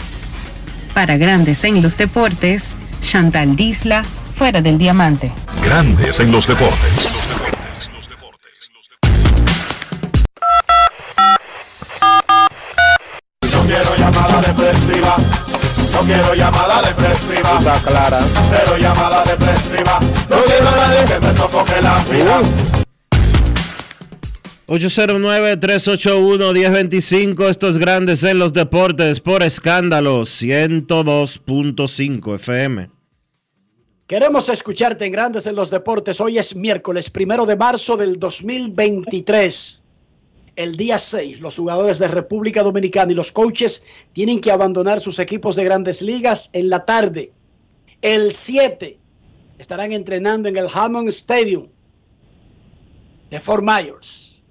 Para 0.95 1.19
Grandes 1.19 1.65
en 1.65 1.83
los 1.83 1.99
Deportes, 1.99 2.77
Chantal 3.03 3.57
Disla, 3.57 4.05
fuera 4.05 4.63
del 4.63 4.79
diamante. 4.79 5.31
Grandes 5.63 6.19
en 6.21 6.33
los 6.33 6.47
deportes. 6.47 7.09
No 13.53 13.63
quiero 13.67 13.97
llamada 13.97 14.41
depresiva. 14.41 15.17
No 15.97 16.03
quiero 16.03 16.35
llamada 16.35 16.83
depresiva. 16.83 17.59
Está 17.59 17.81
clara. 17.83 18.19
Cero 18.19 18.77
llamada 18.79 19.25
depresiva. 19.25 19.99
No 20.29 20.37
quiero 20.45 20.69
a 20.69 20.77
nadie 20.77 21.07
que 21.07 21.19
me 21.27 21.33
sofoque 21.33 21.81
la 21.81 22.05
vida. 22.11 22.43
809-381-1025, 24.67 27.49
estos 27.49 27.79
grandes 27.79 28.23
en 28.25 28.39
los 28.39 28.53
deportes 28.53 29.21
por 29.21 29.43
escándalo 29.43 30.21
102.5 30.23 32.35
FM. 32.35 32.91
Queremos 34.07 34.51
escucharte 34.51 35.07
en 35.07 35.13
Grandes 35.13 35.47
en 35.47 35.57
los 35.57 35.71
Deportes. 35.71 36.21
Hoy 36.21 36.37
es 36.39 36.55
miércoles 36.55 37.09
primero 37.09 37.47
de 37.47 37.57
marzo 37.57 37.97
del 37.97 38.19
2023. 38.19 39.81
El 40.57 40.75
día 40.77 40.97
6, 40.97 41.41
los 41.41 41.59
jugadores 41.59 41.99
de 41.99 42.09
República 42.09 42.63
Dominicana 42.63 43.13
y 43.13 43.15
los 43.15 43.31
coaches 43.31 43.85
tienen 44.15 44.41
que 44.41 44.51
abandonar 44.51 45.03
sus 45.03 45.19
equipos 45.19 45.55
de 45.55 45.65
grandes 45.65 46.01
ligas 46.01 46.49
en 46.55 46.71
la 46.71 46.87
tarde. 46.87 47.31
El 48.01 48.33
7 48.33 48.99
estarán 49.59 49.93
entrenando 49.93 50.49
en 50.49 50.57
el 50.57 50.69
Hammond 50.73 51.09
Stadium 51.09 51.69
de 53.31 53.39
Fort 53.39 53.63
Myers. 53.63 54.43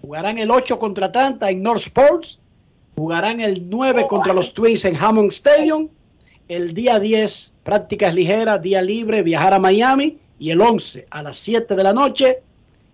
Jugarán 0.00 0.38
el 0.38 0.50
8 0.50 0.78
contra 0.78 1.06
Atlanta 1.06 1.50
en 1.50 1.62
North 1.62 1.80
Sports. 1.80 2.38
Jugarán 2.96 3.42
el 3.42 3.68
9 3.68 4.06
contra 4.08 4.32
los 4.32 4.54
Twins 4.54 4.86
en 4.86 4.96
Hammond 4.96 5.30
Stadium. 5.30 5.88
El 6.48 6.72
día 6.72 6.98
10, 6.98 7.52
prácticas 7.64 8.14
ligeras, 8.14 8.62
día 8.62 8.80
libre, 8.80 9.22
viajar 9.22 9.52
a 9.52 9.58
Miami. 9.58 10.18
Y 10.38 10.50
el 10.50 10.60
11 10.62 11.08
a 11.10 11.22
las 11.22 11.36
7 11.36 11.76
de 11.76 11.82
la 11.82 11.92
noche 11.92 12.38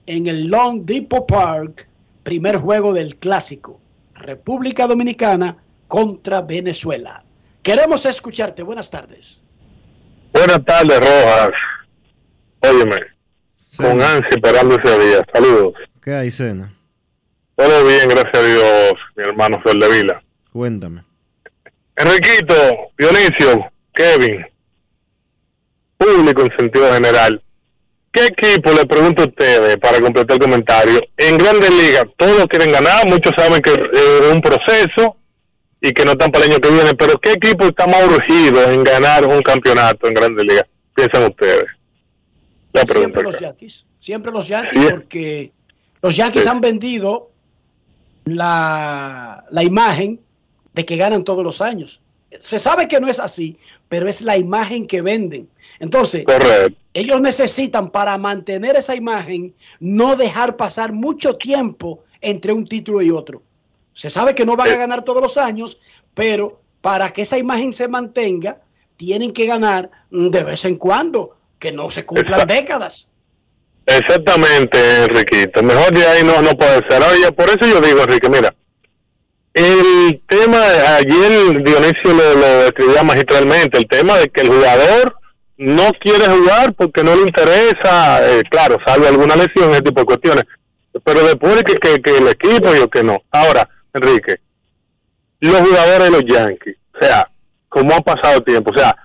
en 0.06 0.26
el 0.26 0.48
Long 0.48 0.84
Depot 0.84 1.26
Park, 1.26 1.88
primer 2.24 2.56
juego 2.56 2.92
del 2.92 3.16
clásico. 3.16 3.80
República 4.14 4.88
Dominicana 4.88 5.58
contra 5.86 6.42
Venezuela. 6.42 7.24
Queremos 7.62 8.04
escucharte. 8.06 8.62
Buenas 8.62 8.90
tardes. 8.90 9.44
Buenas 10.32 10.64
tardes, 10.64 10.98
Rojas. 10.98 11.50
Óyeme, 12.60 12.96
con 13.76 14.02
ansia 14.02 14.28
esperando 14.30 14.76
ese 14.76 14.98
día. 14.98 15.26
Saludos. 15.32 15.74
¿Qué 16.02 16.14
hay, 16.14 16.30
Cena? 16.30 16.74
Todo 17.54 17.86
bien, 17.86 18.08
gracias 18.08 18.34
a 18.34 18.42
Dios, 18.42 18.94
mi 19.16 19.22
hermano 19.22 19.60
Sol 19.64 19.78
de 19.78 19.88
Vila. 19.88 20.22
Cuéntame. 20.52 21.04
Enriquito, 21.96 22.54
Dionisio, 22.98 23.70
Kevin, 23.92 24.44
público 25.96 26.42
en 26.42 26.56
sentido 26.56 26.92
general. 26.92 27.43
¿Qué 28.14 28.26
equipo, 28.26 28.70
le 28.70 28.86
pregunto 28.86 29.24
a 29.24 29.26
ustedes, 29.26 29.76
para 29.78 30.00
completar 30.00 30.36
el 30.36 30.40
comentario, 30.40 31.00
en 31.16 31.36
Grandes 31.36 31.68
Ligas 31.68 32.04
todos 32.16 32.46
quieren 32.46 32.70
ganar, 32.70 33.04
muchos 33.08 33.32
saben 33.36 33.60
que 33.60 33.72
es 33.72 34.30
un 34.30 34.40
proceso 34.40 35.16
y 35.80 35.92
que 35.92 36.04
no 36.04 36.12
están 36.12 36.30
para 36.30 36.44
el 36.44 36.52
año 36.52 36.60
que 36.60 36.70
viene, 36.70 36.94
pero 36.94 37.18
¿qué 37.18 37.32
equipo 37.32 37.64
está 37.64 37.88
más 37.88 38.04
urgido 38.06 38.70
en 38.70 38.84
ganar 38.84 39.26
un 39.26 39.42
campeonato 39.42 40.06
en 40.06 40.14
Grandes 40.14 40.44
Ligas? 40.46 40.64
Piensan 40.94 41.24
ustedes. 41.24 41.64
La 42.72 42.84
pregunta 42.84 43.18
Siempre 43.18 43.22
los 43.24 43.40
Yankees. 43.40 43.86
Siempre 43.98 44.30
los 44.30 44.46
Yankees 44.46 44.92
porque 44.92 45.52
los 46.00 46.14
Yankees 46.14 46.46
han 46.46 46.60
vendido 46.60 47.32
la, 48.26 49.44
la 49.50 49.64
imagen 49.64 50.20
de 50.72 50.84
que 50.84 50.96
ganan 50.96 51.24
todos 51.24 51.42
los 51.42 51.60
años. 51.60 52.00
Se 52.40 52.58
sabe 52.58 52.88
que 52.88 53.00
no 53.00 53.08
es 53.08 53.20
así, 53.20 53.58
pero 53.88 54.08
es 54.08 54.20
la 54.22 54.36
imagen 54.36 54.86
que 54.86 55.02
venden. 55.02 55.48
Entonces, 55.78 56.24
ellos 56.92 57.20
necesitan 57.20 57.90
para 57.90 58.16
mantener 58.18 58.76
esa 58.76 58.94
imagen 58.94 59.54
no 59.80 60.16
dejar 60.16 60.56
pasar 60.56 60.92
mucho 60.92 61.36
tiempo 61.36 62.04
entre 62.20 62.52
un 62.52 62.66
título 62.66 63.02
y 63.02 63.10
otro. 63.10 63.42
Se 63.92 64.10
sabe 64.10 64.34
que 64.34 64.46
no 64.46 64.56
van 64.56 64.70
a 64.70 64.76
ganar 64.76 65.04
todos 65.04 65.22
los 65.22 65.38
años, 65.38 65.80
pero 66.14 66.60
para 66.80 67.12
que 67.12 67.22
esa 67.22 67.38
imagen 67.38 67.72
se 67.72 67.88
mantenga, 67.88 68.60
tienen 68.96 69.32
que 69.32 69.46
ganar 69.46 69.90
de 70.10 70.44
vez 70.44 70.64
en 70.64 70.76
cuando, 70.76 71.36
que 71.58 71.72
no 71.72 71.90
se 71.90 72.04
cumplan 72.04 72.46
décadas. 72.46 73.08
Exactamente, 73.86 75.04
Enriquito. 75.04 75.62
Mejor 75.62 75.92
de 75.92 76.06
ahí 76.06 76.22
no, 76.22 76.40
no 76.42 76.50
puede 76.52 76.80
ser. 76.88 77.02
Oye, 77.02 77.30
por 77.32 77.48
eso 77.48 77.66
yo 77.66 77.80
digo, 77.80 78.00
Enrique, 78.00 78.28
mira, 78.28 78.54
el 79.54 80.20
tema, 80.28 80.58
ayer 80.98 81.62
Dionisio 81.62 82.12
lo, 82.12 82.34
lo 82.34 82.64
describía 82.64 83.04
magistralmente, 83.04 83.78
el 83.78 83.86
tema 83.86 84.18
de 84.18 84.28
que 84.28 84.40
el 84.40 84.48
jugador 84.48 85.16
no 85.56 85.92
quiere 86.00 86.26
jugar 86.26 86.74
porque 86.74 87.04
no 87.04 87.14
le 87.14 87.22
interesa, 87.22 88.28
eh, 88.28 88.42
claro, 88.50 88.76
salvo 88.84 89.06
alguna 89.06 89.36
lesión, 89.36 89.70
ese 89.70 89.82
tipo 89.82 90.00
de 90.00 90.06
cuestiones, 90.06 90.44
pero 91.04 91.20
después 91.24 91.62
que, 91.62 91.74
que, 91.74 92.02
que 92.02 92.18
el 92.18 92.28
equipo 92.28 92.74
yo 92.74 92.88
que 92.88 93.04
no. 93.04 93.18
Ahora, 93.30 93.68
Enrique, 93.92 94.38
los 95.40 95.60
jugadores 95.60 96.04
de 96.04 96.10
los 96.10 96.24
Yankees, 96.26 96.76
o 96.94 97.04
sea, 97.04 97.28
como 97.68 97.94
ha 97.94 98.00
pasado 98.00 98.40
tiempo, 98.42 98.72
o 98.74 98.78
sea, 98.78 98.96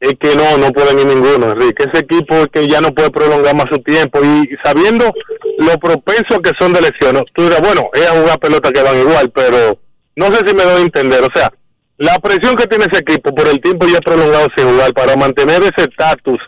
es 0.00 0.12
que 0.20 0.36
no, 0.36 0.58
no 0.58 0.70
pueden 0.70 0.98
ir 0.98 1.06
ninguno, 1.06 1.52
Enrique. 1.52 1.84
Ese 1.90 2.04
equipo 2.04 2.34
es 2.34 2.48
que 2.48 2.68
ya 2.68 2.82
no 2.82 2.92
puede 2.92 3.10
prolongar 3.10 3.54
más 3.54 3.66
su 3.70 3.78
tiempo 3.78 4.20
y 4.22 4.50
sabiendo 4.62 5.10
lo 5.58 5.78
propensos 5.78 6.40
que 6.42 6.50
son 6.58 6.74
de 6.74 6.82
lesiones, 6.82 7.22
tú 7.34 7.44
dirás, 7.44 7.62
bueno, 7.62 7.88
es 7.94 8.06
a 8.06 8.20
jugar 8.20 8.38
pelota 8.38 8.70
que 8.70 8.82
van 8.82 9.00
igual, 9.00 9.30
pero 9.30 9.78
no 10.16 10.26
sé 10.26 10.46
si 10.46 10.54
me 10.54 10.64
doy 10.64 10.80
a 10.80 10.84
entender, 10.84 11.22
o 11.22 11.28
sea, 11.34 11.52
la 11.98 12.18
presión 12.18 12.56
que 12.56 12.66
tiene 12.66 12.86
ese 12.90 13.02
equipo 13.02 13.34
por 13.34 13.48
el 13.48 13.60
tiempo 13.60 13.86
ya 13.86 14.00
prolongado 14.00 14.48
sin 14.56 14.68
jugar 14.68 14.92
para 14.94 15.16
mantener 15.16 15.62
ese 15.62 15.88
estatus 15.88 16.38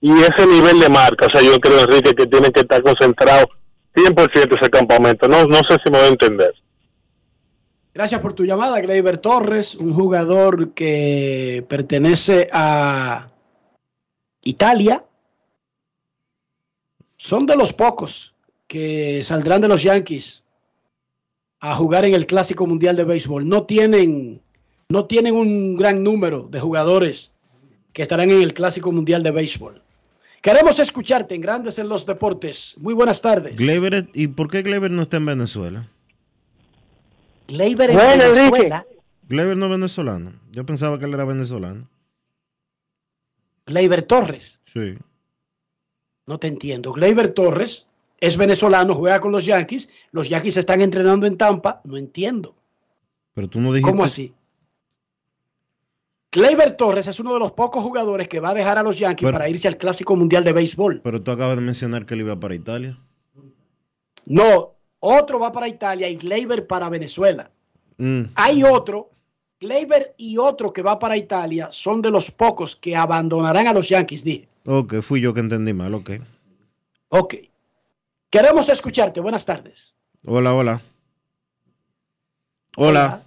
y 0.00 0.12
ese 0.12 0.46
nivel 0.46 0.80
de 0.80 0.88
marca, 0.88 1.26
o 1.26 1.30
sea, 1.30 1.42
yo 1.42 1.58
creo, 1.60 1.80
Enrique, 1.80 2.14
que 2.14 2.26
tienen 2.26 2.52
que 2.52 2.60
estar 2.60 2.82
concentrados 2.82 3.46
100% 3.94 4.58
ese 4.60 4.70
campamento, 4.70 5.28
no, 5.28 5.44
no 5.46 5.56
sé 5.68 5.76
si 5.84 5.90
me 5.90 5.98
doy 5.98 6.08
a 6.08 6.10
entender. 6.10 6.54
Gracias 7.94 8.20
por 8.20 8.32
tu 8.32 8.44
llamada, 8.44 8.80
Gleyber 8.80 9.18
Torres, 9.18 9.74
un 9.74 9.92
jugador 9.92 10.72
que 10.72 11.64
pertenece 11.68 12.48
a 12.52 13.28
Italia. 14.44 15.04
Son 17.16 17.44
de 17.44 17.56
los 17.56 17.72
pocos 17.72 18.36
que 18.68 19.22
saldrán 19.24 19.62
de 19.62 19.68
los 19.68 19.82
Yankees 19.82 20.44
a 21.60 21.74
jugar 21.74 22.04
en 22.04 22.14
el 22.14 22.26
Clásico 22.26 22.66
Mundial 22.66 22.96
de 22.96 23.04
Béisbol. 23.04 23.48
No 23.48 23.64
tienen, 23.64 24.40
no 24.88 25.06
tienen 25.06 25.34
un 25.34 25.76
gran 25.76 26.02
número 26.02 26.48
de 26.50 26.60
jugadores 26.60 27.32
que 27.92 28.02
estarán 28.02 28.30
en 28.30 28.42
el 28.42 28.54
Clásico 28.54 28.92
Mundial 28.92 29.22
de 29.22 29.30
Béisbol. 29.30 29.82
Queremos 30.40 30.78
escucharte 30.78 31.34
en 31.34 31.40
Grandes 31.40 31.78
en 31.78 31.88
los 31.88 32.06
Deportes. 32.06 32.76
Muy 32.78 32.94
buenas 32.94 33.20
tardes. 33.20 33.60
¿y 34.14 34.28
por 34.28 34.50
qué 34.50 34.62
Gleyber 34.62 34.90
no 34.90 35.02
está 35.02 35.16
en 35.16 35.26
Venezuela? 35.26 35.88
Gleyber 37.48 37.90
en 37.90 37.96
Bueno, 37.96 38.24
Enrique. 38.24 38.40
Venezuela. 38.40 38.86
Gleyber 39.28 39.56
no 39.56 39.66
es 39.66 39.72
venezolano. 39.72 40.32
Yo 40.52 40.64
pensaba 40.64 40.98
que 40.98 41.06
él 41.06 41.14
era 41.14 41.24
venezolano. 41.24 41.88
Gleyber 43.66 44.02
Torres. 44.02 44.60
Sí. 44.72 44.96
No 46.26 46.38
te 46.38 46.46
entiendo. 46.46 46.92
Gleyber 46.92 47.32
Torres 47.32 47.87
es 48.20 48.36
venezolano, 48.36 48.94
juega 48.94 49.20
con 49.20 49.32
los 49.32 49.44
Yankees. 49.46 49.88
Los 50.10 50.28
Yankees 50.28 50.56
están 50.56 50.80
entrenando 50.80 51.26
en 51.26 51.36
Tampa. 51.36 51.80
No 51.84 51.96
entiendo. 51.96 52.54
Pero 53.34 53.48
tú 53.48 53.60
no 53.60 53.72
dijiste. 53.72 53.90
¿Cómo 53.90 54.04
así? 54.04 54.34
Gleyber 56.30 56.76
Torres 56.76 57.06
es 57.06 57.20
uno 57.20 57.32
de 57.32 57.38
los 57.38 57.52
pocos 57.52 57.82
jugadores 57.82 58.28
que 58.28 58.40
va 58.40 58.50
a 58.50 58.54
dejar 58.54 58.76
a 58.78 58.82
los 58.82 58.98
Yankees 58.98 59.26
Pero- 59.26 59.38
para 59.38 59.48
irse 59.48 59.68
al 59.68 59.78
Clásico 59.78 60.14
Mundial 60.14 60.44
de 60.44 60.52
Béisbol. 60.52 61.00
Pero 61.02 61.22
tú 61.22 61.30
acabas 61.30 61.56
de 61.56 61.62
mencionar 61.62 62.04
que 62.04 62.14
él 62.14 62.20
iba 62.20 62.38
para 62.38 62.54
Italia. 62.54 62.98
No, 64.26 64.74
otro 65.00 65.40
va 65.40 65.52
para 65.52 65.68
Italia 65.68 66.08
y 66.08 66.16
Gleyber 66.16 66.66
para 66.66 66.88
Venezuela. 66.90 67.50
Mm. 67.96 68.24
Hay 68.34 68.62
otro, 68.62 69.10
Gleyber 69.58 70.14
y 70.18 70.36
otro 70.36 70.72
que 70.72 70.82
va 70.82 70.98
para 70.98 71.16
Italia 71.16 71.68
son 71.70 72.02
de 72.02 72.10
los 72.10 72.30
pocos 72.30 72.76
que 72.76 72.94
abandonarán 72.94 73.66
a 73.66 73.72
los 73.72 73.88
Yankees, 73.88 74.22
dije. 74.22 74.48
Ok, 74.66 75.00
fui 75.00 75.20
yo 75.20 75.32
que 75.32 75.40
entendí 75.40 75.72
mal, 75.72 75.94
ok. 75.94 76.10
Ok. 77.08 77.34
Queremos 78.30 78.68
escucharte. 78.68 79.20
Buenas 79.20 79.44
tardes. 79.44 79.96
Hola, 80.24 80.54
hola. 80.54 80.82
Hola. 82.76 83.22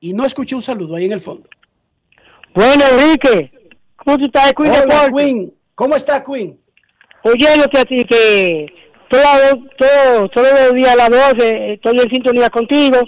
Y 0.00 0.12
no 0.12 0.24
escuché 0.24 0.54
un 0.54 0.62
saludo 0.62 0.96
ahí 0.96 1.06
en 1.06 1.12
el 1.12 1.20
fondo. 1.20 1.48
Bueno, 2.54 2.84
Enrique, 2.86 3.50
¿cómo 3.96 4.18
tú 4.18 4.24
estás, 4.24 4.52
Queen 4.52 4.70
Hola? 4.70 5.10
Queen. 5.14 5.54
¿Cómo 5.74 5.96
está, 5.96 6.22
Queen? 6.22 6.58
Oyéndote 7.22 7.78
a 7.78 7.84
ti 7.84 8.04
que 8.04 8.66
todo, 9.08 9.64
todo, 9.78 10.28
todos 10.28 10.60
los 10.60 10.74
días 10.74 10.90
a 10.90 10.96
las 10.96 11.10
12 11.10 11.72
estoy 11.74 11.98
en 11.98 12.10
sintonía 12.10 12.50
contigo. 12.50 12.98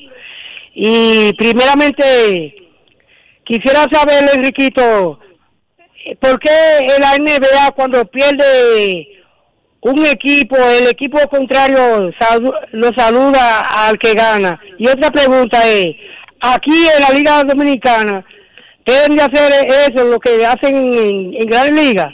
Y 0.75 1.33
primeramente 1.35 2.55
quisiera 3.45 3.87
saber, 3.93 4.31
Enriquito, 4.35 5.19
¿por 6.21 6.39
qué 6.41 6.87
la 6.99 7.17
NBA 7.19 7.73
cuando 7.75 8.05
pierde 8.07 9.22
un 9.83 10.07
equipo, 10.07 10.57
el 10.57 10.89
equipo 10.89 11.19
contrario 11.29 12.11
lo 12.73 12.91
saluda 12.97 13.61
al 13.87 13.99
que 13.99 14.13
gana? 14.15 14.61
Y 14.79 14.89
otra 14.89 15.11
pregunta 15.11 15.69
es, 15.69 15.89
aquí 16.41 16.87
en 16.97 17.03
la 17.03 17.11
Liga 17.11 17.45
Dominicana, 17.45 18.25
deben 18.87 19.17
de 19.17 19.23
hacer 19.23 19.53
eso, 19.69 20.05
lo 20.05 20.19
que 20.19 20.45
hacen 20.47 20.75
en, 20.77 21.35
en 21.35 21.47
Gran 21.47 21.75
Liga, 21.75 22.11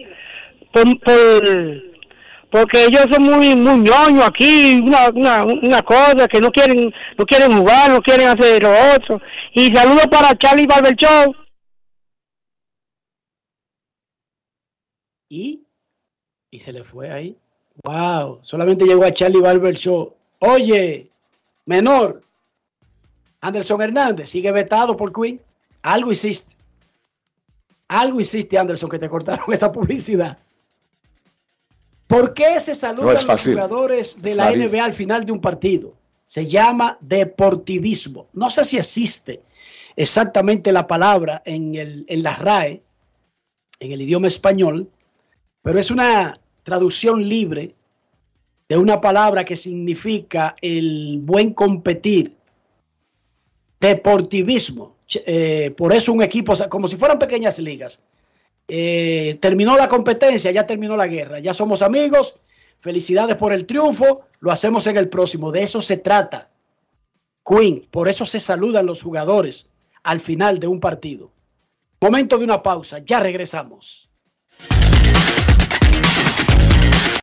por, 0.73 0.85
por- 1.01 1.89
porque 2.51 2.85
ellos 2.87 3.05
son 3.11 3.25
muy 3.25 3.55
muy 3.55 3.81
ñoños 3.81 4.25
aquí, 4.27 4.81
una, 4.83 5.11
una, 5.11 5.45
una 5.45 5.83
cosa 5.83 6.27
que 6.27 6.41
no 6.41 6.51
quieren 6.51 6.91
no 7.19 7.27
quieren 7.27 7.55
jugar, 7.59 7.91
no 7.91 8.01
quieren 8.01 8.27
hacer 8.29 8.63
lo 8.63 8.71
otro. 8.95 9.21
Y 9.53 9.67
saludos 9.75 10.07
para 10.11 10.35
Charlie 10.39 10.67
Barber 10.67 10.95
Show. 10.97 11.35
Y, 15.29 15.67
y 16.51 16.59
se 16.59 16.73
le 16.73 16.83
fue 16.83 17.11
ahí. 17.13 17.37
Wow, 17.85 18.41
solamente 18.43 18.85
llegó 18.85 19.05
a 19.05 19.13
Charlie 19.13 19.41
Barber 19.41 19.75
Show. 19.75 20.15
Oye, 20.41 21.11
menor, 21.67 22.21
Anderson 23.41 23.81
Hernández 23.83 24.31
sigue 24.31 24.51
vetado 24.53 24.97
por 24.97 25.13
Queen. 25.13 25.41
Algo 25.83 26.13
hiciste. 26.13 26.57
Algo 27.89 28.21
hiciste, 28.21 28.59
Anderson, 28.59 28.91
que 28.91 28.99
te 28.99 29.09
cortaron 29.09 29.47
esa 29.53 29.73
publicidad. 29.73 30.39
¿Por 32.07 32.35
qué 32.35 32.59
se 32.59 32.75
saludan 32.75 33.07
No 33.07 33.13
los 33.13 33.45
jugadores 33.47 34.21
de 34.21 34.31
Es 34.31 34.37
la. 34.37 34.51
NBA 34.51 34.85
al 34.85 34.95
final 34.95 35.25
de 35.25 35.33
un 35.33 35.41
partido? 35.41 35.95
Se 36.25 36.47
llama 36.47 36.99
deportivismo. 37.01 38.27
No 38.33 38.51
sé 38.51 38.65
si 38.65 38.77
existe 38.77 39.43
exactamente 39.97 40.73
la 40.73 40.87
palabra 40.87 41.43
en, 41.45 41.75
el, 41.75 42.05
en 42.09 42.23
la 42.23 42.35
RAE, 42.37 42.83
en 43.81 43.93
el 43.93 44.03
idioma 44.03 44.29
español, 44.29 44.91
pero 45.63 45.79
es 45.79 45.91
una 45.91 46.39
traducción 46.69 47.27
libre 47.27 47.75
de 48.69 48.77
una 48.77 49.01
palabra 49.01 49.43
que 49.43 49.57
significa 49.57 50.55
el 50.61 51.21
buen 51.23 51.55
competir, 51.55 52.37
deportivismo. 53.81 54.97
Eh, 55.25 55.73
por 55.75 55.95
eso 55.95 56.13
un 56.13 56.23
equipo, 56.23 56.53
como 56.69 56.87
si 56.87 56.97
fueran 56.97 57.19
pequeñas 57.19 57.59
ligas. 57.59 58.03
Eh, 58.69 59.39
terminó 59.41 59.79
la 59.79 59.89
competencia, 59.89 60.51
ya 60.51 60.67
terminó 60.67 60.95
la 60.95 61.07
guerra, 61.07 61.39
ya 61.39 61.55
somos 61.55 61.81
amigos. 61.81 62.37
Felicidades 62.81 63.37
por 63.37 63.55
el 63.55 63.65
triunfo, 63.65 64.27
lo 64.41 64.53
hacemos 64.53 64.87
en 64.87 64.99
el 64.99 65.09
próximo. 65.09 65.51
De 65.51 65.63
eso 65.63 65.81
se 65.81 65.97
trata. 65.97 66.51
Queen, 67.47 67.87
por 67.91 68.09
eso 68.09 68.27
se 68.27 68.41
saludan 68.41 68.85
los 68.85 69.03
jugadores 69.03 69.71
al 70.03 70.21
final 70.21 70.59
de 70.59 70.67
un 70.67 70.81
partido. 70.81 71.31
Momento 71.99 72.37
de 72.37 72.45
una 72.45 72.63
pausa, 72.63 72.99
ya 72.99 73.21
regresamos. 73.21 74.11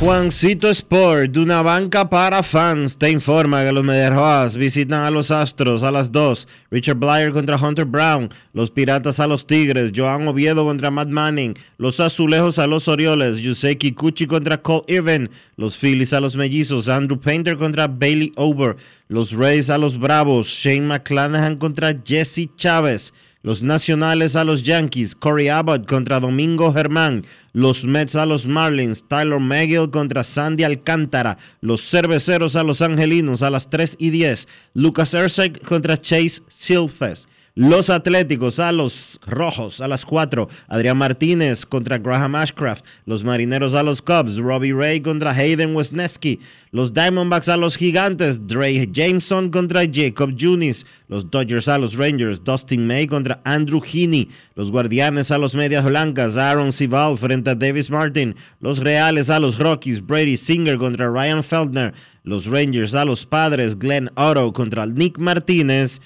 Juancito 0.00 0.70
Sport, 0.70 1.32
de 1.32 1.40
una 1.40 1.60
banca 1.60 2.08
para 2.08 2.42
fans, 2.42 2.96
te 2.96 3.10
informa 3.10 3.62
que 3.62 3.70
los 3.70 3.84
Mediarroas 3.84 4.56
visitan 4.56 5.04
a 5.04 5.10
los 5.10 5.30
Astros 5.30 5.82
a 5.82 5.90
las 5.90 6.10
2. 6.10 6.48
Richard 6.70 6.96
Blyer 6.96 7.32
contra 7.32 7.58
Hunter 7.58 7.84
Brown. 7.84 8.30
Los 8.54 8.70
Piratas 8.70 9.20
a 9.20 9.26
los 9.26 9.46
Tigres. 9.46 9.92
Joan 9.94 10.26
Oviedo 10.26 10.64
contra 10.64 10.90
Matt 10.90 11.10
Manning. 11.10 11.54
Los 11.76 12.00
Azulejos 12.00 12.58
a 12.58 12.66
los 12.66 12.88
Orioles. 12.88 13.42
Yusei 13.42 13.76
Kikuchi 13.76 14.26
contra 14.26 14.62
Cole 14.62 14.84
Irvin. 14.88 15.28
Los 15.56 15.76
Phillies 15.76 16.14
a 16.14 16.20
los 16.20 16.34
Mellizos. 16.34 16.88
Andrew 16.88 17.20
Painter 17.20 17.58
contra 17.58 17.86
Bailey 17.86 18.32
Over. 18.36 18.76
Los 19.08 19.32
Rays 19.32 19.68
a 19.68 19.76
los 19.76 19.98
Bravos. 19.98 20.46
Shane 20.46 20.86
McClanahan 20.86 21.58
contra 21.58 21.92
Jesse 21.92 22.48
Chávez. 22.56 23.12
Los 23.42 23.62
Nacionales 23.62 24.36
a 24.36 24.44
los 24.44 24.64
Yankees, 24.64 25.14
Corey 25.14 25.48
Abbott 25.48 25.88
contra 25.88 26.20
Domingo 26.20 26.74
Germán. 26.74 27.24
Los 27.54 27.86
Mets 27.86 28.14
a 28.14 28.26
los 28.26 28.44
Marlins, 28.44 29.08
Tyler 29.08 29.40
McGill 29.40 29.88
contra 29.90 30.24
Sandy 30.24 30.62
Alcántara. 30.62 31.38
Los 31.62 31.80
Cerveceros 31.88 32.54
a 32.54 32.62
los 32.62 32.82
Angelinos 32.82 33.40
a 33.40 33.48
las 33.48 33.70
3 33.70 33.96
y 33.98 34.10
10. 34.10 34.46
Lucas 34.74 35.14
Erceg 35.14 35.58
contra 35.62 35.96
Chase 35.96 36.42
Silfest. 36.48 37.29
Los 37.56 37.90
Atléticos 37.90 38.60
a 38.60 38.70
los 38.70 39.18
Rojos 39.26 39.80
a 39.80 39.88
las 39.88 40.04
4. 40.04 40.48
Adrián 40.68 40.96
Martínez 40.96 41.66
contra 41.66 41.98
Graham 41.98 42.36
Ashcraft. 42.36 42.86
Los 43.06 43.24
Marineros 43.24 43.74
a 43.74 43.82
los 43.82 44.00
Cubs. 44.00 44.36
Robbie 44.36 44.72
Ray 44.72 45.00
contra 45.00 45.32
Hayden 45.32 45.74
Wesneski. 45.74 46.38
Los 46.70 46.94
Diamondbacks 46.94 47.48
a 47.48 47.56
los 47.56 47.76
Gigantes. 47.76 48.46
Dre 48.46 48.86
Jameson 48.92 49.50
contra 49.50 49.82
Jacob 49.84 50.36
Junis. 50.38 50.86
Los 51.08 51.28
Dodgers 51.28 51.66
a 51.66 51.76
los 51.76 51.96
Rangers. 51.96 52.44
Dustin 52.44 52.86
May 52.86 53.08
contra 53.08 53.40
Andrew 53.44 53.80
Heaney. 53.80 54.28
Los 54.54 54.70
Guardianes 54.70 55.32
a 55.32 55.38
los 55.38 55.56
Medias 55.56 55.84
Blancas. 55.84 56.36
Aaron 56.36 56.70
Sival 56.70 57.18
frente 57.18 57.50
a 57.50 57.56
Davis 57.56 57.90
Martin. 57.90 58.36
Los 58.60 58.78
Reales 58.78 59.28
a 59.28 59.40
los 59.40 59.58
Rockies. 59.58 60.06
Brady 60.06 60.36
Singer 60.36 60.78
contra 60.78 61.10
Ryan 61.10 61.42
Feldner. 61.42 61.94
Los 62.22 62.46
Rangers 62.46 62.94
a 62.94 63.04
los 63.04 63.26
Padres. 63.26 63.76
Glenn 63.76 64.08
Otto 64.14 64.52
contra 64.52 64.86
Nick 64.86 65.18
Martínez 65.18 66.00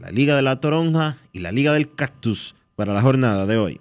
la 0.00 0.10
Liga 0.10 0.34
de 0.34 0.42
la 0.42 0.60
Toronja 0.60 1.18
y 1.30 1.40
la 1.40 1.52
Liga 1.52 1.74
del 1.74 1.94
Cactus 1.94 2.54
para 2.74 2.94
la 2.94 3.02
jornada 3.02 3.44
de 3.44 3.58
hoy. 3.58 3.80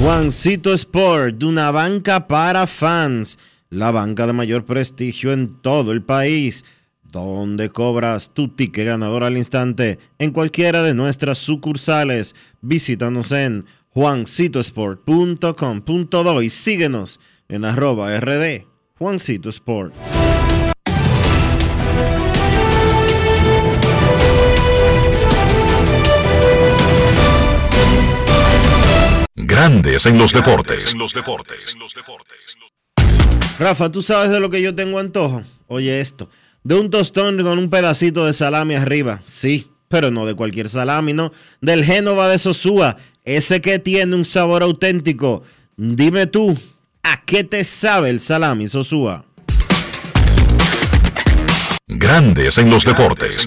Juancito 0.00 0.72
Sport, 0.72 1.42
una 1.42 1.70
banca 1.70 2.26
para 2.26 2.66
fans, 2.66 3.38
la 3.68 3.90
banca 3.90 4.26
de 4.26 4.32
mayor 4.32 4.64
prestigio 4.64 5.32
en 5.32 5.60
todo 5.60 5.92
el 5.92 6.02
país, 6.02 6.64
donde 7.02 7.68
cobras 7.68 8.32
tu 8.32 8.48
ticket 8.48 8.86
ganador 8.86 9.24
al 9.24 9.36
instante 9.36 9.98
en 10.18 10.30
cualquiera 10.30 10.82
de 10.82 10.94
nuestras 10.94 11.36
sucursales. 11.36 12.34
Visítanos 12.62 13.30
en 13.32 13.66
juancitosport.com.do 13.92 16.42
y 16.42 16.50
síguenos 16.50 17.18
en 17.48 17.64
arroba 17.64 18.16
rd 18.20 18.66
Juancito 18.96 19.48
Sport. 19.48 19.92
Grandes 29.34 30.06
en 30.06 30.18
los 30.18 30.32
deportes. 30.32 30.94
Rafa, 33.58 33.90
¿tú 33.90 34.02
sabes 34.02 34.30
de 34.30 34.38
lo 34.38 34.50
que 34.50 34.62
yo 34.62 34.72
tengo 34.74 35.00
antojo? 35.00 35.42
Oye 35.66 36.00
esto, 36.00 36.28
de 36.62 36.76
un 36.76 36.90
tostón 36.90 37.42
con 37.42 37.58
un 37.58 37.68
pedacito 37.68 38.24
de 38.26 38.32
salami 38.32 38.74
arriba. 38.74 39.20
Sí, 39.24 39.66
pero 39.88 40.12
no 40.12 40.26
de 40.26 40.34
cualquier 40.34 40.68
salami, 40.68 41.12
¿no? 41.12 41.32
Del 41.60 41.84
Génova 41.84 42.28
de 42.28 42.38
Sosúa, 42.38 42.96
ese 43.36 43.60
que 43.60 43.78
tiene 43.78 44.16
un 44.16 44.24
sabor 44.24 44.62
auténtico. 44.62 45.42
Dime 45.76 46.26
tú, 46.26 46.58
¿a 47.02 47.24
qué 47.24 47.44
te 47.44 47.64
sabe 47.64 48.10
el 48.10 48.20
salami 48.20 48.66
Sosúa? 48.66 49.24
Grandes 51.86 52.58
en 52.58 52.70
los 52.70 52.84
deportes. 52.84 53.46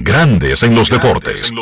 Grandes 0.00 0.62
en 0.62 0.76
los 0.76 0.90
deportes. 0.90 1.52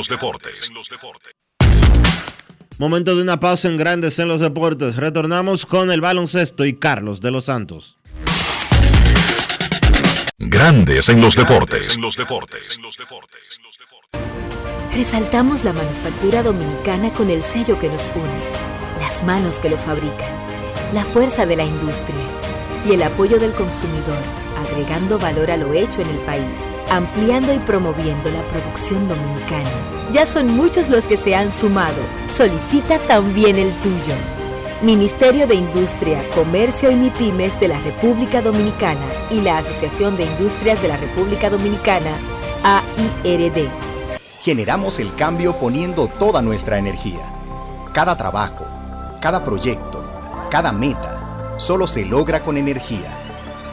Momento 2.77 3.17
de 3.17 3.23
una 3.23 3.41
pausa 3.41 3.69
en 3.69 3.79
Grandes 3.79 4.19
en 4.19 4.29
los 4.29 4.43
deportes. 4.43 4.97
Retornamos 4.97 5.65
con 5.65 5.91
el 5.91 6.03
baloncesto 6.03 6.67
y 6.67 6.79
Carlos 6.79 7.23
de 7.23 7.31
los 7.31 7.47
Santos. 7.47 7.99
Grandes 10.39 11.09
en 11.09 11.23
los 11.23 11.35
deportes. 11.35 11.97
Resaltamos 14.93 15.65
la 15.65 15.73
manufactura 15.73 16.43
dominicana 16.43 17.11
con 17.15 17.31
el 17.31 17.43
sello 17.43 17.81
que 17.81 17.89
nos 17.89 18.13
une, 18.15 19.01
las 19.01 19.25
manos 19.25 19.61
que 19.61 19.71
lo 19.71 19.79
fabrican, 19.79 20.31
la 20.93 21.07
fuerza 21.07 21.47
de 21.47 21.57
la 21.57 21.65
industria 21.65 22.21
y 22.87 22.93
el 22.93 23.03
apoyo 23.03 23.39
del 23.39 23.53
consumidor 23.53 24.46
agregando 24.67 25.19
valor 25.19 25.51
a 25.51 25.57
lo 25.57 25.73
hecho 25.73 26.01
en 26.01 26.09
el 26.09 26.19
país, 26.19 26.67
ampliando 26.91 27.53
y 27.53 27.59
promoviendo 27.61 28.31
la 28.31 28.43
producción 28.49 29.09
dominicana. 29.09 29.71
Ya 30.13 30.27
son 30.27 30.55
muchos 30.55 30.89
los 30.89 31.07
que 31.07 31.17
se 31.17 31.35
han 31.35 31.53
sumado. 31.53 31.97
Solicita 32.27 32.99
también 33.01 33.57
el 33.57 33.73
tuyo. 33.81 34.15
Ministerio 34.83 35.47
de 35.47 35.55
Industria, 35.55 36.23
Comercio 36.35 36.91
y 36.91 36.97
MIPIMES 36.97 37.59
de 37.59 37.69
la 37.69 37.81
República 37.81 38.43
Dominicana 38.43 39.07
y 39.31 39.41
la 39.41 39.59
Asociación 39.59 40.17
de 40.17 40.25
Industrias 40.25 40.81
de 40.83 40.89
la 40.89 40.97
República 40.97 41.49
Dominicana, 41.49 42.11
AIRD. 42.63 43.69
Generamos 44.41 45.01
el 45.01 45.15
cambio 45.15 45.59
poniendo 45.59 46.09
toda 46.09 46.43
nuestra 46.43 46.79
energía. 46.79 47.33
Cada 47.93 48.17
trabajo, 48.17 48.67
cada 49.21 49.43
proyecto, 49.43 50.05
cada 50.51 50.73
meta, 50.73 51.55
solo 51.57 51.87
se 51.87 52.05
logra 52.05 52.43
con 52.43 52.59
energía 52.59 53.26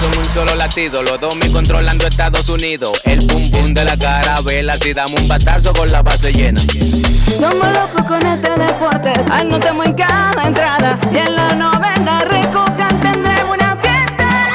Son 0.00 0.18
un 0.18 0.24
solo 0.24 0.54
latido, 0.54 1.02
los 1.02 1.20
dos 1.20 1.36
me 1.36 1.50
controlando 1.50 2.06
Estados 2.06 2.48
Unidos. 2.48 3.00
El 3.04 3.26
pum 3.26 3.50
pum 3.50 3.74
de 3.74 3.84
la 3.84 3.96
carabela, 3.96 4.76
si 4.78 4.94
damos 4.94 5.20
un 5.20 5.28
batazo 5.28 5.72
con 5.74 5.92
la 5.92 6.02
base 6.02 6.32
llena. 6.32 6.60
Somos 7.38 7.72
locos 7.74 8.06
con 8.08 8.26
este 8.26 8.50
deporte, 8.50 9.12
anotamos 9.30 9.86
en 9.86 9.92
cada 9.92 10.46
entrada. 10.46 10.98
Y 11.12 11.18
en 11.18 11.36
la 11.36 11.54
novena 11.54 12.24
recojan 12.24 13.00
tendremos 13.00 13.58
una 13.58 13.76
fiesta 13.76 14.48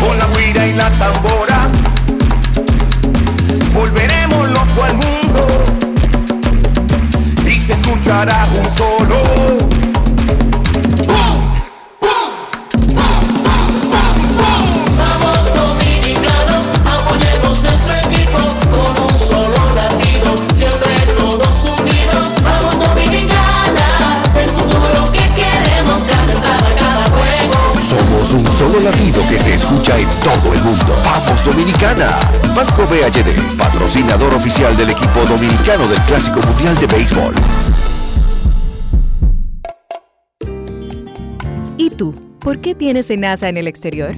Con 0.00 0.18
la 0.18 0.26
guira 0.36 0.66
y 0.66 0.72
la 0.72 0.90
tambora, 0.90 1.66
volveremos 3.72 4.48
loco 4.48 4.84
al 4.84 4.94
mundo. 4.96 5.46
Y 7.46 7.60
se 7.60 7.74
escuchará 7.74 8.48
un 8.58 8.66
solo 8.66 9.91
un 28.32 28.52
solo 28.52 28.80
latido 28.80 29.22
que 29.28 29.38
se 29.38 29.54
escucha 29.54 29.98
en 29.98 30.08
todo 30.20 30.54
el 30.54 30.62
mundo. 30.62 30.96
Vamos 31.04 31.44
Dominicana. 31.44 32.08
Banco 32.56 32.86
BHD, 32.86 33.56
patrocinador 33.58 34.32
oficial 34.34 34.76
del 34.76 34.90
equipo 34.90 35.20
dominicano 35.28 35.86
del 35.86 36.00
Clásico 36.02 36.40
Mundial 36.40 36.74
de 36.78 36.86
Béisbol. 36.86 37.34
¿Y 41.76 41.90
tú? 41.90 42.14
¿Por 42.40 42.60
qué 42.60 42.74
tienes 42.74 43.10
NASA 43.16 43.48
en 43.48 43.56
el 43.56 43.66
exterior? 43.66 44.14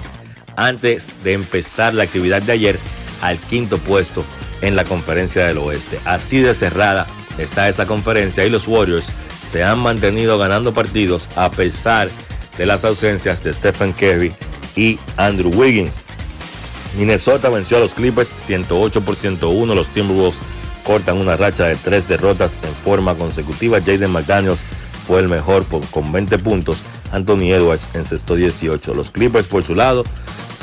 antes 0.56 1.12
de 1.24 1.32
empezar 1.32 1.94
la 1.94 2.04
actividad 2.04 2.42
de 2.42 2.52
ayer 2.52 2.78
al 3.22 3.38
quinto 3.38 3.78
puesto 3.78 4.24
en 4.60 4.76
la 4.76 4.84
conferencia 4.84 5.46
del 5.46 5.58
oeste. 5.58 5.98
Así 6.04 6.40
de 6.40 6.54
cerrada 6.54 7.06
está 7.38 7.68
esa 7.68 7.86
conferencia 7.86 8.44
y 8.44 8.50
los 8.50 8.68
Warriors 8.68 9.08
se 9.50 9.62
han 9.62 9.78
mantenido 9.78 10.38
ganando 10.38 10.74
partidos 10.74 11.28
a 11.36 11.50
pesar 11.50 12.08
de 12.56 12.66
las 12.66 12.84
ausencias 12.84 13.42
de 13.42 13.52
Stephen 13.52 13.92
Curry 13.92 14.32
y 14.76 14.98
Andrew 15.16 15.50
Wiggins. 15.50 16.04
Minnesota 16.96 17.48
venció 17.48 17.78
a 17.78 17.80
los 17.80 17.94
Clippers 17.94 18.32
108 18.36 19.00
por 19.00 19.16
101. 19.16 19.74
Los 19.74 19.88
Timberwolves 19.88 20.38
cortan 20.84 21.16
una 21.16 21.36
racha 21.36 21.64
de 21.64 21.76
tres 21.76 22.06
derrotas 22.06 22.58
en 22.62 22.72
forma 22.74 23.14
consecutiva. 23.14 23.80
Jaden 23.80 24.12
McDaniels 24.12 24.62
fue 25.06 25.20
el 25.20 25.28
mejor 25.28 25.64
con 25.90 26.12
20 26.12 26.38
puntos. 26.38 26.82
Anthony 27.12 27.52
Edwards 27.52 27.88
encestó 27.94 28.36
18. 28.36 28.94
Los 28.94 29.10
Clippers, 29.10 29.46
por 29.46 29.64
su 29.64 29.74
lado, 29.74 30.04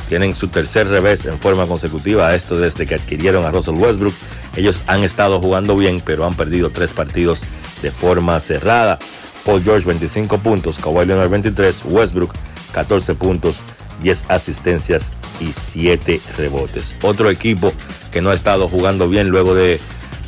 tienen 0.10 0.34
su 0.34 0.48
tercer 0.48 0.88
revés 0.88 1.26
en 1.26 1.38
forma 1.38 1.66
consecutiva. 1.66 2.36
Esto 2.36 2.58
desde 2.58 2.86
que 2.86 2.96
adquirieron 2.96 3.46
a 3.46 3.52
Russell 3.52 3.76
Westbrook. 3.76 4.14
Ellos 4.56 4.84
han 4.88 5.04
estado 5.04 5.40
jugando 5.40 5.76
bien, 5.76 6.02
pero 6.04 6.26
han 6.26 6.36
perdido 6.36 6.70
tres 6.70 6.94
partidos 6.94 7.42
de 7.82 7.92
forma 7.92 8.40
cerrada. 8.40 9.00
Paul 9.46 9.64
George 9.64 9.88
25 9.88 10.38
puntos, 10.38 10.80
Kawhi 10.80 11.06
Leonard 11.06 11.30
23, 11.30 11.84
Westbrook 11.86 12.34
14 12.74 13.16
puntos, 13.16 13.64
10 14.04 14.26
asistencias 14.30 15.12
y 15.40 15.52
7 15.52 16.22
rebotes. 16.38 16.96
Otro 17.02 17.30
equipo 17.30 17.74
que 18.12 18.22
no 18.22 18.30
ha 18.30 18.36
estado 18.36 18.68
jugando 18.68 19.10
bien 19.10 19.30
luego 19.30 19.56
de 19.56 19.80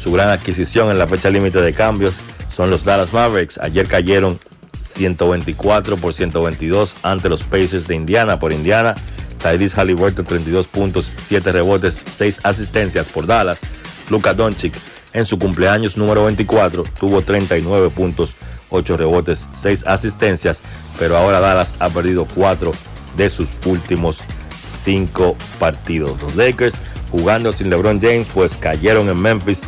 su 0.04 0.12
gran 0.12 0.28
adquisición 0.28 0.92
en 0.92 1.00
la 1.00 1.08
fecha 1.08 1.30
límite 1.30 1.62
de 1.62 1.74
cambios 1.74 2.16
son 2.50 2.70
los 2.70 2.84
Dallas 2.84 3.14
Mavericks. 3.14 3.58
Ayer 3.60 3.88
cayeron 3.88 4.38
124 4.82 5.96
por 5.96 6.14
122 6.14 6.98
ante 7.04 7.30
los 7.30 7.44
Pacers 7.44 7.88
de 7.88 7.96
Indiana 7.96 8.38
por 8.38 8.52
Indiana. 8.52 8.96
Tyrese 9.42 9.78
Halliburton 9.78 10.26
32 10.26 10.68
puntos, 10.68 11.10
7 11.16 11.54
rebotes, 11.54 12.04
6 12.12 12.42
asistencias 12.44 13.08
por 13.08 13.26
Dallas. 13.26 13.62
Luka 14.10 14.34
Doncic 14.34 14.74
en 15.14 15.24
su 15.24 15.40
cumpleaños 15.40 15.96
número 15.96 16.26
24 16.26 16.84
tuvo 17.00 17.22
39 17.22 17.90
puntos, 17.90 18.36
8 18.72 18.98
rebotes, 18.98 19.48
6 19.54 19.86
asistencias, 19.88 20.64
pero 21.00 21.16
ahora 21.16 21.40
Dallas 21.40 21.76
ha 21.80 21.90
perdido 21.90 22.28
4 22.36 22.74
de 23.16 23.30
sus 23.30 23.58
últimos 23.66 24.22
5 24.60 25.38
partidos. 25.60 26.22
Los 26.22 26.36
Lakers 26.36 26.76
jugando 27.10 27.54
sin 27.54 27.70
LeBron 27.70 28.02
James 28.02 28.28
pues 28.34 28.58
cayeron 28.58 29.08
en 29.08 29.22
Memphis. 29.22 29.62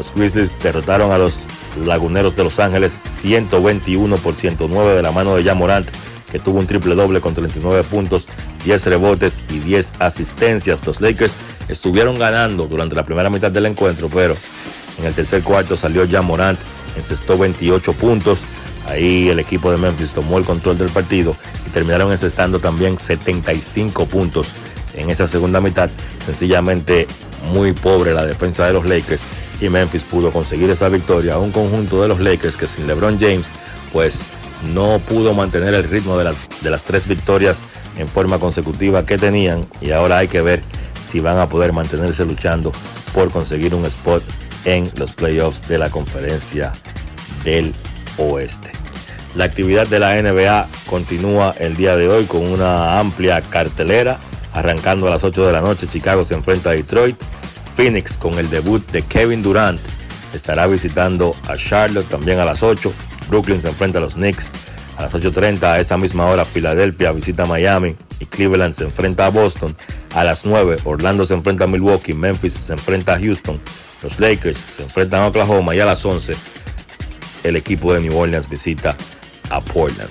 Los 0.00 0.14
Grizzlies 0.14 0.56
derrotaron 0.62 1.12
a 1.12 1.18
los 1.18 1.40
Laguneros 1.84 2.34
de 2.34 2.42
Los 2.42 2.58
Ángeles 2.58 3.02
121 3.04 4.16
por 4.16 4.34
109 4.34 4.94
de 4.94 5.02
la 5.02 5.12
mano 5.12 5.36
de 5.36 5.52
Morant 5.52 5.86
que 6.32 6.38
tuvo 6.38 6.58
un 6.58 6.66
triple 6.66 6.94
doble 6.94 7.20
con 7.20 7.34
39 7.34 7.82
puntos, 7.82 8.26
10 8.64 8.86
rebotes 8.86 9.42
y 9.50 9.58
10 9.58 9.92
asistencias. 9.98 10.86
Los 10.86 11.02
Lakers 11.02 11.34
estuvieron 11.68 12.18
ganando 12.18 12.66
durante 12.66 12.94
la 12.94 13.02
primera 13.02 13.28
mitad 13.28 13.50
del 13.50 13.66
encuentro, 13.66 14.08
pero 14.08 14.34
en 14.98 15.04
el 15.04 15.12
tercer 15.12 15.42
cuarto 15.42 15.76
salió 15.76 16.06
ya 16.06 16.22
Morant, 16.22 16.58
encestó 16.96 17.36
28 17.36 17.92
puntos. 17.92 18.44
Ahí 18.88 19.28
el 19.28 19.38
equipo 19.38 19.70
de 19.70 19.76
Memphis 19.76 20.14
tomó 20.14 20.38
el 20.38 20.46
control 20.46 20.78
del 20.78 20.88
partido 20.88 21.36
y 21.66 21.70
terminaron 21.72 22.10
encestando 22.10 22.58
también 22.58 22.96
75 22.96 24.06
puntos 24.06 24.54
en 24.94 25.10
esa 25.10 25.28
segunda 25.28 25.60
mitad. 25.60 25.90
Sencillamente 26.24 27.06
muy 27.52 27.74
pobre 27.74 28.14
la 28.14 28.24
defensa 28.24 28.66
de 28.66 28.72
los 28.72 28.86
Lakers 28.86 29.26
y 29.60 29.68
Memphis 29.68 30.04
pudo 30.04 30.30
conseguir 30.30 30.70
esa 30.70 30.88
victoria 30.88 31.34
a 31.34 31.38
un 31.38 31.52
conjunto 31.52 32.02
de 32.02 32.08
los 32.08 32.20
Lakers 32.20 32.56
que 32.56 32.66
sin 32.66 32.86
LeBron 32.86 33.18
James 33.18 33.48
pues 33.92 34.20
no 34.74 34.98
pudo 34.98 35.34
mantener 35.34 35.74
el 35.74 35.84
ritmo 35.84 36.18
de, 36.18 36.34
las 36.70 36.82
tres 36.84 37.06
victorias 37.06 37.64
en 37.98 38.08
forma 38.08 38.38
consecutiva 38.38 39.06
que 39.06 39.18
tenían 39.18 39.66
y 39.80 39.90
ahora 39.90 40.18
hay 40.18 40.28
que 40.28 40.42
ver 40.42 40.62
si 41.00 41.20
van 41.20 41.38
a 41.38 41.48
poder 41.48 41.72
mantenerse 41.72 42.24
luchando 42.24 42.72
por 43.14 43.30
conseguir 43.30 43.74
un 43.74 43.86
spot 43.86 44.22
en 44.64 44.90
los 44.96 45.12
playoffs 45.12 45.66
de 45.68 45.78
la 45.78 45.90
conferencia 45.90 46.72
del 47.44 47.72
oeste. 48.18 48.72
La 49.34 49.44
actividad 49.44 49.86
de 49.86 50.00
la 50.00 50.20
NBA 50.20 50.68
continúa 50.86 51.54
el 51.58 51.76
día 51.76 51.96
de 51.96 52.08
hoy 52.08 52.24
con 52.24 52.46
una 52.46 52.98
amplia 52.98 53.40
cartelera. 53.40 54.18
Arrancando 54.52 55.06
a 55.06 55.10
las 55.10 55.22
8 55.22 55.46
de 55.46 55.52
la 55.52 55.60
noche, 55.60 55.86
Chicago 55.86 56.24
se 56.24 56.34
enfrenta 56.34 56.70
a 56.70 56.72
Detroit. 56.72 57.16
Phoenix 57.80 58.18
con 58.18 58.38
el 58.38 58.50
debut 58.50 58.86
de 58.90 59.00
Kevin 59.00 59.42
Durant 59.42 59.80
estará 60.34 60.66
visitando 60.66 61.34
a 61.48 61.56
Charlotte 61.56 62.06
también 62.10 62.38
a 62.38 62.44
las 62.44 62.62
8. 62.62 62.92
Brooklyn 63.30 63.58
se 63.62 63.68
enfrenta 63.68 63.96
a 63.96 64.02
los 64.02 64.16
Knicks 64.16 64.50
a 64.98 65.02
las 65.04 65.14
8.30. 65.14 65.62
A 65.62 65.80
esa 65.80 65.96
misma 65.96 66.26
hora, 66.26 66.44
Filadelfia 66.44 67.10
visita 67.12 67.44
a 67.44 67.46
Miami 67.46 67.96
y 68.18 68.26
Cleveland 68.26 68.74
se 68.74 68.84
enfrenta 68.84 69.24
a 69.24 69.30
Boston. 69.30 69.74
A 70.14 70.24
las 70.24 70.44
9, 70.44 70.76
Orlando 70.84 71.24
se 71.24 71.32
enfrenta 71.32 71.64
a 71.64 71.68
Milwaukee, 71.68 72.12
Memphis 72.12 72.64
se 72.66 72.74
enfrenta 72.74 73.14
a 73.14 73.18
Houston. 73.18 73.58
Los 74.02 74.20
Lakers 74.20 74.58
se 74.58 74.82
enfrentan 74.82 75.22
a 75.22 75.28
Oklahoma 75.28 75.74
y 75.74 75.80
a 75.80 75.86
las 75.86 76.04
11 76.04 76.36
el 77.44 77.56
equipo 77.56 77.94
de 77.94 78.00
New 78.00 78.14
Orleans 78.14 78.46
visita 78.46 78.94
a 79.48 79.62
Portland. 79.62 80.10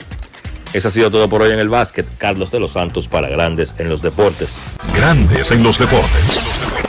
Eso 0.74 0.88
ha 0.88 0.92
sido 0.92 1.12
todo 1.12 1.30
por 1.30 1.44
hoy 1.44 1.52
en 1.52 1.60
el 1.60 1.70
básquet. 1.70 2.08
Carlos 2.18 2.50
de 2.50 2.60
los 2.60 2.72
Santos 2.72 3.08
para 3.08 3.30
Grandes 3.30 3.76
en 3.78 3.90
los 3.90 4.02
Deportes. 4.02 4.60
Grandes 4.96 5.52
en 5.52 5.62
los 5.62 5.78
Deportes. 5.78 6.89